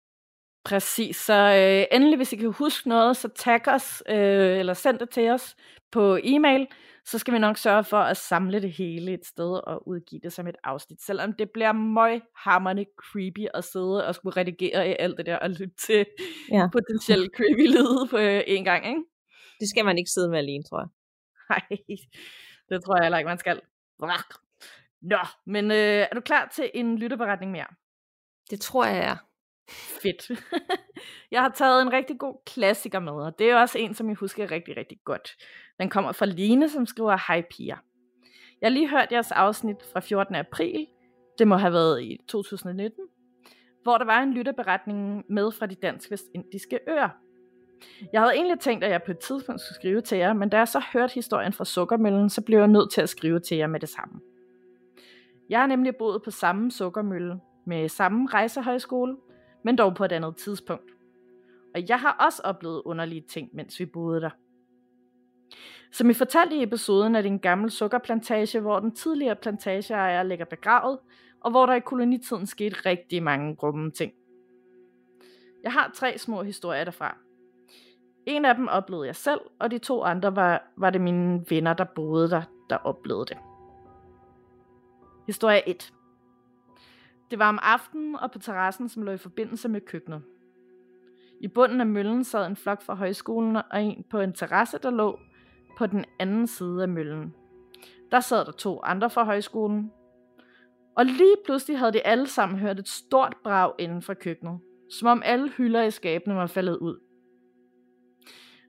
Præcis, 0.64 1.16
så 1.16 1.35
øh, 1.35 1.97
endelig 1.97 2.16
hvis 2.16 2.33
I 2.33 2.37
kan 2.37 2.53
huske 2.53 2.89
noget, 2.89 3.16
så 3.16 3.29
tag 3.29 3.68
os, 3.68 4.03
øh, 4.09 4.59
eller 4.59 4.74
send 4.74 4.99
det 4.99 5.11
til 5.11 5.31
os 5.31 5.57
på 5.93 6.18
e-mail, 6.22 6.66
så 7.11 7.18
skal 7.18 7.34
vi 7.34 7.38
nok 7.38 7.56
sørge 7.56 7.84
for 7.84 7.96
at 7.96 8.16
samle 8.16 8.62
det 8.62 8.72
hele 8.72 9.12
et 9.12 9.26
sted 9.26 9.61
og 9.66 9.88
udgive 9.88 10.20
det 10.22 10.32
som 10.32 10.46
et 10.46 10.56
afsnit. 10.64 11.02
Selvom 11.02 11.32
det 11.32 11.50
bliver 11.50 11.72
møghammerende 11.72 12.84
creepy 12.96 13.46
at 13.54 13.64
sidde 13.64 14.06
og 14.06 14.14
skulle 14.14 14.36
redigere 14.36 14.88
i 14.88 14.96
alt 14.98 15.18
det 15.18 15.26
der 15.26 15.36
og 15.36 15.50
lytte 15.50 15.76
til 15.86 16.06
ja. 16.52 16.68
potentielt 16.72 17.30
creepy 17.36 17.66
lyde 17.66 18.09
på 18.11 18.18
øh, 18.18 18.42
en 18.46 18.64
gang, 18.64 18.86
ikke? 18.86 19.02
Det 19.61 19.68
skal 19.68 19.84
man 19.84 19.98
ikke 19.98 20.11
sidde 20.11 20.30
med 20.30 20.38
alene, 20.38 20.64
tror 20.64 20.80
jeg. 20.80 20.88
Nej, 21.50 21.78
det 22.68 22.84
tror 22.84 22.96
jeg 22.96 23.04
heller 23.04 23.18
ikke, 23.18 23.28
man 23.28 23.38
skal. 23.38 23.61
Nå, 25.02 25.18
men 25.46 25.70
øh, 25.70 26.06
er 26.11 26.14
du 26.14 26.20
klar 26.20 26.52
til 26.54 26.70
en 26.74 26.98
lytteberetning 26.98 27.52
mere? 27.52 27.66
Det 28.50 28.61
tror 28.61 28.84
jeg 28.84 28.98
er. 28.98 29.16
Fedt. 29.70 30.30
jeg 31.30 31.42
har 31.42 31.48
taget 31.48 31.82
en 31.82 31.92
rigtig 31.92 32.18
god 32.18 32.34
klassiker 32.46 33.00
med, 33.00 33.12
og 33.12 33.38
det 33.38 33.50
er 33.50 33.56
også 33.56 33.78
en, 33.78 33.94
som 33.94 34.08
jeg 34.08 34.16
husker 34.16 34.50
rigtig, 34.50 34.76
rigtig 34.76 34.98
godt. 35.04 35.36
Den 35.80 35.90
kommer 35.90 36.12
fra 36.12 36.26
Line, 36.26 36.68
som 36.68 36.86
skriver, 36.86 37.18
Hej 37.28 37.42
piger. 37.50 37.76
Jeg 38.60 38.66
har 38.68 38.70
lige 38.70 38.88
hørt 38.90 39.12
jeres 39.12 39.32
afsnit 39.32 39.76
fra 39.92 40.00
14. 40.00 40.34
april, 40.34 40.86
det 41.38 41.48
må 41.48 41.56
have 41.56 41.72
været 41.72 42.02
i 42.02 42.18
2019, 42.28 43.04
hvor 43.82 43.98
der 43.98 44.04
var 44.04 44.22
en 44.22 44.34
lytterberetning 44.34 45.24
med 45.28 45.52
fra 45.52 45.66
de 45.66 45.74
dansk-vestindiske 45.74 46.78
øer. 46.88 47.08
Jeg 48.12 48.20
havde 48.20 48.34
egentlig 48.34 48.60
tænkt, 48.60 48.84
at 48.84 48.90
jeg 48.90 49.02
på 49.02 49.10
et 49.10 49.18
tidspunkt 49.18 49.60
skulle 49.60 49.74
skrive 49.74 50.00
til 50.00 50.18
jer, 50.18 50.32
men 50.32 50.48
da 50.48 50.56
jeg 50.56 50.68
så 50.68 50.82
hørte 50.92 51.14
historien 51.14 51.52
fra 51.52 51.64
Sukkermøllen, 51.64 52.30
så 52.30 52.42
blev 52.42 52.58
jeg 52.58 52.68
nødt 52.68 52.92
til 52.92 53.00
at 53.00 53.08
skrive 53.08 53.40
til 53.40 53.56
jer 53.56 53.66
med 53.66 53.80
det 53.80 53.88
samme. 53.88 54.20
Jeg 55.48 55.60
har 55.60 55.66
nemlig 55.66 55.96
boet 55.96 56.22
på 56.22 56.30
samme 56.30 56.70
sukkermølle 56.70 57.40
med 57.66 57.88
samme 57.88 58.28
rejsehøjskole, 58.28 59.16
men 59.62 59.76
dog 59.76 59.94
på 59.94 60.04
et 60.04 60.12
andet 60.12 60.36
tidspunkt. 60.36 60.90
Og 61.74 61.88
jeg 61.88 62.00
har 62.00 62.16
også 62.26 62.42
oplevet 62.44 62.82
underlige 62.84 63.24
ting, 63.28 63.50
mens 63.52 63.80
vi 63.80 63.86
boede 63.86 64.20
der. 64.20 64.30
Som 65.92 66.11
I 66.11 66.14
fortalte 66.14 66.56
i 66.56 66.62
episoden 66.62 67.16
er 67.16 67.22
det 67.22 67.28
en 67.28 67.38
gammel 67.38 67.70
sukkerplantage, 67.70 68.61
hvor 68.61 68.80
den 68.80 68.94
tidligere 68.94 69.36
plantageejer 69.36 70.22
ligger 70.22 70.44
begravet, 70.44 70.98
og 71.40 71.50
hvor 71.50 71.66
der 71.66 71.74
i 71.74 71.80
kolonitiden 71.80 72.46
skete 72.46 72.76
rigtig 72.86 73.22
mange 73.22 73.56
grumme 73.56 73.90
ting. 73.90 74.12
Jeg 75.62 75.72
har 75.72 75.90
tre 75.94 76.18
små 76.18 76.42
historier 76.42 76.84
derfra. 76.84 77.16
En 78.26 78.44
af 78.44 78.54
dem 78.54 78.68
oplevede 78.68 79.06
jeg 79.06 79.16
selv, 79.16 79.40
og 79.59 79.70
de 79.70 79.78
to 79.78 80.02
andre 80.02 80.36
var, 80.36 80.72
var 80.76 80.90
det 80.90 81.00
mine 81.00 81.44
venner, 81.50 81.74
der 81.74 81.84
boede 81.84 82.30
der, 82.30 82.42
der 82.70 82.76
oplevede 82.76 83.26
det. 83.26 83.36
Historie 85.26 85.68
1. 85.68 85.92
Det 87.31 87.39
var 87.39 87.49
om 87.49 87.59
aftenen 87.62 88.16
og 88.16 88.31
på 88.31 88.39
terrassen, 88.39 88.89
som 88.89 89.03
lå 89.03 89.12
i 89.12 89.16
forbindelse 89.16 89.68
med 89.68 89.81
køkkenet. 89.81 90.22
I 91.41 91.49
bunden 91.49 91.81
af 91.81 91.87
møllen 91.87 92.24
sad 92.24 92.47
en 92.47 92.57
flok 92.57 92.83
fra 92.83 92.95
højskolen 92.95 93.57
og 93.57 93.83
en 93.83 94.05
på 94.11 94.20
en 94.20 94.33
terrasse, 94.33 94.79
der 94.83 94.91
lå 94.91 95.18
på 95.79 95.87
den 95.87 96.05
anden 96.18 96.47
side 96.47 96.83
af 96.83 96.89
møllen. 96.89 97.35
Der 98.11 98.20
sad 98.20 98.45
der 98.45 98.53
to 98.53 98.81
andre 98.83 99.11
fra 99.11 99.24
højskolen. 99.24 99.93
Og 100.97 101.07
lige 101.07 101.37
pludselig 101.45 101.79
havde 101.79 101.93
de 101.93 102.07
alle 102.07 102.26
sammen 102.26 102.59
hørt 102.59 102.79
et 102.79 102.89
stort 102.89 103.37
brag 103.45 103.72
inden 103.79 104.03
fra 104.03 104.14
køkkenet, 104.14 104.59
som 104.91 105.09
om 105.09 105.22
alle 105.24 105.51
hylder 105.51 105.83
i 105.83 105.91
skabene 105.91 106.35
var 106.35 106.47
faldet 106.47 106.76
ud. 106.76 107.01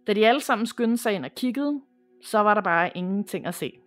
Da 0.07 0.13
de 0.13 0.27
alle 0.27 0.41
sammen 0.41 0.67
skyndte 0.67 0.97
sig 0.97 1.13
ind 1.13 1.25
og 1.25 1.35
kiggede, 1.35 1.81
så 2.23 2.39
var 2.39 2.53
der 2.53 2.61
bare 2.61 2.97
ingenting 2.97 3.45
at 3.45 3.55
se. 3.55 3.79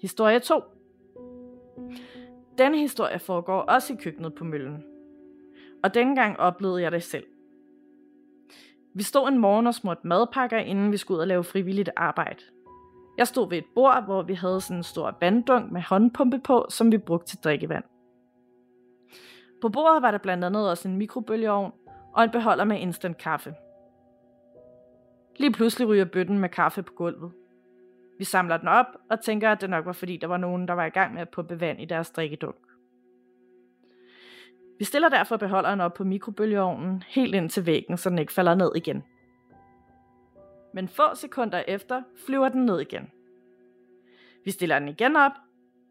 Historie 0.00 0.38
2 0.38 0.60
denne 2.60 2.78
historie 2.78 3.18
foregår 3.18 3.60
også 3.60 3.92
i 3.92 3.96
køkkenet 3.96 4.34
på 4.34 4.44
møllen. 4.44 4.84
Og 5.82 5.94
dengang 5.94 6.40
oplevede 6.40 6.82
jeg 6.82 6.92
det 6.92 7.02
selv. 7.02 7.26
Vi 8.94 9.02
stod 9.02 9.28
en 9.28 9.38
morgen 9.38 9.66
og 9.66 9.74
smurte 9.74 10.06
madpakker, 10.06 10.58
inden 10.58 10.92
vi 10.92 10.96
skulle 10.96 11.16
ud 11.16 11.20
og 11.20 11.28
lave 11.28 11.44
frivilligt 11.44 11.90
arbejde. 11.96 12.42
Jeg 13.18 13.26
stod 13.26 13.48
ved 13.48 13.58
et 13.58 13.64
bord, 13.74 14.04
hvor 14.04 14.22
vi 14.22 14.34
havde 14.34 14.60
sådan 14.60 14.76
en 14.76 14.82
stor 14.82 15.16
vanddunk 15.20 15.72
med 15.72 15.80
håndpumpe 15.80 16.38
på, 16.38 16.66
som 16.68 16.92
vi 16.92 16.98
brugte 16.98 17.26
til 17.26 17.38
drikkevand. 17.44 17.84
På 19.62 19.68
bordet 19.68 20.02
var 20.02 20.10
der 20.10 20.18
blandt 20.18 20.44
andet 20.44 20.70
også 20.70 20.88
en 20.88 20.96
mikrobølgeovn 20.96 21.72
og 22.14 22.24
en 22.24 22.30
beholder 22.30 22.64
med 22.64 22.78
instant 22.78 23.18
kaffe. 23.18 23.54
Lige 25.36 25.52
pludselig 25.52 25.88
ryger 25.88 26.04
bøtten 26.04 26.38
med 26.38 26.48
kaffe 26.48 26.82
på 26.82 26.92
gulvet. 26.92 27.32
Vi 28.20 28.24
samler 28.24 28.56
den 28.56 28.68
op 28.68 28.86
og 29.10 29.20
tænker, 29.20 29.50
at 29.50 29.60
det 29.60 29.70
nok 29.70 29.86
var 29.86 29.92
fordi, 29.92 30.16
der 30.16 30.26
var 30.26 30.36
nogen, 30.36 30.68
der 30.68 30.74
var 30.74 30.86
i 30.86 30.90
gang 30.90 31.14
med 31.14 31.22
at 31.22 31.28
pumpe 31.28 31.60
vand 31.60 31.80
i 31.80 31.84
deres 31.84 32.10
drikkedunk. 32.10 32.56
Vi 34.78 34.84
stiller 34.84 35.08
derfor 35.08 35.36
beholderen 35.36 35.80
op 35.80 35.94
på 35.94 36.04
mikrobølgeovnen 36.04 37.02
helt 37.08 37.34
ind 37.34 37.50
til 37.50 37.66
væggen, 37.66 37.96
så 37.96 38.10
den 38.10 38.18
ikke 38.18 38.32
falder 38.32 38.54
ned 38.54 38.72
igen. 38.76 39.04
Men 40.74 40.88
få 40.88 41.14
sekunder 41.14 41.62
efter 41.68 42.02
flyver 42.26 42.48
den 42.48 42.64
ned 42.64 42.80
igen. 42.80 43.10
Vi 44.44 44.50
stiller 44.50 44.78
den 44.78 44.88
igen 44.88 45.16
op, 45.16 45.32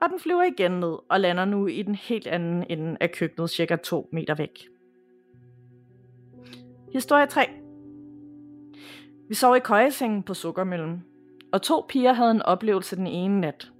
og 0.01 0.09
den 0.09 0.19
flyver 0.19 0.43
igen 0.43 0.71
ned 0.71 0.97
og 1.09 1.19
lander 1.19 1.45
nu 1.45 1.67
i 1.67 1.81
den 1.81 1.95
helt 1.95 2.27
anden 2.27 2.65
ende 2.69 2.97
af 2.99 3.11
køkkenet, 3.11 3.49
cirka 3.49 3.75
2 3.75 4.09
meter 4.11 4.35
væk. 4.35 4.67
Historie 6.93 7.25
3 7.25 7.49
Vi 9.29 9.33
sov 9.35 9.55
i 9.55 9.59
køjesengen 9.59 10.23
på 10.23 10.33
sukkermøllen, 10.33 11.05
og 11.53 11.61
to 11.61 11.85
piger 11.89 12.13
havde 12.13 12.31
en 12.31 12.41
oplevelse 12.41 12.95
den 12.95 13.07
ene 13.07 13.41
nat. 13.41 13.71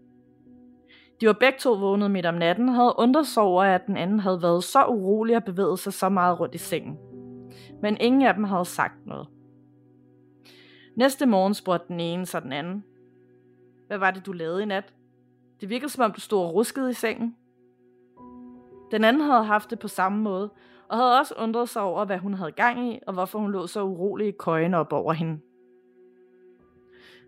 De 1.22 1.28
var 1.28 1.34
begge 1.34 1.60
to 1.60 1.74
vågnet 1.74 2.12
midt 2.12 2.26
om 2.26 2.34
natten 2.34 2.70
og 2.70 2.76
havde 2.76 2.94
undret 2.98 3.28
sig 3.28 3.44
over, 3.44 3.64
at 3.64 3.88
den 3.88 3.98
anden 3.98 4.20
havde 4.20 4.42
været 4.42 4.64
så 4.64 4.86
urolig 4.86 5.36
og 5.36 5.44
bevæget 5.44 5.80
sig 5.80 5.94
så 5.94 6.10
meget 6.10 6.40
rundt 6.40 6.56
i 6.56 6.58
sengen. 6.58 6.98
Men 7.82 7.98
ingen 8.00 8.22
af 8.22 8.34
dem 8.34 8.44
havde 8.44 8.66
sagt 8.66 9.06
noget. 9.06 9.28
Næste 10.96 11.26
morgen 11.26 11.54
spurgte 11.54 11.88
den 11.88 12.00
ene 12.00 12.26
så 12.26 12.40
den 12.40 12.52
anden. 12.52 12.84
Hvad 13.88 13.98
var 13.98 14.12
det, 14.12 14.26
du 14.26 14.32
lavede 14.32 14.64
i 14.64 14.66
nat? 14.66 14.94
Det 15.62 15.70
virkede 15.70 15.90
som 15.90 16.04
om, 16.04 16.12
du 16.12 16.22
stod 16.22 16.46
og 16.46 16.54
ruskede 16.54 16.90
i 16.90 16.94
sengen. 16.94 17.36
Den 18.92 19.04
anden 19.04 19.22
havde 19.22 19.44
haft 19.44 19.70
det 19.70 19.80
på 19.80 19.88
samme 19.88 20.22
måde, 20.22 20.50
og 20.90 20.98
havde 20.98 21.20
også 21.20 21.34
undret 21.38 21.70
sig 21.70 21.82
over, 21.82 22.06
hvad 22.06 22.18
hun 22.18 22.34
havde 22.34 22.52
gang 22.52 22.94
i, 22.94 23.00
og 23.08 23.14
hvorfor 23.14 23.40
hun 23.40 23.52
lå 23.52 23.68
så 23.68 23.84
urolig 23.84 24.28
i 24.28 24.32
køjen 24.40 24.74
op 24.74 24.94
over 24.94 25.14
hende. 25.14 25.40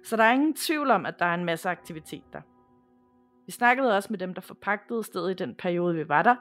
Så 0.06 0.18
der 0.18 0.24
er 0.24 0.34
ingen 0.34 0.54
tvivl 0.54 0.92
om, 0.92 1.06
at 1.06 1.20
der 1.20 1.26
er 1.26 1.34
en 1.34 1.46
masse 1.46 1.70
aktivitet 1.70 2.24
der. 2.34 2.42
Vi 3.46 3.52
snakkede 3.52 3.98
også 3.98 4.08
med 4.10 4.20
dem, 4.20 4.34
der 4.34 4.42
forpagtede 4.42 5.04
stedet 5.04 5.32
i 5.32 5.34
den 5.34 5.56
periode, 5.56 5.96
vi 5.96 6.10
var 6.10 6.24
der, 6.24 6.36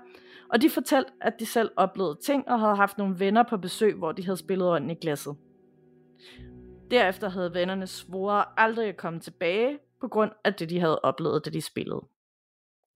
og 0.48 0.62
de 0.62 0.70
fortalte, 0.70 1.12
at 1.20 1.34
de 1.40 1.46
selv 1.46 1.70
oplevede 1.76 2.18
ting 2.24 2.48
og 2.48 2.60
havde 2.60 2.76
haft 2.76 2.98
nogle 2.98 3.18
venner 3.18 3.42
på 3.42 3.56
besøg, 3.56 3.94
hvor 3.94 4.12
de 4.12 4.24
havde 4.24 4.36
spillet 4.36 4.68
ånden 4.68 4.90
i 4.90 4.94
glasset. 4.94 5.36
Derefter 6.90 7.28
havde 7.28 7.54
vennerne 7.54 7.86
svoret 7.86 8.44
aldrig 8.56 8.88
at 8.88 8.96
komme 8.96 9.20
tilbage, 9.20 9.78
på 10.00 10.08
grund 10.08 10.32
af 10.44 10.54
det, 10.54 10.70
de 10.70 10.80
havde 10.80 11.00
oplevet, 11.00 11.44
da 11.44 11.50
de 11.50 11.60
spillede. 11.60 12.00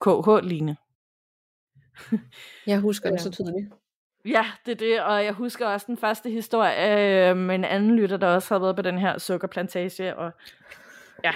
KH 0.01 0.29
Line. 0.43 0.77
Jeg 2.67 2.81
husker 2.81 3.11
det 3.11 3.21
så 3.21 3.31
tydeligt. 3.31 3.73
Ja, 4.25 4.47
det 4.67 4.73
er 4.73 4.77
det, 4.77 5.03
og 5.03 5.25
jeg 5.25 5.33
husker 5.33 5.67
også 5.67 5.87
den 5.87 5.97
første 5.97 6.31
historie 6.31 7.31
øh, 7.31 7.37
med 7.37 7.55
en 7.55 7.65
anden 7.65 7.97
lytter, 7.97 8.17
der 8.17 8.27
også 8.27 8.55
havde 8.55 8.63
været 8.63 8.77
på 8.77 8.83
den 8.83 8.99
her 8.99 9.19
sukkerplantage, 9.19 10.17
og 10.17 10.33
ja. 11.25 11.33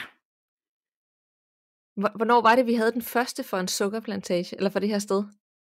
Hvornår 1.95 2.41
var 2.41 2.57
det, 2.57 2.67
vi 2.67 2.75
havde 2.75 2.93
den 2.93 3.03
første 3.03 3.45
for 3.45 3.57
en 3.57 3.69
sukkerplantage, 3.69 4.57
eller 4.57 4.71
for 4.71 4.79
det 4.79 4.89
her 4.89 4.99
sted? 4.99 5.25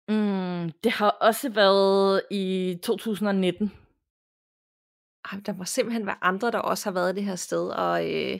Mm, 0.08 0.72
det 0.84 0.92
har 0.92 1.10
også 1.10 1.50
været 1.50 2.22
i 2.32 2.78
2019. 2.84 3.72
Ej, 5.32 5.40
der 5.46 5.54
må 5.54 5.66
simpelthen 5.66 6.06
være 6.06 6.24
andre, 6.24 6.52
der 6.52 6.60
også 6.60 6.90
har 6.90 6.94
været 6.94 7.16
det 7.16 7.24
her 7.24 7.36
sted, 7.36 7.70
og, 7.70 8.14
øh, 8.14 8.40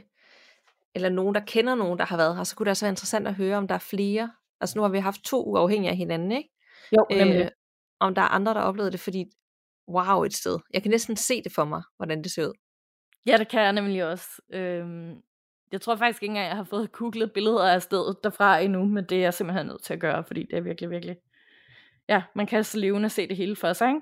eller 0.96 1.10
nogen, 1.10 1.36
der 1.36 1.42
kender 1.42 1.76
nogen, 1.76 2.00
der 2.00 2.06
har 2.06 2.18
været 2.18 2.36
her, 2.36 2.44
så 2.44 2.56
kunne 2.56 2.66
det 2.66 2.72
også 2.72 2.86
være 2.86 2.92
interessant 2.92 3.28
at 3.28 3.36
høre, 3.36 3.58
om 3.58 3.68
der 3.68 3.76
er 3.76 3.80
flere. 3.80 4.32
Altså 4.62 4.78
nu 4.78 4.82
har 4.82 4.90
vi 4.90 5.00
haft 5.00 5.24
to 5.24 5.44
uafhængige 5.44 5.92
af 5.92 5.98
hinanden, 5.98 6.32
ikke? 6.32 6.50
Jo, 6.92 7.06
nemlig. 7.10 7.42
Øh, 7.42 7.50
om 8.00 8.16
der 8.16 8.22
er 8.22 8.28
andre, 8.28 8.54
der 8.54 8.62
oplevede 8.62 8.92
det, 8.92 9.00
fordi 9.00 9.26
wow 9.88 10.24
et 10.24 10.34
sted. 10.34 10.60
Jeg 10.74 10.82
kan 10.82 10.92
næsten 10.92 11.16
se 11.16 11.44
det 11.44 11.52
for 11.52 11.66
mig, 11.66 11.84
hvordan 11.98 12.24
det 12.24 12.32
ser 12.32 12.48
ud. 12.48 12.54
Ja, 13.26 13.38
det 13.38 13.48
kan 13.48 13.62
jeg 13.62 13.74
nemlig 13.74 14.06
også. 14.06 14.28
Øhm, 14.54 15.22
jeg 15.72 15.82
tror 15.82 15.96
faktisk 15.96 16.24
ikke 16.24 16.32
engang, 16.32 16.48
jeg 16.48 16.56
har 16.56 16.64
fået 16.64 16.92
googlet 16.92 17.32
billeder 17.34 17.74
af 17.74 17.82
stedet 17.82 18.18
derfra 18.24 18.60
endnu, 18.60 18.86
men 18.86 19.06
det 19.06 19.18
er 19.18 19.22
jeg 19.22 19.34
simpelthen 19.34 19.68
nødt 19.68 19.84
til 19.84 19.94
at 19.94 20.00
gøre, 20.00 20.24
fordi 20.24 20.44
det 20.44 20.58
er 20.58 20.62
virkelig, 20.62 20.90
virkelig... 20.90 21.18
Ja, 22.10 22.24
man 22.36 22.48
kan 22.48 22.64
så 22.64 22.78
levende 22.78 23.10
se 23.10 23.28
det 23.28 23.38
hele 23.38 23.56
for 23.56 23.74
sig, 23.74 23.88
ikke? 23.88 24.02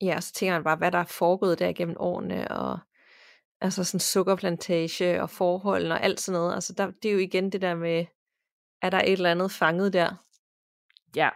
Ja, 0.00 0.20
så 0.20 0.32
tænker 0.32 0.52
man 0.52 0.64
bare, 0.64 0.76
hvad 0.76 0.92
der 0.92 0.98
er 0.98 1.04
foregået 1.04 1.58
der 1.58 1.72
gennem 1.72 1.96
årene, 1.98 2.48
og 2.48 2.78
altså 3.60 3.84
sådan 3.84 4.00
sukkerplantage 4.00 5.22
og 5.22 5.30
forholdene 5.30 5.94
og 5.94 6.02
alt 6.02 6.20
sådan 6.20 6.40
noget. 6.40 6.54
Altså 6.54 6.72
der, 6.72 6.90
det 7.02 7.08
er 7.08 7.12
jo 7.12 7.18
igen 7.18 7.52
det 7.52 7.62
der 7.62 7.74
med, 7.74 8.06
er 8.82 8.90
der 8.90 8.98
et 8.98 9.12
eller 9.12 9.30
andet 9.30 9.50
fanget 9.50 9.92
der? 9.92 10.14
Ja, 11.16 11.28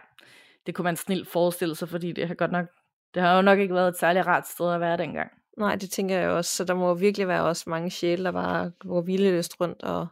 det 0.67 0.75
kunne 0.75 0.83
man 0.83 0.95
snilt 0.97 1.27
forestille 1.27 1.75
sig, 1.75 1.89
fordi 1.89 2.11
det 2.11 2.27
har 2.27 2.35
godt 2.35 2.51
nok, 2.51 2.65
det 3.13 3.21
har 3.21 3.35
jo 3.35 3.41
nok 3.41 3.59
ikke 3.59 3.73
været 3.73 3.87
et 3.87 3.97
særligt 3.99 4.25
rart 4.27 4.47
sted 4.47 4.73
at 4.73 4.79
være 4.79 4.97
dengang. 4.97 5.31
Nej, 5.57 5.75
det 5.75 5.89
tænker 5.91 6.17
jeg 6.17 6.29
også. 6.29 6.55
Så 6.55 6.63
der 6.63 6.73
må 6.73 6.93
virkelig 6.93 7.27
være 7.27 7.43
også 7.43 7.69
mange 7.69 7.89
sjæle, 7.91 8.23
der 8.23 8.31
bare 8.31 8.71
går 8.79 9.01
vildløst 9.01 9.61
rundt 9.61 9.83
og, 9.83 10.07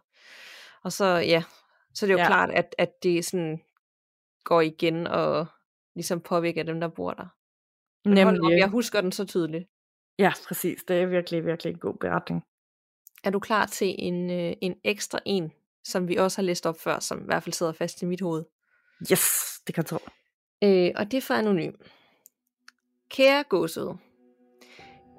Og 0.83 0.91
så, 0.91 1.05
ja, 1.05 1.43
så 1.93 2.05
er 2.05 2.07
det 2.07 2.13
jo 2.13 2.17
Ja. 2.19 2.27
klart, 2.27 2.49
at, 2.51 2.75
at 2.77 3.03
det 3.03 3.25
sådan 3.25 3.61
går 4.43 4.61
igen 4.61 5.07
og 5.07 5.45
ligesom 5.95 6.21
påvirker 6.21 6.63
dem, 6.63 6.79
der 6.79 6.87
bor 6.87 7.11
der. 7.11 7.27
Men 8.09 8.17
hold 8.23 8.41
op, 8.45 8.51
jeg 8.51 8.67
husker 8.67 9.01
den 9.01 9.11
så 9.11 9.25
tydeligt. 9.25 9.69
Ja, 10.19 10.33
præcis. 10.47 10.83
Det 10.87 11.01
er 11.01 11.05
virkelig, 11.05 11.45
virkelig 11.45 11.71
en 11.73 11.79
god 11.79 11.97
beretning. 12.01 12.43
Er 13.23 13.29
du 13.29 13.39
klar 13.39 13.65
til 13.65 13.95
en, 13.99 14.31
øh, 14.31 14.53
en 14.61 14.75
ekstra 14.83 15.19
en, 15.25 15.51
som 15.83 16.07
vi 16.07 16.15
også 16.15 16.37
har 16.37 16.43
læst 16.43 16.65
op 16.65 16.79
før, 16.79 16.99
som 16.99 17.21
i 17.21 17.25
hvert 17.25 17.43
fald 17.43 17.53
sidder 17.53 17.71
fast 17.71 18.01
i 18.01 18.05
mit 18.05 18.21
hoved? 18.21 18.43
Yes, 19.11 19.29
det 19.67 19.75
kan 19.75 19.81
jeg 19.81 19.85
tro. 19.85 19.97
Øh, 20.63 20.91
og 20.95 21.11
det 21.11 21.17
er 21.17 21.21
for 21.21 21.33
anonym. 21.33 21.73
Kære 23.09 23.43
gåsede, 23.43 23.97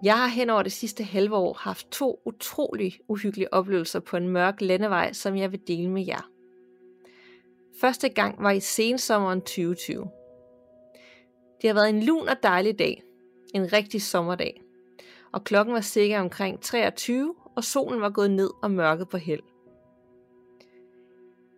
Jeg 0.02 0.18
har 0.18 0.26
hen 0.26 0.50
over 0.50 0.62
det 0.62 0.72
sidste 0.72 1.04
halve 1.04 1.36
år 1.36 1.54
haft 1.54 1.90
to 1.90 2.22
utrolig 2.24 2.98
uhyggelige 3.08 3.54
oplevelser 3.54 4.00
på 4.00 4.16
en 4.16 4.28
mørk 4.28 4.60
landevej, 4.60 5.12
som 5.12 5.36
jeg 5.36 5.52
vil 5.52 5.60
dele 5.66 5.90
med 5.90 6.06
jer. 6.06 6.30
Første 7.80 8.08
gang 8.08 8.42
var 8.42 8.50
i 8.50 8.60
sensommeren 8.60 9.40
2020. 9.40 10.10
Det 11.62 11.68
har 11.68 11.74
været 11.74 11.88
en 11.88 12.02
lun 12.02 12.28
og 12.28 12.36
dejlig 12.42 12.78
dag. 12.78 13.02
En 13.54 13.72
rigtig 13.72 14.02
sommerdag. 14.02 14.62
Og 15.32 15.44
klokken 15.44 15.74
var 15.74 15.80
cirka 15.80 16.20
omkring 16.20 16.62
23, 16.62 17.34
og 17.56 17.64
solen 17.64 18.00
var 18.00 18.10
gået 18.10 18.30
ned 18.30 18.50
og 18.62 18.70
mørket 18.70 19.08
på 19.08 19.16
held. 19.16 19.42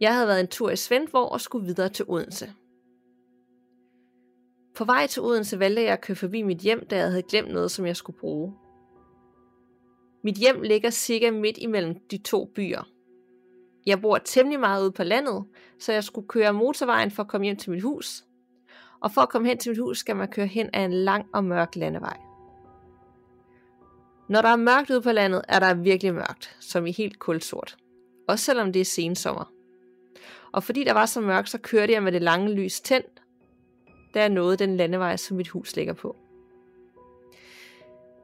Jeg 0.01 0.15
havde 0.15 0.29
været 0.29 0.41
en 0.41 0.49
tur 0.49 0.71
i 0.71 0.77
Svendborg 0.77 1.33
og 1.33 1.41
skulle 1.41 1.67
videre 1.67 1.89
til 1.89 2.05
Odense. 2.09 2.53
På 4.79 4.85
vej 4.85 5.07
til 5.07 5.23
Odense 5.23 5.59
valgte 5.59 5.83
jeg 5.83 5.93
at 5.93 6.01
køre 6.01 6.17
forbi 6.17 6.43
mit 6.43 6.59
hjem, 6.59 6.87
da 6.87 6.97
jeg 6.97 7.09
havde 7.11 7.23
glemt 7.23 7.53
noget, 7.53 7.71
som 7.71 7.87
jeg 7.87 7.97
skulle 7.97 8.19
bruge. 8.19 8.55
Mit 10.25 10.35
hjem 10.35 10.63
ligger 10.63 10.91
cirka 10.91 11.31
midt 11.31 11.59
imellem 11.59 11.95
de 12.11 12.19
to 12.19 12.45
byer. 12.55 12.89
Jeg 13.87 14.01
bor 14.01 14.19
temmelig 14.19 14.61
meget 14.61 14.83
ude 14.83 14.93
på 14.93 15.05
landet, 15.05 15.45
så 15.79 15.93
jeg 15.93 16.05
skulle 16.05 16.29
køre 16.29 16.53
motorvejen 16.53 17.11
for 17.11 17.23
at 17.23 17.29
komme 17.29 17.45
hjem 17.45 17.57
til 17.57 17.71
mit 17.71 17.83
hus. 17.83 18.25
Og 19.01 19.13
for 19.13 19.21
at 19.21 19.29
komme 19.29 19.49
hen 19.49 19.59
til 19.59 19.71
mit 19.71 19.79
hus, 19.79 19.99
skal 19.99 20.17
man 20.17 20.29
køre 20.29 20.47
hen 20.47 20.71
ad 20.73 20.85
en 20.85 20.93
lang 20.93 21.27
og 21.35 21.45
mørk 21.45 21.77
landevej. 21.77 22.17
Når 24.29 24.43
der 24.43 24.49
er 24.49 24.57
mørkt 24.57 24.91
ude 24.91 25.03
på 25.03 25.13
landet, 25.13 25.43
er 25.49 25.59
der 25.59 25.75
virkelig 25.75 26.15
mørkt, 26.15 26.57
som 26.61 26.87
i 26.87 26.93
helt 26.93 27.19
kulsort. 27.19 27.77
Også 28.29 28.45
selvom 28.45 28.73
det 28.73 28.81
er 28.81 28.85
sensommer. 28.85 29.53
Og 30.53 30.63
fordi 30.63 30.85
der 30.85 30.93
var 30.93 31.07
så 31.07 31.21
mørkt, 31.21 31.51
så 31.51 31.59
kørte 31.59 31.93
jeg 31.93 32.03
med 32.03 32.13
det 32.13 32.23
lange 32.23 32.53
lys 32.55 32.81
tændt, 32.81 33.23
da 34.19 34.23
jeg 34.23 34.31
nåede 34.31 34.57
den 34.57 34.77
landevej, 34.77 35.17
som 35.17 35.37
mit 35.37 35.49
hus 35.49 35.77
ligger 35.77 35.93
på. 35.93 36.17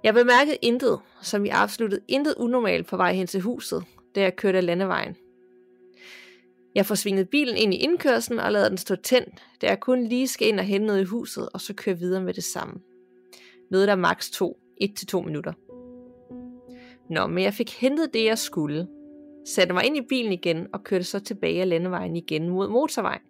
Jeg 0.04 0.14
bemærkede 0.14 0.56
intet, 0.62 1.00
som 1.22 1.44
i 1.44 1.48
absolut 1.48 1.94
intet 2.08 2.34
unormalt 2.36 2.86
på 2.86 2.96
vej 2.96 3.12
hen 3.12 3.26
til 3.26 3.40
huset, 3.40 3.84
da 4.14 4.20
jeg 4.20 4.36
kørte 4.36 4.58
af 4.58 4.66
landevejen. 4.66 5.16
Jeg 6.74 6.86
forsvingede 6.86 7.24
bilen 7.24 7.56
ind 7.56 7.74
i 7.74 7.76
indkørslen 7.76 8.38
og 8.38 8.52
lader 8.52 8.68
den 8.68 8.78
stå 8.78 8.96
tændt, 8.96 9.42
da 9.60 9.66
jeg 9.66 9.80
kun 9.80 10.04
lige 10.04 10.28
skal 10.28 10.48
ind 10.48 10.58
og 10.58 10.64
hente 10.64 10.86
noget 10.86 11.00
i 11.00 11.04
huset, 11.04 11.48
og 11.54 11.60
så 11.60 11.74
køre 11.74 11.98
videre 11.98 12.22
med 12.22 12.34
det 12.34 12.44
samme. 12.44 12.74
Noget 13.70 13.88
der 13.88 13.96
maks 13.96 14.30
tog 14.30 14.58
1-2 14.82 15.20
minutter. 15.20 15.52
Nå, 17.10 17.26
men 17.26 17.44
jeg 17.44 17.54
fik 17.54 17.80
hentet 17.80 18.14
det, 18.14 18.24
jeg 18.24 18.38
skulle, 18.38 18.88
satte 19.46 19.74
mig 19.74 19.84
ind 19.84 19.96
i 19.96 20.06
bilen 20.08 20.32
igen 20.32 20.66
og 20.72 20.84
kørte 20.84 21.04
så 21.04 21.20
tilbage 21.20 21.60
af 21.60 21.68
landevejen 21.68 22.16
igen 22.16 22.48
mod 22.48 22.68
motorvejen. 22.68 23.22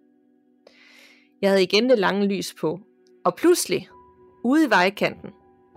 Jeg 1.45 1.51
havde 1.51 1.63
igen 1.63 1.89
det 1.89 1.99
lange 1.99 2.27
lys 2.27 2.53
på, 2.53 2.79
og 3.25 3.35
pludselig, 3.35 3.89
ude 4.43 4.65
i 4.65 4.69
vejkanten, 4.69 5.29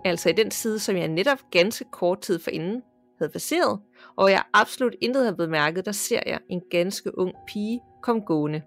altså 0.05 0.29
i 0.29 0.33
den 0.33 0.51
side, 0.51 0.79
som 0.79 0.97
jeg 0.97 1.09
netop 1.09 1.39
ganske 1.51 1.85
kort 1.93 2.21
tid 2.21 2.39
forinden 2.39 2.83
havde 3.19 3.33
passeret, 3.33 3.81
og 4.16 4.31
jeg 4.31 4.43
absolut 4.53 4.95
intet 5.01 5.23
havde 5.23 5.37
bemærket, 5.37 5.85
der 5.87 5.93
ser 5.93 6.21
jeg 6.27 6.41
en 6.49 6.62
ganske 6.71 7.19
ung 7.19 7.33
pige 7.49 7.81
komme 8.03 8.23
gående. 8.23 8.62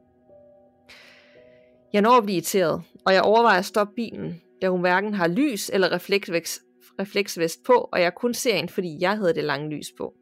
Jeg 1.94 2.02
når 2.02 2.18
at 2.18 2.24
blive 2.24 2.36
irriteret, 2.36 2.84
og 3.06 3.14
jeg 3.14 3.22
overvejer 3.22 3.60
at 3.60 3.66
stoppe 3.66 3.94
bilen, 3.96 4.42
da 4.62 4.70
hun 4.70 4.82
hverken 4.82 5.14
har 5.14 5.28
lys 5.28 5.70
eller 5.74 5.92
refleksvest, 5.92 6.62
refleksvest 7.00 7.64
på, 7.64 7.90
og 7.92 8.02
jeg 8.02 8.16
kun 8.16 8.34
ser 8.34 8.56
hende, 8.56 8.74
fordi 8.74 8.98
jeg 9.00 9.18
havde 9.18 9.34
det 9.34 9.44
lange 9.44 9.70
lys 9.70 9.92
på. 9.98 10.14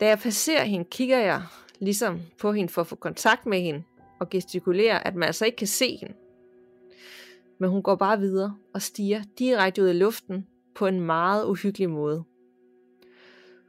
Da 0.00 0.08
jeg 0.08 0.18
passerer 0.18 0.64
hende, 0.64 0.84
kigger 0.90 1.18
jeg 1.18 1.42
ligesom 1.78 2.20
på 2.38 2.52
hende 2.52 2.72
for 2.72 2.80
at 2.80 2.86
få 2.86 2.96
kontakt 2.96 3.46
med 3.46 3.60
hende, 3.60 3.82
og 4.20 4.30
gestikulerer, 4.30 4.98
at 4.98 5.14
man 5.14 5.26
altså 5.26 5.44
ikke 5.44 5.56
kan 5.56 5.66
se 5.66 5.96
hende. 5.96 6.14
Men 7.58 7.70
hun 7.70 7.82
går 7.82 7.94
bare 7.94 8.18
videre 8.18 8.56
og 8.74 8.82
stiger 8.82 9.22
direkte 9.38 9.82
ud 9.82 9.88
i 9.88 9.92
luften 9.92 10.46
på 10.74 10.86
en 10.86 11.00
meget 11.00 11.46
uhyggelig 11.46 11.90
måde. 11.90 12.24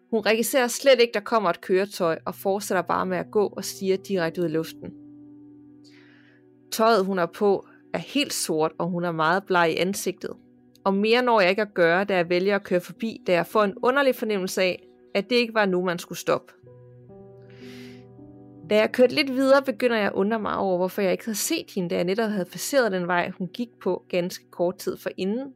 Hun 0.10 0.26
registrerer 0.26 0.68
slet 0.68 1.00
ikke, 1.00 1.14
der 1.14 1.20
kommer 1.20 1.50
et 1.50 1.62
køretøj, 1.62 2.20
og 2.26 2.36
fortsætter 2.36 2.82
bare 2.82 3.06
med 3.06 3.18
at 3.18 3.32
gå 3.32 3.48
og 3.48 3.66
stiger 3.66 3.98
direkte 3.98 4.42
ud 4.42 4.46
i 4.46 4.50
luften. 4.50 4.94
Tøjet, 6.72 7.06
hun 7.06 7.20
er 7.20 7.26
på, 7.26 7.68
er 7.94 7.98
helt 7.98 8.34
sort, 8.34 8.72
og 8.78 8.88
hun 8.88 9.04
er 9.04 9.12
meget 9.12 9.44
bleg 9.44 9.72
i 9.72 9.76
ansigtet. 9.76 10.34
Og 10.84 10.94
mere 10.94 11.22
når 11.22 11.42
jeg 11.42 11.50
ikke 11.50 11.62
at 11.62 11.74
gøre, 11.74 12.04
da 12.04 12.16
jeg 12.16 12.30
vælger 12.30 12.56
at 12.56 12.64
køre 12.64 12.82
forbi, 12.82 13.22
da 13.28 13.34
jeg 13.34 13.48
får 13.48 13.64
en 13.64 13.78
underlig 13.84 14.16
fornemmelse 14.16 14.62
af, 14.62 14.88
at 15.16 15.30
det 15.30 15.36
ikke 15.36 15.54
var 15.54 15.66
nu, 15.66 15.86
man 15.86 16.00
skulle 16.00 16.20
stoppe. 16.20 16.54
Da 18.70 18.76
jeg 18.76 18.92
kørte 18.92 19.16
lidt 19.16 19.34
videre, 19.34 19.62
begynder 19.62 19.98
jeg 19.98 20.06
at 20.06 20.14
undre 20.14 20.40
mig 20.40 20.58
over, 20.58 20.78
hvorfor 20.78 21.02
jeg 21.02 21.12
ikke 21.12 21.26
havde 21.26 21.38
set 21.38 21.72
hende, 21.76 21.90
da 21.90 21.96
jeg 21.96 22.04
netop 22.04 22.30
havde 22.30 22.46
passeret 22.46 22.92
den 22.92 23.08
vej, 23.08 23.30
hun 23.30 23.48
gik 23.48 23.70
på 23.82 24.04
ganske 24.10 24.50
kort 24.52 24.78
tid 24.78 24.98
forinden. 24.98 25.54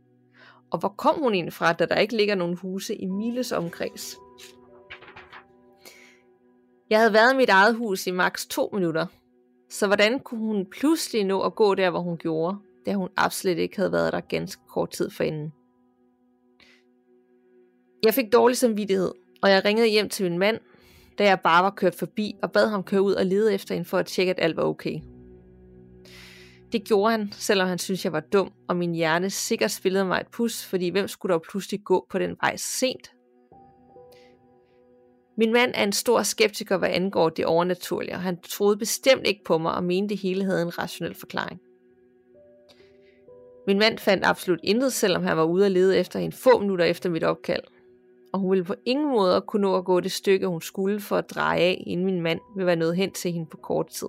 Og 0.72 0.80
hvor 0.80 0.90
kom 0.90 1.20
hun 1.20 1.34
egentlig 1.34 1.54
fra, 1.54 1.74
da 1.74 1.86
der 1.86 1.96
ikke 1.96 2.18
ligger 2.18 2.36
nogen 2.36 2.58
huse 2.58 2.96
i 2.96 3.06
Miles 3.06 3.52
omkreds? 3.52 4.16
Jeg 6.90 7.00
havde 7.00 7.14
været 7.14 7.34
i 7.34 7.38
mit 7.38 7.50
eget 7.50 7.76
hus 7.76 8.08
i 8.08 8.12
maks 8.12 8.46
to 8.46 8.70
minutter, 8.74 9.06
så 9.70 9.88
hvordan 9.88 10.20
kunne 10.20 10.40
hun 10.40 10.66
pludselig 10.66 11.24
nå 11.24 11.42
at 11.42 11.56
gå 11.56 11.76
der, 11.76 11.90
hvor 11.90 12.00
hun 12.00 12.18
gjorde, 12.18 12.58
da 12.86 12.94
hun 12.94 13.10
absolut 13.18 13.58
ikke 13.58 13.76
havde 13.76 13.92
været 13.92 14.14
der 14.14 14.20
ganske 14.20 14.62
kort 14.68 14.92
tid 14.92 15.10
forinden? 15.10 15.54
Jeg 18.06 18.14
fik 18.14 18.34
dårlig 18.34 18.58
samvittighed, 18.58 19.12
og 19.42 19.50
jeg 19.50 19.66
ringede 19.66 19.88
hjem 19.88 20.10
til 20.10 20.30
min 20.30 20.40
mand, 20.40 20.60
da 21.18 21.24
jeg 21.24 21.40
bare 21.40 21.64
var 21.64 21.70
kørt 21.70 21.96
forbi 21.96 22.36
og 22.44 22.52
bad 22.52 22.68
ham 22.68 22.84
køre 22.84 23.02
ud 23.02 23.14
og 23.14 23.26
lede 23.26 23.54
efter 23.54 23.76
hende 23.76 23.90
for 23.90 23.98
at 23.98 24.06
tjekke, 24.06 24.30
at 24.30 24.40
alt 24.42 24.58
var 24.58 24.64
okay. 24.64 25.00
Det 26.72 26.84
gjorde 26.84 27.12
han, 27.12 27.32
selvom 27.32 27.68
han 27.68 27.80
syntes, 27.80 28.06
jeg 28.06 28.14
var 28.14 28.20
dum, 28.20 28.52
og 28.68 28.76
min 28.76 28.96
hjerne 28.96 29.30
sikkert 29.30 29.72
spillede 29.72 30.06
mig 30.06 30.20
et 30.22 30.28
pus, 30.28 30.66
fordi 30.66 30.90
hvem 30.90 31.08
skulle 31.08 31.34
dog 31.34 31.42
pludselig 31.42 31.84
gå 31.84 32.06
på 32.10 32.20
den 32.20 32.36
vej 32.42 32.56
sent? 32.58 33.12
Min 35.38 35.54
mand 35.54 35.72
er 35.76 35.84
en 35.84 35.92
stor 35.92 36.22
skeptiker, 36.22 36.78
hvad 36.78 36.90
angår 36.90 37.30
det 37.30 37.46
overnaturlige, 37.46 38.14
og 38.14 38.22
han 38.22 38.42
troede 38.42 38.78
bestemt 38.78 39.28
ikke 39.28 39.44
på 39.44 39.58
mig 39.58 39.76
og 39.76 39.84
mente, 39.84 40.10
det 40.10 40.22
hele 40.22 40.46
havde 40.46 40.62
en 40.62 40.80
rationel 40.80 41.16
forklaring. 41.16 41.62
Min 43.68 43.80
mand 43.80 43.98
fandt 43.98 44.26
absolut 44.26 44.60
intet, 44.64 44.94
selvom 44.94 45.24
han 45.24 45.38
var 45.38 45.44
ude 45.44 45.66
og 45.66 45.72
lede 45.72 45.98
efter 45.98 46.20
hende 46.20 46.36
få 46.36 46.60
minutter 46.60 46.86
efter 46.86 47.10
mit 47.10 47.24
opkald. 47.24 47.64
Og 48.34 48.40
hun 48.40 48.52
ville 48.52 48.66
på 48.66 48.76
ingen 48.86 49.08
måde 49.08 49.42
kunne 49.42 49.62
nå 49.62 49.76
at 49.76 49.86
gå 49.86 50.00
det 50.00 50.12
stykke, 50.12 50.48
hun 50.48 50.62
skulle 50.62 51.00
for 51.00 51.18
at 51.18 51.30
dreje 51.30 51.60
af, 51.60 51.84
inden 51.88 52.06
min 52.06 52.22
mand 52.22 52.40
ville 52.56 52.66
være 52.66 52.76
nået 52.76 52.96
hen 52.96 53.12
til 53.12 53.32
hende 53.32 53.46
på 53.46 53.58
kort 53.58 53.88
tid. 53.88 54.08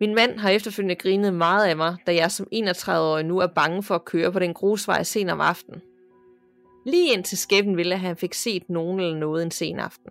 Min 0.00 0.14
mand 0.14 0.38
har 0.38 0.50
efterfølgende 0.50 0.94
grinet 0.94 1.34
meget 1.34 1.66
af 1.66 1.76
mig, 1.76 1.96
da 2.06 2.14
jeg 2.14 2.30
som 2.30 2.46
31-årig 2.54 3.24
nu 3.24 3.38
er 3.38 3.46
bange 3.46 3.82
for 3.82 3.94
at 3.94 4.04
køre 4.04 4.32
på 4.32 4.38
den 4.38 4.54
grusvej 4.54 5.02
sen 5.02 5.28
om 5.28 5.40
aftenen. 5.40 5.82
Lige 6.86 7.12
indtil 7.12 7.38
skæbnen 7.38 7.76
ville, 7.76 7.94
at 7.94 8.00
han 8.00 8.16
fik 8.16 8.34
set 8.34 8.70
nogen 8.70 9.00
eller 9.00 9.18
noget 9.18 9.42
en 9.42 9.50
sen 9.50 9.78
aften. 9.78 10.10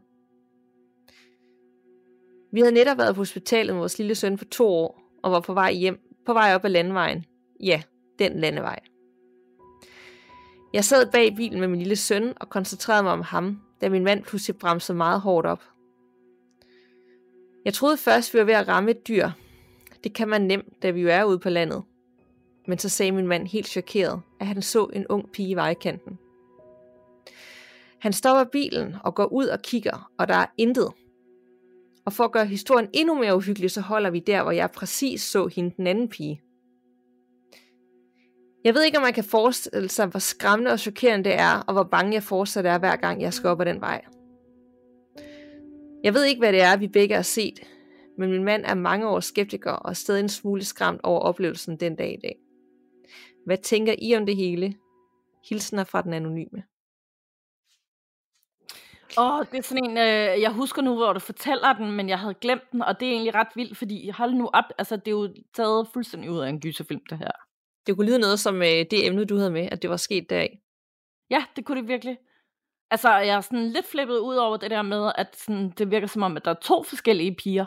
Vi 2.53 2.59
havde 2.59 2.73
netop 2.73 2.97
været 2.97 3.15
på 3.15 3.21
hospitalet 3.21 3.73
med 3.75 3.79
vores 3.79 3.97
lille 3.97 4.15
søn 4.15 4.37
for 4.37 4.45
to 4.45 4.67
år, 4.67 5.01
og 5.23 5.31
var 5.31 5.39
på 5.39 5.53
vej 5.53 5.73
hjem, 5.73 5.99
på 6.25 6.33
vej 6.33 6.55
op 6.55 6.65
ad 6.65 6.69
landevejen. 6.69 7.25
Ja, 7.63 7.81
den 8.19 8.39
landevej. 8.39 8.79
Jeg 10.73 10.85
sad 10.85 11.11
bag 11.11 11.35
bilen 11.35 11.59
med 11.59 11.67
min 11.67 11.79
lille 11.79 11.95
søn 11.95 12.33
og 12.35 12.49
koncentrerede 12.49 13.03
mig 13.03 13.11
om 13.11 13.21
ham, 13.21 13.61
da 13.81 13.89
min 13.89 14.03
mand 14.03 14.23
pludselig 14.23 14.57
bremsede 14.57 14.97
meget 14.97 15.21
hårdt 15.21 15.47
op. 15.47 15.63
Jeg 17.65 17.73
troede 17.73 17.97
først, 17.97 18.33
vi 18.33 18.39
var 18.39 18.45
ved 18.45 18.53
at 18.53 18.67
ramme 18.67 18.91
et 18.91 19.07
dyr. 19.07 19.29
Det 20.03 20.13
kan 20.13 20.27
man 20.27 20.41
nemt, 20.41 20.83
da 20.83 20.91
vi 20.91 21.01
jo 21.01 21.09
er 21.09 21.23
ude 21.23 21.39
på 21.39 21.49
landet. 21.49 21.83
Men 22.67 22.77
så 22.77 22.89
sagde 22.89 23.11
min 23.11 23.27
mand 23.27 23.47
helt 23.47 23.67
chokeret, 23.67 24.21
at 24.39 24.47
han 24.47 24.61
så 24.61 24.85
en 24.85 25.07
ung 25.07 25.31
pige 25.31 25.49
i 25.49 25.55
vejkanten. 25.55 26.19
Han 27.99 28.13
stopper 28.13 28.43
bilen 28.43 28.95
og 29.03 29.15
går 29.15 29.25
ud 29.25 29.45
og 29.45 29.61
kigger, 29.61 30.11
og 30.17 30.27
der 30.27 30.35
er 30.35 30.45
intet. 30.57 30.89
Og 32.05 32.13
for 32.13 32.23
at 32.23 32.31
gøre 32.31 32.45
historien 32.45 32.89
endnu 32.93 33.19
mere 33.19 33.35
uhyggelig, 33.35 33.71
så 33.71 33.81
holder 33.81 34.09
vi 34.09 34.19
der, 34.19 34.43
hvor 34.43 34.51
jeg 34.51 34.71
præcis 34.71 35.21
så 35.21 35.47
hende 35.47 35.73
den 35.77 35.87
anden 35.87 36.09
pige. 36.09 36.41
Jeg 38.63 38.73
ved 38.73 38.83
ikke, 38.83 38.97
om 38.97 39.03
man 39.03 39.13
kan 39.13 39.23
forestille 39.23 39.89
sig, 39.89 40.07
hvor 40.07 40.19
skræmmende 40.19 40.71
og 40.71 40.79
chokerende 40.79 41.29
det 41.29 41.39
er, 41.39 41.63
og 41.67 41.73
hvor 41.73 41.83
bange 41.83 42.13
jeg 42.13 42.23
fortsat 42.23 42.65
er, 42.65 42.77
hver 42.77 42.95
gang 42.95 43.21
jeg 43.21 43.33
skal 43.33 43.49
op 43.49 43.61
ad 43.61 43.65
den 43.65 43.81
vej. 43.81 44.05
Jeg 46.03 46.13
ved 46.13 46.23
ikke, 46.23 46.39
hvad 46.39 46.53
det 46.53 46.61
er, 46.61 46.77
vi 46.77 46.87
begge 46.87 47.15
har 47.15 47.21
set, 47.21 47.59
men 48.17 48.31
min 48.31 48.43
mand 48.43 48.65
er 48.65 48.73
mange 48.73 49.07
år 49.07 49.19
skeptiker 49.19 49.71
og 49.71 49.97
stadig 49.97 50.19
en 50.19 50.29
smule 50.29 50.65
skræmt 50.65 51.01
over 51.03 51.19
oplevelsen 51.19 51.79
den 51.79 51.95
dag 51.95 52.13
i 52.13 52.21
dag. 52.23 52.35
Hvad 53.45 53.57
tænker 53.57 53.95
I 53.97 54.15
om 54.15 54.25
det 54.25 54.35
hele? 54.35 54.75
Hilsner 55.49 55.83
fra 55.83 56.01
den 56.01 56.13
anonyme. 56.13 56.63
Åh, 59.17 59.39
oh, 59.39 59.45
det 59.51 59.57
er 59.57 59.61
sådan 59.61 59.85
en, 59.85 59.97
øh, 59.97 60.41
jeg 60.41 60.51
husker 60.51 60.81
nu, 60.81 60.95
hvor 60.95 61.13
du 61.13 61.19
fortæller 61.19 61.73
den, 61.73 61.91
men 61.91 62.09
jeg 62.09 62.19
havde 62.19 62.33
glemt 62.33 62.71
den, 62.71 62.81
og 62.81 62.99
det 62.99 63.07
er 63.07 63.11
egentlig 63.11 63.35
ret 63.35 63.47
vildt, 63.55 63.77
fordi 63.77 64.09
hold 64.09 64.33
nu 64.33 64.49
op, 64.53 64.65
altså 64.77 64.95
det 64.95 65.07
er 65.07 65.11
jo 65.11 65.33
taget 65.53 65.87
fuldstændig 65.93 66.31
ud 66.31 66.39
af 66.39 66.49
en 66.49 66.59
gyserfilm, 66.59 67.01
det 67.09 67.17
her. 67.17 67.31
Det 67.87 67.95
kunne 67.95 68.07
lyde 68.07 68.19
noget 68.19 68.39
som 68.39 68.55
øh, 68.55 68.85
det 68.91 69.05
emne, 69.05 69.25
du 69.25 69.37
havde 69.37 69.51
med, 69.51 69.69
at 69.71 69.81
det 69.81 69.89
var 69.89 69.97
sket 69.97 70.29
deraf. 70.29 70.59
Ja, 71.29 71.45
det 71.55 71.65
kunne 71.65 71.81
det 71.81 71.87
virkelig. 71.87 72.17
Altså, 72.91 73.09
jeg 73.09 73.35
er 73.35 73.41
sådan 73.41 73.69
lidt 73.69 73.85
flippet 73.85 74.17
ud 74.17 74.35
over 74.35 74.57
det 74.57 74.71
der 74.71 74.81
med, 74.81 75.11
at 75.15 75.35
sådan, 75.37 75.69
det 75.77 75.91
virker 75.91 76.07
som 76.07 76.21
om, 76.23 76.37
at 76.37 76.45
der 76.45 76.51
er 76.51 76.59
to 76.61 76.83
forskellige 76.83 77.35
piger. 77.35 77.65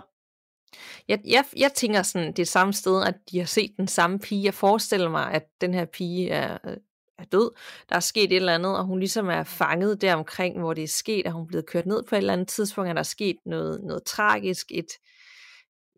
Jeg, 1.08 1.20
jeg, 1.24 1.44
jeg 1.56 1.72
tænker 1.72 2.02
sådan, 2.02 2.32
det 2.32 2.48
samme 2.48 2.72
sted, 2.72 3.02
at 3.02 3.14
de 3.30 3.38
har 3.38 3.46
set 3.46 3.76
den 3.76 3.88
samme 3.88 4.18
pige. 4.18 4.44
Jeg 4.44 4.54
forestiller 4.54 5.08
mig, 5.08 5.32
at 5.32 5.42
den 5.60 5.74
her 5.74 5.84
pige 5.84 6.30
er, 6.30 6.58
er 7.18 7.24
død. 7.24 7.50
Der 7.88 7.96
er 7.96 8.00
sket 8.00 8.24
et 8.24 8.36
eller 8.36 8.54
andet, 8.54 8.78
og 8.78 8.84
hun 8.84 8.98
ligesom 8.98 9.28
er 9.28 9.44
fanget 9.44 10.02
der 10.02 10.14
omkring, 10.14 10.58
hvor 10.58 10.74
det 10.74 10.84
er 10.84 10.88
sket, 10.88 11.26
at 11.26 11.32
hun 11.32 11.42
er 11.42 11.46
blevet 11.46 11.66
kørt 11.66 11.86
ned 11.86 12.02
på 12.02 12.14
et 12.14 12.18
eller 12.18 12.32
andet 12.32 12.48
tidspunkt, 12.48 12.90
at 12.90 12.96
der 12.96 13.00
er 13.00 13.04
sket 13.04 13.36
noget, 13.46 13.80
noget 13.82 14.04
tragisk, 14.04 14.66
et, 14.70 14.88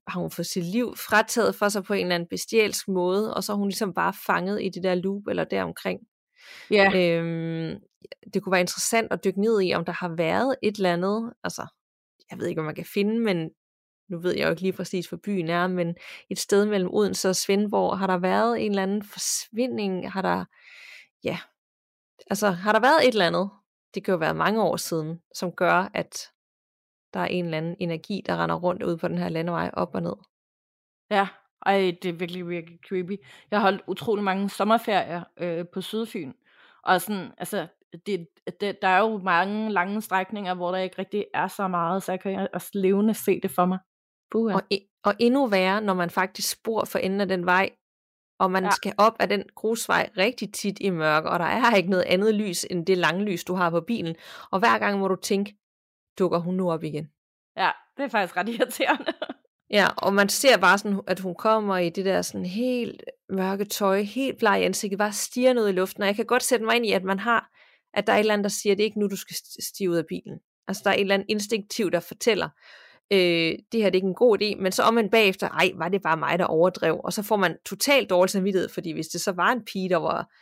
har 0.08 0.20
hun 0.20 0.30
fået 0.30 0.46
sit 0.46 0.64
liv 0.64 0.96
frataget 0.96 1.54
for 1.54 1.68
sig 1.68 1.84
på 1.84 1.94
en 1.94 2.00
eller 2.00 2.14
anden 2.14 2.28
bestialsk 2.28 2.88
måde, 2.88 3.34
og 3.34 3.44
så 3.44 3.52
er 3.52 3.56
hun 3.56 3.68
ligesom 3.68 3.94
bare 3.94 4.12
fanget 4.26 4.62
i 4.62 4.68
det 4.68 4.82
der 4.82 4.94
loop 4.94 5.22
eller 5.28 5.44
deromkring. 5.44 6.00
Ja. 6.70 6.90
Øhm, 6.94 7.80
det 8.34 8.42
kunne 8.42 8.52
være 8.52 8.60
interessant 8.60 9.12
at 9.12 9.24
dykke 9.24 9.40
ned 9.40 9.62
i, 9.62 9.74
om 9.74 9.84
der 9.84 9.92
har 9.92 10.08
været 10.16 10.56
et 10.62 10.76
eller 10.76 10.92
andet, 10.92 11.32
altså, 11.44 11.66
jeg 12.30 12.38
ved 12.38 12.46
ikke, 12.46 12.60
om 12.60 12.64
man 12.64 12.74
kan 12.74 12.86
finde, 12.94 13.20
men 13.20 13.50
nu 14.08 14.18
ved 14.18 14.34
jeg 14.36 14.44
jo 14.44 14.50
ikke 14.50 14.62
lige 14.62 14.72
præcis, 14.72 15.08
hvor 15.08 15.18
byen 15.24 15.48
er, 15.48 15.66
men 15.66 15.94
et 16.30 16.38
sted 16.38 16.66
mellem 16.66 16.90
Odense 16.92 17.28
og 17.28 17.36
Svendborg, 17.36 17.98
har 17.98 18.06
der 18.06 18.18
været 18.18 18.64
en 18.64 18.70
eller 18.70 18.82
anden 18.82 19.02
forsvinding, 19.02 20.12
har 20.12 20.22
der, 20.22 20.44
ja, 21.24 21.38
altså, 22.30 22.50
har 22.50 22.72
der 22.72 22.80
været 22.80 23.02
et 23.02 23.12
eller 23.12 23.26
andet, 23.26 23.50
det 23.94 24.04
kan 24.04 24.12
jo 24.12 24.18
være 24.18 24.34
mange 24.34 24.62
år 24.62 24.76
siden, 24.76 25.20
som 25.34 25.52
gør, 25.52 25.90
at 25.94 26.28
der 27.16 27.22
er 27.22 27.26
en 27.26 27.44
eller 27.44 27.58
anden 27.58 27.76
energi, 27.78 28.22
der 28.26 28.42
render 28.42 28.56
rundt 28.56 28.82
ud 28.82 28.96
på 28.96 29.08
den 29.08 29.18
her 29.18 29.28
landevej 29.28 29.70
op 29.72 29.94
og 29.94 30.02
ned. 30.02 30.16
Ja, 31.10 31.28
ej, 31.66 31.96
det 32.02 32.08
er 32.08 32.12
virkelig, 32.12 32.48
virkelig 32.48 32.78
creepy. 32.88 33.20
Jeg 33.50 33.58
har 33.58 33.62
holdt 33.62 33.82
utrolig 33.86 34.24
mange 34.24 34.50
sommerferier 34.50 35.22
øh, 35.36 35.64
på 35.74 35.80
Sydfyn, 35.80 36.32
og 36.82 37.00
sådan, 37.00 37.32
altså, 37.38 37.66
det, 38.06 38.28
det, 38.60 38.82
der 38.82 38.88
er 38.88 38.98
jo 38.98 39.18
mange 39.18 39.72
lange 39.72 40.02
strækninger, 40.02 40.54
hvor 40.54 40.70
der 40.70 40.78
ikke 40.78 40.98
rigtig 40.98 41.24
er 41.34 41.48
så 41.48 41.68
meget, 41.68 42.02
så 42.02 42.12
jeg 42.12 42.20
kan 42.20 42.48
også 42.52 42.70
levende 42.74 43.14
se 43.14 43.40
det 43.40 43.50
for 43.50 43.64
mig. 43.64 43.78
Buh, 44.30 44.54
og, 44.54 44.62
og 45.04 45.14
endnu 45.18 45.46
værre, 45.46 45.80
når 45.80 45.94
man 45.94 46.10
faktisk 46.10 46.62
bor 46.62 46.84
for 46.84 46.98
enden 46.98 47.20
af 47.20 47.28
den 47.28 47.46
vej, 47.46 47.70
og 48.38 48.50
man 48.50 48.64
ja. 48.64 48.70
skal 48.70 48.94
op 48.98 49.16
af 49.20 49.28
den 49.28 49.42
grusvej 49.54 50.10
rigtig 50.16 50.52
tit 50.52 50.78
i 50.80 50.90
mørke, 50.90 51.30
og 51.30 51.38
der 51.38 51.44
er 51.44 51.76
ikke 51.76 51.90
noget 51.90 52.04
andet 52.04 52.34
lys 52.34 52.66
end 52.70 52.86
det 52.86 52.98
lange 52.98 53.24
lys, 53.24 53.44
du 53.44 53.54
har 53.54 53.70
på 53.70 53.80
bilen. 53.80 54.16
Og 54.50 54.58
hver 54.58 54.78
gang 54.78 54.98
må 54.98 55.08
du 55.08 55.16
tænke, 55.16 55.56
dukker 56.18 56.38
hun 56.38 56.54
nu 56.54 56.72
op 56.72 56.84
igen? 56.84 57.10
Ja, 57.56 57.70
det 57.96 58.04
er 58.04 58.08
faktisk 58.08 58.36
ret 58.36 58.48
irriterende. 58.48 59.12
Ja, 59.70 59.86
og 59.96 60.14
man 60.14 60.28
ser 60.28 60.58
bare 60.58 60.78
sådan, 60.78 61.00
at 61.06 61.20
hun 61.20 61.34
kommer 61.34 61.76
i 61.78 61.90
det 61.90 62.04
der 62.04 62.22
sådan 62.22 62.46
helt 62.46 63.02
mørke 63.28 63.64
tøj, 63.64 64.02
helt 64.02 64.38
bleg 64.38 64.60
i 64.60 64.64
ansigtet, 64.64 64.98
bare 64.98 65.12
stiger 65.12 65.52
noget 65.52 65.68
i 65.68 65.72
luften, 65.72 66.02
og 66.02 66.06
jeg 66.06 66.16
kan 66.16 66.26
godt 66.26 66.42
sætte 66.42 66.64
mig 66.64 66.76
ind 66.76 66.86
i, 66.86 66.92
at 66.92 67.04
man 67.04 67.18
har, 67.18 67.50
at 67.94 68.06
der 68.06 68.12
er 68.12 68.16
et 68.16 68.20
eller 68.20 68.32
andet, 68.32 68.44
der 68.44 68.50
siger, 68.50 68.72
at 68.72 68.78
det 68.78 68.84
er 68.84 68.86
ikke 68.86 69.00
nu, 69.00 69.06
du 69.06 69.16
skal 69.16 69.36
stige 69.60 69.90
ud 69.90 69.96
af 69.96 70.06
bilen. 70.06 70.38
Altså 70.68 70.82
der 70.84 70.90
er 70.90 70.94
et 70.94 71.00
eller 71.00 71.14
andet 71.14 71.26
instinktiv, 71.28 71.90
der 71.90 72.00
fortæller, 72.00 72.48
øh, 73.12 73.18
det 73.72 73.82
her 73.82 73.90
det 73.90 73.94
er 73.94 73.94
ikke 73.94 74.08
en 74.08 74.14
god 74.14 74.42
idé, 74.42 74.62
men 74.62 74.72
så 74.72 74.82
om 74.82 74.94
man 74.94 75.10
bagefter, 75.10 75.48
ej, 75.48 75.70
var 75.74 75.88
det 75.88 76.02
bare 76.02 76.16
mig, 76.16 76.38
der 76.38 76.44
overdrev, 76.44 77.00
og 77.04 77.12
så 77.12 77.22
får 77.22 77.36
man 77.36 77.56
totalt 77.66 78.10
dårlig 78.10 78.30
samvittighed, 78.30 78.68
fordi 78.68 78.92
hvis 78.92 79.08
det 79.08 79.20
så 79.20 79.32
var 79.32 79.52
en 79.52 79.64
pige, 79.64 79.88
der 79.88 79.96
var, 79.96 80.32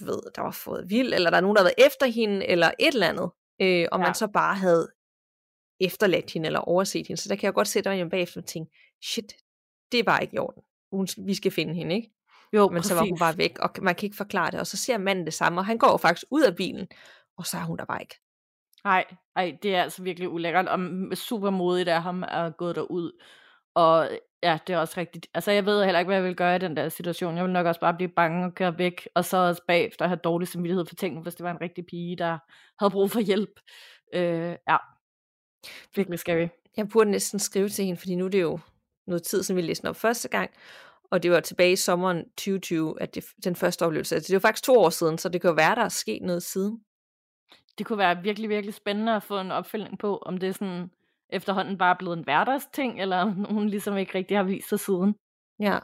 du 0.00 0.04
ved, 0.04 0.22
der 0.34 0.42
var 0.42 0.50
fået 0.50 0.84
vild, 0.88 1.14
eller 1.14 1.30
der 1.30 1.36
er 1.36 1.40
nogen, 1.40 1.56
der 1.56 1.62
har 1.62 1.70
været 1.76 1.86
efter 1.86 2.06
hende, 2.06 2.46
eller 2.46 2.70
et 2.78 2.94
eller 2.94 3.08
andet, 3.08 3.30
øh, 3.60 3.86
og 3.92 3.98
ja. 3.98 4.04
man 4.04 4.14
så 4.14 4.26
bare 4.26 4.54
havde 4.54 4.88
efterladt 5.80 6.30
hende 6.30 6.46
eller 6.46 6.60
overset 6.60 7.06
hende. 7.06 7.22
Så 7.22 7.28
der 7.28 7.36
kan 7.36 7.46
jeg 7.46 7.54
godt 7.54 7.68
sætte 7.68 7.90
mig 7.90 8.10
bagefter 8.10 8.40
og 8.40 8.46
tænke, 8.46 8.72
shit, 9.04 9.32
det 9.92 10.04
bare 10.04 10.22
ikke 10.22 10.34
i 10.34 10.38
orden. 10.38 10.62
Hun, 10.92 11.08
vi 11.26 11.34
skal 11.34 11.50
finde 11.50 11.74
hende, 11.74 11.94
ikke? 11.94 12.10
Jo, 12.52 12.68
Men 12.68 12.76
præcis. 12.76 12.88
så 12.88 12.94
var 12.94 13.02
hun 13.02 13.18
bare 13.18 13.38
væk, 13.38 13.58
og 13.58 13.70
man 13.82 13.94
kan 13.94 14.06
ikke 14.06 14.16
forklare 14.16 14.50
det. 14.50 14.60
Og 14.60 14.66
så 14.66 14.76
ser 14.76 14.98
manden 14.98 15.24
det 15.24 15.34
samme, 15.34 15.60
og 15.60 15.66
han 15.66 15.78
går 15.78 15.96
faktisk 15.96 16.26
ud 16.30 16.42
af 16.42 16.56
bilen, 16.56 16.88
og 17.36 17.46
så 17.46 17.56
er 17.56 17.62
hun 17.62 17.78
der 17.78 17.84
bare 17.84 18.00
ikke. 18.00 18.20
Nej, 18.84 19.04
ej, 19.36 19.56
det 19.62 19.74
er 19.74 19.82
altså 19.82 20.02
virkelig 20.02 20.28
ulækkert, 20.28 20.68
og 20.68 20.78
super 21.14 21.50
modigt 21.50 21.88
af 21.88 22.02
ham 22.02 22.24
at 22.28 22.56
gå 22.56 22.72
derud. 22.72 23.12
Og 23.74 24.08
ja, 24.42 24.58
det 24.66 24.72
er 24.72 24.78
også 24.78 24.94
rigtigt. 25.00 25.26
Altså, 25.34 25.50
jeg 25.50 25.66
ved 25.66 25.84
heller 25.84 25.98
ikke, 25.98 26.08
hvad 26.08 26.16
jeg 26.16 26.24
vil 26.24 26.36
gøre 26.36 26.56
i 26.56 26.58
den 26.58 26.76
der 26.76 26.88
situation. 26.88 27.36
Jeg 27.36 27.44
vil 27.44 27.52
nok 27.52 27.66
også 27.66 27.80
bare 27.80 27.94
blive 27.94 28.08
bange 28.08 28.46
og 28.46 28.54
køre 28.54 28.78
væk, 28.78 29.08
og 29.14 29.24
så 29.24 29.36
også 29.36 29.62
bagefter 29.68 30.06
have 30.06 30.20
dårlig 30.24 30.48
samvittighed 30.48 30.86
for 30.86 30.94
tingene, 30.94 31.22
hvis 31.22 31.34
det 31.34 31.44
var 31.44 31.50
en 31.50 31.60
rigtig 31.60 31.86
pige, 31.86 32.16
der 32.16 32.38
havde 32.78 32.90
brug 32.90 33.10
for 33.10 33.20
hjælp. 33.20 33.60
Øh, 34.14 34.56
ja, 34.68 34.76
Virkelig 35.94 36.18
scary. 36.18 36.48
Jeg 36.76 36.88
burde 36.88 37.10
næsten 37.10 37.38
skrive 37.38 37.68
til 37.68 37.84
hende, 37.84 38.00
fordi 38.00 38.14
nu 38.14 38.24
er 38.24 38.28
det 38.28 38.42
jo 38.42 38.58
noget 39.06 39.22
tid, 39.22 39.42
som 39.42 39.56
vi 39.56 39.62
læste 39.62 39.88
op 39.88 39.96
første 39.96 40.28
gang, 40.28 40.50
og 41.10 41.22
det 41.22 41.30
var 41.30 41.40
tilbage 41.40 41.72
i 41.72 41.76
sommeren 41.76 42.24
2020, 42.24 43.02
at 43.02 43.14
det, 43.14 43.24
den 43.44 43.56
første 43.56 43.86
oplevelse. 43.86 44.14
Altså, 44.14 44.28
det 44.28 44.34
var 44.34 44.48
faktisk 44.48 44.64
to 44.64 44.78
år 44.78 44.90
siden, 44.90 45.18
så 45.18 45.28
det 45.28 45.40
kan 45.40 45.48
jo 45.48 45.54
være, 45.54 45.74
der 45.74 45.82
er 45.82 45.88
sket 45.88 46.22
noget 46.22 46.42
siden. 46.42 46.80
Det 47.78 47.86
kunne 47.86 47.98
være 47.98 48.22
virkelig, 48.22 48.48
virkelig 48.48 48.74
spændende 48.74 49.16
at 49.16 49.22
få 49.22 49.40
en 49.40 49.52
opfølgning 49.52 49.98
på, 49.98 50.18
om 50.18 50.38
det 50.38 50.48
er 50.48 50.52
sådan 50.52 50.90
efterhånden 51.34 51.78
bare 51.78 51.96
blevet 51.96 52.16
en 52.18 52.24
hverdagsting, 52.24 53.00
eller 53.00 53.16
om 53.16 53.44
hun 53.44 53.68
ligesom 53.68 53.96
ikke 53.96 54.14
rigtig 54.14 54.36
har 54.36 54.44
vist 54.44 54.68
sig 54.68 54.80
siden. 54.80 55.14
Ja. 55.60 55.78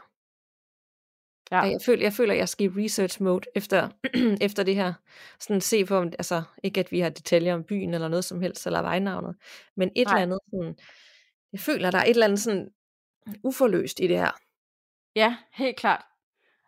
Ja. 1.52 1.60
Jeg, 1.60 1.80
føler, 1.86 2.02
jeg 2.02 2.12
føler, 2.12 2.34
jeg 2.34 2.48
skal 2.48 2.66
i 2.66 2.84
research 2.84 3.22
mode 3.22 3.46
efter, 3.54 3.88
efter 4.46 4.62
det 4.62 4.74
her. 4.74 4.92
Sådan 5.40 5.60
se 5.60 5.84
på, 5.84 5.96
om, 5.96 6.04
altså 6.04 6.42
ikke 6.62 6.80
at 6.80 6.92
vi 6.92 7.00
har 7.00 7.10
detaljer 7.10 7.54
om 7.54 7.64
byen 7.64 7.94
eller 7.94 8.08
noget 8.08 8.24
som 8.24 8.40
helst, 8.40 8.66
eller 8.66 8.82
vejnavnet, 8.82 9.36
men 9.76 9.90
et 9.96 10.06
Nej. 10.06 10.22
eller 10.22 10.22
andet 10.22 10.40
sådan, 10.50 10.76
jeg 11.52 11.60
føler, 11.60 11.90
der 11.90 11.98
er 11.98 12.04
et 12.04 12.10
eller 12.10 12.26
andet 12.26 12.40
sådan 12.40 12.70
uforløst 13.44 14.00
i 14.00 14.06
det 14.06 14.18
her. 14.18 14.30
Ja, 15.16 15.36
helt 15.52 15.76
klart. 15.76 16.04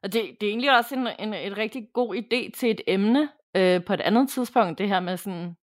Og 0.02 0.12
det, 0.12 0.36
det 0.40 0.46
er 0.46 0.50
egentlig 0.50 0.76
også 0.76 0.94
en, 0.94 1.08
en, 1.18 1.34
et 1.34 1.56
rigtig 1.56 1.88
god 1.92 2.16
idé 2.16 2.50
til 2.58 2.70
et 2.70 2.80
emne 2.86 3.28
øh, 3.56 3.84
på 3.84 3.92
et 3.92 4.00
andet 4.00 4.28
tidspunkt, 4.30 4.78
det 4.78 4.88
her 4.88 5.00
med 5.00 5.16
sådan 5.16 5.56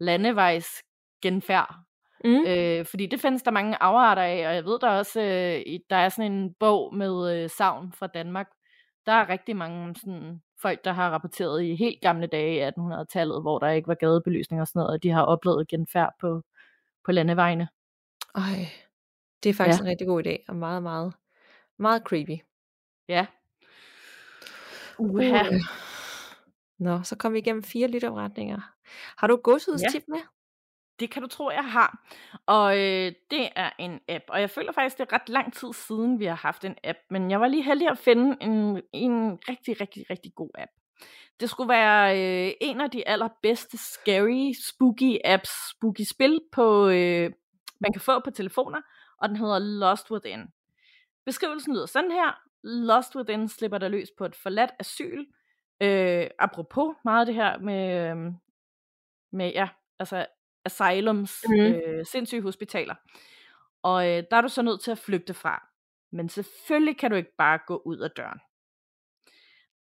landevejs 0.00 0.82
genfærd. 1.22 1.74
Mm. 2.24 2.44
Øh, 2.46 2.86
fordi 2.86 3.06
det 3.06 3.20
findes 3.20 3.42
der 3.42 3.50
mange 3.50 3.82
afarter 3.82 4.22
af, 4.22 4.48
og 4.48 4.54
jeg 4.54 4.64
ved 4.64 4.78
der 4.78 4.88
også, 4.88 5.20
øh, 5.20 5.78
der 5.90 5.96
er 5.96 6.08
sådan 6.08 6.32
en 6.32 6.54
bog 6.54 6.94
med 6.94 7.34
øh, 7.36 7.50
savn 7.50 7.92
fra 7.92 8.06
Danmark. 8.06 8.48
Der 9.06 9.12
er 9.12 9.28
rigtig 9.28 9.56
mange 9.56 9.94
sådan, 9.94 10.42
folk, 10.62 10.84
der 10.84 10.92
har 10.92 11.10
rapporteret 11.10 11.62
i 11.62 11.74
helt 11.74 12.00
gamle 12.00 12.26
dage 12.26 12.56
i 12.56 12.68
1800-tallet, 12.68 13.42
hvor 13.42 13.58
der 13.58 13.68
ikke 13.68 13.88
var 13.88 13.94
gadebelysning 13.94 14.60
og 14.60 14.68
sådan 14.68 14.80
noget, 14.80 14.92
og 14.94 15.02
de 15.02 15.10
har 15.10 15.22
oplevet 15.22 15.68
genfærd 15.68 16.12
på, 16.20 16.42
på 17.04 17.12
landevejene. 17.12 17.68
Ej, 18.34 18.66
det 19.42 19.50
er 19.50 19.54
faktisk 19.54 19.80
ja. 19.80 19.84
en 19.84 19.90
rigtig 19.90 20.06
god 20.06 20.26
idé, 20.26 20.36
og 20.48 20.56
meget, 20.56 20.82
meget, 20.82 21.12
meget 21.78 22.02
creepy. 22.02 22.38
Ja. 23.08 23.26
Uha. 24.98 25.48
Uh. 25.48 25.54
Nå, 26.78 27.02
så 27.02 27.16
kom 27.16 27.32
vi 27.32 27.38
igennem 27.38 27.62
fire 27.62 27.88
lytteopretninger. 27.88 28.60
Har 29.16 29.26
du 29.26 29.36
godsudstip 29.36 30.04
ja. 30.08 30.12
med? 30.12 30.20
Det 31.02 31.10
kan 31.10 31.22
du 31.22 31.28
tro, 31.28 31.50
jeg 31.50 31.64
har. 31.64 32.04
Og 32.46 32.78
øh, 32.78 33.12
det 33.30 33.48
er 33.56 33.70
en 33.78 34.00
app. 34.08 34.24
Og 34.28 34.40
jeg 34.40 34.50
føler 34.50 34.72
faktisk, 34.72 34.98
det 34.98 35.06
er 35.08 35.12
ret 35.12 35.28
lang 35.28 35.52
tid 35.52 35.72
siden, 35.72 36.20
vi 36.20 36.24
har 36.24 36.34
haft 36.34 36.64
en 36.64 36.76
app. 36.84 36.98
Men 37.10 37.30
jeg 37.30 37.40
var 37.40 37.48
lige 37.48 37.62
heldig 37.62 37.88
at 37.88 37.98
finde 37.98 38.36
en, 38.40 38.82
en 38.92 39.38
rigtig, 39.48 39.80
rigtig, 39.80 40.10
rigtig 40.10 40.34
god 40.34 40.50
app. 40.54 40.70
Det 41.40 41.50
skulle 41.50 41.68
være 41.68 42.18
øh, 42.18 42.52
en 42.60 42.80
af 42.80 42.90
de 42.90 43.08
allerbedste 43.08 43.78
scary, 43.78 44.52
spooky 44.68 45.18
apps, 45.24 45.70
spooky 45.70 46.02
spil, 46.02 46.40
på, 46.52 46.88
øh, 46.88 47.30
man 47.80 47.92
kan 47.92 48.00
få 48.00 48.20
på 48.20 48.30
telefoner. 48.30 48.80
Og 49.18 49.28
den 49.28 49.36
hedder 49.36 49.58
Lost 49.58 50.10
Within. 50.10 50.40
Beskrivelsen 51.26 51.74
lyder 51.74 51.86
sådan 51.86 52.10
her. 52.10 52.40
Lost 52.62 53.16
Within 53.16 53.48
slipper 53.48 53.78
der 53.78 53.88
løs 53.88 54.08
på 54.18 54.24
et 54.24 54.36
forladt 54.36 54.70
asyl. 54.78 55.24
Øh, 55.80 56.26
apropos 56.38 56.96
meget 57.04 57.26
det 57.26 57.34
her 57.34 57.58
med, 57.58 58.10
øh, 58.10 58.32
med 59.32 59.52
ja, 59.52 59.68
altså 59.98 60.26
asylums, 60.64 61.44
mm. 61.48 61.54
øh, 61.54 62.06
sindssyge 62.06 62.42
hospitaler. 62.42 62.94
Og 63.82 64.08
øh, 64.08 64.24
der 64.30 64.36
er 64.36 64.40
du 64.40 64.48
så 64.48 64.62
nødt 64.62 64.80
til 64.80 64.90
at 64.90 64.98
flygte 64.98 65.34
fra. 65.34 65.68
Men 66.12 66.28
selvfølgelig 66.28 66.98
kan 66.98 67.10
du 67.10 67.16
ikke 67.16 67.36
bare 67.38 67.58
gå 67.66 67.82
ud 67.84 67.98
af 67.98 68.10
døren. 68.10 68.38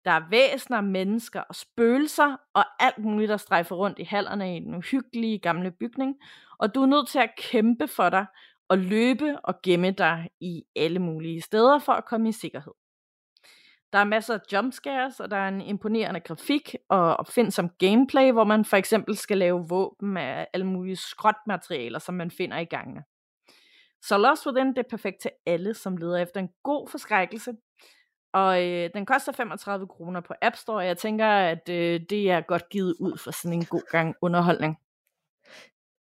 Der 0.05 0.11
er 0.11 0.29
væsener, 0.29 0.81
mennesker 0.81 1.41
og 1.41 1.55
spøgelser 1.55 2.37
og 2.53 2.65
alt 2.79 2.97
muligt, 2.97 3.29
der 3.29 3.37
strejfer 3.37 3.75
rundt 3.75 3.99
i 3.99 4.03
hallerne 4.03 4.57
i 4.57 4.59
den 4.59 4.75
uhyggelige 4.75 5.39
gamle 5.39 5.71
bygning. 5.71 6.15
Og 6.57 6.75
du 6.75 6.81
er 6.81 6.85
nødt 6.85 7.07
til 7.07 7.19
at 7.19 7.35
kæmpe 7.37 7.87
for 7.87 8.09
dig 8.09 8.25
og 8.69 8.77
løbe 8.77 9.39
og 9.43 9.61
gemme 9.61 9.91
dig 9.91 10.29
i 10.39 10.63
alle 10.75 10.99
mulige 10.99 11.41
steder 11.41 11.79
for 11.79 11.93
at 11.93 12.05
komme 12.05 12.29
i 12.29 12.31
sikkerhed. 12.31 12.73
Der 13.93 13.99
er 13.99 14.03
masser 14.03 14.33
af 14.33 14.39
jumpscares, 14.53 15.19
og 15.19 15.31
der 15.31 15.37
er 15.37 15.47
en 15.47 15.61
imponerende 15.61 16.19
grafik 16.19 16.75
og 16.89 17.17
opfindsom 17.17 17.69
gameplay, 17.69 18.31
hvor 18.31 18.43
man 18.43 18.65
for 18.65 18.77
eksempel 18.77 19.17
skal 19.17 19.37
lave 19.37 19.65
våben 19.69 20.17
af 20.17 20.47
alle 20.53 20.65
mulige 20.65 20.95
skrotmaterialer, 20.95 21.99
som 21.99 22.15
man 22.15 22.31
finder 22.31 22.57
i 22.57 22.65
gangene. 22.65 23.03
Så 24.01 24.17
Lost 24.17 24.47
Within 24.47 24.67
det 24.67 24.77
er 24.77 24.89
perfekt 24.89 25.21
til 25.21 25.31
alle, 25.45 25.73
som 25.73 25.97
leder 25.97 26.17
efter 26.17 26.39
en 26.39 26.49
god 26.63 26.89
forskrækkelse. 26.89 27.53
Og 28.33 28.63
øh, 28.67 28.89
den 28.93 29.05
koster 29.05 29.31
35 29.31 29.87
kroner 29.87 30.21
på 30.21 30.33
App 30.41 30.55
Store, 30.55 30.77
og 30.77 30.85
jeg 30.85 30.97
tænker, 30.97 31.27
at 31.27 31.69
øh, 31.69 32.01
det 32.09 32.31
er 32.31 32.41
godt 32.41 32.69
givet 32.69 32.95
ud 32.99 33.17
for 33.17 33.31
sådan 33.31 33.53
en 33.53 33.65
god 33.65 33.91
gang 33.91 34.15
underholdning. 34.21 34.77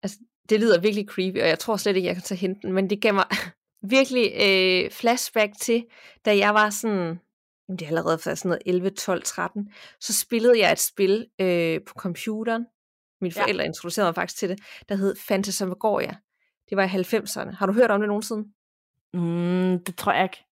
Altså, 0.02 0.18
det 0.48 0.60
lyder 0.60 0.80
virkelig 0.80 1.06
creepy, 1.08 1.40
og 1.40 1.48
jeg 1.48 1.58
tror 1.58 1.76
slet 1.76 1.96
ikke, 1.96 2.06
jeg 2.06 2.16
kan 2.16 2.22
tage 2.22 2.58
den, 2.62 2.72
men 2.72 2.90
det 2.90 3.02
gav 3.02 3.14
mig 3.14 3.24
virkelig 3.96 4.32
øh, 4.46 4.90
flashback 4.90 5.52
til, 5.60 5.86
da 6.24 6.36
jeg 6.36 6.54
var 6.54 6.70
sådan, 6.70 7.20
det 7.68 7.82
er 7.82 7.86
allerede 7.86 8.18
for 8.18 8.34
sådan 8.34 8.48
noget 8.48 8.62
11, 8.66 8.90
12, 8.90 9.22
13, 9.22 9.72
så 10.01 10.12
spillede 10.12 10.59
jeg 10.59 10.72
et 10.72 10.78
spil 10.78 11.26
øh, 11.40 11.80
på 11.86 11.94
computeren. 11.94 12.66
Mine 13.20 13.34
forældre 13.34 13.62
ja. 13.62 13.68
introducerede 13.68 14.09
mig 14.09 14.14
faktisk 14.14 14.38
til 14.38 14.48
det, 14.48 14.59
der 14.88 14.94
hed 14.94 15.14
Phantasmagoria. 15.28 16.16
Det 16.70 16.76
var 16.76 16.84
i 16.84 16.86
90'erne. 16.86 17.56
Har 17.56 17.66
du 17.66 17.72
hørt 17.72 17.90
om 17.90 18.01
det 18.01 18.09
nogensinde? 18.09 18.48
Mm, 19.14 19.84
det 19.84 19.97
tror 19.97 20.12
jeg 20.12 20.22
ikke. 20.22 20.44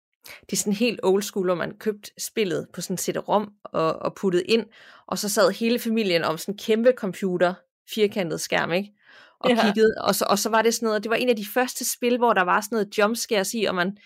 Det 0.41 0.53
er 0.53 0.57
sådan 0.57 0.73
helt 0.73 0.99
old 1.03 1.23
school, 1.23 1.47
hvor 1.47 1.55
man 1.55 1.77
købte 1.77 2.11
spillet 2.19 2.67
på 2.73 2.81
sådan 2.81 2.93
et 2.93 2.99
CD-rom 2.99 3.53
og, 3.63 3.95
og 3.95 4.15
puttet 4.15 4.43
ind, 4.45 4.65
og 5.07 5.17
så 5.17 5.29
sad 5.29 5.51
hele 5.51 5.79
familien 5.79 6.23
om 6.23 6.37
sådan 6.37 6.53
en 6.53 6.57
kæmpe 6.57 6.93
computer, 6.97 7.53
firkantet 7.89 8.41
skærm, 8.41 8.71
ikke? 8.71 8.93
Og 9.39 9.49
ja. 9.49 9.61
kiggede, 9.61 9.93
og 10.01 10.15
så, 10.15 10.25
og 10.29 10.39
så 10.39 10.49
var 10.49 10.61
det 10.61 10.73
sådan 10.73 10.87
noget, 10.87 11.03
det 11.03 11.09
var 11.09 11.15
en 11.15 11.29
af 11.29 11.35
de 11.35 11.45
første 11.53 11.91
spil, 11.91 12.17
hvor 12.17 12.33
der 12.33 12.41
var 12.41 12.61
sådan 12.61 12.75
noget 12.75 12.97
jumpscares 12.97 13.53
i, 13.53 13.63
og 13.63 13.75
man, 13.75 13.97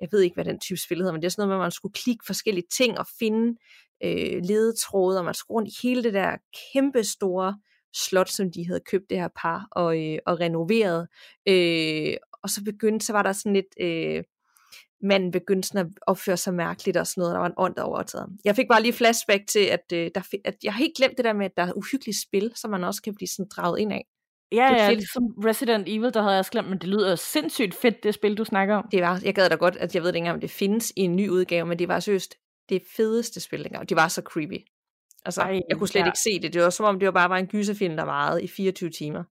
jeg 0.00 0.08
ved 0.12 0.20
ikke, 0.20 0.34
hvad 0.34 0.44
den 0.44 0.60
type 0.60 0.80
spil 0.80 0.98
hedder, 0.98 1.12
men 1.12 1.22
det 1.22 1.26
er 1.26 1.30
sådan 1.30 1.42
noget 1.42 1.58
med, 1.58 1.64
at 1.64 1.66
man 1.66 1.70
skulle 1.70 1.92
klikke 1.92 2.24
forskellige 2.26 2.66
ting 2.72 2.98
og 2.98 3.06
finde 3.18 3.58
øh, 4.04 4.40
ledetråde, 4.42 5.18
og 5.18 5.24
man 5.24 5.34
skulle 5.34 5.56
rundt 5.56 5.68
i 5.68 5.86
hele 5.86 6.02
det 6.02 6.14
der 6.14 6.36
kæmpe 6.72 7.04
store 7.04 7.58
slot, 7.94 8.28
som 8.28 8.52
de 8.52 8.66
havde 8.66 8.80
købt 8.90 9.10
det 9.10 9.18
her 9.18 9.28
par 9.36 9.68
og, 9.70 10.02
øh, 10.02 10.18
og 10.26 10.40
renoveret. 10.40 11.08
Øh, 11.48 12.16
og 12.42 12.50
så 12.50 12.64
begyndte, 12.64 13.06
så 13.06 13.12
var 13.12 13.22
der 13.22 13.32
sådan 13.32 13.52
lidt, 13.52 13.74
øh, 13.80 14.22
manden 15.02 15.30
begyndte 15.30 15.68
sådan 15.68 15.86
at 15.86 15.92
opføre 16.06 16.36
sig 16.36 16.54
mærkeligt 16.54 16.96
og 16.96 17.06
sådan 17.06 17.20
noget, 17.20 17.34
der 17.34 17.38
var 17.38 17.46
en 17.46 17.54
ånd, 17.56 17.74
der 17.74 17.82
overtaget. 17.82 18.28
Jeg 18.44 18.56
fik 18.56 18.68
bare 18.68 18.82
lige 18.82 18.92
flashback 18.92 19.42
til, 19.48 19.64
at, 19.64 19.84
øh, 19.92 20.10
der, 20.14 20.20
at 20.44 20.56
jeg 20.64 20.72
har 20.72 20.78
helt 20.78 20.96
glemt 20.96 21.16
det 21.16 21.24
der 21.24 21.32
med, 21.32 21.46
at 21.46 21.56
der 21.56 21.62
er 21.62 21.72
uhyggeligt 21.72 22.22
spil, 22.22 22.52
som 22.54 22.70
man 22.70 22.84
også 22.84 23.02
kan 23.02 23.14
blive 23.14 23.28
sådan 23.28 23.48
draget 23.56 23.78
ind 23.80 23.92
af. 23.92 24.06
Ja, 24.54 24.68
det 24.68 24.76
ja, 24.76 24.88
fedt. 24.88 24.98
ligesom 24.98 25.22
Resident 25.44 25.88
Evil, 25.88 26.14
der 26.14 26.20
havde 26.20 26.32
jeg 26.32 26.38
også 26.38 26.50
glemt, 26.50 26.68
men 26.68 26.78
det 26.78 26.88
lyder 26.88 27.16
sindssygt 27.16 27.74
fedt, 27.74 28.02
det 28.02 28.14
spil, 28.14 28.38
du 28.38 28.44
snakker 28.44 28.76
om. 28.76 28.88
Det 28.92 29.02
var, 29.02 29.20
jeg 29.24 29.34
gad 29.34 29.48
da 29.48 29.54
godt, 29.54 29.76
at 29.76 29.94
jeg 29.94 30.02
ved 30.02 30.08
ikke 30.10 30.18
engang, 30.18 30.34
om 30.34 30.40
det 30.40 30.50
findes 30.50 30.92
i 30.96 31.00
en 31.00 31.16
ny 31.16 31.28
udgave, 31.28 31.66
men 31.66 31.78
det 31.78 31.88
var 31.88 32.00
seriøst 32.00 32.34
det 32.68 32.82
fedeste 32.96 33.40
spil 33.40 33.64
dengang. 33.64 33.88
Det 33.88 33.96
var 33.96 34.08
så 34.08 34.22
creepy. 34.24 34.58
Altså, 35.24 35.40
Ej, 35.40 35.60
jeg 35.68 35.78
kunne 35.78 35.88
slet 35.88 36.00
ja. 36.00 36.06
ikke 36.06 36.18
se 36.18 36.40
det. 36.42 36.54
Det 36.54 36.62
var 36.62 36.70
som 36.70 36.86
om, 36.86 36.98
det 36.98 37.06
var 37.06 37.12
bare 37.12 37.30
var 37.30 37.36
en 37.36 37.46
gyserfilm, 37.46 37.96
der 37.96 38.04
varede 38.04 38.44
i 38.44 38.48
24 38.48 38.90
timer. 38.90 39.24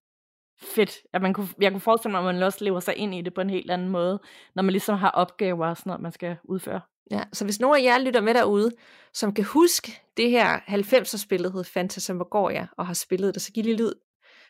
Fedt. 0.61 0.97
At 1.13 1.21
man 1.21 1.33
kunne, 1.33 1.47
jeg 1.61 1.71
kunne 1.71 1.81
forestille 1.81 2.11
mig, 2.11 2.19
at 2.19 2.35
man 2.35 2.43
også 2.43 2.63
lever 2.63 2.79
sig 2.79 2.95
ind 2.95 3.15
i 3.15 3.21
det 3.21 3.33
på 3.33 3.41
en 3.41 3.49
helt 3.49 3.71
anden 3.71 3.89
måde, 3.89 4.19
når 4.55 4.63
man 4.63 4.71
ligesom 4.71 4.97
har 4.97 5.09
opgaver 5.09 5.67
og 5.67 5.77
sådan 5.77 5.89
noget, 5.89 6.01
man 6.01 6.11
skal 6.11 6.37
udføre. 6.43 6.81
Ja, 7.11 7.23
så 7.33 7.45
hvis 7.45 7.59
nogen 7.59 7.77
af 7.77 7.83
jer 7.83 7.99
lytter 7.99 8.21
med 8.21 8.33
derude, 8.33 8.71
som 9.13 9.33
kan 9.33 9.43
huske 9.43 10.01
det 10.17 10.29
her 10.29 10.59
90'er-spil, 10.59 11.43
der 11.43 11.51
hed 11.51 11.63
Phantasmagoria, 11.63 12.67
og 12.77 12.87
har 12.87 12.93
spillet 12.93 13.33
det, 13.33 13.41
så 13.41 13.51
giv 13.51 13.63
lige 13.63 13.77
lyd. 13.77 13.93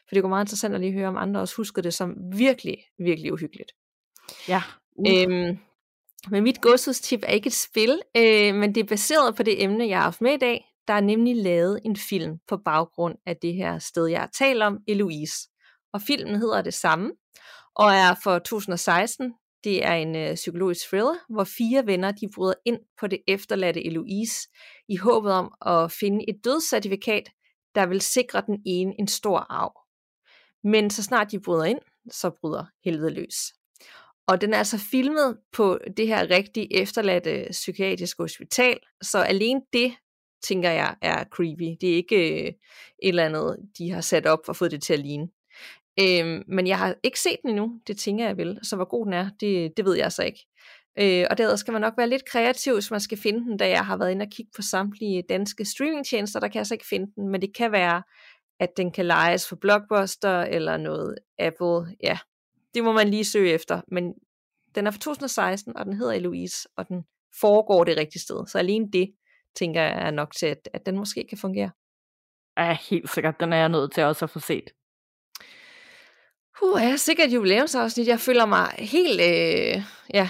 For 0.07 0.15
det 0.15 0.21
går 0.21 0.29
meget 0.29 0.45
interessant 0.45 0.75
at 0.75 0.81
lige 0.81 0.93
høre, 0.93 1.07
om 1.07 1.17
andre 1.17 1.41
også 1.41 1.55
husker 1.55 1.81
det 1.81 1.93
som 1.93 2.15
virkelig, 2.37 2.77
virkelig 2.99 3.33
uhyggeligt. 3.33 3.71
Ja. 4.47 4.63
Uh. 4.95 5.05
Øhm, 5.11 5.57
men 6.29 6.43
mit 6.43 6.61
godshedstip 6.61 7.23
er 7.23 7.31
ikke 7.31 7.47
et 7.47 7.53
spil, 7.53 8.01
øh, 8.17 8.55
men 8.55 8.75
det 8.75 8.83
er 8.83 8.87
baseret 8.87 9.35
på 9.35 9.43
det 9.43 9.63
emne, 9.63 9.87
jeg 9.87 9.97
har 9.97 10.03
haft 10.03 10.21
med 10.21 10.33
i 10.33 10.37
dag. 10.37 10.65
Der 10.87 10.93
er 10.93 11.01
nemlig 11.01 11.35
lavet 11.35 11.79
en 11.85 11.95
film 11.95 12.37
på 12.47 12.57
baggrund 12.57 13.15
af 13.25 13.37
det 13.37 13.53
her 13.53 13.79
sted, 13.79 14.07
jeg 14.07 14.19
har 14.19 14.29
talt 14.37 14.63
om, 14.63 14.79
Eloise. 14.87 15.49
Og 15.93 16.01
filmen 16.01 16.35
hedder 16.35 16.61
det 16.61 16.73
samme, 16.73 17.11
og 17.75 17.91
er 17.91 18.15
for 18.23 18.39
2016. 18.39 19.33
Det 19.63 19.85
er 19.85 19.93
en 19.93 20.15
øh, 20.15 20.35
psykologisk 20.35 20.87
thriller, 20.87 21.15
hvor 21.33 21.43
fire 21.43 21.85
venner 21.85 22.11
de 22.11 22.29
bryder 22.35 22.53
ind 22.65 22.79
på 22.99 23.07
det 23.07 23.19
efterladte 23.27 23.85
Eloise 23.85 24.49
i 24.89 24.95
håbet 24.95 25.31
om 25.31 25.53
at 25.65 25.91
finde 25.91 26.29
et 26.29 26.35
dødscertifikat, 26.45 27.29
der 27.75 27.85
vil 27.85 28.01
sikre 28.01 28.43
den 28.47 28.61
ene 28.65 28.93
en 28.99 29.07
stor 29.07 29.39
arv. 29.49 29.82
Men 30.63 30.89
så 30.89 31.03
snart 31.03 31.31
de 31.31 31.39
bryder 31.39 31.63
ind, 31.63 31.79
så 32.11 32.29
bryder 32.41 32.65
helvede 32.85 33.13
løs. 33.13 33.53
Og 34.27 34.41
den 34.41 34.53
er 34.53 34.57
altså 34.57 34.77
filmet 34.77 35.37
på 35.51 35.79
det 35.97 36.07
her 36.07 36.29
rigtig 36.29 36.67
efterladte 36.71 37.47
psykiatriske 37.51 38.23
hospital, 38.23 38.79
så 39.01 39.17
alene 39.17 39.61
det, 39.73 39.93
tænker 40.43 40.69
jeg, 40.69 40.95
er 41.01 41.23
creepy. 41.23 41.77
Det 41.81 41.91
er 41.91 41.95
ikke 41.95 42.43
øh, 42.43 42.47
et 42.47 42.55
eller 43.03 43.25
andet, 43.25 43.57
de 43.77 43.91
har 43.91 44.01
sat 44.01 44.25
op 44.25 44.39
og 44.47 44.55
fået 44.55 44.71
det 44.71 44.83
til 44.83 44.93
at 44.93 44.99
ligne. 44.99 45.27
Øhm, 45.99 46.43
men 46.47 46.67
jeg 46.67 46.77
har 46.77 46.95
ikke 47.03 47.19
set 47.19 47.37
den 47.41 47.49
endnu, 47.49 47.79
det 47.87 47.97
tænker 47.97 48.25
jeg 48.25 48.37
vel. 48.37 48.59
Så 48.63 48.75
hvor 48.75 48.85
god 48.85 49.05
den 49.05 49.13
er, 49.13 49.29
det, 49.39 49.77
det 49.77 49.85
ved 49.85 49.95
jeg 49.95 50.03
altså 50.03 50.23
ikke. 50.23 50.47
Øh, 50.99 51.25
og 51.29 51.37
derudover 51.37 51.55
skal 51.55 51.71
man 51.71 51.81
nok 51.81 51.93
være 51.97 52.09
lidt 52.09 52.29
kreativ, 52.29 52.73
hvis 52.73 52.91
man 52.91 52.99
skal 52.99 53.17
finde 53.17 53.39
den, 53.39 53.57
da 53.57 53.69
jeg 53.69 53.85
har 53.85 53.97
været 53.97 54.11
inde 54.11 54.23
og 54.23 54.29
kigge 54.31 54.51
på 54.55 54.61
samtlige 54.61 55.23
danske 55.29 55.65
streamingtjenester, 55.65 56.39
der 56.39 56.47
kan 56.47 56.55
jeg 56.55 56.61
altså 56.61 56.73
ikke 56.73 56.87
finde 56.87 57.11
den, 57.15 57.29
men 57.29 57.41
det 57.41 57.55
kan 57.55 57.71
være, 57.71 58.03
at 58.63 58.77
den 58.77 58.91
kan 58.91 59.05
lejes 59.05 59.49
for 59.49 59.55
Blockbuster 59.55 60.41
eller 60.41 60.77
noget 60.77 61.15
Apple. 61.39 61.95
Ja, 62.03 62.17
det 62.73 62.83
må 62.83 62.91
man 62.91 63.09
lige 63.09 63.25
søge 63.25 63.51
efter, 63.51 63.81
men 63.87 64.13
den 64.75 64.87
er 64.87 64.91
fra 64.91 64.99
2016, 64.99 65.77
og 65.77 65.85
den 65.85 65.93
hedder 65.93 66.13
Eloise, 66.13 66.69
og 66.77 66.87
den 66.87 67.03
foregår 67.41 67.83
det 67.83 67.97
rigtige 67.97 68.21
sted. 68.21 68.47
Så 68.47 68.57
alene 68.57 68.91
det, 68.91 69.13
tænker 69.55 69.81
jeg, 69.81 70.07
er 70.07 70.11
nok 70.11 70.35
til, 70.35 70.45
at, 70.45 70.69
at 70.73 70.85
den 70.85 70.97
måske 70.97 71.25
kan 71.29 71.37
fungere. 71.37 71.71
Ja, 72.57 72.77
helt 72.89 73.09
sikkert. 73.09 73.39
Den 73.39 73.53
er 73.53 73.57
jeg 73.57 73.69
nødt 73.69 73.93
til 73.93 74.03
også 74.03 74.25
at 74.25 74.29
få 74.29 74.39
set. 74.39 74.69
Uh, 76.61 76.81
jeg 76.81 76.91
er 76.91 76.95
sikkert 76.95 77.33
jubilæumsafsnit. 77.33 78.07
Jeg 78.07 78.19
føler 78.19 78.45
mig 78.45 78.67
helt 78.77 79.21
øh, 79.21 79.83
ja, 80.13 80.29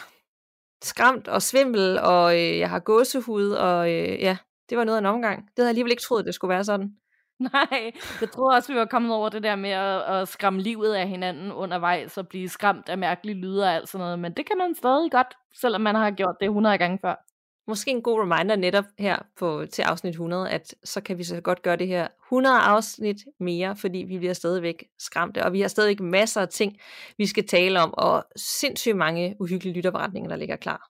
skræmt 0.84 1.28
og 1.28 1.42
svimmel, 1.42 2.00
og 2.00 2.36
øh, 2.36 2.60
jeg 2.60 2.70
har 2.70 2.80
gåsehud, 2.80 3.50
og 3.50 3.92
øh, 3.92 4.20
ja, 4.20 4.38
det 4.70 4.78
var 4.78 4.84
noget 4.84 4.98
af 4.98 5.02
en 5.02 5.06
omgang. 5.06 5.42
Det 5.42 5.52
havde 5.58 5.68
jeg 5.68 5.70
alligevel 5.70 5.92
ikke 5.92 6.04
troet, 6.04 6.26
det 6.26 6.36
skulle 6.36 6.54
være 6.54 6.64
sådan. 6.64 6.96
Nej, 7.54 7.92
jeg 8.22 8.32
troede 8.32 8.56
også, 8.56 8.74
vi 8.74 8.80
var 8.80 8.86
kommet 8.86 9.12
over 9.12 9.30
det 9.30 9.44
der 9.44 9.56
med 9.56 9.70
at, 9.70 10.02
at 10.02 10.28
skræmme 10.28 10.62
livet 10.62 10.94
af 10.94 11.08
hinanden 11.08 11.52
undervejs, 11.52 12.18
og 12.18 12.28
blive 12.28 12.50
skræmt 12.50 12.90
af 12.90 12.98
mærkelige 12.98 13.36
lyder 13.36 13.68
og 13.68 13.74
alt 13.74 13.90
sådan 13.90 14.04
noget, 14.04 14.20
men 14.20 14.34
det 14.34 14.46
kan 14.46 14.58
man 14.58 14.76
stadig 14.76 15.12
godt, 15.12 15.38
selvom 15.62 15.82
man 15.82 15.96
har 15.96 16.12
gjort 16.12 16.36
det 16.40 16.46
100 16.46 16.78
gange 16.78 17.00
før. 17.02 17.16
Måske 17.68 17.92
en 17.92 18.02
god 18.02 18.22
reminder 18.22 18.56
netop 18.56 18.86
her 19.00 19.18
på, 19.40 19.66
til 19.72 19.82
afsnit 19.82 20.12
100, 20.12 20.50
at 20.50 20.76
så 20.84 21.02
kan 21.02 21.18
vi 21.18 21.24
så 21.24 21.42
godt 21.42 21.62
gøre 21.62 21.76
det 21.76 21.88
her 21.88 22.08
100 22.28 22.60
afsnit 22.60 23.18
mere, 23.40 23.76
fordi 23.76 23.98
vi 23.98 24.18
bliver 24.18 24.34
stadigvæk 24.34 24.86
skræmte, 25.00 25.46
og 25.46 25.54
vi 25.54 25.62
har 25.62 25.68
stadigvæk 25.68 26.00
masser 26.00 26.42
af 26.42 26.50
ting, 26.50 26.78
vi 27.18 27.26
skal 27.26 27.48
tale 27.48 27.82
om, 27.82 27.94
og 27.94 28.26
sindssygt 28.36 28.96
mange 28.96 29.36
uhyggelige 29.40 29.74
lytterberetninger, 29.74 30.30
der 30.30 30.36
ligger 30.36 30.56
klar. 30.56 30.90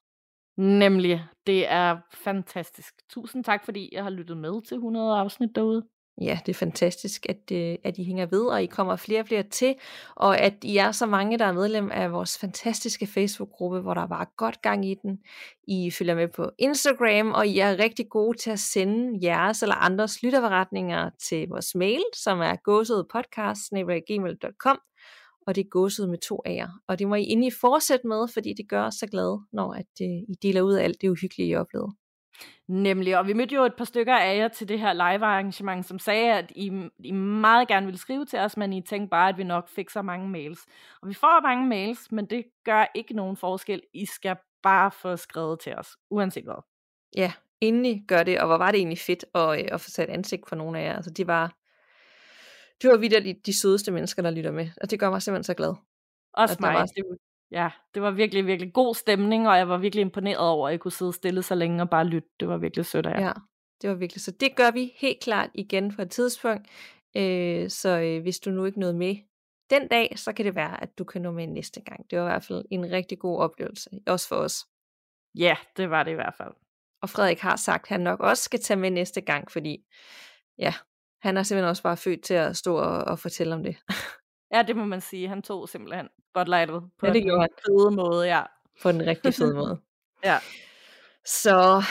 Nemlig, 0.56 1.24
det 1.46 1.70
er 1.72 1.96
fantastisk. 2.12 2.94
Tusind 3.10 3.44
tak, 3.44 3.64
fordi 3.64 3.88
jeg 3.92 4.02
har 4.02 4.10
lyttet 4.10 4.36
med 4.36 4.62
til 4.62 4.74
100 4.74 5.18
afsnit 5.18 5.50
derude 5.54 5.82
ja, 6.20 6.38
det 6.46 6.52
er 6.52 6.58
fantastisk, 6.58 7.26
at, 7.28 7.52
øh, 7.52 7.76
at 7.84 7.98
I 7.98 8.04
hænger 8.04 8.26
ved, 8.26 8.46
og 8.46 8.62
I 8.62 8.66
kommer 8.66 8.96
flere 8.96 9.20
og 9.20 9.26
flere 9.26 9.42
til, 9.42 9.74
og 10.16 10.38
at 10.38 10.54
I 10.62 10.76
er 10.76 10.92
så 10.92 11.06
mange, 11.06 11.38
der 11.38 11.44
er 11.44 11.52
medlem 11.52 11.90
af 11.90 12.12
vores 12.12 12.38
fantastiske 12.38 13.06
Facebook-gruppe, 13.06 13.80
hvor 13.80 13.94
der 13.94 14.06
var 14.06 14.32
godt 14.36 14.62
gang 14.62 14.90
i 14.90 14.94
den. 15.02 15.18
I 15.68 15.90
følger 15.90 16.14
med 16.14 16.28
på 16.28 16.50
Instagram, 16.58 17.32
og 17.32 17.46
I 17.46 17.58
er 17.58 17.78
rigtig 17.78 18.08
gode 18.08 18.38
til 18.38 18.50
at 18.50 18.58
sende 18.58 19.18
jeres 19.22 19.62
eller 19.62 19.74
andres 19.74 20.22
lytterberetninger 20.22 21.10
til 21.28 21.48
vores 21.48 21.74
mail, 21.74 22.02
som 22.14 22.40
er 22.40 22.56
gåsødepodcast.gmail.com, 22.64 24.78
og 25.46 25.54
det 25.54 25.60
er 25.60 25.68
gåsød 25.68 26.06
med 26.06 26.18
to 26.18 26.42
A'er. 26.48 26.84
Og 26.88 26.98
det 26.98 27.08
må 27.08 27.14
I 27.14 27.24
endelig 27.24 27.52
fortsætte 27.60 28.06
med, 28.06 28.28
fordi 28.28 28.52
det 28.52 28.68
gør 28.68 28.86
os 28.86 28.94
så 28.94 29.06
glade, 29.06 29.40
når 29.52 29.74
at, 29.74 29.86
uh, 30.00 30.06
I 30.06 30.34
deler 30.42 30.62
ud 30.62 30.72
af 30.72 30.84
alt 30.84 31.00
det 31.00 31.08
uhyggelige, 31.08 31.48
I 31.48 31.56
oplevede. 31.56 31.92
Nemlig, 32.66 33.18
og 33.18 33.26
vi 33.26 33.32
mødte 33.32 33.54
jo 33.54 33.62
et 33.62 33.74
par 33.74 33.84
stykker 33.84 34.14
af 34.14 34.36
jer 34.36 34.48
til 34.48 34.68
det 34.68 34.80
her 34.80 34.92
live-arrangement, 34.92 35.86
som 35.86 35.98
sagde, 35.98 36.32
at 36.32 36.52
I, 36.56 36.72
I 36.98 37.12
meget 37.12 37.68
gerne 37.68 37.86
ville 37.86 37.98
skrive 37.98 38.24
til 38.24 38.38
os, 38.38 38.56
men 38.56 38.72
I 38.72 38.80
tænkte 38.80 39.10
bare, 39.10 39.28
at 39.28 39.38
vi 39.38 39.44
nok 39.44 39.68
fik 39.68 39.90
så 39.90 40.02
mange 40.02 40.28
mails. 40.28 40.66
Og 41.02 41.08
vi 41.08 41.14
får 41.14 41.42
mange 41.42 41.68
mails, 41.68 42.12
men 42.12 42.26
det 42.26 42.44
gør 42.64 42.86
ikke 42.94 43.14
nogen 43.14 43.36
forskel. 43.36 43.82
I 43.92 44.06
skal 44.06 44.36
bare 44.62 44.90
få 44.90 45.16
skrevet 45.16 45.60
til 45.60 45.74
os, 45.74 45.88
uanset 46.10 46.44
hvad. 46.44 46.62
Ja, 47.16 47.32
endelig 47.60 48.04
gør 48.08 48.22
det, 48.22 48.40
og 48.40 48.46
hvor 48.46 48.56
var 48.56 48.70
det 48.70 48.78
egentlig 48.78 48.98
fedt 48.98 49.24
at, 49.34 49.60
øh, 49.60 49.68
at 49.72 49.80
få 49.80 49.90
sat 49.90 50.08
ansigt 50.08 50.48
for 50.48 50.56
nogle 50.56 50.78
af 50.78 50.84
jer. 50.84 50.96
Altså, 50.96 51.10
de 51.10 51.26
var, 51.26 51.56
det 52.82 52.90
var 52.90 52.96
videre 52.96 53.24
de, 53.24 53.34
de 53.46 53.60
sødeste 53.60 53.92
mennesker, 53.92 54.22
der 54.22 54.30
lytter 54.30 54.50
med, 54.50 54.68
og 54.80 54.90
det 54.90 55.00
gør 55.00 55.10
mig 55.10 55.22
simpelthen 55.22 55.44
så 55.44 55.54
glad. 55.54 55.74
Også 56.32 56.56
mig. 56.60 56.74
Var... 56.74 57.16
Ja, 57.50 57.70
det 57.94 58.02
var 58.02 58.10
virkelig, 58.10 58.46
virkelig 58.46 58.72
god 58.72 58.94
stemning, 58.94 59.48
og 59.48 59.58
jeg 59.58 59.68
var 59.68 59.78
virkelig 59.78 60.00
imponeret 60.00 60.38
over, 60.38 60.68
at 60.68 60.72
jeg 60.72 60.80
kunne 60.80 60.92
sidde 60.92 61.12
stille 61.12 61.42
så 61.42 61.54
længe 61.54 61.82
og 61.82 61.90
bare 61.90 62.04
lytte. 62.04 62.28
Det 62.40 62.48
var 62.48 62.56
virkelig 62.56 62.86
sødt 62.86 63.06
af 63.06 63.20
jer. 63.20 63.26
Ja, 63.26 63.32
det 63.82 63.90
var 63.90 63.96
virkelig. 63.96 64.20
Så 64.22 64.30
det 64.30 64.56
gør 64.56 64.70
vi 64.70 64.92
helt 64.96 65.20
klart 65.20 65.50
igen 65.54 65.94
på 65.96 66.02
et 66.02 66.10
tidspunkt. 66.10 66.68
Øh, 67.16 67.70
så 67.70 68.00
øh, 68.00 68.22
hvis 68.22 68.40
du 68.40 68.50
nu 68.50 68.64
ikke 68.64 68.80
nåede 68.80 68.94
med 68.94 69.16
den 69.70 69.88
dag, 69.88 70.12
så 70.16 70.32
kan 70.32 70.44
det 70.44 70.54
være, 70.54 70.82
at 70.82 70.98
du 70.98 71.04
kan 71.04 71.22
nå 71.22 71.30
med 71.30 71.46
næste 71.46 71.80
gang. 71.80 72.10
Det 72.10 72.18
var 72.18 72.24
i 72.24 72.28
hvert 72.28 72.44
fald 72.44 72.64
en 72.70 72.90
rigtig 72.90 73.18
god 73.18 73.38
oplevelse, 73.38 73.90
også 74.06 74.28
for 74.28 74.36
os. 74.36 74.66
Ja, 75.34 75.56
det 75.76 75.90
var 75.90 76.02
det 76.02 76.10
i 76.10 76.14
hvert 76.14 76.34
fald. 76.36 76.52
Og 77.02 77.10
Frederik 77.10 77.40
har 77.40 77.56
sagt, 77.56 77.84
at 77.84 77.88
han 77.88 78.00
nok 78.00 78.20
også 78.20 78.42
skal 78.42 78.60
tage 78.60 78.80
med 78.80 78.90
næste 78.90 79.20
gang, 79.20 79.50
fordi 79.50 79.84
ja, 80.58 80.74
han 81.22 81.36
er 81.36 81.42
simpelthen 81.42 81.68
også 81.68 81.82
bare 81.82 81.96
født 81.96 82.22
til 82.22 82.34
at 82.34 82.56
stå 82.56 82.76
og, 82.76 83.04
og 83.04 83.18
fortælle 83.18 83.54
om 83.54 83.62
det. 83.62 83.76
Ja, 84.52 84.62
det 84.62 84.76
må 84.76 84.84
man 84.84 85.00
sige. 85.00 85.28
Han 85.28 85.42
tog 85.42 85.68
simpelthen 85.68 86.08
spotlightet 86.30 86.82
på 86.98 87.06
ja, 87.06 87.12
det 87.12 87.22
en 87.22 87.48
fede 87.66 87.90
måde, 87.90 88.26
ja. 88.26 88.42
På 88.82 88.88
en 88.88 89.06
rigtig 89.06 89.34
fed 89.34 89.54
måde. 89.60 89.80
ja. 90.24 90.38
Så 91.26 91.82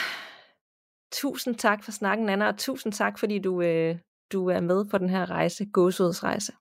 tusind 1.12 1.54
tak 1.54 1.84
for 1.84 1.92
snakken, 1.92 2.28
Anna, 2.28 2.48
og 2.48 2.58
tusind 2.58 2.92
tak, 2.92 3.18
fordi 3.18 3.38
du, 3.38 3.62
øh, 3.62 3.96
du 4.32 4.48
er 4.48 4.60
med 4.60 4.84
på 4.90 4.98
den 4.98 5.10
her 5.10 5.30
rejse, 5.30 5.66
gåsødsrejse. 5.72 6.52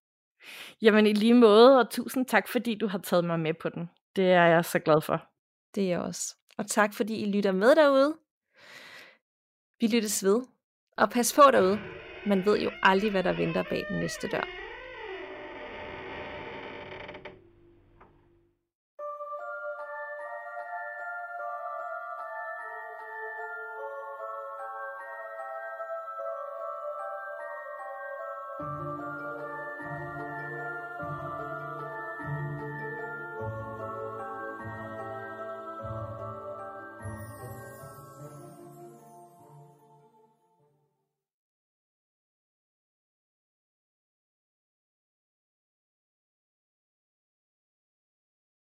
Jamen 0.82 1.07
i 1.07 1.14
lige 1.14 1.34
måde, 1.34 1.80
og 1.80 1.90
tusind 1.90 2.26
tak, 2.26 2.48
fordi 2.48 2.76
du 2.76 2.88
har 2.88 2.98
taget 2.98 3.26
mig 3.26 3.40
med 3.40 3.53
på 3.53 3.70
den. 3.70 3.90
Det 4.15 4.32
er 4.32 4.45
jeg 4.45 4.65
så 4.65 4.80
glad 4.80 5.02
for. 5.02 5.26
Det 5.76 5.84
er 5.84 5.88
jeg 5.88 5.99
også. 5.99 6.36
Og 6.57 6.68
tak, 6.68 6.94
fordi 6.94 7.15
I 7.15 7.32
lytter 7.32 7.52
med 7.52 7.76
derude. 7.76 8.18
Vi 9.80 9.88
lyttes 9.88 10.24
ved. 10.24 10.41
Og 10.98 11.10
pas 11.10 11.34
på 11.34 11.41
derude. 11.52 11.80
Man 12.26 12.45
ved 12.45 12.60
jo 12.60 12.72
aldrig, 12.84 13.11
hvad 13.11 13.24
der 13.24 13.34
venter 13.34 13.64
bag 13.64 13.86
den 13.90 13.99
næste 13.99 14.28
dør. 14.28 14.48